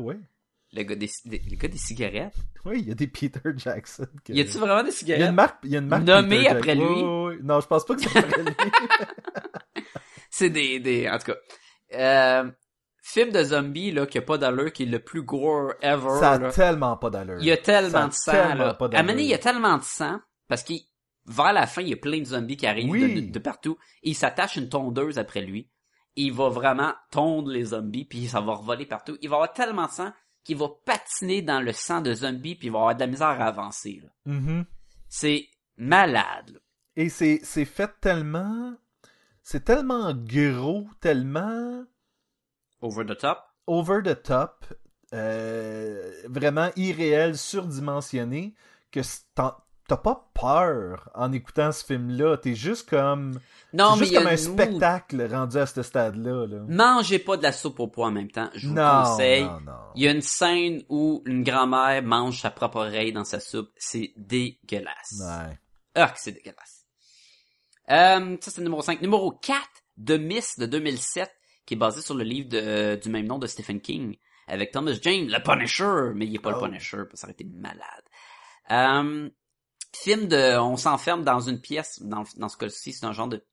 Le 0.74 0.82
gars 0.84 0.94
des, 0.96 1.10
des- 1.26 1.42
le 1.50 1.56
gars 1.56 1.68
des 1.68 1.76
cigarettes. 1.78 2.34
Oui, 2.64 2.78
il 2.80 2.88
y 2.88 2.92
a 2.92 2.94
des 2.94 3.06
Peter 3.06 3.40
Jackson. 3.56 4.06
que- 4.24 4.32
Y 4.32 4.40
a-tu 4.40 4.58
vraiment 4.58 4.82
des 4.82 4.90
Il 5.02 5.08
y 5.08 5.12
a 5.12 5.16
une 5.16 5.20
cigarettes? 5.20 5.34
marque, 5.34 5.58
il 5.64 5.70
y 5.70 5.76
a 5.76 5.80
une 5.80 5.86
marque 5.86 6.04
Nommée 6.04 6.48
après 6.48 6.74
lui? 6.74 6.84
Oui. 6.84 7.34
Non, 7.42 7.60
je 7.60 7.66
pense 7.66 7.84
pas 7.84 7.94
que 7.94 8.00
c'est 8.02 8.18
après 8.18 8.42
lui. 8.42 8.54
C'est 10.30 10.50
des, 10.50 10.80
des, 10.80 11.08
en 11.10 11.18
tout 11.18 11.32
cas. 11.32 11.36
Euh, 11.94 12.50
film 13.02 13.30
de 13.32 13.44
zombies, 13.44 13.92
là, 13.92 14.06
qui 14.06 14.16
a 14.18 14.22
pas 14.22 14.38
d'allure, 14.38 14.72
qui 14.72 14.84
est 14.84 14.86
le 14.86 14.98
plus 15.00 15.22
gore 15.22 15.74
ever, 15.82 16.08
Ça 16.20 16.32
a 16.32 16.38
là. 16.38 16.50
tellement 16.50 16.96
pas 16.96 17.10
d'allure. 17.10 17.36
Il 17.40 17.44
y 17.46 17.52
a 17.52 17.58
tellement 17.58 17.98
a 18.04 18.08
de 18.08 18.12
sang, 18.14 18.32
tellement 18.32 18.64
là. 18.64 18.74
pas 18.74 18.86
À 18.94 19.02
donné, 19.02 19.22
il 19.22 19.28
y 19.28 19.34
a 19.34 19.38
tellement 19.38 19.76
de 19.76 19.82
sang, 19.82 20.20
parce 20.48 20.62
qu'il, 20.62 20.80
vers 21.26 21.52
la 21.52 21.66
fin, 21.66 21.82
il 21.82 21.88
y 21.88 21.92
a 21.92 21.96
plein 21.96 22.18
de 22.18 22.24
zombies 22.24 22.56
qui 22.56 22.66
arrivent 22.66 22.90
Oui. 22.90 23.30
de, 23.30 23.38
partout. 23.38 23.76
Il 24.02 24.14
s'attache 24.14 24.56
une 24.56 24.70
tondeuse 24.70 25.18
après 25.18 25.42
lui. 25.42 25.68
Il 26.16 26.32
va 26.32 26.48
vraiment 26.48 26.94
tondre 27.10 27.50
les 27.50 27.66
zombies, 27.66 28.04
puis 28.06 28.26
ça 28.26 28.40
va 28.40 28.54
revoler 28.54 28.86
partout. 28.86 29.18
Il 29.20 29.28
va 29.28 29.36
avoir 29.36 29.52
tellement 29.52 29.86
de 29.86 29.90
sang 29.90 30.12
qu'il 30.44 30.56
va 30.56 30.68
patiner 30.84 31.42
dans 31.42 31.60
le 31.60 31.72
sang 31.72 32.00
de 32.00 32.14
zombies, 32.14 32.56
puis 32.56 32.68
il 32.68 32.72
va 32.72 32.78
avoir 32.78 32.94
de 32.94 33.00
la 33.00 33.06
misère 33.06 33.40
à 33.40 33.46
avancer. 33.46 34.02
Mhm. 34.26 34.64
C'est 35.08 35.48
malade, 35.76 36.50
là. 36.50 36.60
Et 36.96 37.08
c'est, 37.08 37.38
fait 37.64 37.90
tellement... 38.00 38.74
C'est 39.42 39.64
tellement 39.64 40.12
gros, 40.14 40.86
tellement 41.00 41.84
Over 42.80 43.04
the 43.06 43.16
top. 43.16 43.38
over 43.66 44.02
the 44.04 44.20
top, 44.20 44.66
euh, 45.14 46.12
vraiment 46.28 46.70
irréel, 46.76 47.36
surdimensionné, 47.36 48.54
que 48.90 49.00
t'as 49.88 49.96
pas 49.96 50.30
peur 50.34 51.10
en 51.14 51.32
écoutant 51.32 51.72
ce 51.72 51.84
film-là. 51.84 52.36
T'es 52.38 52.54
juste 52.54 52.88
comme... 52.88 53.38
Non, 53.74 53.96
mais 53.96 54.04
juste 54.06 54.14
comme 54.14 54.26
un 54.26 54.30
mood. 54.30 54.38
spectacle 54.38 55.28
rendu 55.34 55.56
à 55.56 55.66
ce 55.66 55.82
stade-là. 55.82 56.46
Là. 56.46 56.64
Mangez 56.68 57.18
pas 57.18 57.36
de 57.36 57.42
la 57.42 57.52
soupe 57.52 57.80
au 57.80 57.88
pois 57.88 58.06
en 58.08 58.10
même 58.10 58.30
temps. 58.30 58.50
Je 58.54 58.68
vous 58.68 58.74
non, 58.74 59.02
conseille. 59.04 59.44
non, 59.44 59.60
non. 59.60 59.72
Il 59.94 60.02
y 60.04 60.08
a 60.08 60.12
une 60.12 60.20
scène 60.22 60.82
où 60.88 61.22
une 61.26 61.42
grand-mère 61.42 62.02
mange 62.02 62.40
sa 62.40 62.50
propre 62.50 62.76
oreille 62.78 63.12
dans 63.12 63.24
sa 63.24 63.40
soupe. 63.40 63.70
C'est 63.76 64.12
dégueulasse. 64.16 65.20
Ouais. 65.20 65.58
Ah, 65.94 66.08
que 66.08 66.18
c'est 66.20 66.32
dégueulasse. 66.32 66.86
Euh, 67.90 68.36
ça, 68.40 68.50
c'est 68.50 68.58
le 68.58 68.64
numéro 68.64 68.82
5. 68.82 69.00
Numéro 69.02 69.32
4, 69.32 69.58
The 70.06 70.12
Mist 70.12 70.60
de 70.60 70.66
2007, 70.66 71.30
qui 71.66 71.74
est 71.74 71.76
basé 71.76 72.00
sur 72.00 72.14
le 72.14 72.24
livre 72.24 72.48
de- 72.48 72.96
du 73.02 73.08
même 73.10 73.26
nom 73.26 73.38
de 73.38 73.46
Stephen 73.46 73.80
King, 73.80 74.16
avec 74.48 74.70
Thomas 74.72 74.92
Jane, 75.00 75.28
le 75.28 75.42
Punisher, 75.42 76.12
mais 76.14 76.26
il 76.26 76.34
est 76.34 76.38
pas 76.38 76.50
Oh. 76.56 76.60
le 76.64 76.68
Punisher, 76.68 76.98
parce 76.98 77.10
que 77.12 77.16
ça 77.18 77.26
aurait 77.26 77.32
été 77.32 77.44
malade. 77.44 77.78
Euh, 78.70 79.28
film 79.94 80.28
de, 80.28 80.58
on 80.58 80.76
s'enferme 80.76 81.24
dans 81.24 81.40
une 81.40 81.60
pièce, 81.60 82.02
dans, 82.02 82.24
dans 82.36 82.48
ce 82.48 82.56
cas-ci, 82.56 82.92
c'est 82.92 83.06
un 83.06 83.12
genre 83.12 83.28
de, 83.28 83.44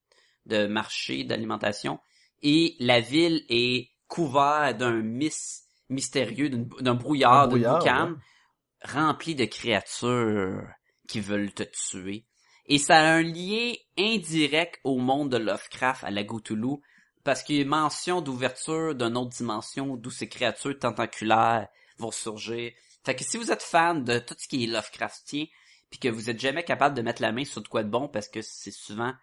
de 0.45 0.67
marché 0.67 1.23
d'alimentation, 1.23 1.99
et 2.41 2.75
la 2.79 2.99
ville 2.99 3.43
est 3.49 3.89
couverte 4.07 4.77
d'un 4.77 5.01
mist 5.01 5.65
mystérieux, 5.89 6.49
d'un 6.49 6.93
brouillard, 6.93 7.47
boucane, 7.47 8.11
ouais. 8.11 8.91
rempli 8.91 9.35
de 9.35 9.45
créatures 9.45 10.61
qui 11.07 11.19
veulent 11.19 11.51
te 11.51 11.63
tuer. 11.63 12.25
Et 12.67 12.77
ça 12.77 12.97
a 12.97 13.13
un 13.15 13.23
lien 13.23 13.73
indirect 13.97 14.79
au 14.83 14.97
monde 14.97 15.31
de 15.31 15.37
Lovecraft 15.37 16.03
à 16.03 16.11
la 16.11 16.23
Cthulhu, 16.23 16.77
parce 17.23 17.43
qu'il 17.43 17.55
y 17.55 17.59
a 17.59 17.63
une 17.63 17.69
mention 17.69 18.21
d'ouverture 18.21 18.95
d'une 18.95 19.17
autre 19.17 19.35
dimension 19.35 19.97
d'où 19.97 20.11
ces 20.11 20.29
créatures 20.29 20.77
tentaculaires 20.77 21.67
vont 21.97 22.11
surgir. 22.11 22.71
Fait 23.03 23.15
que 23.15 23.23
si 23.23 23.37
vous 23.37 23.51
êtes 23.51 23.63
fan 23.63 24.03
de 24.03 24.19
tout 24.19 24.35
ce 24.37 24.47
qui 24.47 24.63
est 24.63 24.67
Lovecraftien, 24.67 25.45
puis 25.89 25.99
que 25.99 26.09
vous 26.09 26.29
êtes 26.29 26.39
jamais 26.39 26.63
capable 26.63 26.95
de 26.95 27.01
mettre 27.01 27.21
la 27.21 27.31
main 27.31 27.45
sur 27.45 27.61
de 27.61 27.67
quoi 27.67 27.83
de 27.83 27.89
bon, 27.89 28.07
parce 28.07 28.27
que 28.27 28.41
c'est 28.41 28.71
souvent 28.71 29.13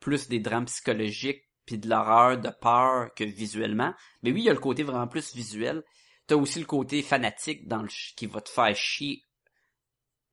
plus 0.00 0.28
des 0.28 0.40
drames 0.40 0.66
psychologiques, 0.66 1.44
puis 1.64 1.78
de 1.78 1.88
l'horreur, 1.88 2.38
de 2.38 2.48
peur 2.48 3.12
que 3.14 3.24
visuellement. 3.24 3.92
Mais 4.22 4.32
oui, 4.32 4.40
il 4.40 4.44
y 4.44 4.50
a 4.50 4.54
le 4.54 4.58
côté 4.58 4.82
vraiment 4.82 5.06
plus 5.06 5.34
visuel. 5.34 5.82
T'as 6.26 6.36
aussi 6.36 6.60
le 6.60 6.66
côté 6.66 7.02
fanatique 7.02 7.68
dans 7.68 7.82
le 7.82 7.88
qui 8.16 8.26
va 8.26 8.40
te 8.40 8.48
faire 8.48 8.74
chier 8.74 9.22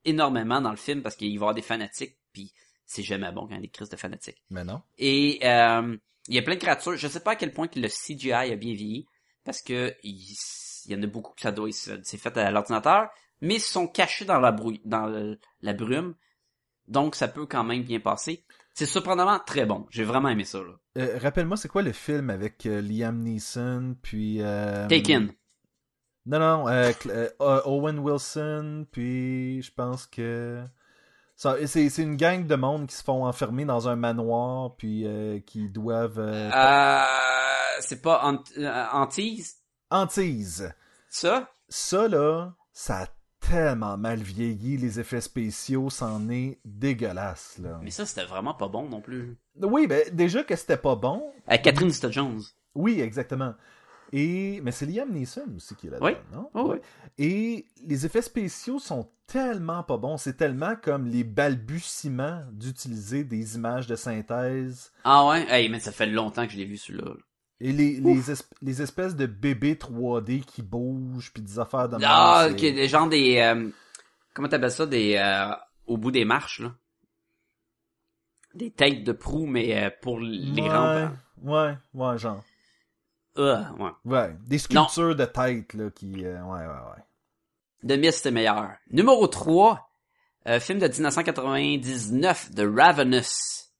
énormément 0.05 0.61
dans 0.61 0.71
le 0.71 0.77
film 0.77 1.01
parce 1.01 1.15
qu'il 1.15 1.27
va 1.29 1.33
y 1.33 1.37
avoir 1.37 1.53
des 1.53 1.61
fanatiques 1.61 2.17
puis 2.31 2.53
c'est 2.85 3.03
jamais 3.03 3.31
bon 3.31 3.47
quand 3.47 3.51
il 3.51 3.55
y 3.55 3.57
a 3.57 3.61
des 3.61 3.69
crises 3.69 3.89
de 3.89 3.95
fanatiques. 3.95 4.43
Mais 4.49 4.63
non. 4.63 4.81
Et 4.97 5.39
euh, 5.43 5.97
il 6.27 6.35
y 6.35 6.37
a 6.37 6.41
plein 6.41 6.55
de 6.55 6.59
créatures. 6.59 6.95
Je 6.95 7.07
sais 7.07 7.21
pas 7.21 7.31
à 7.31 7.35
quel 7.35 7.51
point 7.51 7.67
que 7.67 7.79
le 7.79 7.87
CGI 7.87 8.31
a 8.31 8.55
bien 8.55 8.73
vieilli 8.73 9.07
parce 9.43 9.61
que 9.61 9.95
il, 10.03 10.35
il 10.85 10.91
y 10.91 10.95
en 10.95 11.01
a 11.01 11.07
beaucoup 11.07 11.33
que 11.33 11.41
ça 11.41 11.51
doit 11.51 11.69
c'est 11.71 12.17
fait 12.17 12.37
à 12.37 12.51
l'ordinateur, 12.51 13.09
mais 13.41 13.55
ils 13.55 13.61
sont 13.61 13.87
cachés 13.87 14.25
dans 14.25 14.39
la 14.39 14.51
brouille, 14.51 14.81
dans 14.85 15.07
le- 15.07 15.39
la 15.61 15.73
brume. 15.73 16.15
Donc 16.87 17.15
ça 17.15 17.27
peut 17.27 17.45
quand 17.45 17.63
même 17.63 17.83
bien 17.83 17.99
passer. 17.99 18.45
C'est 18.73 18.85
surprenamment 18.85 19.39
très 19.39 19.65
bon. 19.65 19.85
J'ai 19.89 20.03
vraiment 20.03 20.29
aimé 20.29 20.43
ça. 20.43 20.59
Euh, 20.97 21.17
Rappelle-moi, 21.21 21.55
c'est 21.57 21.69
quoi 21.69 21.81
le 21.81 21.93
film 21.93 22.29
avec 22.29 22.65
euh, 22.65 22.81
Liam 22.81 23.19
Neeson, 23.19 23.95
puis... 24.01 24.41
Euh, 24.41 24.87
Taken. 24.87 25.31
Non, 26.25 26.39
non, 26.39 26.67
euh, 26.67 26.91
euh, 27.07 27.61
Owen 27.65 27.99
Wilson, 27.99 28.85
puis 28.91 29.61
je 29.61 29.71
pense 29.71 30.05
que... 30.07 30.63
C'est 31.37 31.97
une 31.97 32.15
gang 32.17 32.47
de 32.47 32.55
monde 32.55 32.87
qui 32.87 32.95
se 32.95 33.03
font 33.03 33.25
enfermer 33.25 33.65
dans 33.65 33.87
un 33.89 33.95
manoir, 33.95 34.75
puis 34.77 35.05
qui 35.45 35.69
doivent... 35.69 36.19
c'est 37.79 38.01
pas 38.01 38.21
Ant 38.25 38.43
Antise, 38.93 39.57
Antise. 39.89 40.73
ça? 41.09 41.49
Ça, 41.67 42.07
là, 42.07 42.53
ça 42.73 43.03
a 43.03 43.07
tellement 43.49 43.97
mal 43.97 44.19
vieilli, 44.21 44.77
les 44.77 44.99
effets 44.99 45.21
spéciaux, 45.21 45.89
c'en 45.89 46.29
est 46.29 46.59
dégueulasse, 46.65 47.57
là. 47.61 47.79
Mais 47.83 47.91
ça, 47.91 48.05
c'était 48.05 48.25
vraiment 48.25 48.53
pas 48.53 48.67
bon 48.67 48.87
non 48.89 49.01
plus. 49.01 49.37
Oui, 49.61 49.87
ben, 49.87 50.03
déjà 50.13 50.43
que 50.43 50.55
c'était 50.55 50.77
pas 50.77 50.95
bon, 50.95 51.31
Avec 51.47 51.63
Catherine 51.63 51.89
Zeta-Jones. 51.89 52.41
Oui, 52.75 52.99
exactement. 53.01 53.53
Et 54.11 54.61
mais 54.63 54.71
c'est 54.71 54.85
Liam 54.85 55.11
Neeson 55.11 55.45
aussi 55.57 55.75
qui 55.75 55.87
est 55.87 55.89
là-dedans, 55.89 56.07
Oui. 56.07 56.13
non? 56.31 56.49
Oh, 56.53 56.73
oui. 56.73 56.77
Et 57.17 57.65
les 57.85 58.05
effets 58.05 58.21
spéciaux 58.21 58.77
sont 58.79 59.09
tellement 59.27 59.81
pas 59.83 59.97
bons, 59.97 60.17
c'est 60.17 60.37
tellement 60.37 60.75
comme 60.75 61.07
les 61.07 61.23
balbutiements 61.23 62.43
d'utiliser 62.51 63.23
des 63.23 63.55
images 63.55 63.87
de 63.87 63.95
synthèse 63.95 64.91
Ah 65.03 65.27
ouais? 65.27 65.45
Hey, 65.49 65.69
mais 65.69 65.79
ça 65.79 65.91
fait 65.91 66.05
longtemps 66.05 66.45
que 66.45 66.53
je 66.53 66.57
l'ai 66.57 66.65
vu 66.65 66.77
celui-là. 66.77 67.13
Et 67.61 67.71
les, 67.71 67.99
les, 68.01 68.31
esp- 68.31 68.51
les 68.61 68.81
espèces 68.81 69.15
de 69.15 69.25
bébés 69.25 69.75
3D 69.75 70.43
qui 70.43 70.61
bougent 70.61 71.31
puis 71.33 71.41
des 71.41 71.57
affaires 71.59 71.87
de 71.89 71.97
Ah, 72.03 72.47
ok, 72.51 72.57
des 72.59 72.87
gens 72.87 73.07
des... 73.07 73.37
euh, 73.39 73.69
comment 74.33 74.47
t'appelles 74.49 74.71
ça? 74.71 74.85
Des... 74.85 75.15
euh, 75.15 75.53
au 75.87 75.97
bout 75.97 76.11
des 76.11 76.25
marches, 76.25 76.59
là. 76.59 76.73
Des 78.53 78.71
têtes 78.71 79.03
de 79.03 79.11
proue, 79.11 79.45
mais 79.45 79.83
euh, 79.83 79.89
pour 80.01 80.19
les 80.19 80.61
ouais, 80.61 80.69
rampes. 80.69 81.11
ouais, 81.43 81.77
ouais, 81.93 82.17
genre. 82.17 82.43
Ouais. 83.37 83.61
Ouais, 84.05 84.33
des 84.47 84.57
sculptures 84.59 85.13
de 85.15 85.25
tête 85.25 85.73
là 85.73 85.89
qui 85.91 86.15
ouais 86.15 86.31
ouais 86.31 86.65
ouais. 86.65 87.87
The 87.87 87.99
Mist, 87.99 88.23
c'est 88.23 88.31
meilleur. 88.31 88.71
Numéro 88.89 89.27
3, 89.27 89.89
euh, 90.47 90.59
film 90.61 90.79
de 90.79 90.87
1999, 90.87 92.51
The 92.55 92.61
Ravenous. 92.61 93.73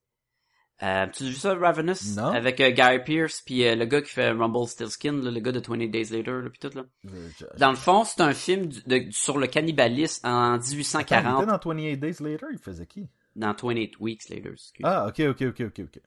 Euh, 0.82 1.06
tu 1.06 1.24
as 1.24 1.26
vu 1.28 1.34
ça, 1.34 1.54
Ravenous? 1.54 2.14
Non. 2.16 2.32
Avec 2.32 2.60
euh, 2.60 2.70
Guy 2.70 2.98
Pearce, 3.04 3.40
puis 3.44 3.64
euh, 3.66 3.74
le 3.76 3.86
gars 3.86 4.02
qui 4.02 4.10
fait 4.10 4.30
Rumble 4.30 4.68
Still 4.68 4.90
Skin, 4.90 5.12
là, 5.22 5.30
le 5.30 5.40
gars 5.40 5.52
de 5.52 5.60
20 5.66 5.90
Days 5.90 6.10
Later, 6.10 6.42
là, 6.42 6.50
puis 6.50 6.58
tout, 6.58 6.76
là. 6.76 6.84
Je- 7.04 7.10
je- 7.38 7.58
Dans 7.58 7.70
le 7.70 7.76
fond, 7.76 8.04
c'est 8.04 8.20
un 8.20 8.34
film 8.34 8.66
du- 8.66 8.82
de- 8.86 9.06
sur 9.10 9.38
le 9.38 9.46
cannibalisme 9.46 10.26
en 10.26 10.52
Attends, 10.54 10.64
il 10.64 10.76
1840, 10.76 11.42
était 11.42 11.50
dans 11.52 11.58
28 11.58 11.96
Days 11.96 12.16
Later, 12.20 12.46
il 12.52 12.58
faisait 12.58 12.86
qui? 12.86 13.08
Dans 13.34 13.54
28 13.54 13.98
Weeks 14.00 14.28
Later, 14.28 14.50
excuse. 14.52 14.84
Ah, 14.84 15.06
ok, 15.08 15.20
ok, 15.30 15.42
ok, 15.48 15.60
ok, 15.66 15.80
ok. 15.80 16.00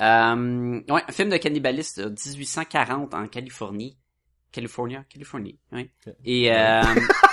Euh, 0.00 0.80
ouais, 0.88 1.02
un 1.08 1.12
film 1.12 1.28
de 1.28 1.36
cannibalisme 1.36 2.04
de 2.04 2.08
1840 2.08 3.14
en 3.14 3.28
Californie. 3.28 3.96
California? 4.50 5.04
Californie, 5.08 5.58
ouais. 5.70 5.92
Ok. 6.06 6.14
Et, 6.24 6.50
euh, 6.52 6.82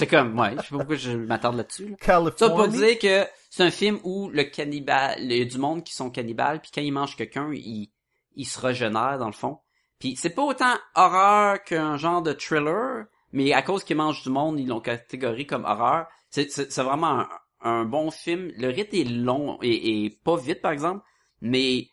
c'est 0.00 0.06
comme, 0.08 0.38
ouais, 0.38 0.50
je 0.56 0.62
sais 0.62 0.68
pas 0.70 0.76
pourquoi 0.78 0.96
je 0.96 1.12
m'attarde 1.12 1.56
là-dessus, 1.56 1.88
là. 1.90 1.96
Ça 2.36 2.46
pour 2.50 2.66
dire 2.68 2.98
que 2.98 3.26
c'est 3.50 3.62
un 3.62 3.70
film 3.70 3.98
où 4.04 4.28
le 4.30 4.44
cannibale, 4.44 5.16
il 5.22 5.32
y 5.32 5.40
a 5.42 5.44
du 5.44 5.58
monde 5.58 5.84
qui 5.84 5.94
sont 5.94 6.10
cannibales, 6.10 6.60
puis 6.60 6.70
quand 6.74 6.80
ils 6.80 6.90
mangent 6.92 7.16
quelqu'un, 7.16 7.50
ils, 7.52 7.90
ils 8.34 8.44
se 8.44 8.60
régénèrent 8.60 9.18
dans 9.18 9.26
le 9.26 9.32
fond. 9.32 9.58
Puis 9.98 10.16
c'est 10.16 10.30
pas 10.30 10.42
autant 10.42 10.74
horreur 10.94 11.62
qu'un 11.62 11.96
genre 11.96 12.22
de 12.22 12.32
thriller, 12.32 13.04
mais 13.32 13.52
à 13.52 13.62
cause 13.62 13.84
qu'ils 13.84 13.96
mangent 13.96 14.22
du 14.22 14.30
monde, 14.30 14.58
ils 14.58 14.66
l'ont 14.66 14.80
catégorie 14.80 15.46
comme 15.46 15.64
horreur. 15.64 16.06
C'est, 16.30 16.48
vraiment 16.78 17.20
un, 17.20 17.28
un 17.60 17.84
bon 17.84 18.10
film. 18.10 18.50
Le 18.56 18.68
rythme 18.68 18.96
est 18.96 19.04
long 19.04 19.58
et, 19.62 20.04
et 20.04 20.10
pas 20.10 20.36
vite 20.36 20.62
par 20.62 20.72
exemple, 20.72 21.04
mais 21.40 21.90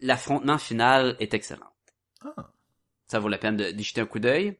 l'affrontement 0.00 0.58
final 0.58 1.16
est 1.20 1.34
excellent. 1.34 1.72
Ah. 2.22 2.50
Ça 3.06 3.18
vaut 3.18 3.28
la 3.28 3.38
peine 3.38 3.56
de- 3.56 3.70
d'y 3.70 3.84
jeter 3.84 4.00
un 4.00 4.06
coup 4.06 4.18
d'œil. 4.18 4.58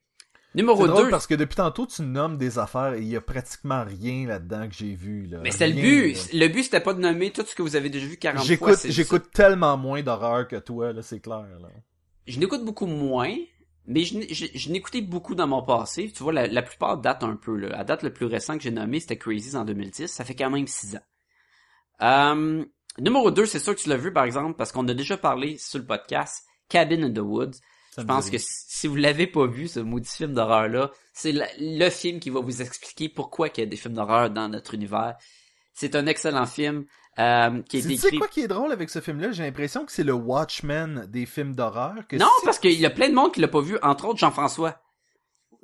C'est 0.54 0.62
Numéro 0.62 0.86
drôle 0.88 1.04
2. 1.04 1.10
parce 1.10 1.26
que 1.26 1.34
depuis 1.34 1.56
tantôt, 1.56 1.86
tu 1.86 2.02
nommes 2.02 2.36
des 2.38 2.58
affaires 2.58 2.94
et 2.94 3.00
il 3.02 3.08
y 3.08 3.16
a 3.16 3.20
pratiquement 3.20 3.84
rien 3.84 4.26
là-dedans 4.26 4.66
que 4.68 4.74
j'ai 4.74 4.94
vu. 4.94 5.26
Là. 5.26 5.38
Mais 5.42 5.50
c'était 5.50 5.68
le 5.68 5.74
but. 5.74 6.14
là. 6.32 6.46
Le 6.46 6.48
but, 6.52 6.62
c'était 6.64 6.80
pas 6.80 6.94
de 6.94 7.00
nommer 7.00 7.30
tout 7.30 7.44
ce 7.46 7.54
que 7.54 7.62
vous 7.62 7.76
avez 7.76 7.90
déjà 7.90 8.06
vu 8.06 8.16
40 8.16 8.38
fois. 8.38 8.74
J'écoute, 8.86 9.22
c'est- 9.24 9.30
tellement 9.32 9.76
moins 9.76 10.02
d'horreur 10.02 10.48
que 10.48 10.56
toi, 10.56 10.92
là, 10.92 11.02
c'est 11.02 11.20
clair. 11.20 11.46
Là. 11.60 11.68
Je 12.26 12.38
n'écoute 12.40 12.64
beaucoup 12.64 12.86
moins, 12.86 13.34
mais 13.86 14.04
je, 14.04 14.18
n'ai- 14.18 14.32
je, 14.34 14.46
je 14.54 14.70
n'écoutais 14.70 15.02
beaucoup 15.02 15.34
dans 15.34 15.46
mon 15.46 15.62
passé. 15.62 16.10
Tu 16.14 16.22
vois, 16.22 16.32
la, 16.32 16.46
la 16.46 16.62
plupart 16.62 16.96
datent 16.98 17.24
un 17.24 17.36
peu. 17.36 17.54
Là. 17.56 17.68
La 17.68 17.84
date 17.84 18.02
le 18.02 18.12
plus 18.12 18.26
récent 18.26 18.56
que 18.56 18.62
j'ai 18.62 18.70
nommé, 18.70 19.00
c'était 19.00 19.18
Crazy 19.18 19.54
en 19.54 19.64
2010. 19.66 20.06
Ça 20.10 20.24
fait 20.24 20.34
quand 20.34 20.50
même 20.50 20.66
6 20.66 20.96
ans. 20.96 21.00
Euh, 22.02 22.64
numéro 22.98 23.30
2, 23.30 23.46
c'est 23.46 23.58
sûr 23.58 23.74
que 23.74 23.80
tu 23.80 23.88
l'as 23.88 23.96
vu, 23.96 24.12
par 24.12 24.24
exemple, 24.24 24.54
parce 24.56 24.72
qu'on 24.72 24.86
a 24.88 24.94
déjà 24.94 25.16
parlé 25.16 25.58
sur 25.58 25.78
le 25.78 25.84
podcast, 25.86 26.44
Cabin 26.68 27.02
in 27.02 27.12
the 27.12 27.18
Woods. 27.18 27.58
Ça 27.98 28.02
Je 28.02 28.06
pense 28.06 28.26
dit 28.26 28.30
que 28.32 28.38
si 28.40 28.86
vous 28.86 28.94
l'avez 28.94 29.26
pas 29.26 29.46
vu, 29.46 29.66
ce 29.66 29.80
maudit 29.80 30.08
film 30.08 30.32
d'horreur-là, 30.32 30.92
c'est 31.12 31.34
le 31.58 31.90
film 31.90 32.20
qui 32.20 32.30
va 32.30 32.38
vous 32.40 32.62
expliquer 32.62 33.08
pourquoi 33.08 33.48
il 33.48 33.58
y 33.58 33.62
a 33.64 33.66
des 33.66 33.76
films 33.76 33.94
d'horreur 33.94 34.30
dans 34.30 34.48
notre 34.48 34.74
univers. 34.74 35.16
C'est 35.74 35.96
un 35.96 36.06
excellent 36.06 36.46
film 36.46 36.84
euh, 37.18 37.60
qui 37.62 37.82
Tu 37.82 37.96
sais 37.96 38.16
quoi 38.16 38.28
qui 38.28 38.42
est 38.42 38.48
drôle 38.48 38.70
avec 38.70 38.88
ce 38.88 39.00
film-là? 39.00 39.32
J'ai 39.32 39.42
l'impression 39.42 39.84
que 39.84 39.90
c'est 39.90 40.04
le 40.04 40.12
Watchmen 40.12 41.06
des 41.08 41.26
films 41.26 41.56
d'horreur. 41.56 41.94
que 42.08 42.16
Non, 42.16 42.28
parce 42.44 42.60
qu'il 42.60 42.78
y 42.78 42.86
a 42.86 42.90
plein 42.90 43.08
de 43.08 43.14
monde 43.14 43.32
qui 43.32 43.40
l'a 43.40 43.48
pas 43.48 43.60
vu, 43.60 43.76
entre 43.82 44.06
autres 44.06 44.20
Jean-François. 44.20 44.80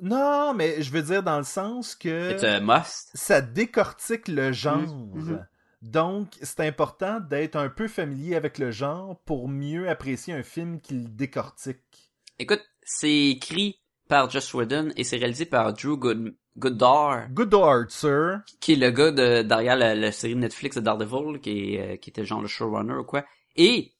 Non, 0.01 0.53
mais 0.53 0.81
je 0.81 0.91
veux 0.91 1.03
dire 1.03 1.23
dans 1.23 1.37
le 1.37 1.45
sens 1.45 1.95
que 1.95 2.35
C'est 2.37 2.47
un 2.47 2.59
must. 2.59 3.11
ça 3.13 3.39
décortique 3.39 4.27
le 4.27 4.51
genre. 4.51 4.79
Mhm. 4.79 5.45
Donc, 5.81 6.33
c'est 6.41 6.61
important 6.61 7.19
d'être 7.19 7.55
un 7.55 7.69
peu 7.69 7.87
familier 7.87 8.35
avec 8.35 8.57
le 8.57 8.71
genre 8.71 9.19
pour 9.25 9.47
mieux 9.47 9.87
apprécier 9.87 10.33
un 10.33 10.43
film 10.43 10.81
qui 10.81 10.95
le 10.95 11.07
décortique. 11.07 12.04
Écoute, 12.39 12.63
c'est 12.83 13.29
écrit 13.29 13.81
par 14.07 14.29
Joss 14.29 14.53
Whedon 14.53 14.91
et 14.95 15.03
c'est 15.03 15.17
réalisé 15.17 15.45
par 15.45 15.73
Drew 15.73 15.97
Good 15.97 16.35
Goddard, 16.57 17.29
Good 17.31 17.53
art, 17.53 17.89
sir. 17.89 18.41
qui 18.61 18.73
est 18.73 18.75
le 18.77 18.89
gars 18.89 19.11
de, 19.11 19.41
derrière 19.41 19.75
la, 19.75 19.93
la 19.93 20.11
série 20.11 20.35
Netflix 20.35 20.77
de 20.77 20.81
Daredevil, 20.81 21.41
qui, 21.41 21.75
est, 21.75 21.81
euh, 21.81 21.97
qui 21.97 22.09
était 22.09 22.23
genre 22.23 22.41
le 22.41 22.47
showrunner 22.47 22.93
ou 22.93 23.03
quoi. 23.03 23.25
Et, 23.57 23.93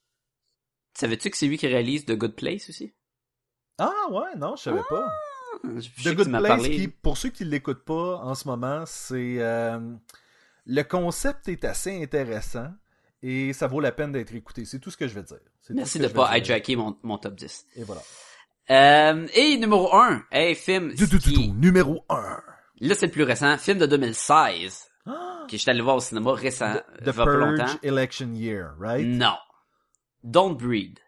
savais-tu 0.94 1.30
que 1.30 1.38
c'est 1.38 1.48
lui 1.48 1.58
qui 1.58 1.68
réalise 1.68 2.06
The 2.06 2.14
Good 2.14 2.36
Place 2.36 2.70
aussi? 2.70 2.94
Ah 3.78 3.92
ouais, 4.10 4.38
non, 4.38 4.56
je 4.56 4.64
savais 4.64 4.84
pas. 4.90 5.12
Je 5.64 5.82
sais 5.82 6.14
The 6.14 6.16
Good 6.16 6.30
Place, 6.30 6.48
parlé. 6.48 6.72
qui, 6.72 6.88
pour 6.88 7.18
ceux 7.18 7.30
qui 7.30 7.44
l'écoutent 7.44 7.84
pas 7.84 8.18
en 8.18 8.36
ce 8.36 8.48
moment, 8.48 8.86
c'est 8.86 9.38
euh, 9.40 9.94
le 10.66 10.84
concept 10.84 11.50
est 11.50 11.66
assez 11.66 12.02
intéressant 12.02 12.70
et 13.28 13.54
ça 13.54 13.68
vaut 13.68 13.80
la 13.80 13.92
peine 13.92 14.12
d'être 14.12 14.34
écouté. 14.36 14.66
C'est 14.66 14.80
tout 14.80 14.92
ce 14.92 14.98
que 14.98 15.08
je 15.08 15.14
vais 15.16 15.24
dire. 15.24 15.38
Merci 15.72 16.00
de 16.00 16.08
je 16.08 16.14
pas 16.14 16.38
hijacker 16.38 16.76
mon, 16.76 16.96
mon 17.04 17.18
top 17.18 17.36
10. 17.36 17.66
Et 17.76 17.84
voilà. 17.84 18.02
Euh, 18.70 19.28
et 19.34 19.58
numéro 19.58 19.94
1, 19.96 20.24
hey, 20.32 20.56
film, 20.56 20.94
Du 20.94 21.08
qui- 21.20 21.50
numéro 21.52 22.04
1. 22.10 22.42
là 22.82 22.96
c'est 22.96 23.06
le 23.08 23.12
plus 23.12 23.24
récent, 23.24 23.58
film 23.58 23.78
de 23.78 23.86
2016, 23.86 24.88
que 25.06 25.58
j'étais 25.58 25.70
allé 25.72 25.82
voir 25.82 25.98
au 25.98 26.00
cinéma 26.00 26.34
récent, 26.34 26.74
The, 27.00 27.04
The 27.06 27.12
pas 27.16 27.26
longtemps. 27.26 27.80
Election 27.84 28.34
Year, 28.34 28.74
right? 28.80 29.06
Non. 29.06 29.36
Don't 30.24 30.56
Breed. 30.58 31.00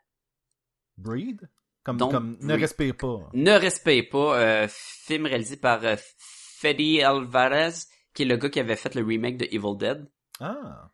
Breed? 0.98 1.50
Comme, 1.84 1.98
Don't 1.98 2.12
comme 2.12 2.38
ne 2.42 2.54
respire 2.54 2.96
pas. 2.98 3.30
Ne 3.34 3.52
respecte 3.54 4.12
pas, 4.12 4.38
euh, 4.40 4.68
film 4.70 5.26
réalisé 5.26 5.58
par 5.58 5.84
euh, 5.84 5.96
Fede 6.20 7.02
Alvarez, 7.04 7.74
qui 8.14 8.24
est 8.24 8.26
le 8.26 8.38
gars 8.38 8.50
qui 8.50 8.60
avait 8.60 8.76
fait 8.76 8.94
le 8.96 9.04
remake 9.04 9.38
de 9.38 9.46
Evil 9.46 9.78
Dead. 9.78 10.06
Ah. 10.40 10.90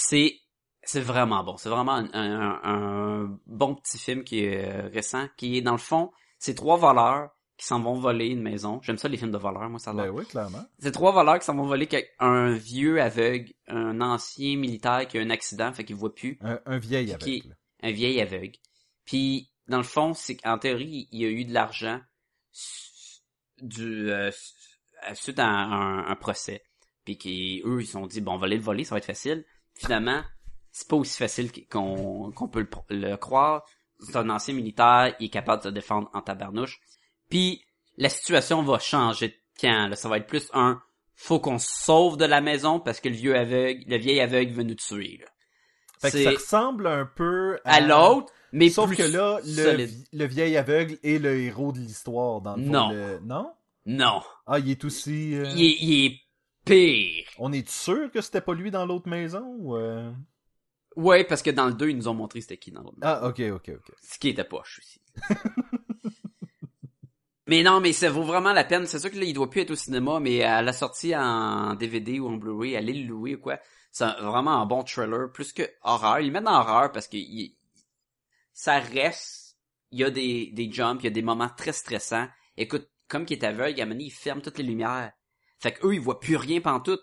C'est 0.00 0.38
c'est 0.84 1.00
vraiment 1.00 1.42
bon. 1.42 1.56
C'est 1.56 1.68
vraiment 1.68 1.92
un, 1.94 2.08
un- 2.14 2.60
un 2.62 3.38
bon 3.46 3.74
petit 3.74 3.98
film 3.98 4.22
qui 4.22 4.44
est 4.44 4.64
euh, 4.64 4.88
récent, 4.88 5.28
qui 5.36 5.56
est 5.58 5.60
dans 5.60 5.72
le 5.72 5.78
fond, 5.78 6.12
c'est 6.38 6.54
trois 6.54 6.76
voleurs 6.76 7.30
qui 7.56 7.66
s'en 7.66 7.80
vont 7.82 7.94
voler 7.94 8.28
une 8.28 8.40
maison. 8.40 8.80
J'aime 8.82 8.96
ça 8.96 9.08
les 9.08 9.16
films 9.16 9.32
de 9.32 9.38
voleurs, 9.38 9.68
moi 9.68 9.80
ça. 9.80 9.92
Ben 9.92 10.08
oui, 10.10 10.24
clairement. 10.24 10.64
C'est 10.78 10.92
trois 10.92 11.10
voleurs 11.10 11.40
qui 11.40 11.44
s'en 11.44 11.56
vont 11.56 11.66
voler 11.66 11.88
un 12.20 12.52
vieux 12.52 13.02
aveugle, 13.02 13.52
un 13.66 14.00
ancien 14.00 14.56
militaire 14.56 15.08
qui 15.08 15.18
a 15.18 15.20
un 15.20 15.30
accident, 15.30 15.72
fait 15.72 15.84
qu'il 15.84 15.96
voit 15.96 16.14
plus, 16.14 16.38
Un, 16.42 16.60
un 16.64 16.78
vieil 16.78 17.06
Qui- 17.18 17.40
aveugle. 17.40 17.56
un 17.82 17.90
vieil 17.90 18.20
aveugle. 18.20 18.56
Puis 19.04 19.50
dans 19.66 19.78
le 19.78 19.82
fond, 19.82 20.14
c'est 20.14 20.36
qu'en 20.36 20.58
théorie, 20.58 21.08
il 21.10 21.20
y 21.20 21.24
a 21.26 21.28
eu 21.30 21.44
de 21.44 21.52
l'argent 21.52 22.00
du 23.60 24.10
euh, 24.10 24.30
suite 25.14 25.38
à 25.40 25.46
un, 25.48 26.06
un 26.06 26.16
procès. 26.16 26.62
Puis 27.04 27.18
qui 27.18 27.62
eux 27.64 27.80
ils 27.82 27.86
se 27.86 27.92
sont 27.92 28.06
dit 28.06 28.20
bon, 28.20 28.34
on 28.34 28.38
va 28.38 28.46
aller 28.46 28.56
le 28.56 28.62
voler, 28.62 28.84
ça 28.84 28.94
va 28.94 28.98
être 28.98 29.04
facile. 29.06 29.44
Finalement, 29.78 30.22
c'est 30.72 30.88
pas 30.88 30.96
aussi 30.96 31.16
facile 31.16 31.50
qu'on 31.70 32.30
qu'on 32.32 32.48
peut 32.48 32.60
le, 32.90 32.96
le 33.10 33.16
croire. 33.16 33.64
C'est 34.00 34.16
un 34.16 34.28
ancien 34.30 34.54
militaire, 34.54 35.14
il 35.18 35.26
est 35.26 35.30
capable 35.30 35.62
de 35.62 35.68
se 35.68 35.72
défendre 35.74 36.08
en 36.14 36.20
tabarnouche. 36.22 36.78
Puis 37.30 37.62
la 37.96 38.08
situation 38.08 38.62
va 38.62 38.78
changer 38.78 39.28
de 39.28 39.34
quand. 39.60 39.88
Là, 39.88 39.96
ça 39.96 40.08
va 40.08 40.18
être 40.18 40.26
plus 40.26 40.48
un 40.52 40.80
faut 41.14 41.40
qu'on 41.40 41.58
se 41.58 41.68
sauve 41.84 42.16
de 42.16 42.24
la 42.24 42.40
maison 42.40 42.78
parce 42.78 43.00
que 43.00 43.08
le 43.08 43.16
vieux 43.16 43.34
aveugle, 43.36 43.82
le 43.88 43.96
vieil 43.96 44.20
aveugle 44.20 44.52
veut 44.52 44.62
nous 44.62 44.76
tuer. 44.76 45.18
Là. 45.20 45.26
Fait 46.00 46.12
que 46.12 46.22
ça 46.24 46.30
ressemble 46.30 46.86
un 46.86 47.06
peu 47.06 47.58
à 47.64 47.80
l'autre, 47.80 48.32
mais 48.52 48.70
Sauf 48.70 48.86
plus 48.86 48.96
que 48.98 49.02
là, 49.02 49.40
le, 49.44 49.88
le 50.12 50.24
vieil 50.26 50.56
aveugle 50.56 50.96
est 51.02 51.18
le 51.18 51.36
héros 51.40 51.72
de 51.72 51.78
l'histoire, 51.80 52.40
dans 52.40 52.54
le 52.54 52.62
fond. 52.64 52.70
Non. 52.70 52.90
le- 52.90 53.18
Non? 53.24 53.50
Non. 53.84 54.22
Ah, 54.46 54.60
il 54.60 54.70
est 54.70 54.84
aussi... 54.84 55.34
euh, 55.34 55.44
Il, 55.56 55.64
est, 55.64 55.76
il 55.80 56.06
est 56.06 56.20
pire. 56.68 57.24
On 57.38 57.52
est 57.52 57.68
sûr 57.68 58.10
que 58.10 58.20
c'était 58.20 58.40
pas 58.40 58.54
lui 58.54 58.70
dans 58.70 58.86
l'autre 58.86 59.08
maison? 59.08 59.44
ou, 59.58 59.76
euh? 59.76 60.10
Ouais, 60.96 61.24
parce 61.24 61.42
que 61.42 61.50
dans 61.50 61.66
le 61.66 61.74
2, 61.74 61.90
ils 61.90 61.96
nous 61.96 62.08
ont 62.08 62.14
montré 62.14 62.40
c'était 62.40 62.56
qui 62.56 62.72
dans 62.72 62.82
l'autre. 62.82 62.96
Ah, 63.02 63.26
ok, 63.28 63.40
ok, 63.52 63.70
ok. 63.76 63.92
Ce 64.02 64.18
qui 64.18 64.30
était 64.30 64.44
poche 64.44 64.80
aussi. 64.80 65.00
mais 67.46 67.62
non, 67.62 67.80
mais 67.80 67.92
ça 67.92 68.10
vaut 68.10 68.24
vraiment 68.24 68.52
la 68.52 68.64
peine. 68.64 68.86
C'est 68.86 68.98
sûr 68.98 69.10
que 69.10 69.16
là, 69.18 69.24
il 69.24 69.32
doit 69.32 69.48
plus 69.48 69.62
être 69.62 69.70
au 69.70 69.76
cinéma, 69.76 70.20
mais 70.20 70.42
à 70.42 70.60
la 70.62 70.72
sortie 70.72 71.16
en 71.16 71.74
DVD 71.74 72.20
ou 72.20 72.28
en 72.28 72.36
Blu-ray, 72.36 72.76
allez 72.76 72.92
le 72.94 73.06
louer 73.08 73.36
ou 73.36 73.40
quoi. 73.40 73.58
C'est 73.90 74.06
vraiment 74.20 74.60
un 74.60 74.66
bon 74.66 74.82
thriller, 74.84 75.32
plus 75.32 75.52
que 75.52 75.62
horreur. 75.82 76.20
Ils 76.20 76.26
le 76.26 76.32
mettent 76.32 76.44
dans 76.44 76.60
horreur 76.60 76.92
parce 76.92 77.08
que 77.08 77.16
il- 77.16 77.56
ça 78.52 78.78
reste. 78.80 79.56
Il 79.90 80.00
y 80.00 80.04
a 80.04 80.10
des, 80.10 80.50
des 80.52 80.70
jumps, 80.70 81.00
il 81.00 81.04
y 81.04 81.08
a 81.08 81.10
des 81.10 81.22
moments 81.22 81.48
très 81.48 81.72
stressants. 81.72 82.28
Écoute, 82.58 82.90
comme 83.08 83.24
qu'il 83.24 83.38
est 83.38 83.44
aveugle, 83.46 83.80
à 83.80 83.84
un 83.84 83.86
moment 83.86 83.94
donné, 83.94 84.04
il 84.06 84.10
ferme 84.10 84.42
toutes 84.42 84.58
les 84.58 84.64
lumières. 84.64 85.12
Fait 85.58 85.72
que 85.72 85.86
eux, 85.86 85.94
ils 85.94 86.00
voient 86.00 86.20
plus 86.20 86.36
rien 86.36 86.60
pantoute. 86.60 87.02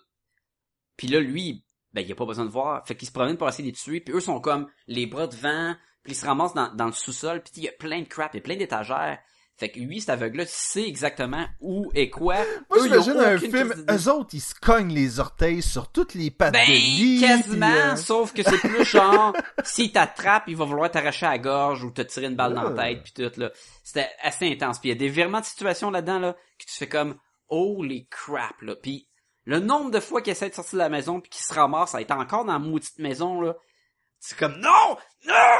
Puis 0.96 1.08
là, 1.08 1.20
lui, 1.20 1.64
ben, 1.92 2.04
il 2.06 2.12
a 2.12 2.14
pas 2.14 2.26
besoin 2.26 2.44
de 2.44 2.50
voir. 2.50 2.86
Fait 2.86 2.96
qu'il 2.96 3.08
se 3.08 3.12
promène 3.12 3.36
pour 3.36 3.48
essayer 3.48 3.70
de 3.70 3.76
les 3.76 3.80
tuer. 3.80 4.00
Puis 4.00 4.14
eux 4.14 4.20
sont 4.20 4.40
comme 4.40 4.68
les 4.86 5.06
bras 5.06 5.26
devant. 5.26 5.74
Puis 6.02 6.12
ils 6.12 6.16
se 6.16 6.26
ramassent 6.26 6.54
dans, 6.54 6.72
dans 6.74 6.86
le 6.86 6.92
sous-sol. 6.92 7.42
Puis 7.42 7.52
il 7.56 7.62
y 7.64 7.68
a 7.68 7.72
plein 7.72 8.00
de 8.00 8.06
crap, 8.06 8.32
il 8.34 8.38
y 8.38 8.40
a 8.40 8.42
plein 8.42 8.56
d'étagères. 8.56 9.18
Fait 9.58 9.70
que 9.70 9.80
lui, 9.80 10.00
cet 10.00 10.10
aveugle-là, 10.10 10.44
sait 10.46 10.86
exactement 10.86 11.46
où 11.60 11.90
et 11.94 12.10
quoi. 12.10 12.36
Moi, 12.68 12.78
j'imagine 12.82 13.16
un 13.16 13.38
film, 13.38 13.72
eux 13.90 14.10
autres, 14.10 14.34
ils 14.34 14.40
se 14.40 14.54
cognent 14.54 14.92
les 14.92 15.18
orteils 15.18 15.62
sur 15.62 15.90
toutes 15.90 16.12
les 16.12 16.30
pattes 16.30 16.52
Ben, 16.52 16.66
de 16.68 16.72
lit. 16.72 17.20
quasiment, 17.22 17.66
euh, 17.66 17.96
sauf 17.96 18.34
que 18.34 18.42
c'est 18.42 18.58
plus 18.58 18.84
genre, 18.84 19.34
s'il 19.64 19.92
t'attrape, 19.92 20.44
il 20.48 20.56
va 20.56 20.66
vouloir 20.66 20.90
t'arracher 20.90 21.24
à 21.24 21.30
la 21.30 21.38
gorge 21.38 21.82
ou 21.84 21.90
te 21.90 22.02
tirer 22.02 22.26
une 22.26 22.36
balle 22.36 22.52
dans 22.52 22.68
la 22.68 22.82
tête, 22.82 23.02
puis 23.02 23.12
tout, 23.14 23.40
là. 23.40 23.50
C'était 23.82 24.10
assez 24.22 24.46
intense. 24.46 24.78
Puis 24.78 24.90
il 24.90 24.92
y 24.92 24.94
a 24.94 24.98
des 24.98 25.08
virements 25.08 25.40
de 25.40 25.46
situation 25.46 25.90
là-dedans, 25.90 26.18
là, 26.18 26.32
que 26.58 26.66
tu 26.66 26.76
fais 26.76 26.88
comme, 26.88 27.16
holy 27.48 28.06
crap, 28.08 28.60
là. 28.62 28.74
Puis 28.76 29.08
le 29.44 29.60
nombre 29.60 29.90
de 29.90 30.00
fois 30.00 30.22
qu'il 30.22 30.32
essaie 30.32 30.48
de 30.48 30.54
sortir 30.54 30.74
de 30.74 30.78
la 30.78 30.88
maison, 30.88 31.20
puis 31.20 31.30
qu'il 31.30 31.44
se 31.44 31.54
ramasse 31.54 31.94
à 31.94 32.00
être 32.00 32.12
encore 32.12 32.44
dans 32.44 32.52
la 32.52 32.58
maudite 32.58 32.98
maison, 32.98 33.40
là, 33.40 33.54
c'est 34.18 34.36
comme, 34.36 34.58
non! 34.58 34.96
Non! 35.26 35.58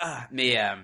Ah! 0.00 0.28
Mais, 0.30 0.58
euh, 0.60 0.76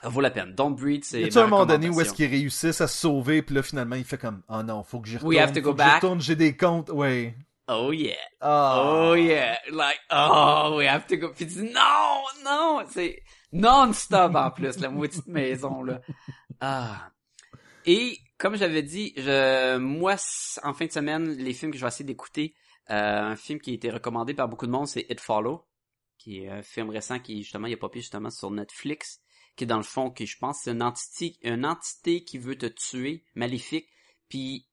ça 0.00 0.08
vaut 0.08 0.20
la 0.20 0.30
peine. 0.30 0.54
Don't 0.54 0.76
Breed, 0.76 1.04
c'est 1.04 1.22
Y 1.22 1.34
ma 1.34 1.42
un 1.42 1.46
moment 1.46 1.66
donné 1.66 1.88
où 1.88 2.00
est-ce 2.00 2.12
qu'ils 2.12 2.30
réussissent 2.30 2.80
à 2.80 2.86
se 2.86 2.98
sauver, 2.98 3.42
puis 3.42 3.54
là, 3.54 3.62
finalement, 3.62 3.96
il 3.96 4.04
fait 4.04 4.18
comme, 4.18 4.42
oh 4.48 4.62
non, 4.62 4.84
faut 4.84 5.00
que 5.00 5.08
j'y 5.08 5.16
retourne. 5.16 5.34
We 5.34 5.40
have 5.40 5.52
to 5.52 5.60
go 5.60 5.70
faut 5.70 5.72
que 5.72 5.78
back. 5.78 5.94
retourne, 5.96 6.20
j'ai 6.20 6.36
des 6.36 6.56
comptes, 6.56 6.90
ouais. 6.90 7.34
Oh 7.68 7.90
yeah. 7.92 8.14
Ah. 8.40 8.80
Oh 8.86 9.14
yeah, 9.16 9.58
like 9.72 9.98
oh 10.12 10.76
we 10.78 10.86
have 10.86 11.06
to 11.08 11.16
go. 11.16 11.32
Puis 11.34 11.46
dis 11.46 11.62
non, 11.62 12.22
non, 12.44 12.84
c'est 12.88 13.20
non-stop 13.50 14.36
en 14.36 14.52
plus 14.52 14.78
la 14.78 14.88
maudite 14.88 15.26
maison 15.26 15.82
là. 15.82 16.00
Ah. 16.60 17.10
Et 17.84 18.20
comme 18.38 18.56
j'avais 18.56 18.82
dit, 18.82 19.12
je 19.16 19.76
moi 19.78 20.16
en 20.62 20.74
fin 20.74 20.86
de 20.86 20.92
semaine, 20.92 21.30
les 21.32 21.52
films 21.52 21.72
que 21.72 21.78
je 21.78 21.82
vais 21.82 21.88
essayer 21.88 22.04
d'écouter, 22.04 22.54
euh, 22.90 22.94
un 22.94 23.36
film 23.36 23.60
qui 23.60 23.70
a 23.70 23.74
été 23.74 23.90
recommandé 23.90 24.34
par 24.34 24.48
beaucoup 24.48 24.66
de 24.66 24.72
monde, 24.72 24.86
c'est 24.86 25.06
It 25.10 25.20
Follow, 25.20 25.66
qui 26.18 26.42
est 26.42 26.48
un 26.48 26.62
film 26.62 26.90
récent 26.90 27.18
qui 27.18 27.42
justement 27.42 27.66
il 27.66 27.74
a 27.74 27.78
popé 27.78 28.00
justement 28.00 28.30
sur 28.30 28.50
Netflix, 28.50 29.20
qui 29.56 29.64
est 29.64 29.66
dans 29.66 29.76
le 29.76 29.82
fond 29.82 30.10
qui 30.10 30.26
je 30.26 30.38
pense 30.38 30.60
c'est 30.62 30.72
une 30.72 30.82
entité 30.82 31.36
une 31.42 31.64
entité 31.66 32.24
qui 32.24 32.38
veut 32.38 32.56
te 32.56 32.66
tuer, 32.66 33.24
maléfique, 33.34 33.88
puis 34.28 34.68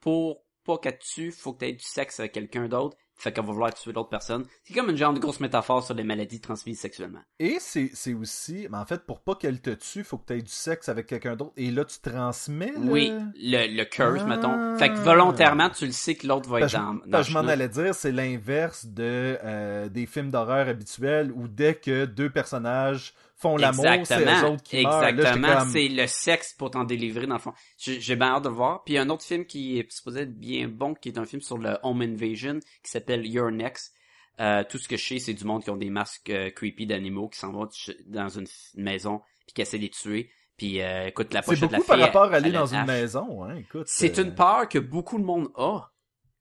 pour 0.00 0.44
pas 0.64 0.78
qu'elle 0.78 0.98
te 0.98 1.04
tue, 1.04 1.32
faut 1.32 1.54
que 1.54 1.60
tu 1.60 1.64
aies 1.66 1.72
du 1.72 1.84
sexe 1.84 2.20
avec 2.20 2.32
quelqu'un 2.32 2.68
d'autre. 2.68 2.96
Fait 3.18 3.32
qu'elle 3.32 3.46
va 3.46 3.52
vouloir 3.52 3.72
tuer 3.72 3.92
l'autre 3.92 4.10
personne. 4.10 4.44
C'est 4.64 4.74
comme 4.74 4.90
une 4.90 4.96
genre 4.96 5.14
de 5.14 5.18
grosse 5.18 5.40
métaphore 5.40 5.82
sur 5.82 5.94
les 5.94 6.04
maladies 6.04 6.38
transmises 6.40 6.78
sexuellement. 6.80 7.20
Et 7.38 7.56
c'est 7.60 7.90
c'est 7.94 8.12
aussi, 8.12 8.66
mais 8.70 8.76
en 8.76 8.84
fait, 8.84 9.04
pour 9.06 9.20
pas 9.20 9.34
qu'elle 9.36 9.60
te 9.62 9.70
tue, 9.70 10.04
faut 10.04 10.18
que 10.18 10.26
tu 10.26 10.34
aies 10.38 10.42
du 10.42 10.52
sexe 10.52 10.90
avec 10.90 11.06
quelqu'un 11.06 11.34
d'autre. 11.34 11.52
Et 11.56 11.70
là, 11.70 11.86
tu 11.86 11.98
transmets 11.98 12.72
le... 12.78 12.90
Oui, 12.92 13.10
le, 13.36 13.74
le 13.74 13.84
curse, 13.84 14.20
Ah. 14.22 14.26
mettons. 14.26 14.76
Fait 14.76 14.90
que 14.90 14.96
volontairement, 14.96 15.70
tu 15.70 15.86
le 15.86 15.92
sais 15.92 16.14
que 16.14 16.26
l'autre 16.26 16.50
va 16.50 16.60
être 16.60 16.70
que- 16.70 17.08
dans, 17.08 17.22
je 17.22 17.32
m'en 17.32 17.40
allais 17.48 17.68
dire, 17.68 17.94
c'est 17.94 18.12
l'inverse 18.12 18.84
de 18.84 19.38
euh, 19.42 19.88
des 19.88 20.04
films 20.04 20.30
d'horreur 20.30 20.68
habituels 20.68 21.32
où 21.34 21.48
dès 21.48 21.74
que 21.74 22.04
deux 22.04 22.28
personnages 22.28 23.14
font 23.38 23.56
l'amour, 23.56 23.84
c'est 23.84 23.94
Exactement. 23.94 24.48
autres 24.54 24.62
qui 24.62 24.76
Exactement. 24.78 25.58
comme- 25.58 25.70
C'est 25.70 25.88
le 25.88 26.06
sexe 26.06 26.54
pour 26.54 26.70
t'en 26.70 26.84
délivrer, 26.84 27.26
dans 27.26 27.34
le 27.34 27.40
fond. 27.40 27.52
J'ai 27.78 28.16
bien 28.16 28.28
hâte 28.34 28.44
de 28.44 28.48
le 28.48 28.54
voir. 28.54 28.82
Puis 28.84 28.94
il 28.94 28.96
y 28.96 28.98
a 28.98 29.02
un 29.02 29.10
autre 29.10 29.24
film 29.24 29.44
qui 29.44 29.78
est 29.78 29.90
supposé 29.92 30.20
être 30.22 30.38
bien 30.38 30.68
bon, 30.68 30.94
qui 30.94 31.08
est 31.10 31.18
un 31.18 31.26
film 31.26 31.42
sur 31.42 31.58
le 31.58 31.76
home 31.82 32.02
invasion, 32.02 32.58
qui 32.82 32.90
s'appelle 32.90 33.26
Your 33.26 33.50
Next. 33.50 33.92
Euh, 34.40 34.64
tout 34.68 34.78
ce 34.78 34.86
que 34.88 34.96
je 34.96 35.04
sais, 35.06 35.18
c'est 35.18 35.32
du 35.34 35.44
monde 35.44 35.62
qui 35.64 35.70
ont 35.70 35.76
des 35.76 35.88
masques 35.90 36.28
euh, 36.30 36.50
creepy 36.50 36.86
d'animaux, 36.86 37.28
qui 37.28 37.38
s'en 37.38 37.52
vont 37.52 37.68
dans 38.06 38.28
une 38.28 38.46
maison, 38.74 39.20
puis 39.46 39.54
qui 39.54 39.62
essaient 39.62 39.78
de 39.78 39.82
les 39.84 39.88
tuer. 39.90 40.30
Puis 40.58 40.80
euh, 40.82 41.06
écoute, 41.06 41.32
la 41.34 41.40
C'est 41.42 41.46
pochette 41.52 41.68
de 41.68 41.72
la 41.72 41.78
beaucoup 41.78 41.88
par 41.88 41.96
fille, 41.96 42.04
rapport 42.04 42.32
à 42.32 42.36
aller 42.36 42.50
dans 42.52 42.66
une 42.74 42.84
maison, 42.84 43.44
hein, 43.44 43.56
écoute. 43.56 43.84
C'est 43.86 44.18
euh, 44.18 44.24
une 44.24 44.34
peur 44.34 44.68
que 44.68 44.78
beaucoup 44.78 45.18
de 45.18 45.24
monde 45.24 45.48
a, 45.56 45.90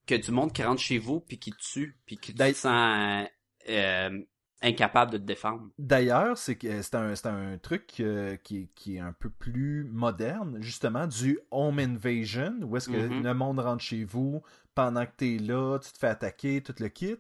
que 0.08 0.16
du 0.16 0.32
monde 0.32 0.52
qui 0.54 0.64
rentre 0.64 0.82
chez 0.82 0.98
vous 0.98 1.20
puis 1.22 1.40
qui 1.40 1.52
tue, 1.52 1.98
puis 2.06 2.18
qui 2.18 2.34
D'ailleurs- 2.34 2.56
sent 2.56 3.30
euh, 3.70 4.20
incapable 4.62 5.12
de 5.12 5.18
te 5.18 5.24
défendre. 5.24 5.70
D'ailleurs, 5.78 6.38
c'est 6.38 6.58
c'est 6.82 6.96
un, 6.96 7.14
un 7.26 7.58
truc 7.58 7.96
euh, 8.00 8.36
qui, 8.38 8.58
est- 8.58 8.70
qui 8.76 8.96
est 8.96 9.00
un 9.00 9.14
peu 9.14 9.30
plus 9.30 9.84
moderne, 9.92 10.58
justement, 10.62 11.08
du 11.08 11.40
home 11.52 11.80
invasion, 11.80 12.54
où 12.64 12.78
est-ce 12.78 12.90
que 12.90 12.98
Mhm. 13.10 13.24
le 13.24 13.34
monde 13.34 13.60
rentre 13.60 13.84
chez 13.84 14.04
vous 14.04 14.42
pendant 14.74 15.06
que 15.06 15.12
t'es 15.18 15.38
là, 15.38 15.78
tu 15.80 15.92
te 15.92 15.98
fais 15.98 16.08
attaquer, 16.08 16.62
tout 16.62 16.74
le 16.80 16.88
kit. 16.90 17.18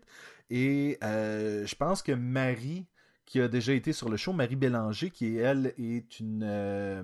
Et 0.49 0.97
euh, 1.03 1.65
je 1.65 1.75
pense 1.75 2.01
que 2.01 2.11
Marie, 2.11 2.85
qui 3.25 3.41
a 3.41 3.47
déjà 3.47 3.73
été 3.73 3.93
sur 3.93 4.09
le 4.09 4.17
show, 4.17 4.33
Marie 4.33 4.55
Bélanger, 4.55 5.09
qui 5.09 5.37
elle 5.37 5.73
est 5.77 6.19
une, 6.19 6.43
euh, 6.43 7.03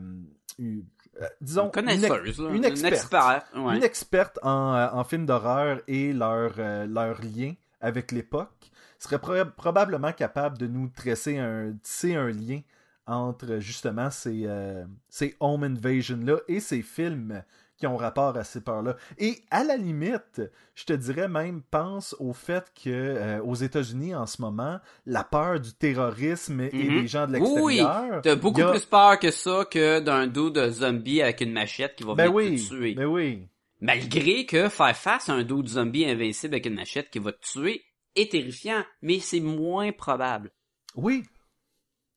une- 0.59 0.85
euh, 1.21 1.27
disons, 1.41 1.65
Une 1.65 1.71
connaisseuse, 1.71 2.39
une 2.39 2.55
une 2.55 2.65
experte. 2.65 3.13
ouais. 3.55 3.77
une 3.77 3.83
experte 3.83 4.39
en, 4.43 4.73
euh, 4.75 4.87
en 4.91 5.03
films 5.03 5.25
d'horreur 5.25 5.81
et 5.87 6.13
leur, 6.13 6.53
euh, 6.59 6.85
leur 6.87 7.19
lien 7.21 7.53
avec 7.79 8.11
l'époque, 8.11 8.69
serait 9.03 9.19
pro- 9.19 9.45
probablement 9.55 10.11
capable 10.13 10.57
de 10.57 10.67
nous 10.67 10.87
tresser 10.89 11.37
un, 11.37 11.73
tisser 11.83 12.15
un 12.15 12.29
lien 12.29 12.61
entre 13.07 13.57
justement 13.59 14.09
ces, 14.11 14.43
euh, 14.45 14.85
ces 15.09 15.35
home 15.39 15.63
invasion-là 15.63 16.37
et 16.47 16.59
ces 16.59 16.81
films 16.81 17.43
qui 17.77 17.87
ont 17.87 17.97
rapport 17.97 18.37
à 18.37 18.43
ces 18.43 18.61
peurs-là. 18.61 18.95
Et 19.17 19.41
à 19.49 19.63
la 19.63 19.75
limite, 19.75 20.39
je 20.75 20.83
te 20.85 20.93
dirais 20.93 21.27
même, 21.27 21.63
pense 21.71 22.15
au 22.19 22.31
fait 22.31 22.71
que 22.75 22.89
euh, 22.91 23.41
aux 23.41 23.55
États-Unis 23.55 24.13
en 24.13 24.27
ce 24.27 24.39
moment, 24.39 24.79
la 25.07 25.23
peur 25.23 25.59
du 25.59 25.73
terrorisme 25.73 26.61
et 26.61 26.71
Mhm. 26.71 27.01
des 27.01 27.07
gens 27.07 27.25
de 27.27 27.37
Oui, 27.39 27.77
l'extérieur. 27.77 28.21
T'as 28.21 28.35
beaucoup 28.35 28.61
a- 28.61 28.71
plus 28.71 28.85
peur 28.85 29.17
que 29.17 29.31
ça 29.31 29.65
que 29.65 29.99
d'un 29.99 30.27
dos 30.27 30.51
de 30.51 30.69
zombie 30.69 31.23
avec 31.23 31.41
une 31.41 31.53
machette 31.53 31.95
qui 31.95 32.03
va 32.03 32.13
Ben 32.13 32.25
venir 32.31 32.35
oui, 32.35 32.55
te 32.63 32.67
tuer. 32.69 32.93
ben 32.93 33.05
oui. 33.07 33.47
Malgré 33.79 34.45
que 34.45 34.69
faire 34.69 34.95
face 34.95 35.27
à 35.27 35.33
un 35.33 35.43
dos 35.43 35.63
de 35.63 35.69
zombie 35.69 36.05
invincible 36.05 36.53
avec 36.53 36.67
une 36.67 36.75
machette 36.75 37.09
qui 37.09 37.17
va 37.17 37.31
te 37.31 37.41
tuer 37.41 37.81
est 38.15 38.31
terrifiant, 38.31 38.83
mais 39.01 39.19
c'est 39.19 39.39
moins 39.39 39.91
probable. 39.91 40.51
Oui. 40.95 41.23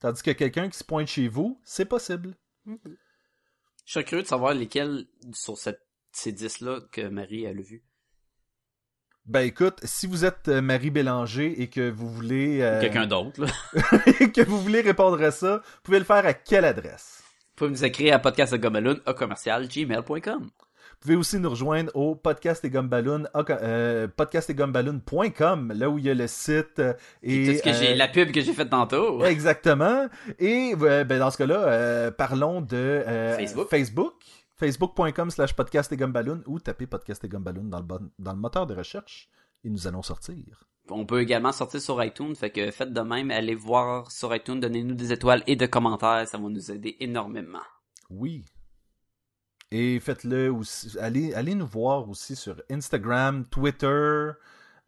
Tandis 0.01 0.23
que 0.23 0.33
quelqu'un 0.33 0.69
qui 0.69 0.79
se 0.79 0.85
pointe 0.85 1.09
chez 1.09 1.29
vous, 1.29 1.61
c'est 1.65 1.87
possible. 1.87 2.37
Je 2.67 2.73
serais 3.85 4.05
curieux 4.05 4.23
de 4.23 4.29
savoir 4.29 4.55
lesquels 4.55 5.07
sur 5.33 5.59
cette, 5.59 5.87
ces 6.13 6.33
10-là 6.33 6.81
que 6.93 7.09
Marie 7.09 7.47
a 7.47 7.53
vu. 7.53 7.85
Ben 9.27 9.41
écoute, 9.41 9.81
si 9.85 10.07
vous 10.07 10.27
êtes 10.27 10.49
euh, 10.49 10.61
Marie 10.61 10.91
Bélanger 10.91 11.63
et 11.63 11.71
que 11.71 11.89
vous 11.89 12.11
voulez 12.11 12.61
euh, 12.61 12.83
Quelqu'un 12.83 13.07
d'autre, 13.07 13.41
là. 13.41 13.47
que 14.29 14.45
vous 14.45 14.61
voulez 14.61 14.83
répondre 14.83 15.23
à 15.23 15.31
ça, 15.31 15.63
vous 15.65 15.81
pouvez 15.83 15.99
le 15.99 16.05
faire 16.05 16.27
à 16.27 16.35
quelle 16.35 16.67
adresse? 16.67 17.23
Vous 17.23 17.55
pouvez 17.57 17.71
nous 17.71 17.85
écrire 17.87 18.17
à 18.17 18.19
podcastgumballoon 18.19 19.01
à 19.07 19.15
commercial 19.15 19.67
gmail.com. 19.67 20.51
Vous 21.05 21.09
pouvez 21.09 21.17
aussi 21.17 21.39
nous 21.39 21.51
rejoindre 21.51 21.95
au 21.95 22.15
podcast 22.15 22.65
et 22.65 22.71
Gumballoon, 22.71 23.25
euh, 23.37 24.07
là 24.17 25.91
où 25.91 25.99
il 25.99 26.05
y 26.07 26.09
a 26.09 26.15
le 26.15 26.27
site 26.27 26.79
euh, 26.79 26.95
et 27.23 27.45
Tout 27.45 27.59
ce 27.59 27.63
que 27.63 27.73
j'ai, 27.75 27.93
euh, 27.93 27.97
la 27.97 28.09
pub 28.09 28.33
que 28.33 28.41
j'ai 28.41 28.55
faite 28.55 28.71
tantôt. 28.71 29.23
Exactement. 29.23 30.09
Et 30.39 30.73
euh, 30.81 31.05
ben, 31.05 31.19
dans 31.19 31.31
ce 31.31 31.37
cas-là, 31.37 32.11
parlons 32.13 32.63
de 32.63 33.03
Facebook. 33.37 33.69
Facebook. 33.69 34.15
Facebook.com 34.57 35.31
slash 35.31 35.53
podcast 35.53 35.93
et 35.93 35.99
gumballoon 35.99 36.41
ou 36.47 36.59
tapez 36.59 36.87
podcast 36.87 37.23
et 37.23 37.29
gumballoon 37.29 37.65
dans 37.65 37.81
le, 37.81 37.85
bon- 37.85 38.11
dans 38.19 38.33
le 38.33 38.39
moteur 38.39 38.67
de 38.67 38.75
recherche 38.75 39.29
et 39.63 39.69
nous 39.69 39.87
allons 39.87 40.01
sortir. 40.01 40.65
On 40.89 41.05
peut 41.05 41.21
également 41.21 41.53
sortir 41.53 41.83
sur 41.83 42.03
iTunes, 42.03 42.35
fait 42.35 42.49
que 42.49 42.71
faites 42.71 42.95
de 42.95 43.01
même, 43.03 43.31
allez 43.31 43.55
voir 43.55 44.11
sur 44.11 44.35
iTunes, 44.35 44.59
donnez-nous 44.59 44.95
des 44.95 45.13
étoiles 45.13 45.43
et 45.47 45.55
des 45.57 45.69
commentaires, 45.69 46.27
ça 46.27 46.39
va 46.39 46.49
nous 46.49 46.71
aider 46.71 46.97
énormément. 47.01 47.59
Oui. 48.09 48.47
Et 49.77 49.99
faites-le 49.99 50.53
aussi. 50.53 50.97
Allez, 51.01 51.35
allez 51.35 51.55
nous 51.57 51.67
voir 51.67 52.09
aussi 52.09 52.37
sur 52.37 52.55
Instagram, 52.71 53.45
Twitter. 53.51 54.31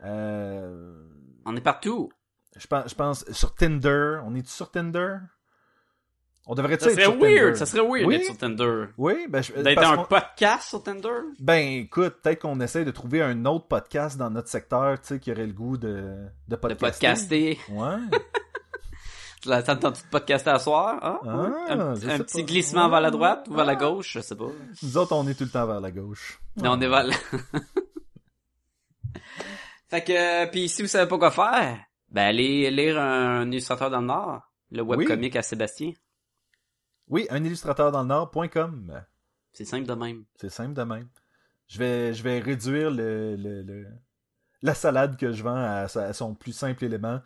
euh, 0.04 1.02
On 1.44 1.56
est 1.56 1.60
partout. 1.60 2.10
je, 2.56 2.66
pense, 2.68 2.90
je 2.90 2.94
pense 2.94 3.24
sur 3.32 3.54
Tinder. 3.54 4.20
On 4.24 4.34
est 4.36 4.46
sur 4.46 4.70
Tinder? 4.70 5.16
On 6.48 6.54
devrait 6.54 6.78
Ça 6.78 6.86
être 6.86 6.92
serait 6.92 7.02
sur 7.02 7.18
weird, 7.18 7.38
Tinder? 7.46 7.54
ça 7.56 7.66
serait 7.66 7.82
weird 7.88 8.06
Oui? 8.06 8.18
d'être 8.18 8.26
sur 8.26 8.36
Tinder. 8.38 8.84
Oui, 8.96 9.26
ben, 9.28 9.42
je- 9.42 9.52
D'être 9.54 9.82
un 9.82 10.04
podcast 10.04 10.68
sur 10.68 10.80
Tinder? 10.84 11.08
Ben 11.40 11.80
écoute, 11.82 12.18
peut-être 12.22 12.42
qu'on 12.42 12.60
essaie 12.60 12.84
de 12.84 12.92
trouver 12.92 13.20
un 13.22 13.44
autre 13.46 13.66
podcast 13.66 14.16
dans 14.16 14.30
notre 14.30 14.48
secteur, 14.48 15.00
tu 15.00 15.08
sais, 15.08 15.18
qui 15.18 15.32
aurait 15.32 15.46
le 15.48 15.52
goût 15.52 15.76
de, 15.76 15.88
de 15.88 16.28
De 16.46 16.54
podcaster. 16.56 17.56
podcaster. 17.56 17.58
Ouais. 17.70 17.96
Tu 19.46 19.50
l'as 19.50 19.62
t'as 19.62 19.74
entendu 19.74 20.00
de 20.02 20.06
podcaster 20.10 20.50
à 20.50 20.58
soir? 20.58 20.98
Ah, 21.00 21.20
Ah, 21.24 21.28
un, 21.70 21.94
petit 21.94 22.38
pas. 22.38 22.42
glissement 22.42 22.88
vers 22.88 23.00
la 23.00 23.12
droite 23.12 23.46
ou 23.48 23.54
vers 23.54 23.64
la 23.64 23.72
Ah. 23.72 23.76
gauche, 23.76 24.14
je 24.14 24.20
sais 24.20 24.34
pas. 24.34 24.48
Nous 24.82 24.96
autres, 24.96 25.14
on 25.14 25.24
est 25.28 25.34
tout 25.34 25.44
le 25.44 25.50
temps 25.50 25.64
vers 25.68 25.80
la 25.80 25.92
gauche. 25.92 26.40
Mais 26.56 26.66
on 26.66 26.80
est 26.80 26.88
vers 26.88 27.04
la... 27.04 27.14
fait 29.88 30.02
que, 30.04 30.50
puis 30.50 30.68
si 30.68 30.82
vous 30.82 30.88
savez 30.88 31.08
pas 31.08 31.16
quoi 31.18 31.30
faire, 31.30 31.78
ben 32.10 32.22
allez 32.26 32.70
lire 32.72 32.98
un 33.00 33.48
illustrateur 33.50 33.88
dans 33.90 34.00
le 34.00 34.06
Nord, 34.06 34.42
le 34.72 34.82
webcomic 34.82 35.36
à 35.36 35.42
Sébastien. 35.42 35.92
Oui, 37.08 37.26
un 37.30 37.44
illustrateur 37.44 37.92
dans 37.92 38.02
le 38.02 38.08
Nord.com. 38.08 39.00
C'est 39.52 39.64
simple 39.64 39.86
de 39.86 39.94
même. 39.94 40.24
C'est 40.40 40.48
simple 40.50 40.74
de 40.74 40.82
même. 40.82 41.08
Je 41.68 41.78
vais, 41.78 42.14
je 42.14 42.22
vais 42.24 42.40
réduire 42.40 42.90
le, 42.90 43.36
le- 43.36 43.62
le- 43.62 43.86
la 44.62 44.74
salade 44.74 45.16
que 45.16 45.30
je 45.32 45.42
vends 45.44 45.54
à 45.86 46.12
son 46.12 46.34
plus 46.34 46.52
simple 46.52 46.84
élément, 46.84 47.20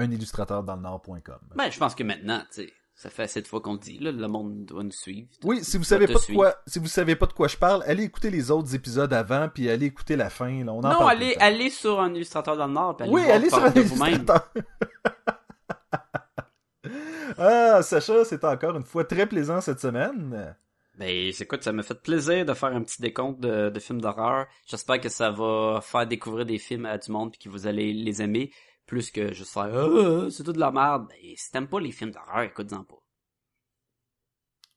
un 0.00 0.10
illustrateur 0.10 0.62
dans 0.62 0.76
le 0.76 0.82
Nord.com. 0.82 1.38
Ben, 1.54 1.70
je 1.70 1.78
pense 1.78 1.94
que 1.94 2.02
maintenant, 2.02 2.40
tu 2.52 2.64
sais, 2.64 2.72
ça 3.00 3.08
fait 3.08 3.22
assez 3.22 3.40
de 3.40 3.48
fois 3.48 3.62
qu'on 3.62 3.72
le 3.72 3.78
dit, 3.78 3.98
là, 3.98 4.12
le 4.12 4.28
monde 4.28 4.66
doit 4.66 4.82
nous 4.82 4.90
suivre. 4.90 5.26
Oui, 5.44 5.64
si 5.64 5.78
vous 5.78 5.84
savez 5.84 6.06
pas 6.06 6.18
de 6.18 6.34
quoi, 6.34 6.54
si 6.66 6.78
vous 6.78 6.86
savez 6.86 7.16
pas 7.16 7.24
de 7.24 7.32
quoi 7.32 7.48
je 7.48 7.56
parle, 7.56 7.82
allez 7.86 8.04
écouter 8.04 8.28
les 8.28 8.50
autres 8.50 8.74
épisodes 8.74 9.10
avant, 9.14 9.48
puis 9.48 9.70
allez 9.70 9.86
écouter 9.86 10.16
la 10.16 10.28
fin. 10.28 10.64
Là, 10.64 10.72
on 10.72 10.80
en 10.80 10.90
non, 10.90 10.98
parle 10.98 11.22
allez, 11.38 11.70
sur 11.70 11.98
un 11.98 12.12
illustrateur 12.12 12.58
dans 12.58 12.66
le 12.66 12.74
Nord, 12.74 12.96
puis 12.96 13.04
allez 13.04 13.14
Oui, 13.14 13.22
voir 13.22 13.36
allez 13.36 13.48
sur 13.48 13.64
un 13.64 13.70
de 13.70 13.80
vous-même. 13.80 14.12
illustrateur. 14.12 14.52
ah, 17.38 17.82
Sacha, 17.82 18.22
c'est 18.26 18.44
encore 18.44 18.76
une 18.76 18.84
fois 18.84 19.04
très 19.04 19.26
plaisant 19.26 19.62
cette 19.62 19.80
semaine. 19.80 20.54
Ben, 20.98 21.32
quoi, 21.48 21.56
ça 21.58 21.72
m'a 21.72 21.82
fait 21.82 22.02
plaisir 22.02 22.44
de 22.44 22.52
faire 22.52 22.76
un 22.76 22.82
petit 22.82 23.00
décompte 23.00 23.40
de, 23.40 23.70
de 23.70 23.80
films 23.80 24.02
d'horreur. 24.02 24.46
J'espère 24.66 25.00
que 25.00 25.08
ça 25.08 25.30
va 25.30 25.80
faire 25.82 26.06
découvrir 26.06 26.44
des 26.44 26.58
films 26.58 26.84
à 26.84 26.98
du 26.98 27.10
monde 27.10 27.30
puis 27.30 27.38
que 27.38 27.48
vous 27.48 27.66
allez 27.66 27.94
les 27.94 28.20
aimer 28.20 28.52
plus 28.90 29.10
que 29.12 29.32
juste 29.32 29.52
faire 29.52 29.70
Ah, 29.72 30.26
c'est 30.30 30.42
tout 30.42 30.52
de 30.52 30.58
la 30.58 30.72
merde. 30.72 31.06
Ben, 31.08 31.16
si 31.36 31.50
t'aimes 31.52 31.68
pas 31.68 31.78
les 31.80 31.92
films 31.92 32.10
d'horreur, 32.10 32.42
écoute-en 32.42 32.82
pas. 32.82 32.98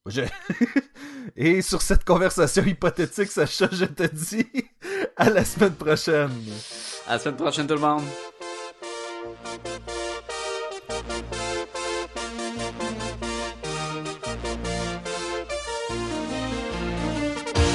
Je- 0.06 0.22
Et 1.36 1.62
sur 1.64 1.82
cette 1.82 2.04
conversation 2.06 2.64
hypothétique, 2.64 3.32
Sacha, 3.32 3.68
je 3.72 3.86
te 3.86 4.04
dis 4.04 4.46
à 5.18 5.30
la 5.32 5.44
semaine 5.44 5.74
prochaine. 5.76 6.32
À 7.08 7.14
la 7.14 7.20
semaine 7.20 7.38
prochaine 7.38 7.66
tout 7.68 7.74
le 7.74 7.80
monde. 7.80 8.04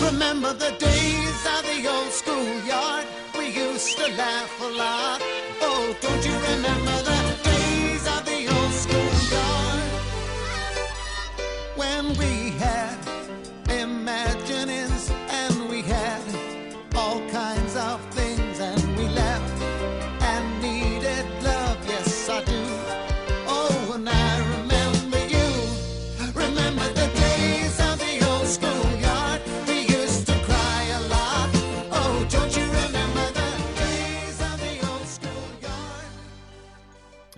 Remember 0.08 0.52
the 0.54 0.72
days 0.78 1.40
of 1.54 1.62
the 1.70 1.86
old 1.88 2.10
schoolyard? 2.12 3.04
We 3.36 3.46
used 3.48 3.96
to 3.98 4.06
laugh 4.16 4.60
a 4.62 4.70
lot. 4.82 5.20
We 12.18 12.50
had 12.50 12.87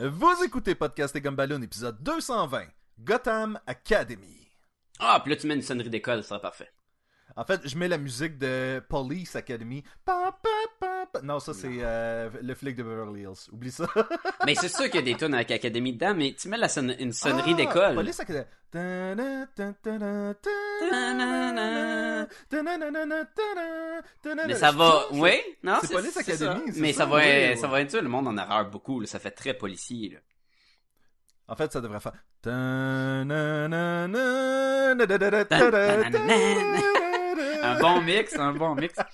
Vous 0.03 0.43
écoutez 0.43 0.75
Podcast 0.75 1.15
et 1.17 1.21
Gumballoon, 1.21 1.61
épisode 1.61 2.03
220, 2.03 2.69
Gotham 3.01 3.61
Academy. 3.67 4.49
Ah, 4.99 5.21
puis 5.23 5.29
là 5.31 5.37
tu 5.37 5.47
mets 5.47 5.57
une 5.57 5.61
sonnerie 5.61 5.91
d'école, 5.91 6.23
ça 6.23 6.31
serait 6.31 6.41
parfait. 6.41 6.73
En 7.37 7.45
fait, 7.45 7.61
je 7.67 7.77
mets 7.77 7.89
la 7.89 7.99
musique 7.99 8.39
de 8.39 8.83
Police 8.89 9.37
Academy. 9.37 9.83
Pa, 10.05 10.37
pa, 10.43 10.49
pa, 10.79 11.07
pa. 11.13 11.23
Non, 11.23 11.39
ça, 11.41 11.55
c'est 11.55 11.69
euh, 11.81 12.29
le 12.43 12.55
flic 12.55 12.77
de 12.77 12.83
Beverly 12.83 13.23
Hills. 13.23 13.49
Oublie 13.53 13.71
ça. 13.71 13.87
Mais 14.47 14.55
c'est 14.55 14.69
sûr 14.69 14.87
qu'il 14.91 14.97
y 14.97 14.99
a 14.99 15.03
des 15.03 15.15
tunes 15.17 15.35
avec 15.35 15.51
Académie 15.51 15.93
dedans, 15.93 16.15
mais 16.15 16.35
tu 16.39 16.49
mets 16.49 16.57
la 16.57 16.69
une 16.99 17.13
sonnerie 17.13 17.53
Ah, 17.53 17.57
d'école. 17.57 17.95
Police 17.95 18.21
Academy. 18.21 18.47
Mais 24.47 24.55
ça 24.55 24.71
va, 24.73 25.05
oui, 25.13 25.33
non, 25.63 25.79
C'est 25.83 25.93
Police 25.93 26.17
Academy, 26.17 26.73
ça. 26.73 26.81
Mais 26.81 26.93
ça, 26.93 26.99
ça 26.99 27.07
va, 27.07 27.17
oui. 27.19 27.57
ça 27.59 27.67
va 27.67 27.77
induire 27.79 28.03
le 28.03 28.09
monde 28.09 28.29
en 28.29 28.37
erreur 28.37 28.71
beaucoup, 28.71 29.01
là. 29.01 29.07
Ça 29.07 29.19
fait 29.19 29.31
très 29.33 29.55
policier, 29.55 30.11
là. 30.11 30.19
En 31.49 31.57
fait, 31.57 31.73
ça 31.73 31.81
devrait 31.81 31.99
faire. 32.01 32.13
Un 37.63 37.79
bon 37.81 38.01
mix, 38.03 38.37
un 38.37 38.53
bon 38.53 38.75
mix. 38.75 38.95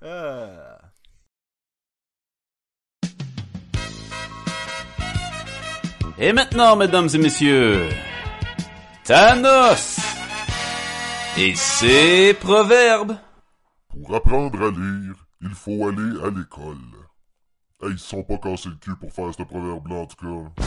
Ah. 0.00 0.78
Et 6.20 6.32
maintenant, 6.32 6.76
mesdames 6.76 7.08
et 7.12 7.18
messieurs, 7.18 7.88
Thanos 9.04 9.98
et 11.36 11.54
ses 11.56 12.34
proverbes. 12.34 13.16
Pour 13.88 14.14
apprendre 14.14 14.68
à 14.68 14.70
lire, 14.70 15.14
il 15.40 15.50
faut 15.50 15.88
aller 15.88 16.20
à 16.24 16.30
l'école. 16.30 16.76
Hey, 17.82 17.90
ils 17.92 17.98
se 17.98 18.08
sont 18.08 18.22
pas 18.22 18.38
cassés 18.38 18.68
le 18.68 18.76
cul 18.76 18.96
pour 19.00 19.12
faire 19.12 19.34
ce 19.34 19.42
proverbe-là, 19.42 19.96
en 19.96 20.06
tout 20.06 20.16
cas. 20.16 20.62